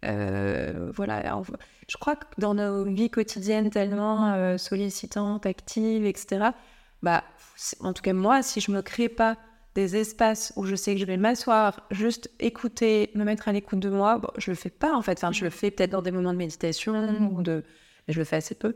Euh, 0.05 0.91
voilà. 0.93 1.41
Je 1.87 1.97
crois 1.97 2.15
que 2.15 2.25
dans 2.37 2.53
nos 2.53 2.85
vies 2.85 3.09
quotidiennes 3.09 3.69
tellement 3.69 4.33
euh, 4.33 4.57
sollicitantes, 4.57 5.45
actives, 5.45 6.05
etc., 6.05 6.51
bah, 7.01 7.23
en 7.79 7.93
tout 7.93 8.01
cas, 8.01 8.13
moi, 8.13 8.41
si 8.41 8.59
je 8.59 8.71
me 8.71 8.81
crée 8.81 9.09
pas 9.09 9.37
des 9.75 9.95
espaces 9.95 10.51
où 10.55 10.65
je 10.65 10.75
sais 10.75 10.93
que 10.93 10.99
je 10.99 11.05
vais 11.05 11.17
m'asseoir, 11.17 11.87
juste 11.91 12.29
écouter, 12.39 13.11
me 13.15 13.23
mettre 13.23 13.47
à 13.47 13.51
l'écoute 13.51 13.79
de 13.79 13.89
moi, 13.89 14.17
bon, 14.17 14.29
je 14.37 14.51
le 14.51 14.55
fais 14.55 14.69
pas 14.69 14.93
en 14.93 15.01
fait. 15.01 15.17
Enfin, 15.19 15.31
je 15.31 15.43
le 15.43 15.49
fais 15.49 15.71
peut-être 15.71 15.91
dans 15.91 16.01
des 16.01 16.11
moments 16.11 16.33
de 16.33 16.37
méditation 16.37 16.93
ou 17.31 17.41
de. 17.41 17.63
mais 18.07 18.13
je 18.13 18.19
le 18.19 18.25
fais 18.25 18.37
assez 18.37 18.55
peu. 18.55 18.75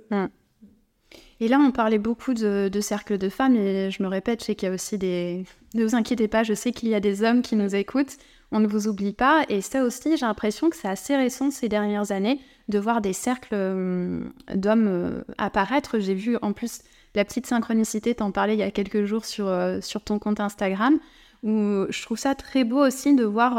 Et 1.39 1.47
là, 1.47 1.59
on 1.59 1.71
parlait 1.71 1.99
beaucoup 1.99 2.33
de, 2.33 2.69
de 2.71 2.81
cercles 2.81 3.17
de 3.17 3.27
femmes, 3.27 3.55
et 3.55 3.91
je 3.91 4.01
me 4.01 4.07
répète, 4.07 4.41
je 4.41 4.45
sais 4.45 4.55
qu'il 4.55 4.69
y 4.69 4.71
a 4.71 4.73
aussi 4.73 4.97
des... 4.97 5.45
Ne 5.73 5.83
vous 5.83 5.95
inquiétez 5.95 6.27
pas, 6.27 6.43
je 6.43 6.53
sais 6.53 6.71
qu'il 6.71 6.89
y 6.89 6.95
a 6.95 6.99
des 6.99 7.23
hommes 7.23 7.41
qui 7.41 7.55
nous 7.55 7.75
écoutent, 7.75 8.17
on 8.53 8.59
ne 8.59 8.67
vous 8.67 8.87
oublie 8.87 9.13
pas, 9.13 9.43
et 9.49 9.61
ça 9.61 9.83
aussi, 9.83 10.15
j'ai 10.15 10.25
l'impression 10.25 10.69
que 10.69 10.75
c'est 10.75 10.87
assez 10.87 11.15
récent 11.15 11.49
ces 11.49 11.67
dernières 11.67 12.11
années 12.11 12.39
de 12.69 12.77
voir 12.77 13.01
des 13.01 13.11
cercles 13.11 13.53
euh, 13.53 14.21
d'hommes 14.53 14.87
euh, 14.87 15.23
apparaître. 15.39 15.97
J'ai 15.99 16.13
vu 16.13 16.37
en 16.41 16.53
plus 16.53 16.81
la 17.15 17.25
petite 17.25 17.47
synchronicité, 17.47 18.13
t'en 18.13 18.31
parlais 18.31 18.53
il 18.53 18.59
y 18.59 18.63
a 18.63 18.69
quelques 18.69 19.05
jours 19.05 19.25
sur, 19.25 19.47
euh, 19.47 19.81
sur 19.81 20.01
ton 20.01 20.19
compte 20.19 20.39
Instagram, 20.39 20.99
où 21.41 21.85
je 21.89 22.01
trouve 22.03 22.17
ça 22.17 22.35
très 22.35 22.63
beau 22.63 22.85
aussi 22.85 23.15
de 23.15 23.25
voir 23.25 23.55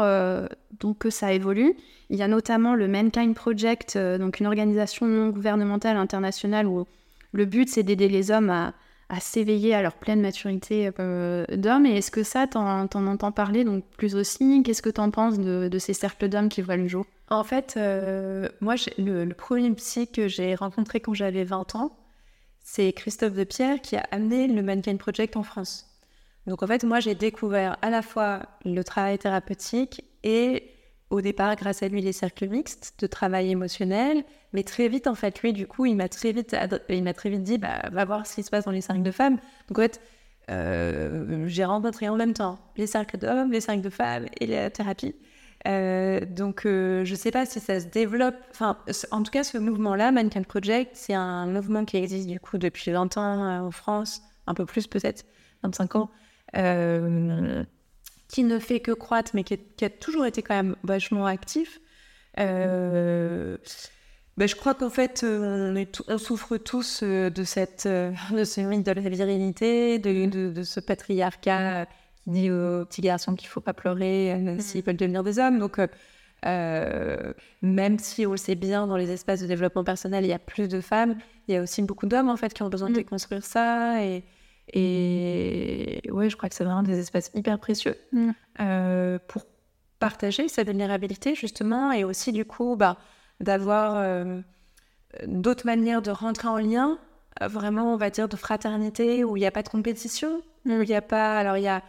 donc 0.79 0.97
que 0.97 1.11
ça 1.11 1.33
évolue. 1.33 1.75
Il 2.09 2.17
y 2.17 2.23
a 2.23 2.27
notamment 2.27 2.73
le 2.73 2.87
Mankind 2.87 3.35
Project, 3.35 3.95
donc 3.95 4.39
une 4.39 4.47
organisation 4.47 5.05
non 5.05 5.29
gouvernementale 5.29 5.95
internationale 5.95 6.65
où 6.65 6.87
le 7.31 7.45
but, 7.45 7.69
c'est 7.69 7.83
d'aider 7.83 8.07
les 8.07 8.31
hommes 8.31 8.49
à, 8.49 8.73
à 9.09 9.19
s'éveiller 9.19 9.73
à 9.73 9.81
leur 9.81 9.95
pleine 9.95 10.21
maturité 10.21 10.91
euh, 10.99 11.45
d'homme. 11.55 11.85
Et 11.85 11.97
est-ce 11.97 12.11
que 12.11 12.23
ça, 12.23 12.47
t'en, 12.47 12.87
t'en 12.87 13.05
entends 13.07 13.31
parler 13.31 13.63
donc 13.63 13.83
plus 13.97 14.15
aussi? 14.15 14.63
Qu'est-ce 14.63 14.81
que 14.81 14.89
t'en 14.89 15.11
penses 15.11 15.39
de, 15.39 15.67
de 15.67 15.79
ces 15.79 15.93
cercles 15.93 16.29
d'hommes 16.29 16.49
qui 16.49 16.61
voient 16.61 16.77
le 16.77 16.87
jour? 16.87 17.05
En 17.29 17.43
fait, 17.43 17.75
euh, 17.77 18.47
moi, 18.61 18.75
le, 18.97 19.25
le 19.25 19.33
premier 19.33 19.71
psy 19.71 20.07
que 20.11 20.27
j'ai 20.27 20.55
rencontré 20.55 20.99
quand 20.99 21.13
j'avais 21.13 21.43
20 21.43 21.75
ans, 21.75 21.97
c'est 22.63 22.91
Christophe 22.93 23.33
de 23.33 23.43
Pierre 23.43 23.81
qui 23.81 23.95
a 23.95 24.05
amené 24.11 24.47
le 24.47 24.61
Mankind 24.61 24.97
Project 24.97 25.37
en 25.37 25.43
France. 25.43 25.87
Donc 26.47 26.61
en 26.63 26.67
fait, 26.67 26.83
moi, 26.83 26.99
j'ai 26.99 27.15
découvert 27.15 27.77
à 27.81 27.89
la 27.89 28.01
fois 28.01 28.41
le 28.65 28.83
travail 28.83 29.17
thérapeutique 29.17 30.03
et 30.23 30.74
au 31.09 31.21
départ, 31.21 31.55
grâce 31.55 31.83
à 31.83 31.87
lui, 31.87 32.01
les 32.01 32.13
cercles 32.13 32.47
mixtes 32.47 32.95
de 32.99 33.07
travail 33.07 33.51
émotionnel. 33.51 34.23
Mais 34.53 34.63
très 34.63 34.87
vite, 34.87 35.07
en 35.07 35.15
fait, 35.15 35.41
lui, 35.41 35.53
du 35.53 35.67
coup, 35.67 35.85
il 35.85 35.95
m'a 35.95 36.09
très 36.09 36.31
vite, 36.31 36.55
il 36.89 37.03
m'a 37.03 37.13
très 37.13 37.29
vite 37.29 37.43
dit, 37.43 37.57
bah, 37.57 37.89
va 37.91 38.05
voir 38.05 38.25
ce 38.25 38.35
qui 38.35 38.43
se 38.43 38.49
passe 38.49 38.65
dans 38.65 38.71
les 38.71 38.81
cercles 38.81 39.03
de 39.03 39.11
femmes. 39.11 39.37
Donc 39.67 39.79
en 39.79 39.81
fait, 39.81 40.01
euh, 40.51 41.45
j'ai 41.47 41.65
rencontré 41.65 42.09
en 42.09 42.15
même 42.15 42.33
temps 42.33 42.59
les 42.77 42.87
cercles 42.87 43.17
d'hommes, 43.17 43.51
les 43.51 43.61
cercles 43.61 43.81
de 43.81 43.89
femmes 43.89 44.25
et 44.39 44.47
la 44.47 44.69
thérapie. 44.69 45.15
Euh, 45.67 46.19
donc, 46.25 46.65
euh, 46.65 47.03
je 47.05 47.15
sais 47.15 47.31
pas 47.31 47.45
si 47.45 47.59
ça 47.59 47.79
se 47.79 47.87
développe. 47.87 48.35
Enfin, 48.51 48.77
en 49.11 49.23
tout 49.23 49.31
cas, 49.31 49.43
ce 49.43 49.57
mouvement-là, 49.57 50.11
Mankind 50.11 50.45
Project, 50.45 50.91
c'est 50.93 51.13
un 51.13 51.47
mouvement 51.47 51.85
qui 51.85 51.97
existe 51.97 52.27
du 52.27 52.39
coup 52.39 52.57
depuis 52.57 52.91
20 52.91 53.17
ans 53.17 53.43
euh, 53.43 53.59
en 53.61 53.71
France, 53.71 54.21
un 54.47 54.53
peu 54.53 54.65
plus 54.65 54.87
peut-être, 54.87 55.25
25 55.63 55.95
ans, 55.95 56.11
qui 58.27 58.43
ne 58.43 58.59
fait 58.59 58.79
que 58.79 58.91
croître, 58.91 59.31
mais 59.33 59.43
qui, 59.43 59.53
est- 59.55 59.75
qui 59.77 59.85
a 59.85 59.89
toujours 59.89 60.25
été 60.25 60.41
quand 60.41 60.55
même 60.55 60.75
vachement 60.83 61.25
actif. 61.25 61.79
Euh, 62.39 63.57
ben, 64.37 64.47
je 64.47 64.55
crois 64.55 64.73
qu'en 64.73 64.89
fait, 64.89 65.23
euh, 65.23 65.71
on, 65.71 65.75
est 65.75 65.91
tou- 65.91 66.03
on 66.07 66.17
souffre 66.17 66.57
tous 66.57 67.01
euh, 67.03 67.29
de, 67.29 67.43
cette, 67.43 67.87
de 67.87 68.43
ce 68.43 68.61
mythe 68.61 68.85
de 68.85 68.91
la 68.91 69.01
virilité, 69.09 69.99
de, 69.99 70.25
de- 70.25 70.51
de 70.51 70.63
ce 70.63 70.79
patriarcat 70.79 71.85
qui 72.23 72.29
dit 72.31 72.51
aux 72.51 72.83
petits 72.85 73.01
garçons 73.01 73.35
qu'il 73.35 73.47
ne 73.47 73.51
faut 73.51 73.61
pas 73.61 73.73
pleurer 73.73 74.33
euh, 74.33 74.59
s'ils 74.59 74.83
veulent 74.83 74.97
devenir 74.97 75.23
des 75.23 75.39
hommes. 75.39 75.59
Donc, 75.59 75.79
euh, 76.45 77.33
même 77.61 77.97
si 77.99 78.25
on 78.25 78.31
le 78.31 78.37
sait 78.37 78.55
bien, 78.55 78.87
dans 78.87 78.97
les 78.97 79.11
espaces 79.11 79.41
de 79.41 79.47
développement 79.47 79.83
personnel, 79.83 80.25
il 80.25 80.29
y 80.29 80.33
a 80.33 80.39
plus 80.39 80.67
de 80.67 80.81
femmes, 80.81 81.15
il 81.47 81.55
y 81.55 81.57
a 81.57 81.61
aussi 81.61 81.81
beaucoup 81.83 82.05
d'hommes 82.07 82.29
en 82.29 82.37
fait 82.37 82.53
qui 82.53 82.61
ont 82.63 82.69
besoin 82.69 82.89
de 82.89 82.93
Mm. 82.93 82.97
déconstruire 82.97 83.45
ça. 83.45 84.03
Et, 84.03 84.23
et 84.73 86.01
ouais, 86.11 86.29
je 86.29 86.35
crois 86.35 86.49
que 86.49 86.55
c'est 86.55 86.63
vraiment 86.63 86.83
des 86.83 86.99
espaces 86.99 87.31
hyper 87.33 87.59
précieux 87.59 87.95
Mm. 88.11 88.31
euh, 88.61 89.19
pour 89.27 89.43
partager 89.99 90.47
sa 90.47 90.63
vulnérabilité 90.63 91.35
justement 91.35 91.91
et 91.91 92.03
aussi 92.03 92.31
du 92.31 92.45
coup 92.45 92.75
bah, 92.75 92.97
d'avoir 93.39 93.95
euh, 93.95 94.41
d'autres 95.27 95.65
manières 95.65 96.01
de 96.01 96.11
rentrer 96.11 96.47
en 96.47 96.57
lien, 96.57 96.97
euh, 97.41 97.47
vraiment 97.47 97.93
on 97.93 97.97
va 97.97 98.09
dire 98.09 98.27
de 98.27 98.35
fraternité 98.35 99.23
où 99.23 99.37
il 99.37 99.41
n'y 99.41 99.45
a 99.45 99.51
pas 99.51 99.63
de 99.63 99.69
compétition, 99.69 100.41
où 100.65 100.69
il 100.81 100.87
n'y 100.87 100.95
a 100.95 101.01
pas 101.01 101.37
alors 101.37 101.57
il 101.57 101.63
y 101.63 101.67
a 101.67 101.83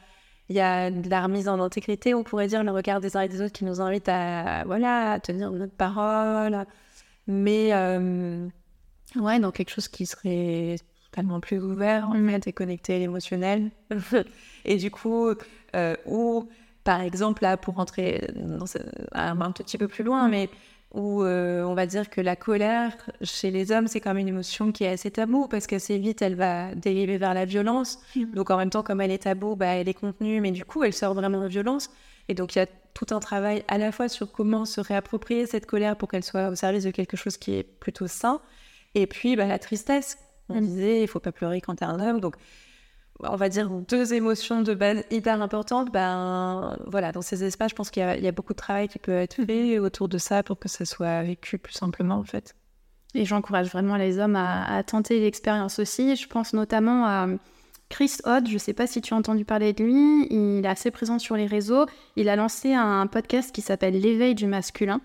il 0.48 0.54
y 0.54 0.60
a 0.60 0.90
de 0.90 1.10
la 1.10 1.22
remise 1.22 1.48
en 1.48 1.60
intégrité, 1.60 2.14
on 2.14 2.22
pourrait 2.22 2.46
dire, 2.46 2.62
le 2.62 2.70
regard 2.70 3.00
des 3.00 3.16
uns 3.16 3.22
et 3.22 3.28
des 3.28 3.40
autres 3.42 3.52
qui 3.52 3.64
nous 3.64 3.80
invite 3.80 4.08
à, 4.08 4.62
voilà, 4.64 5.12
à 5.12 5.18
tenir 5.18 5.50
notre 5.50 5.74
parole. 5.74 6.64
Mais, 7.26 7.70
euh, 7.72 8.46
ouais, 9.16 9.40
dans 9.40 9.50
quelque 9.50 9.70
chose 9.70 9.88
qui 9.88 10.06
serait 10.06 10.76
tellement 11.16 11.40
plus 11.40 11.58
ouvert, 11.58 12.08
en 12.10 12.14
mm. 12.14 12.30
fait, 12.30 12.46
et 12.46 12.52
connecté 12.52 12.94
à 12.94 12.98
l'émotionnel. 12.98 13.70
et 14.64 14.76
du 14.76 14.90
coup, 14.90 15.30
euh, 15.74 15.96
ou, 16.06 16.48
par 16.84 17.00
exemple, 17.00 17.42
là, 17.42 17.56
pour 17.56 17.74
rentrer 17.74 18.28
dans 18.36 18.66
un, 19.12 19.52
petit 19.52 19.78
peu 19.78 19.88
plus 19.88 20.04
loin, 20.04 20.28
mais 20.28 20.50
où 20.94 21.24
euh, 21.24 21.64
on 21.64 21.74
va 21.74 21.84
dire 21.86 22.08
que 22.08 22.20
la 22.20 22.36
colère 22.36 22.96
chez 23.20 23.50
les 23.50 23.72
hommes, 23.72 23.88
c'est 23.88 24.00
quand 24.00 24.10
même 24.10 24.18
une 24.18 24.28
émotion 24.28 24.72
qui 24.72 24.84
est 24.84 24.88
assez 24.88 25.10
tabou 25.10 25.48
parce 25.48 25.66
qu'assez 25.66 25.98
vite, 25.98 26.22
elle 26.22 26.36
va 26.36 26.74
dériver 26.74 27.18
vers 27.18 27.34
la 27.34 27.44
violence. 27.44 27.98
Mm. 28.14 28.32
Donc 28.34 28.50
en 28.50 28.56
même 28.56 28.70
temps, 28.70 28.82
comme 28.82 29.00
elle 29.00 29.10
est 29.10 29.24
tabou, 29.24 29.56
bah, 29.56 29.66
elle 29.66 29.88
est 29.88 29.94
contenue, 29.94 30.40
mais 30.40 30.52
du 30.52 30.64
coup, 30.64 30.84
elle 30.84 30.92
sort 30.92 31.14
vraiment 31.14 31.40
de 31.40 31.48
violence. 31.48 31.90
Et 32.28 32.34
donc 32.34 32.54
il 32.54 32.58
y 32.58 32.62
a 32.62 32.66
tout 32.94 33.14
un 33.14 33.20
travail 33.20 33.64
à 33.68 33.78
la 33.78 33.92
fois 33.92 34.08
sur 34.08 34.30
comment 34.30 34.64
se 34.64 34.80
réapproprier 34.80 35.46
cette 35.46 35.66
colère 35.66 35.96
pour 35.96 36.08
qu'elle 36.08 36.24
soit 36.24 36.48
au 36.48 36.54
service 36.54 36.84
de 36.84 36.90
quelque 36.90 37.16
chose 37.16 37.36
qui 37.36 37.54
est 37.54 37.62
plutôt 37.62 38.06
sain. 38.06 38.40
Et 38.94 39.06
puis 39.06 39.36
bah, 39.36 39.46
la 39.46 39.58
tristesse. 39.58 40.18
On 40.48 40.60
mm. 40.60 40.64
disait, 40.64 41.02
il 41.02 41.08
faut 41.08 41.20
pas 41.20 41.32
pleurer 41.32 41.60
quand 41.60 41.76
tu 41.76 41.84
es 41.84 41.86
un 41.86 42.00
homme. 42.00 42.20
Donc 42.20 42.36
on 43.20 43.36
va 43.36 43.48
dire, 43.48 43.68
deux 43.70 44.14
émotions 44.14 44.62
de 44.62 44.74
base 44.74 45.04
hyper 45.10 45.40
importantes, 45.40 45.90
ben 45.92 46.76
voilà, 46.86 47.12
dans 47.12 47.22
ces 47.22 47.44
espaces, 47.44 47.70
je 47.70 47.74
pense 47.74 47.90
qu'il 47.90 48.02
y, 48.02 48.28
a 48.28 48.32
beaucoup 48.32 48.52
de 48.52 48.58
travail 48.58 48.88
qui 48.88 48.98
peut 48.98 49.12
être 49.12 49.42
fait 49.44 49.78
autour 49.78 50.08
de 50.08 50.18
ça 50.18 50.42
pour 50.42 50.58
que 50.58 50.68
ça 50.68 50.84
soit 50.84 51.22
vécu 51.22 51.58
plus 51.58 51.72
simplement, 51.72 52.16
en 52.16 52.24
fait. 52.24 52.54
Et 53.14 53.24
j'encourage 53.24 53.70
vraiment 53.70 53.96
les 53.96 54.18
hommes 54.18 54.36
à, 54.36 54.82
tenter 54.82 55.20
l'expérience 55.20 55.78
aussi. 55.78 56.16
Je 56.16 56.28
pense 56.28 56.52
notamment 56.52 57.06
à 57.06 57.26
Chris 57.88 58.18
Hodd, 58.24 58.46
je 58.48 58.54
ne 58.54 58.58
sais 58.58 58.74
pas 58.74 58.86
si 58.86 59.00
tu 59.00 59.14
as 59.14 59.16
entendu 59.16 59.44
parler 59.44 59.72
de 59.72 59.84
lui, 59.84 60.26
il 60.30 60.64
est 60.64 60.68
assez 60.68 60.90
présent 60.90 61.18
sur 61.18 61.36
les 61.36 61.46
réseaux. 61.46 61.86
Il 62.16 62.28
a 62.28 62.36
lancé 62.36 62.74
un 62.74 63.06
podcast 63.06 63.54
qui 63.54 63.62
s'appelle 63.62 63.98
L'éveil 63.98 64.34
du 64.34 64.46
masculin. 64.46 65.00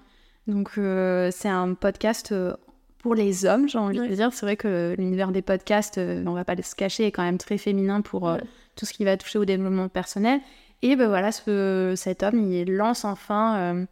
Donc, 0.48 0.72
euh, 0.78 1.30
c'est 1.32 1.50
un 1.50 1.76
podcast 1.76 2.32
euh, 2.32 2.56
pour 3.02 3.16
les 3.16 3.46
hommes, 3.46 3.68
j'ai 3.68 3.80
envie 3.80 4.00
de 4.00 4.16
dire. 4.16 4.32
C'est 4.32 4.46
vrai 4.46 4.56
que 4.56 4.96
l'univers 4.98 5.32
des 5.32 5.42
podcasts, 5.42 5.98
euh, 5.98 6.24
on 6.26 6.34
va 6.34 6.46
pas 6.46 6.56
se 6.62 6.76
cacher, 6.76 7.08
est 7.08 7.12
quand 7.12 7.24
même 7.24 7.40
très 7.40 7.58
féminin 7.58 8.02
pour 8.02 8.30
euh, 8.30 8.38
tout 8.76 8.86
ce 8.86 8.94
qui 8.94 9.04
va 9.04 9.18
toucher 9.18 9.40
au 9.40 9.46
développement 9.46 9.90
personnel. 9.90 10.40
Et 10.84 10.96
ben 10.96 11.08
voilà, 11.08 11.32
ce, 11.32 11.94
cet 11.96 12.24
homme, 12.24 12.52
il 12.52 12.72
lance 12.72 13.04
enfin. 13.04 13.58
Euh, 13.58 13.86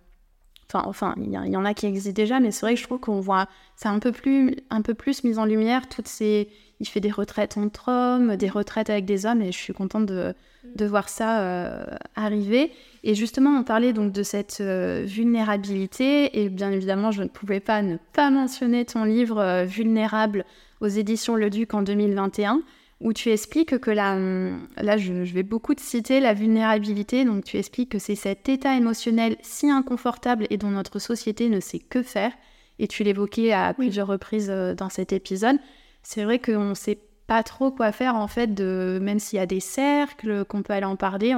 enfin, 0.71 0.83
enfin, 0.87 1.15
il 1.17 1.31
y, 1.31 1.57
en 1.57 1.65
a 1.65 1.73
qui 1.73 1.87
existent 1.87 2.13
déjà, 2.13 2.39
mais 2.39 2.51
c'est 2.51 2.65
vrai 2.65 2.75
que 2.75 2.79
je 2.79 2.85
trouve 2.85 2.99
qu'on 2.99 3.19
voit, 3.19 3.47
c'est 3.75 3.87
un 3.87 3.99
peu 3.99 4.11
plus, 4.11 4.55
un 4.69 4.81
peu 4.81 4.93
plus 4.93 5.23
mis 5.23 5.37
en 5.37 5.45
lumière 5.45 5.89
toutes 5.89 6.07
ces. 6.07 6.49
Il 6.79 6.87
fait 6.87 7.01
des 7.01 7.11
retraites 7.11 7.57
entre 7.57 7.89
hommes, 7.89 8.35
des 8.35 8.49
retraites 8.49 8.89
avec 8.89 9.05
des 9.05 9.25
hommes, 9.25 9.41
et 9.41 9.51
je 9.51 9.57
suis 9.57 9.73
contente 9.73 10.05
de, 10.05 10.33
de 10.75 10.85
voir 10.85 11.09
ça 11.09 11.85
arriver. 12.15 12.71
Et 13.03 13.15
justement, 13.15 13.51
on 13.51 13.63
parlait 13.63 13.93
donc 13.93 14.11
de 14.11 14.23
cette 14.23 14.57
euh, 14.59 15.03
vulnérabilité, 15.05 16.41
et 16.41 16.49
bien 16.49 16.71
évidemment, 16.71 17.11
je 17.11 17.23
ne 17.23 17.27
pouvais 17.27 17.59
pas 17.59 17.81
ne 17.81 17.97
pas 18.13 18.29
mentionner 18.29 18.85
ton 18.85 19.05
livre 19.05 19.39
euh, 19.39 19.65
Vulnérable 19.65 20.45
aux 20.81 20.87
éditions 20.87 21.35
Le 21.35 21.49
Duc 21.49 21.73
en 21.73 21.81
2021, 21.81 22.61
où 22.99 23.13
tu 23.13 23.29
expliques 23.29 23.77
que 23.79 23.91
la, 23.91 24.15
hum, 24.15 24.67
là, 24.77 24.97
je, 24.97 25.13
vais 25.13 25.43
beaucoup 25.43 25.75
te 25.75 25.81
citer 25.81 26.19
la 26.19 26.33
vulnérabilité, 26.33 27.23
donc 27.23 27.45
tu 27.45 27.57
expliques 27.57 27.89
que 27.89 27.99
c'est 27.99 28.15
cet 28.15 28.49
état 28.49 28.75
émotionnel 28.75 29.37
si 29.41 29.69
inconfortable 29.69 30.45
et 30.49 30.57
dont 30.57 30.71
notre 30.71 30.99
société 30.99 31.47
ne 31.47 31.61
sait 31.61 31.79
que 31.79 32.03
faire, 32.03 32.33
et 32.79 32.87
tu 32.87 33.03
l'évoquais 33.03 33.53
à 33.53 33.73
plusieurs 33.73 34.07
reprises 34.07 34.49
euh, 34.49 34.75
dans 34.75 34.89
cet 34.89 35.13
épisode. 35.13 35.57
C'est 36.03 36.23
vrai 36.23 36.39
qu'on 36.39 36.69
ne 36.69 36.73
sait 36.73 36.99
pas 37.27 37.43
trop 37.43 37.71
quoi 37.71 37.91
faire 37.91 38.15
en 38.15 38.27
fait, 38.27 38.53
de, 38.53 38.99
même 39.01 39.19
s'il 39.19 39.37
y 39.37 39.41
a 39.41 39.45
des 39.45 39.59
cercles, 39.59 40.45
qu'on 40.45 40.63
peut 40.63 40.73
aller 40.73 40.85
en 40.85 40.95
parler, 40.95 41.35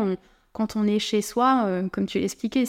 quand 0.54 0.76
on 0.76 0.86
est 0.86 1.00
chez 1.00 1.22
soi, 1.22 1.64
euh, 1.66 1.90
comme 1.90 2.06
tu 2.06 2.20
l'expliquais, 2.20 2.64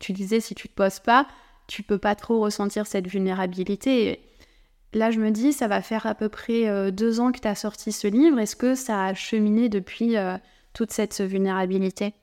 tu 0.00 0.12
disais 0.12 0.40
si 0.40 0.54
tu 0.54 0.68
te 0.68 0.74
poses 0.74 1.00
pas, 1.00 1.26
tu 1.66 1.82
peux 1.82 1.98
pas 1.98 2.14
trop 2.14 2.40
ressentir 2.40 2.86
cette 2.86 3.06
vulnérabilité. 3.06 4.20
Là, 4.92 5.10
je 5.10 5.20
me 5.20 5.30
dis, 5.30 5.52
ça 5.52 5.68
va 5.68 5.82
faire 5.82 6.06
à 6.06 6.14
peu 6.14 6.28
près 6.28 6.68
euh, 6.68 6.90
deux 6.90 7.20
ans 7.20 7.32
que 7.32 7.40
tu 7.40 7.48
as 7.48 7.54
sorti 7.54 7.92
ce 7.92 8.06
livre. 8.06 8.38
Est-ce 8.38 8.56
que 8.56 8.74
ça 8.74 9.04
a 9.04 9.14
cheminé 9.14 9.68
depuis 9.68 10.16
euh, 10.16 10.36
toute 10.72 10.92
cette 10.92 11.20
vulnérabilité? 11.20 12.14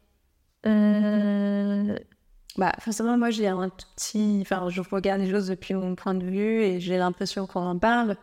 Bah, 2.58 2.72
forcément, 2.80 3.18
moi, 3.18 3.32
j'ai 3.32 3.48
un 3.48 3.70
petit. 3.70 4.39
Enfin, 4.41 4.70
je 4.70 4.82
regarde 4.82 5.22
les 5.22 5.30
choses 5.30 5.48
depuis 5.48 5.74
mon 5.74 5.96
point 5.96 6.14
de 6.14 6.24
vue 6.24 6.62
et 6.62 6.80
j'ai 6.80 6.98
l'impression 6.98 7.48
qu'on 7.48 7.62
en 7.66 7.78
parle, 7.78 8.16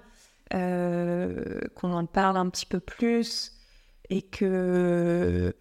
qu'on 0.50 1.92
en 1.92 2.06
parle 2.06 2.36
un 2.36 2.48
petit 2.48 2.66
peu 2.66 2.80
plus 2.80 3.52
et 4.08 4.22
que 4.22 5.54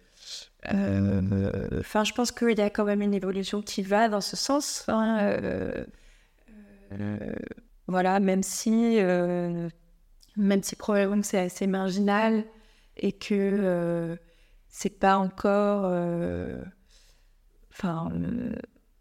euh, 0.72 1.80
enfin, 1.80 2.04
je 2.04 2.12
pense 2.12 2.32
qu'il 2.32 2.58
y 2.58 2.60
a 2.60 2.70
quand 2.70 2.84
même 2.84 3.02
une 3.02 3.14
évolution 3.14 3.62
qui 3.62 3.82
va 3.82 4.08
dans 4.08 4.20
ce 4.20 4.36
sens. 4.36 4.84
Hein, 4.88 5.18
euh, 5.20 5.84
euh, 6.92 7.34
voilà, 7.86 8.20
même 8.20 8.42
si, 8.42 8.98
même 10.36 10.62
si 10.62 10.76
probablement 10.76 11.22
c'est 11.22 11.38
assez 11.38 11.66
marginal 11.66 12.44
et 12.96 13.12
que 13.12 14.18
c'est 14.68 14.98
pas 14.98 15.16
encore. 15.16 15.84
Enfin, 17.72 18.12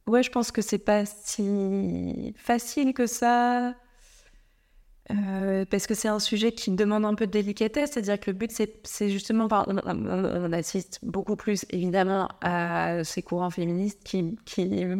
ouais, 0.07 0.23
je 0.23 0.31
pense 0.31 0.51
que 0.51 0.61
c'est 0.61 0.79
pas 0.79 1.05
si 1.05 2.33
facile 2.37 2.93
que 2.93 3.05
ça 3.05 3.75
euh, 5.11 5.65
parce 5.65 5.87
que 5.87 5.95
c'est 5.95 6.07
un 6.07 6.19
sujet 6.19 6.51
qui 6.51 6.69
demande 6.69 7.03
un 7.03 7.15
peu 7.15 7.25
de 7.25 7.31
délicatesse, 7.31 7.91
c'est-à-dire 7.93 8.19
que 8.19 8.29
le 8.29 8.37
but, 8.37 8.51
c'est 8.83 9.09
justement, 9.09 9.47
on, 9.67 10.53
assiste 10.53 10.99
beaucoup 11.01 11.35
plus 11.35 11.65
évidemment 11.71 12.29
à 12.41 13.03
ces 13.03 13.23
courants 13.23 13.49
féministes 13.49 14.03
qui, 14.03 14.37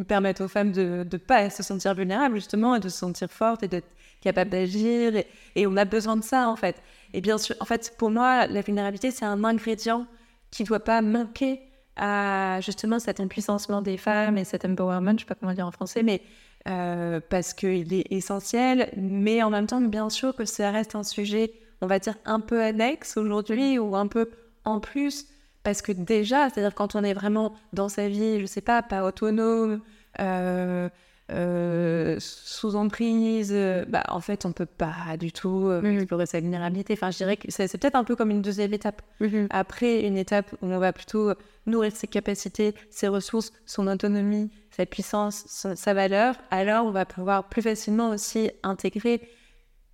permettent 0.07 0.41
aux 0.41 0.47
femmes 0.47 0.71
de 0.71 1.05
ne 1.11 1.17
pas 1.17 1.51
se 1.51 1.61
sentir 1.61 1.93
vulnérables 1.93 2.35
justement 2.35 2.75
et 2.75 2.79
de 2.79 2.89
se 2.89 2.97
sentir 2.97 3.29
fortes 3.29 3.61
et 3.61 3.67
d'être 3.67 3.87
capables 4.21 4.49
d'agir 4.49 5.15
et, 5.15 5.27
et, 5.55 5.67
on 5.67 5.77
a 5.77 5.85
besoin 5.85 6.17
de 6.17 6.23
ça 6.23 6.49
en 6.49 6.55
fait. 6.55 6.81
Et 7.13 7.21
bien 7.21 7.37
sûr, 7.37 7.55
en 7.59 7.65
fait, 7.65 7.93
pour 7.97 8.09
moi, 8.09 8.47
la 8.47 8.61
vulnérabilité, 8.61 9.11
c'est 9.11 9.25
un 9.25 9.43
ingrédient 9.43 10.07
qui 10.49 10.63
ne 10.63 10.67
doit 10.67 10.83
pas 10.83 11.01
manquer 11.01 11.61
à 11.95 12.59
justement 12.61 12.97
cet 12.97 13.19
impuissancement 13.19 13.81
des 13.81 13.97
femmes 13.97 14.37
et 14.37 14.43
cet 14.43 14.65
empowerment, 14.65 15.09
je 15.09 15.13
ne 15.13 15.19
sais 15.19 15.25
pas 15.25 15.35
comment 15.35 15.53
dire 15.53 15.67
en 15.67 15.71
français, 15.71 16.01
mais 16.01 16.21
euh, 16.67 17.19
parce 17.29 17.53
qu'il 17.53 17.93
est 17.93 18.11
essentiel, 18.11 18.91
mais 18.97 19.41
en 19.43 19.49
même 19.49 19.67
temps, 19.67 19.81
bien 19.81 20.09
sûr 20.09 20.35
que 20.35 20.45
ça 20.45 20.71
reste 20.71 20.95
un 20.95 21.03
sujet, 21.03 21.53
on 21.81 21.87
va 21.87 21.99
dire, 21.99 22.15
un 22.25 22.39
peu 22.39 22.61
annexe 22.61 23.17
aujourd'hui 23.17 23.79
ou 23.79 23.95
un 23.95 24.07
peu 24.07 24.29
en 24.65 24.79
plus, 24.79 25.27
parce 25.63 25.81
que 25.81 25.91
déjà, 25.91 26.49
c'est-à-dire 26.49 26.75
quand 26.75 26.95
on 26.95 27.03
est 27.03 27.13
vraiment 27.13 27.53
dans 27.73 27.89
sa 27.89 28.07
vie, 28.07 28.39
je 28.39 28.45
sais 28.45 28.61
pas, 28.61 28.81
pas 28.81 29.05
autonome, 29.05 29.81
euh, 30.19 30.89
euh, 31.31 32.17
sous 32.19 32.75
emprise, 32.75 33.55
bah, 33.87 34.03
en 34.09 34.19
fait, 34.19 34.45
on 34.45 34.51
peut 34.51 34.65
pas 34.65 35.17
du 35.19 35.31
tout 35.31 35.71
explorer 35.71 36.25
sa 36.25 36.39
vulnérabilité. 36.39 36.93
Enfin, 36.93 37.11
je 37.11 37.17
dirais 37.17 37.37
que 37.37 37.47
c'est, 37.49 37.71
peut-être 37.77 37.95
un 37.95 38.03
peu 38.03 38.15
comme 38.15 38.31
une 38.31 38.41
deuxième 38.41 38.73
étape. 38.73 39.01
Après, 39.49 40.01
une 40.05 40.17
étape 40.17 40.51
où 40.61 40.67
on 40.67 40.79
va 40.79 40.93
plutôt 40.93 41.33
nourrir 41.65 41.95
ses 41.95 42.07
capacités, 42.07 42.73
ses 42.89 43.07
ressources, 43.07 43.53
son 43.65 43.87
autonomie, 43.87 44.49
sa 44.71 44.85
puissance, 44.85 45.45
sa, 45.47 45.93
valeur, 45.93 46.35
alors 46.51 46.85
on 46.85 46.91
va 46.91 47.05
pouvoir 47.05 47.49
plus 47.49 47.61
facilement 47.61 48.11
aussi 48.11 48.51
intégrer 48.63 49.21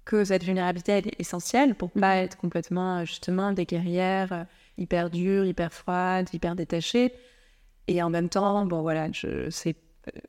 que 0.05 0.23
cette 0.23 0.43
vulnérabilité 0.43 0.97
est 0.97 1.19
essentielle 1.19 1.73
pour 1.73 1.89
pas 1.91 2.17
être 2.17 2.38
complètement 2.38 3.03
justement 3.05 3.51
des 3.51 3.65
guerrières 3.65 4.31
euh, 4.31 4.43
hyper 4.77 5.09
dures, 5.09 5.45
hyper 5.45 5.73
froides, 5.73 6.29
hyper 6.31 6.55
détachées. 6.55 7.13
Et 7.88 8.03
en 8.03 8.11
même 8.11 8.29
temps, 8.29 8.65
bon 8.65 8.81
voilà, 8.81 9.11
je 9.11 9.49
sais, 9.49 9.75
euh, 10.07 10.19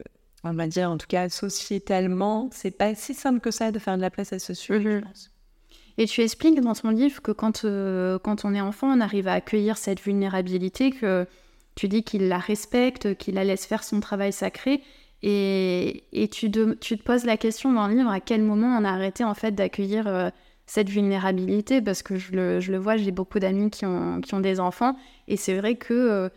on 0.50 0.54
va 0.54 0.66
dire 0.66 0.90
en 0.90 0.96
tout 0.96 1.06
cas 1.06 1.28
sociétalement, 1.28 2.48
c'est 2.52 2.70
pas 2.70 2.94
si 2.94 3.14
simple 3.14 3.40
que 3.40 3.50
ça 3.50 3.70
de 3.70 3.78
faire 3.78 3.96
de 3.96 4.02
la 4.02 4.10
place 4.10 4.32
à 4.32 4.38
ce 4.38 4.54
sujet, 4.54 4.82
je 4.82 4.88
mhm. 4.88 5.02
pense. 5.02 5.30
Et 5.98 6.06
tu 6.06 6.20
expliques 6.20 6.60
dans 6.60 6.74
ton 6.74 6.90
livre 6.90 7.22
que 7.22 7.32
quand, 7.32 7.64
euh, 7.64 8.18
quand 8.18 8.44
on 8.44 8.54
est 8.54 8.60
enfant, 8.60 8.88
on 8.88 9.00
arrive 9.00 9.28
à 9.28 9.32
accueillir 9.32 9.78
cette 9.78 10.00
vulnérabilité, 10.00 10.90
que 10.90 11.26
tu 11.74 11.88
dis 11.88 12.02
qu'il 12.02 12.28
la 12.28 12.38
respecte, 12.38 13.16
qu'il 13.16 13.34
la 13.34 13.44
laisse 13.44 13.66
faire 13.66 13.82
son 13.82 14.00
travail 14.00 14.32
sacré. 14.32 14.82
Et, 15.22 16.04
et 16.12 16.28
tu, 16.28 16.50
tu, 16.50 16.98
te 16.98 17.02
poses 17.02 17.24
la 17.24 17.38
question 17.38 17.72
dans 17.72 17.88
le 17.88 17.94
livre 17.94 18.10
à 18.10 18.20
quel 18.20 18.42
moment 18.42 18.76
on 18.78 18.84
a 18.84 18.90
arrêté 18.90 19.24
en 19.24 19.32
fait 19.32 19.52
d'accueillir 19.52 20.06
euh, 20.06 20.28
cette 20.66 20.90
vulnérabilité? 20.90 21.80
Parce 21.80 22.02
que 22.02 22.16
je 22.16 22.32
le, 22.32 22.60
je 22.60 22.72
le 22.72 22.78
vois, 22.78 22.98
j'ai 22.98 23.10
beaucoup 23.10 23.38
d'amis 23.38 23.70
qui 23.70 23.86
ont, 23.86 24.20
qui 24.20 24.34
ont 24.34 24.40
des 24.40 24.60
enfants 24.60 24.96
et 25.28 25.38
c'est 25.38 25.56
vrai 25.56 25.76
que 25.76 25.94
euh, 25.94 26.28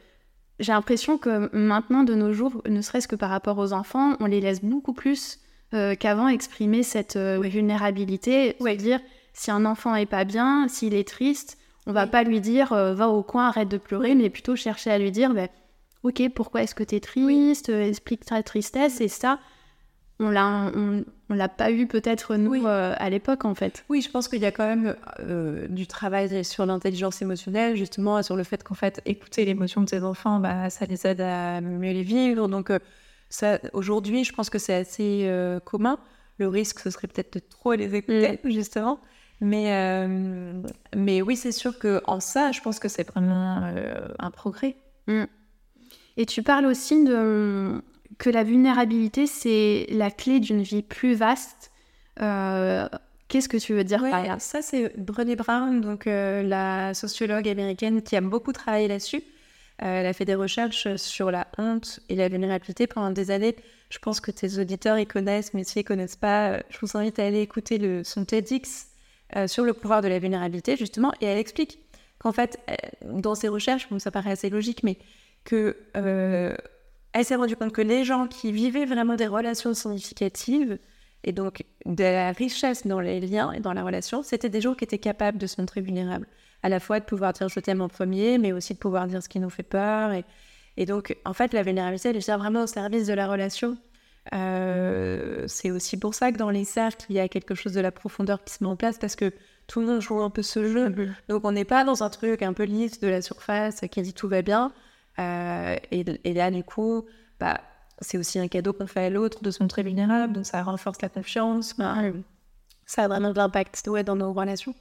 j'ai 0.60 0.72
l'impression 0.72 1.18
que 1.18 1.50
maintenant 1.56 2.04
de 2.04 2.16
nos 2.16 2.34
jours, 2.34 2.62
ne 2.68 2.82
serait-ce 2.82 3.08
que 3.08 3.16
par 3.16 3.30
rapport 3.30 3.58
aux 3.58 3.74
enfants, 3.74 4.16
on 4.20 4.26
les 4.26 4.42
laisse 4.42 4.64
beaucoup 4.64 4.94
plus 4.94 5.40
euh, 5.74 5.96
qu'avant 5.96 6.28
exprimer 6.28 6.84
cette 6.84 7.18
vulnérabilité, 7.18 8.56
ouais. 8.60 8.76
dire 8.76 9.00
si 9.34 9.52
un 9.52 9.66
enfant 9.66 9.96
est 9.96 10.06
pas 10.06 10.26
bien, 10.26 10.68
s'il 10.68 10.94
est 10.94 11.08
triste, 11.08 11.58
on 11.88 11.94
va 11.94 12.08
pas 12.08 12.24
lui 12.24 12.42
dire 12.42 12.74
euh, 12.74 12.94
va 12.94 13.10
au 13.10 13.24
coin, 13.24 13.48
arrête 13.48 13.70
de 13.70 13.78
pleurer, 13.78 14.16
mais 14.16 14.30
plutôt 14.30 14.56
chercher 14.56 14.92
à 14.92 14.98
lui 14.98 15.12
dire 15.12 15.34
bah, 15.34 15.48
ok, 16.04 16.30
pourquoi 16.34 16.64
est-ce 16.64 16.76
que 16.76 16.84
tu 16.84 16.96
es 16.96 17.00
triste, 17.00 17.70
explique 17.70 18.26
ta 18.26 18.44
tristesse 18.44 19.02
et 19.02 19.08
ça. 19.08 19.40
On 20.20 20.30
l'a 20.30 20.72
on, 20.76 21.04
l'a 21.30 21.48
pas 21.48 21.72
eu 21.72 21.88
peut-être 21.88 22.36
nous 22.36 22.66
euh, 22.66 22.94
à 22.98 23.10
l'époque 23.10 23.46
en 23.46 23.56
fait. 23.56 23.86
Oui, 23.90 24.02
je 24.02 24.10
pense 24.10 24.28
qu'il 24.28 24.42
y 24.42 24.46
a 24.46 24.52
quand 24.52 24.68
même 24.68 24.96
euh, 25.20 25.68
du 25.68 25.88
travail 25.88 26.44
sur 26.44 26.66
l'intelligence 26.66 27.22
émotionnelle, 27.22 27.76
justement 27.78 28.22
sur 28.22 28.36
le 28.36 28.44
fait 28.44 28.64
qu'en 28.64 28.76
fait 28.76 29.02
écouter 29.06 29.46
l'émotion 29.46 29.82
de 29.82 29.90
ses 29.90 30.04
enfants, 30.04 30.40
bah, 30.40 30.70
ça 30.70 30.86
les 30.86 31.08
aide 31.08 31.22
à 31.22 31.62
mieux 31.62 31.92
les 31.92 32.04
vivre. 32.04 32.48
Donc 32.48 32.70
euh, 32.70 32.80
ça, 33.30 33.60
aujourd'hui, 33.74 34.24
je 34.24 34.34
pense 34.34 34.50
que 34.50 34.60
c'est 34.60 34.74
assez 34.74 35.32
commun. 35.66 36.00
Le 36.38 36.48
risque, 36.48 36.80
ce 36.80 36.90
serait 36.90 37.08
peut-être 37.08 37.34
de 37.34 37.40
trop 37.40 37.74
les 37.74 37.96
écouter, 37.96 38.40
mm. 38.44 38.50
justement. 38.50 39.00
Mais, 39.42 40.08
mais 40.96 41.22
oui, 41.22 41.36
c'est 41.36 41.52
sûr 41.52 41.78
que 41.80 42.02
en 42.06 42.20
ça, 42.20 42.52
je 42.52 42.60
pense 42.62 42.80
que 42.80 42.88
c'est 42.88 43.08
vraiment 43.08 43.72
un 44.18 44.32
progrès. 44.32 44.78
Mm. 45.08 45.26
Et 46.18 46.26
tu 46.26 46.44
parles 46.44 46.66
aussi 46.66 47.04
de 47.04 47.82
que 48.20 48.30
la 48.30 48.44
vulnérabilité, 48.44 49.26
c'est 49.26 49.88
la 49.90 50.12
clé 50.12 50.40
d'une 50.40 50.62
vie 50.62 50.84
plus 50.84 51.16
vaste. 51.16 51.72
Euh, 52.22 52.88
qu'est-ce 53.30 53.48
que 53.48 53.58
tu 53.58 53.74
veux 53.74 53.86
dire 53.86 54.02
par 54.02 54.24
là? 54.24 54.40
Ça, 54.40 54.62
c'est 54.62 54.96
Brené 55.00 55.38
Brown, 55.38 55.80
donc 55.80 56.06
euh, 56.06 56.44
la 56.44 56.94
sociologue 56.94 57.48
américaine 57.48 58.04
qui 58.04 58.18
a 58.18 58.22
beaucoup 58.22 58.52
travaillé 58.52 58.90
là-dessus. 58.90 59.24
Euh, 59.82 60.02
elle 60.02 60.06
a 60.06 60.12
fait 60.12 60.26
des 60.26 60.36
recherches 60.36 60.98
sur 60.98 61.32
la 61.32 61.48
honte 61.58 62.02
et 62.10 62.16
la 62.16 62.28
vulnérabilité 62.28 62.88
pendant 62.88 63.12
des 63.12 63.32
années. 63.32 63.56
Je 63.90 64.00
pense 64.00 64.20
que 64.20 64.32
tes 64.32 64.60
auditeurs 64.60 65.00
y 65.00 65.08
connaissent, 65.08 65.54
mais 65.54 65.64
s'ils 65.64 65.84
ne 65.84 65.88
connaissent 65.88 66.18
pas, 66.18 66.58
je 66.70 66.78
vous 66.82 66.98
invite 66.98 67.20
à 67.20 67.26
aller 67.26 67.40
écouter 67.40 67.78
le, 67.78 68.04
son 68.04 68.26
TEDx 68.26 68.88
sur 69.48 69.64
le 69.64 69.74
pouvoir 69.74 70.02
de 70.02 70.10
la 70.10 70.20
vulnérabilité, 70.20 70.76
justement. 70.76 71.14
Et 71.22 71.26
elle 71.26 71.38
explique 71.38 71.80
qu'en 72.18 72.34
fait, 72.34 72.60
dans 73.06 73.36
ses 73.36 73.48
recherches, 73.48 73.88
bon, 73.90 73.98
ça 73.98 74.12
paraît 74.12 74.32
assez 74.32 74.50
logique, 74.50 74.84
mais 74.84 74.98
que 75.46 75.78
elle 77.14 77.26
s'est 77.26 77.36
rendue 77.36 77.56
compte 77.56 77.74
que 77.74 77.82
les 77.82 78.04
gens 78.04 78.28
qui 78.28 78.52
vivaient 78.52 78.86
vraiment 78.86 79.16
des 79.16 79.28
relations 79.28 79.74
significatives 79.74 80.78
et 81.24 81.32
donc 81.32 81.66
de 81.86 82.04
la 82.04 82.32
richesse 82.32 82.88
dans 82.88 83.00
les 83.00 83.20
liens 83.20 83.52
et 83.52 83.60
dans 83.60 83.74
la 83.74 83.84
relation, 83.84 84.24
c'était 84.24 84.50
des 84.50 84.62
gens 84.62 84.74
qui 84.74 84.84
étaient 84.84 85.00
capables 85.00 85.38
de 85.38 85.48
se 85.48 85.60
montrer 85.60 85.82
vulnérables. 85.82 86.28
À 86.64 86.70
la 86.70 86.80
fois 86.80 87.00
de 87.00 87.06
pouvoir 87.06 87.34
dire 87.34 87.50
je 87.50 87.60
t'aime 87.60 87.82
en 87.82 87.90
premier, 87.90 88.38
mais 88.38 88.52
aussi 88.52 88.74
de 88.74 88.80
pouvoir 88.80 89.08
dire 89.08 89.24
ce 89.24 89.30
qui 89.30 89.40
nous 89.40 89.50
fait 89.50 89.64
peur. 89.64 90.12
Et, 90.12 90.24
et 90.78 90.86
donc, 90.86 91.16
en 91.26 91.34
fait, 91.34 91.54
la 91.54 91.64
vulnérabilité, 91.64 92.10
elle 92.10 92.18
est 92.18 92.32
vraiment 92.32 92.64
au 92.64 92.68
service 92.68 93.08
de 93.08 93.14
la 93.14 93.28
relation. 93.28 93.78
Euh, 94.34 95.46
c'est 95.48 95.72
aussi 95.72 95.98
pour 95.98 96.14
ça 96.14 96.32
que 96.32 96.38
dans 96.38 96.50
les 96.50 96.66
cercles, 96.66 97.06
il 97.10 97.16
y 97.16 97.20
a 97.20 97.28
quelque 97.28 97.56
chose 97.56 97.74
de 97.74 97.82
la 97.82 97.92
profondeur 97.92 98.44
qui 98.44 98.54
se 98.54 98.64
met 98.64 98.70
en 98.70 98.76
place 98.76 98.98
parce 98.98 99.16
que 99.16 99.34
tout 99.68 99.80
le 99.80 99.88
monde 99.88 100.02
joue 100.02 100.22
un 100.22 100.30
peu 100.30 100.42
ce 100.42 100.66
jeu. 100.66 100.90
Mm-hmm. 100.90 101.14
Donc, 101.30 101.46
on 101.46 101.52
n'est 101.52 101.66
pas 101.66 101.84
dans 101.84 102.04
un 102.04 102.10
truc 102.10 102.42
un 102.42 102.54
peu 102.54 102.64
lisse 102.64 103.00
de 103.00 103.08
la 103.08 103.22
surface 103.22 103.82
qui 103.92 104.02
dit 104.02 104.14
tout 104.14 104.28
va 104.28 104.42
bien. 104.42 104.72
Euh, 105.20 105.76
et, 105.92 106.34
là, 106.34 106.52
du 106.52 106.64
coup, 106.64 107.06
bah, 107.40 107.62
c'est 108.00 108.18
aussi 108.18 108.40
un 108.40 108.48
cadeau 108.48 108.74
qu'on 108.74 108.88
fait 108.88 109.06
à 109.06 109.10
l'autre 109.10 109.44
de 109.44 109.52
se 109.52 109.62
montrer 109.62 109.84
vulnérable, 109.84 110.34
donc 110.34 110.46
ça 110.46 110.64
renforce 110.64 111.02
la 111.02 111.10
confiance. 111.10 111.76
Bah, 111.78 111.96
ça 112.86 113.04
a 113.04 113.08
vraiment 113.08 113.32
de 113.32 113.38
l'impact 113.38 113.88
dans 114.06 114.16
nos 114.16 114.34
relations. 114.34 114.74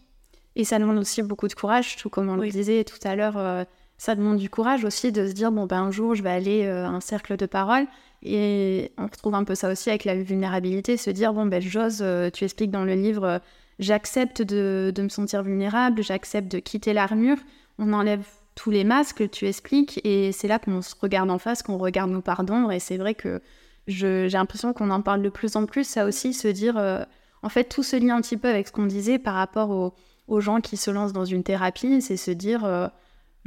Et 0.57 0.65
ça 0.65 0.79
demande 0.79 0.99
aussi 0.99 1.23
beaucoup 1.23 1.49
de 1.49 1.55
courage, 1.55 1.97
tout 1.97 2.09
comme 2.09 2.29
on 2.29 2.37
le 2.37 2.49
disait 2.49 2.85
tout 2.85 2.99
à 3.05 3.15
l'heure. 3.17 3.37
Euh, 3.37 3.65
ça 3.97 4.15
demande 4.15 4.39
du 4.39 4.49
courage 4.49 4.85
aussi 4.85 5.13
de 5.13 5.27
se 5.27 5.33
dire 5.33 5.51
bon 5.51 5.67
ben 5.67 5.83
un 5.83 5.91
jour 5.91 6.15
je 6.15 6.23
vais 6.23 6.31
aller 6.31 6.65
euh, 6.65 6.87
à 6.87 6.89
un 6.89 7.01
cercle 7.01 7.37
de 7.37 7.47
parole 7.47 7.85
et 8.23 8.93
on 8.97 9.07
retrouve 9.07 9.35
un 9.35 9.43
peu 9.43 9.57
ça 9.57 9.71
aussi 9.71 9.89
avec 9.91 10.05
la 10.05 10.15
vulnérabilité, 10.15 10.97
se 10.97 11.11
dire 11.11 11.33
bon 11.33 11.47
ben 11.47 11.61
j'ose, 11.61 12.05
tu 12.33 12.45
expliques 12.45 12.71
dans 12.71 12.85
le 12.85 12.95
livre, 12.95 13.41
j'accepte 13.79 14.41
de, 14.43 14.93
de, 14.95 15.03
me 15.03 15.09
sentir 15.09 15.43
vulnérable, 15.43 16.03
j'accepte 16.03 16.51
de 16.51 16.59
quitter 16.61 16.93
l'armure. 16.93 17.39
On 17.79 17.93
enlève 17.93 18.25
tous 18.59 18.71
les 18.73 18.83
masques, 18.83 19.31
tu 19.31 19.47
expliques, 19.47 20.01
et 20.03 20.33
c'est 20.33 20.49
là 20.49 20.59
qu'on 20.59 20.83
se 20.83 20.93
regarde 21.01 21.31
en 21.31 21.39
face, 21.39 21.63
qu'on 21.63 21.79
regarde 21.79 22.11
nos 22.11 22.21
pardons, 22.21 22.73
et 22.73 22.81
c'est 22.81 22.97
vrai 22.97 23.15
que 23.15 23.41
j'ai 23.87 24.29
l'impression 24.31 24.73
qu'on 24.73 24.91
en 24.91 25.01
parle 25.01 25.23
de 25.23 25.29
plus 25.29 25.55
en 25.55 25.65
plus, 25.65 25.85
ça 25.85 26.05
aussi, 26.05 26.35
se 26.35 26.49
dire, 26.49 26.77
euh, 26.77 27.05
en 27.45 27.51
fait, 27.51 27.69
tout 27.69 27.85
se 27.85 27.95
lie 27.95 28.11
un 28.11 28.21
petit 28.21 28.37
peu 28.37 28.49
avec 28.49 28.67
ce 28.67 28.73
qu'on 28.73 28.87
disait 28.87 29.21
par 29.21 29.35
rapport 29.35 29.95
aux, 30.27 30.41
gens 30.41 30.61
qui 30.61 30.77
se 30.77 30.91
lancent 30.91 31.13
dans 31.13 31.25
une 31.25 31.45
thérapie, 31.45 32.03
c'est 32.03 32.17
se 32.17 32.33
dire, 32.33 32.65
euh, 32.65 32.89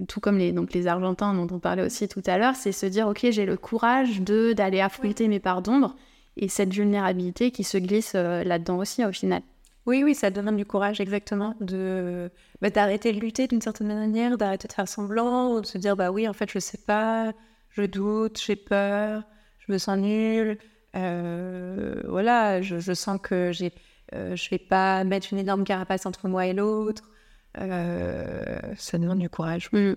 tout 0.07 0.21
comme 0.21 0.37
les, 0.37 0.53
donc 0.53 0.71
les 0.71 0.87
Argentins 0.87 1.33
dont 1.33 1.53
on 1.53 1.59
parlait 1.59 1.83
aussi 1.83 2.07
tout 2.07 2.23
à 2.25 2.37
l'heure, 2.37 2.55
c'est 2.55 2.71
se 2.71 2.85
dire, 2.85 3.09
ok, 3.09 3.27
j'ai 3.31 3.45
le 3.45 3.57
courage 3.57 4.21
de 4.21 4.53
d'aller 4.53 4.79
affronter 4.79 5.27
mes 5.27 5.41
parts 5.41 5.61
d'ombre, 5.61 5.93
et 6.37 6.47
cette 6.47 6.73
vulnérabilité 6.73 7.51
qui 7.51 7.65
se 7.65 7.77
glisse 7.77 8.13
euh, 8.15 8.45
là-dedans 8.45 8.77
aussi, 8.77 9.03
au 9.03 9.11
final. 9.11 9.41
Oui, 9.87 10.03
oui, 10.03 10.13
ça 10.13 10.29
demande 10.29 10.57
du 10.57 10.65
courage, 10.65 11.01
exactement, 11.01 11.55
de 11.59 12.29
bah, 12.61 12.69
d'arrêter 12.69 13.11
de 13.13 13.19
lutter 13.19 13.47
d'une 13.47 13.61
certaine 13.61 13.87
manière, 13.87 14.37
d'arrêter 14.37 14.67
de 14.67 14.73
faire 14.73 14.87
semblant, 14.87 15.53
ou 15.55 15.61
de 15.61 15.65
se 15.65 15.77
dire, 15.77 15.95
bah 15.95 16.11
oui, 16.11 16.27
en 16.27 16.33
fait, 16.33 16.49
je 16.51 16.59
sais 16.59 16.77
pas, 16.77 17.33
je 17.69 17.83
doute, 17.83 18.39
j'ai 18.45 18.55
peur, 18.55 19.23
je 19.59 19.71
me 19.71 19.79
sens 19.79 19.97
nulle, 19.97 20.59
euh, 20.95 21.95
voilà, 22.07 22.61
je, 22.61 22.93
sens 22.93 23.19
que 23.21 23.51
j'ai, 23.51 23.71
euh, 24.13 24.35
je 24.35 24.49
vais 24.49 24.59
pas 24.59 25.03
mettre 25.03 25.27
une 25.31 25.39
énorme 25.39 25.63
carapace 25.63 26.05
entre 26.05 26.27
moi 26.27 26.45
et 26.45 26.53
l'autre. 26.53 27.09
Euh, 27.57 28.59
ça 28.77 28.97
demande 28.97 29.19
du 29.19 29.29
courage. 29.29 29.69
Mm. 29.71 29.93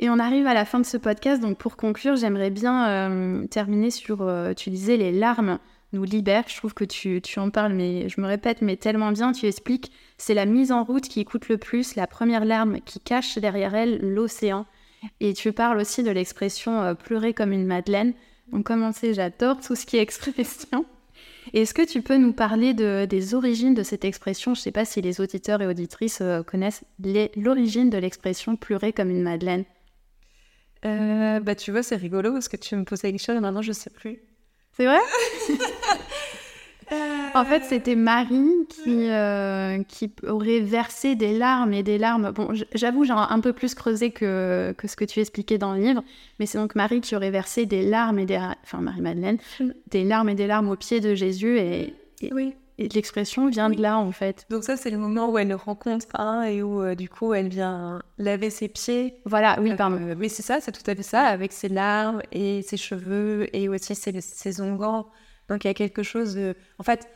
Et 0.00 0.10
on 0.10 0.18
arrive 0.18 0.48
à 0.48 0.54
la 0.54 0.64
fin 0.64 0.80
de 0.80 0.84
ce 0.84 0.96
podcast, 0.96 1.40
donc 1.40 1.56
pour 1.56 1.76
conclure, 1.76 2.16
j'aimerais 2.16 2.50
bien 2.50 3.46
terminer 3.48 3.92
sur, 3.92 4.28
tu 4.56 4.70
disais, 4.70 4.96
les 4.96 5.12
larmes 5.12 5.60
nous 5.94 6.04
libère. 6.04 6.44
Je 6.48 6.56
trouve 6.56 6.74
que 6.74 6.84
tu, 6.84 7.22
tu, 7.22 7.38
en 7.38 7.50
parles, 7.50 7.72
mais 7.72 8.08
je 8.08 8.20
me 8.20 8.26
répète, 8.26 8.60
mais 8.60 8.76
tellement 8.76 9.12
bien, 9.12 9.32
tu 9.32 9.46
expliques, 9.46 9.92
c'est 10.18 10.34
la 10.34 10.44
mise 10.44 10.72
en 10.72 10.84
route 10.84 11.08
qui 11.08 11.24
coûte 11.24 11.48
le 11.48 11.58
plus, 11.58 11.94
la 11.94 12.06
première 12.06 12.44
larme 12.44 12.80
qui 12.80 13.00
cache 13.00 13.38
derrière 13.38 13.74
elle 13.74 13.98
l'océan. 13.98 14.66
Et 15.20 15.34
tu 15.34 15.52
parles 15.52 15.78
aussi 15.78 16.02
de 16.02 16.10
l'expression 16.10 16.80
euh, 16.82 16.94
pleurer 16.94 17.34
comme 17.34 17.52
une 17.52 17.66
madeleine. 17.66 18.14
Donc 18.52 18.66
comme 18.66 18.82
on 18.82 18.92
sait, 18.92 19.14
j'adore 19.14 19.60
tout 19.60 19.74
ce 19.74 19.86
qui 19.86 19.96
est 19.96 20.02
expression. 20.02 20.84
Est-ce 21.52 21.74
que 21.74 21.86
tu 21.86 22.02
peux 22.02 22.16
nous 22.16 22.32
parler 22.32 22.74
de, 22.74 23.04
des 23.04 23.34
origines 23.34 23.74
de 23.74 23.82
cette 23.82 24.04
expression? 24.04 24.54
Je 24.54 24.60
ne 24.60 24.62
sais 24.62 24.72
pas 24.72 24.84
si 24.84 25.00
les 25.02 25.20
auditeurs 25.20 25.60
et 25.60 25.66
auditrices 25.66 26.20
euh, 26.20 26.42
connaissent 26.42 26.84
l'origine 27.36 27.90
de 27.90 27.98
l'expression 27.98 28.56
pleurer 28.56 28.92
comme 28.92 29.10
une 29.10 29.22
madeleine. 29.22 29.64
Euh, 30.84 31.40
bah 31.40 31.54
tu 31.54 31.70
vois, 31.70 31.82
c'est 31.82 31.96
rigolo 31.96 32.32
parce 32.32 32.48
que 32.48 32.56
tu 32.56 32.76
me 32.76 32.84
poses 32.84 33.02
la 33.02 33.12
question 33.12 33.34
et 33.34 33.40
maintenant 33.40 33.62
je 33.62 33.68
ne 33.68 33.74
sais 33.74 33.90
plus. 33.90 34.22
C'est 34.76 34.86
vrai? 34.86 34.98
En 37.34 37.44
fait, 37.44 37.64
c'était 37.64 37.96
Marie 37.96 38.66
qui, 38.68 39.08
euh, 39.08 39.82
qui 39.84 40.12
aurait 40.28 40.60
versé 40.60 41.16
des 41.16 41.36
larmes 41.36 41.72
et 41.72 41.82
des 41.82 41.98
larmes. 41.98 42.30
Bon, 42.30 42.50
j'avoue, 42.74 43.04
j'ai 43.04 43.12
un 43.12 43.40
peu 43.40 43.52
plus 43.52 43.74
creusé 43.74 44.10
que, 44.10 44.74
que 44.76 44.86
ce 44.86 44.94
que 44.94 45.04
tu 45.04 45.20
expliquais 45.20 45.58
dans 45.58 45.74
le 45.74 45.80
livre, 45.80 46.04
mais 46.38 46.46
c'est 46.46 46.58
donc 46.58 46.74
Marie 46.74 47.00
qui 47.00 47.16
aurait 47.16 47.30
versé 47.30 47.66
des 47.66 47.82
larmes 47.82 48.18
et 48.18 48.26
des... 48.26 48.38
Enfin, 48.62 48.78
Marie-Madeleine, 48.78 49.38
des 49.90 50.04
larmes 50.04 50.28
et 50.28 50.34
des 50.34 50.46
larmes 50.46 50.68
aux 50.68 50.76
pieds 50.76 51.00
de 51.00 51.14
Jésus 51.14 51.58
et... 51.58 51.94
oui. 52.30 52.54
Et 52.76 52.88
l'expression 52.88 53.48
vient 53.48 53.70
de 53.70 53.80
là, 53.80 53.98
en 53.98 54.10
fait. 54.10 54.46
Donc 54.50 54.64
ça, 54.64 54.76
c'est 54.76 54.90
le 54.90 54.98
moment 54.98 55.30
où 55.30 55.38
elle 55.38 55.48
le 55.48 55.54
rencontre 55.54 56.06
hein, 56.14 56.42
et 56.42 56.62
où, 56.62 56.82
euh, 56.82 56.96
du 56.96 57.08
coup, 57.08 57.32
elle 57.32 57.48
vient 57.48 58.02
laver 58.18 58.50
ses 58.50 58.68
pieds. 58.68 59.20
Voilà, 59.24 59.60
oui, 59.60 59.74
pardon. 59.76 59.98
Euh, 60.00 60.14
oui, 60.18 60.28
c'est 60.28 60.42
ça, 60.42 60.60
c'est 60.60 60.72
tout 60.72 60.90
à 60.90 60.94
fait 60.94 61.02
ça, 61.04 61.22
avec 61.22 61.52
ses 61.52 61.68
larmes 61.68 62.20
et 62.32 62.62
ses 62.62 62.76
cheveux 62.76 63.54
et 63.54 63.68
aussi 63.68 63.94
ses, 63.94 64.20
ses 64.20 64.60
onguents. 64.60 65.06
Donc 65.48 65.64
il 65.64 65.68
y 65.68 65.70
a 65.70 65.74
quelque 65.74 66.02
chose 66.02 66.34
de... 66.34 66.56
En 66.78 66.82
fait, 66.82 67.08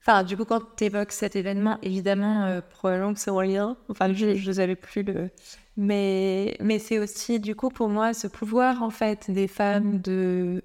enfin, 0.00 0.22
du 0.22 0.36
coup, 0.36 0.44
quand 0.44 0.76
tu 0.76 0.84
évoques 0.84 1.12
cet 1.12 1.34
événement, 1.34 1.78
évidemment, 1.82 2.44
euh, 2.44 2.60
probablement 2.60 3.12
que 3.14 3.20
c'est 3.20 3.30
en 3.30 3.40
lien. 3.40 3.76
Enfin, 3.88 4.12
je 4.12 4.26
ne 4.26 4.52
savais 4.52 4.76
plus 4.76 5.02
le... 5.02 5.30
Mais, 5.76 6.56
mais 6.60 6.78
c'est 6.78 7.00
aussi, 7.00 7.40
du 7.40 7.56
coup, 7.56 7.70
pour 7.70 7.88
moi, 7.88 8.14
ce 8.14 8.28
pouvoir, 8.28 8.84
en 8.84 8.90
fait, 8.90 9.32
des 9.32 9.48
femmes 9.48 10.00
de... 10.00 10.62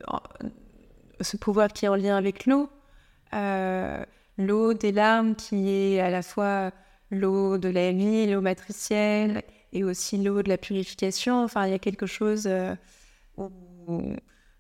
Ce 1.22 1.38
pouvoir 1.38 1.70
qui 1.70 1.86
est 1.86 1.90
en 1.90 1.96
lien 1.96 2.16
avec 2.16 2.46
l'eau 2.46 2.64
euh, 2.64 2.79
l'eau 3.32 4.74
des 4.74 4.92
larmes 4.92 5.36
qui 5.36 5.70
est 5.70 6.00
à 6.00 6.10
la 6.10 6.22
fois 6.22 6.72
l'eau 7.12 7.58
de 7.58 7.70
la 7.70 7.92
vie, 7.92 8.28
l'eau 8.28 8.42
matricielle 8.42 9.44
et 9.74 9.84
aussi 9.84 10.18
l'eau 10.18 10.42
de 10.42 10.50
la 10.50 10.58
purification. 10.58 11.44
Enfin, 11.44 11.66
il 11.66 11.72
y 11.72 11.76
a 11.76 11.80
quelque 11.80 12.06
chose 12.06 12.48
euh, 12.48 12.76
où, 13.38 13.50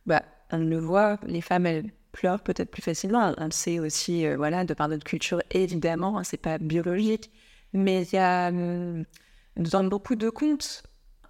bah, 0.05 0.23
on 0.51 0.57
le 0.57 0.79
voit, 0.79 1.17
les 1.25 1.41
femmes, 1.41 1.65
elles 1.65 1.91
pleurent 2.11 2.41
peut-être 2.41 2.71
plus 2.71 2.81
facilement. 2.81 3.33
On 3.37 3.45
le 3.45 3.51
sait 3.51 3.79
aussi, 3.79 4.25
euh, 4.25 4.37
voilà, 4.37 4.65
de 4.65 4.73
par 4.73 4.87
notre 4.87 5.03
culture, 5.03 5.41
évidemment, 5.51 6.17
hein, 6.17 6.23
c'est 6.23 6.37
pas 6.37 6.57
biologique. 6.57 7.31
Mais 7.73 8.03
il 8.03 8.15
y 8.15 8.17
a, 8.17 8.51
dans 8.51 9.83
beaucoup 9.83 10.15
de 10.15 10.29
contes, 10.29 10.83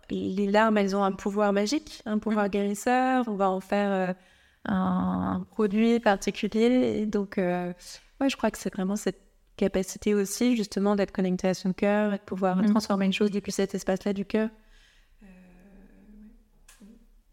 les 0.09 0.47
larmes, 0.47 0.77
elles 0.77 0.95
ont 0.95 1.03
un 1.03 1.11
pouvoir 1.11 1.53
magique, 1.53 2.01
un 2.05 2.17
pouvoir 2.17 2.45
mm. 2.45 2.49
guérisseur. 2.49 3.25
On 3.27 3.35
va 3.35 3.49
en 3.49 3.59
faire 3.59 4.15
un, 4.65 5.45
produit 5.51 5.99
particulier. 5.99 6.99
Et 7.01 7.05
donc, 7.05 7.37
euh, 7.37 7.73
ouais, 8.19 8.29
je 8.29 8.37
crois 8.37 8.51
que 8.51 8.57
c'est 8.57 8.73
vraiment 8.73 8.95
cette 8.95 9.21
capacité 9.57 10.13
aussi, 10.13 10.55
justement, 10.55 10.95
d'être 10.95 11.11
connecté 11.11 11.47
à 11.47 11.53
son 11.53 11.73
cœur 11.73 12.13
et 12.13 12.17
de 12.17 12.23
pouvoir 12.23 12.57
mm. 12.57 12.67
transformer 12.67 13.05
une 13.05 13.13
chose 13.13 13.31
depuis 13.31 13.51
cet 13.51 13.75
espace-là 13.75 14.13
du 14.13 14.25
cœur. 14.25 14.49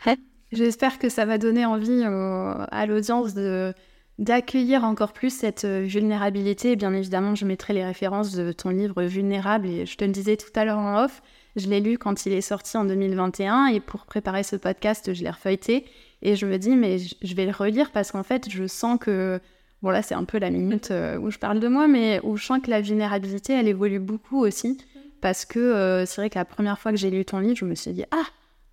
Euh, 0.07 0.15
J'espère 0.53 0.99
que 0.99 1.09
ça 1.09 1.25
va 1.25 1.39
donner 1.39 1.67
envie 1.67 2.05
à 2.05 2.87
l'audience 2.87 3.35
de 3.35 3.75
d'accueillir 4.19 4.85
encore 4.85 5.13
plus 5.13 5.31
cette 5.31 5.65
euh, 5.65 5.83
vulnérabilité. 5.83 6.77
Bien 6.77 6.93
évidemment, 6.95 7.35
je 7.35 7.45
mettrai 7.45 7.75
les 7.75 7.85
références 7.85 8.33
de 8.33 8.53
ton 8.53 8.71
livre 8.71 9.03
Vulnérable 9.03 9.67
et 9.67 9.87
je 9.87 9.97
te 9.97 10.05
le 10.05 10.13
disais 10.13 10.37
tout 10.37 10.51
à 10.55 10.65
l'heure 10.65 10.79
en 10.79 11.05
off, 11.05 11.23
je 11.57 11.69
l'ai 11.69 11.81
lu 11.81 11.99
quand 11.99 12.27
il 12.27 12.33
est 12.33 12.41
sorti 12.41 12.77
en 12.77 12.85
2021 12.85 13.67
et 13.67 13.81
pour 13.81 14.07
préparer 14.07 14.43
ce 14.43 14.57
podcast, 14.57 15.13
je 15.13 15.23
l'ai 15.23 15.31
refeuilleté 15.31 15.85
Et 16.23 16.37
je 16.37 16.47
me 16.47 16.59
dis, 16.59 16.77
mais 16.77 16.99
je 16.99 17.35
vais 17.35 17.47
le 17.47 17.53
relire 17.53 17.91
parce 17.93 18.13
qu'en 18.13 18.23
fait, 18.23 18.49
je 18.51 18.67
sens 18.67 18.99
que. 18.99 19.41
Bon, 19.83 19.91
là, 19.91 20.03
c'est 20.03 20.15
un 20.15 20.25
peu 20.25 20.39
la 20.39 20.51
minute 20.51 20.91
euh, 20.91 21.19
où 21.19 21.31
je 21.31 21.39
parle 21.39 21.61
de 21.61 21.69
moi, 21.69 21.87
mais 21.87 22.19
où 22.23 22.37
je 22.37 22.45
sens 22.47 22.61
que 22.63 22.71
la 22.71 22.81
vulnérabilité, 22.81 23.53
elle 23.53 23.69
évolue 23.69 23.99
beaucoup 23.99 24.39
aussi. 24.39 24.79
Parce 25.21 25.45
que 25.45 25.59
euh, 25.59 26.07
c'est 26.07 26.21
vrai 26.21 26.31
que 26.31 26.39
la 26.39 26.45
première 26.45 26.79
fois 26.79 26.93
que 26.93 26.99
j'ai 26.99 27.11
lu 27.11 27.25
ton 27.25 27.41
livre, 27.41 27.57
je 27.57 27.65
me 27.65 27.75
suis 27.75 27.93
dit, 27.93 28.05
ah, 28.11 28.25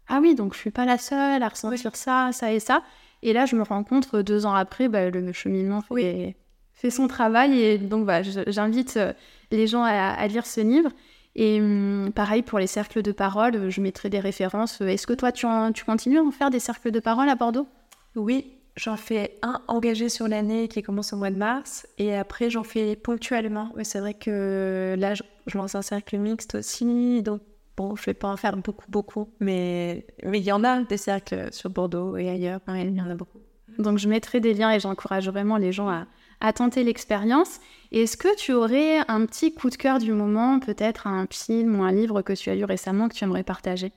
ah 0.07 0.19
oui, 0.21 0.35
donc 0.35 0.53
je 0.53 0.59
suis 0.59 0.71
pas 0.71 0.85
la 0.85 0.97
seule 0.97 1.43
à 1.43 1.47
ressentir 1.49 1.95
ça, 1.95 2.29
ça 2.31 2.53
et 2.53 2.59
ça. 2.59 2.83
Et 3.21 3.31
là, 3.31 3.45
je 3.45 3.55
me 3.55 3.63
rends 3.63 3.83
compte 3.83 4.15
deux 4.17 4.45
ans 4.45 4.53
après, 4.53 4.89
bah, 4.89 5.09
le 5.09 5.31
cheminement 5.31 5.81
fait, 5.81 6.35
fait, 6.73 6.89
son 6.89 7.07
travail. 7.07 7.59
Et 7.59 7.77
donc, 7.77 8.05
bah, 8.05 8.21
j'invite 8.21 8.97
euh, 8.97 9.13
les 9.51 9.65
gens 9.65 9.83
à, 9.83 10.27
lire 10.27 10.45
ce 10.45 10.59
livre. 10.61 10.91
Et 11.35 11.59
hum, 11.59 12.11
pareil 12.13 12.41
pour 12.43 12.59
les 12.59 12.67
cercles 12.67 13.01
de 13.01 13.11
parole, 13.11 13.69
je 13.69 13.81
mettrai 13.81 14.09
des 14.09 14.19
références. 14.19 14.81
Est-ce 14.81 15.07
que 15.07 15.13
toi, 15.13 15.31
tu, 15.31 15.47
tu 15.73 15.85
continues 15.85 16.19
à 16.19 16.23
en 16.23 16.31
faire 16.31 16.49
des 16.49 16.59
cercles 16.59 16.91
de 16.91 16.99
parole 16.99 17.29
à 17.29 17.35
Bordeaux? 17.35 17.67
Oui, 18.15 18.51
j'en 18.75 18.97
fais 18.97 19.39
un 19.41 19.61
engagé 19.67 20.09
sur 20.09 20.27
l'année 20.27 20.67
qui 20.67 20.83
commence 20.83 21.13
au 21.13 21.17
mois 21.17 21.31
de 21.31 21.37
mars. 21.37 21.87
Et 21.97 22.15
après, 22.15 22.49
j'en 22.49 22.63
fais 22.63 22.95
ponctuellement. 22.95 23.71
Oui, 23.75 23.83
c'est 23.85 23.99
vrai 23.99 24.13
que 24.13 24.95
là, 24.97 25.15
je, 25.15 25.23
je 25.47 25.57
lance 25.57 25.75
un 25.75 25.81
cercle 25.81 26.17
mixte 26.17 26.55
aussi. 26.55 27.23
Donc, 27.23 27.41
Bon, 27.75 27.95
je 27.95 28.03
vais 28.05 28.13
pas 28.13 28.27
en 28.27 28.37
faire 28.37 28.55
beaucoup, 28.55 28.85
beaucoup, 28.89 29.29
mais 29.39 30.05
mais 30.23 30.39
il 30.39 30.43
y 30.43 30.51
en 30.51 30.63
a 30.63 30.83
des 30.83 30.97
cercles 30.97 31.51
sur 31.51 31.71
Bordeaux 31.71 32.17
et 32.17 32.29
ailleurs. 32.29 32.59
il 32.67 32.95
y 32.95 33.01
en 33.01 33.09
a 33.09 33.15
beaucoup. 33.15 33.39
Donc, 33.79 33.97
je 33.97 34.07
mettrai 34.07 34.39
des 34.39 34.53
liens 34.53 34.69
et 34.69 34.79
j'encourage 34.79 35.27
vraiment 35.27 35.57
les 35.57 35.71
gens 35.71 35.89
à, 35.89 36.05
à 36.39 36.53
tenter 36.53 36.83
l'expérience. 36.83 37.59
Est-ce 37.93 38.17
que 38.17 38.35
tu 38.35 38.53
aurais 38.53 38.99
un 39.07 39.23
petit 39.27 39.53
coup 39.53 39.69
de 39.69 39.75
cœur 39.75 39.99
du 39.99 40.13
moment, 40.13 40.59
peut-être 40.59 41.05
un 41.05 41.27
film 41.29 41.79
ou 41.79 41.83
un 41.83 41.91
livre 41.91 42.23
que 42.23 42.33
tu 42.33 42.49
as 42.49 42.55
lu 42.55 42.63
récemment 42.63 43.07
que 43.07 43.13
tu 43.13 43.23
aimerais 43.23 43.43
partager? 43.43 43.91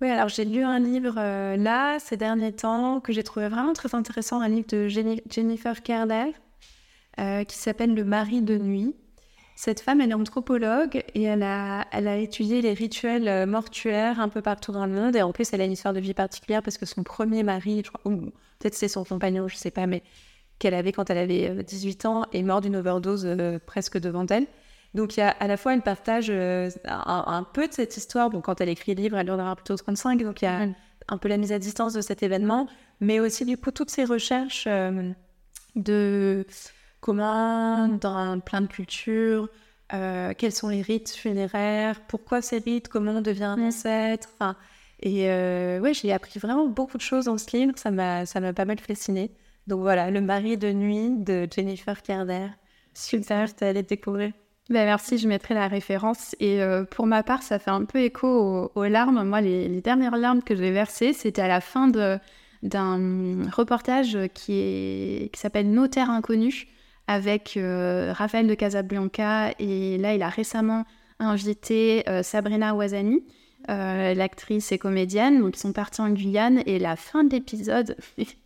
Oui, 0.00 0.08
alors 0.08 0.28
j'ai 0.28 0.46
lu 0.46 0.62
un 0.62 0.78
livre 0.78 1.16
euh, 1.18 1.56
là, 1.56 1.98
ces 1.98 2.16
derniers 2.16 2.52
temps, 2.52 3.00
que 3.00 3.12
j'ai 3.12 3.22
trouvé 3.22 3.48
vraiment 3.48 3.74
très 3.74 3.94
intéressant, 3.94 4.40
un 4.40 4.48
livre 4.48 4.66
de 4.68 4.88
Jennifer 4.88 5.82
Kerder, 5.82 6.32
euh, 7.20 7.44
qui 7.44 7.58
s'appelle 7.58 7.94
Le 7.94 8.04
mari 8.04 8.40
de 8.40 8.56
nuit. 8.56 8.96
Cette 9.54 9.80
femme, 9.80 10.00
elle 10.00 10.10
est 10.10 10.14
anthropologue 10.14 11.04
et 11.14 11.22
elle 11.24 11.42
a, 11.42 11.86
elle 11.92 12.08
a 12.08 12.16
étudié 12.16 12.62
les 12.62 12.72
rituels 12.72 13.28
euh, 13.28 13.44
mortuaires 13.44 14.18
un 14.18 14.30
peu 14.30 14.40
partout 14.40 14.72
dans 14.72 14.86
le 14.86 14.92
monde. 14.92 15.14
Et 15.14 15.20
en 15.20 15.32
plus, 15.32 15.52
elle 15.52 15.60
a 15.60 15.64
une 15.66 15.72
histoire 15.72 15.92
de 15.92 16.00
vie 16.00 16.14
particulière 16.14 16.62
parce 16.62 16.78
que 16.78 16.86
son 16.86 17.02
premier 17.02 17.42
mari, 17.42 17.82
je 17.84 17.90
crois, 17.90 18.10
ou 18.10 18.32
peut-être 18.58 18.74
c'est 18.74 18.88
son 18.88 19.04
compagnon, 19.04 19.46
je 19.46 19.56
sais 19.56 19.70
pas, 19.70 19.86
mais 19.86 20.02
qu'elle 20.64 20.74
avait 20.74 20.92
quand 20.92 21.10
elle 21.10 21.18
avait 21.18 21.62
18 21.62 22.04
euh, 22.04 22.08
ans, 22.08 22.26
est 22.32 22.42
mort 22.42 22.60
d'une 22.60 22.76
overdose 22.76 23.24
euh, 23.26 23.58
presque 23.64 23.98
devant 23.98 24.26
elle. 24.26 24.46
Donc, 24.94 25.16
il 25.16 25.20
y 25.20 25.22
a, 25.22 25.28
à 25.28 25.46
la 25.46 25.56
fois, 25.56 25.74
elle 25.74 25.82
partage 25.82 26.30
un, 26.30 27.46
peu 27.52 27.66
de 27.66 27.72
cette 27.72 27.96
histoire. 27.96 28.30
Bon, 28.30 28.40
quand 28.40 28.60
elle 28.60 28.68
écrit 28.68 28.94
le 28.94 29.02
livre, 29.02 29.16
elle 29.18 29.30
en 29.30 29.40
aura 29.40 29.56
plutôt 29.56 29.76
35. 29.76 30.22
Donc, 30.22 30.42
il 30.42 30.44
y 30.44 30.48
a 30.48 30.68
un 31.08 31.18
peu 31.18 31.28
la 31.28 31.36
mise 31.36 31.50
à 31.50 31.58
distance 31.58 31.94
de 31.94 32.00
cet 32.00 32.22
événement, 32.22 32.68
mais 33.00 33.18
aussi, 33.18 33.44
du 33.44 33.56
coup, 33.56 33.72
toutes 33.72 33.90
ses 33.90 34.04
recherches 34.04 34.68
de 35.74 36.46
comment 37.00 37.88
dans 37.88 38.38
plein 38.40 38.60
de 38.60 38.68
cultures, 38.68 39.48
euh, 39.92 40.32
quels 40.36 40.52
sont 40.52 40.68
les 40.68 40.80
rites 40.80 41.10
funéraires, 41.10 42.00
pourquoi 42.08 42.40
ces 42.40 42.58
rites, 42.58 42.88
comment 42.88 43.12
on 43.12 43.20
devient 43.20 43.44
un 43.44 43.60
ancêtre. 43.60 44.28
Enfin, 44.34 44.56
et 45.00 45.30
euh, 45.30 45.80
ouais, 45.80 45.92
j'ai 45.92 46.12
appris 46.12 46.38
vraiment 46.38 46.66
beaucoup 46.66 46.96
de 46.96 47.02
choses 47.02 47.26
dans 47.26 47.36
ce 47.36 47.54
livre, 47.54 47.74
ça 47.76 47.90
m'a, 47.90 48.24
ça 48.24 48.40
m'a 48.40 48.52
pas 48.52 48.64
mal 48.64 48.78
fasciné. 48.78 49.30
Donc 49.66 49.80
voilà, 49.80 50.10
Le 50.10 50.20
mari 50.20 50.56
de 50.56 50.72
nuit 50.72 51.10
de 51.10 51.48
Jennifer 51.50 52.02
Kerder. 52.02 52.48
Super, 52.92 53.54
t'es 53.54 53.66
allée 53.66 53.82
découvrir. 53.82 54.32
Ben 54.70 54.86
merci, 54.86 55.18
je 55.18 55.28
mettrai 55.28 55.54
la 55.54 55.68
référence. 55.68 56.34
Et 56.40 56.62
euh, 56.62 56.84
pour 56.84 57.06
ma 57.06 57.22
part, 57.22 57.42
ça 57.42 57.58
fait 57.58 57.70
un 57.70 57.84
peu 57.84 58.00
écho 58.00 58.70
aux, 58.74 58.84
larmes. 58.84 59.22
Moi, 59.24 59.40
les, 59.42 59.80
dernières 59.82 60.16
larmes 60.16 60.42
que 60.42 60.54
j'ai 60.54 60.70
versées, 60.70 61.12
c'était 61.12 61.42
à 61.42 61.48
la 61.48 61.60
fin 61.60 61.88
d'un 62.62 63.50
reportage 63.50 64.18
qui, 64.32 65.30
s'appelle 65.34 65.70
Notaire 65.70 66.10
inconnu, 66.10 66.68
avec 67.08 67.56
euh, 67.56 68.12
Raphaël 68.14 68.46
de 68.46 68.54
Casablanca 68.54 69.52
et 69.58 69.98
là 69.98 70.14
il 70.14 70.22
a 70.22 70.30
récemment 70.30 70.86
invité 71.18 72.08
euh, 72.08 72.22
Sabrina 72.22 72.74
Ouazani, 72.74 73.22
l'actrice 73.68 74.72
et 74.72 74.78
comédienne, 74.78 75.40
donc 75.40 75.56
ils 75.56 75.60
sont 75.60 75.72
partis 75.72 76.00
en 76.00 76.10
Guyane 76.10 76.62
et 76.64 76.78
la 76.78 76.96
fin 76.96 77.24
de 77.24 77.30
l'épisode 77.30 77.96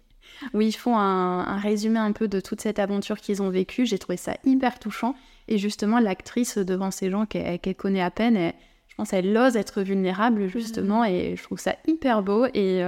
où 0.54 0.60
ils 0.60 0.76
font 0.76 0.96
un, 0.96 1.56
résumé 1.58 1.98
un 1.98 2.12
peu 2.12 2.28
de 2.28 2.40
toute 2.40 2.60
cette 2.60 2.78
aventure 2.78 3.18
qu'ils 3.18 3.42
ont 3.42 3.50
vécue, 3.50 3.86
j'ai 3.86 3.98
trouvé 3.98 4.16
ça 4.16 4.36
hyper 4.44 4.78
touchant 4.78 5.14
et 5.48 5.58
justement 5.58 5.98
l'actrice 5.98 6.58
devant 6.58 6.90
ces 6.90 7.10
gens 7.10 7.26
qu'elle 7.26 7.74
connaît 7.76 8.02
à 8.02 8.10
peine, 8.10 8.52
je 8.88 8.94
pense 8.96 9.10
qu'elle 9.10 9.36
ose 9.36 9.56
être 9.56 9.82
vulnérable 9.82 10.48
justement 10.48 11.02
mmh. 11.02 11.06
et 11.06 11.36
je 11.36 11.42
trouve 11.42 11.58
ça 11.58 11.76
hyper 11.86 12.22
beau 12.22 12.46
et 12.54 12.82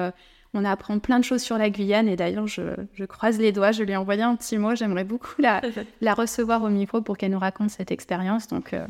on 0.54 0.64
apprend 0.64 0.98
plein 0.98 1.18
de 1.18 1.24
choses 1.24 1.42
sur 1.42 1.58
la 1.58 1.70
Guyane 1.70 2.08
et 2.08 2.16
d'ailleurs, 2.16 2.46
je, 2.46 3.04
croise 3.04 3.38
les 3.38 3.52
doigts, 3.52 3.72
je 3.72 3.82
lui 3.82 3.92
ai 3.92 3.96
envoyé 3.96 4.22
un 4.22 4.34
petit 4.36 4.58
mot. 4.58 4.74
J'aimerais 4.74 5.04
beaucoup 5.04 5.34
la, 6.00 6.14
recevoir 6.14 6.62
au 6.62 6.68
micro 6.68 7.00
pour 7.00 7.16
qu'elle 7.16 7.30
nous 7.30 7.38
raconte 7.38 7.70
cette 7.70 7.90
expérience. 7.90 8.48
Donc, 8.48 8.72
euh, 8.72 8.86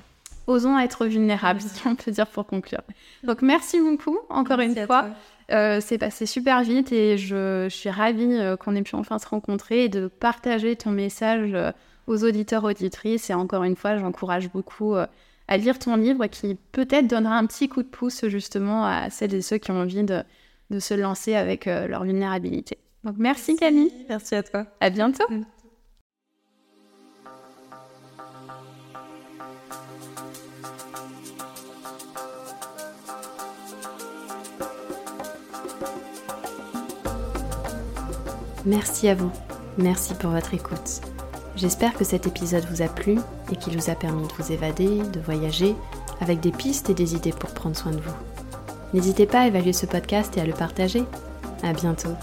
osons 0.47 0.79
être 0.79 1.07
vulnérables, 1.07 1.61
si 1.67 1.87
on 1.87 1.95
peut 1.95 2.11
dire 2.11 2.27
pour 2.27 2.47
conclure. 2.47 2.83
Donc, 3.25 3.43
merci 3.43 3.81
beaucoup, 3.81 4.19
encore 4.29 4.61
une 4.61 4.75
fois. 4.87 5.09
Euh, 5.51 5.81
c'est 5.81 5.99
passé 5.99 6.27
super 6.27 6.63
vite 6.63 6.93
et 6.93 7.19
je, 7.19 7.69
suis 7.69 7.91
ravie 7.91 8.37
euh, 8.39 8.57
qu'on 8.57 8.77
ait 8.77 8.83
pu 8.83 8.95
enfin 8.95 9.19
se 9.19 9.27
rencontrer 9.27 9.85
et 9.85 9.89
de 9.89 10.07
partager 10.07 10.77
ton 10.77 10.91
message 10.91 11.57
aux 12.07 12.25
auditeurs, 12.25 12.65
auditrices. 12.65 13.31
Et 13.31 13.35
encore 13.35 13.65
une 13.65 13.77
fois, 13.77 13.97
j'encourage 13.97 14.51
beaucoup 14.51 14.95
à 14.95 15.57
lire 15.57 15.79
ton 15.79 15.97
livre 15.97 16.27
qui 16.27 16.57
peut-être 16.73 17.07
donnera 17.07 17.37
un 17.37 17.47
petit 17.47 17.69
coup 17.69 17.83
de 17.83 17.89
pouce 17.89 18.27
justement 18.29 18.85
à 18.87 19.11
celles 19.11 19.35
et 19.35 19.43
ceux 19.43 19.59
qui 19.59 19.71
ont 19.71 19.81
envie 19.81 20.05
de 20.05 20.23
de 20.71 20.79
se 20.79 20.95
lancer 20.95 21.35
avec 21.35 21.67
euh, 21.67 21.87
leur 21.87 22.05
vulnérabilité. 22.05 22.79
Donc 23.05 23.17
merci, 23.19 23.57
Camille. 23.57 23.93
Merci 24.09 24.35
à 24.37 24.43
toi. 24.43 24.67
À 24.81 24.91
bientôt. 24.91 25.25
Mm. 25.29 25.45
Merci 38.67 39.09
à 39.09 39.15
vous. 39.15 39.33
Merci 39.79 40.15
pour 40.15 40.31
votre 40.31 40.55
écoute. 40.55 41.01
J'espère 41.57 41.95
que 41.95 42.05
cet 42.05 42.27
épisode 42.27 42.65
vous 42.71 42.83
a 42.83 42.89
plu 42.89 43.19
et 43.51 43.57
qu'il 43.57 43.77
vous 43.77 43.91
a 43.91 43.95
permis 43.95 44.27
de 44.27 44.33
vous 44.39 44.53
évader, 44.53 45.03
de 45.13 45.21
voyager, 45.21 45.75
avec 46.21 46.41
des 46.41 46.53
pistes 46.53 46.91
et 46.91 46.95
des 46.95 47.15
idées 47.15 47.33
pour 47.33 47.51
prendre 47.51 47.77
soin 47.77 47.93
de 47.93 48.01
vous. 48.01 48.15
N'hésitez 48.93 49.27
pas 49.27 49.41
à 49.41 49.47
évaluer 49.47 49.73
ce 49.73 49.87
podcast 49.87 50.37
et 50.37 50.41
à 50.41 50.47
le 50.47 50.53
partager. 50.53 51.05
À 51.63 51.73
bientôt. 51.73 52.15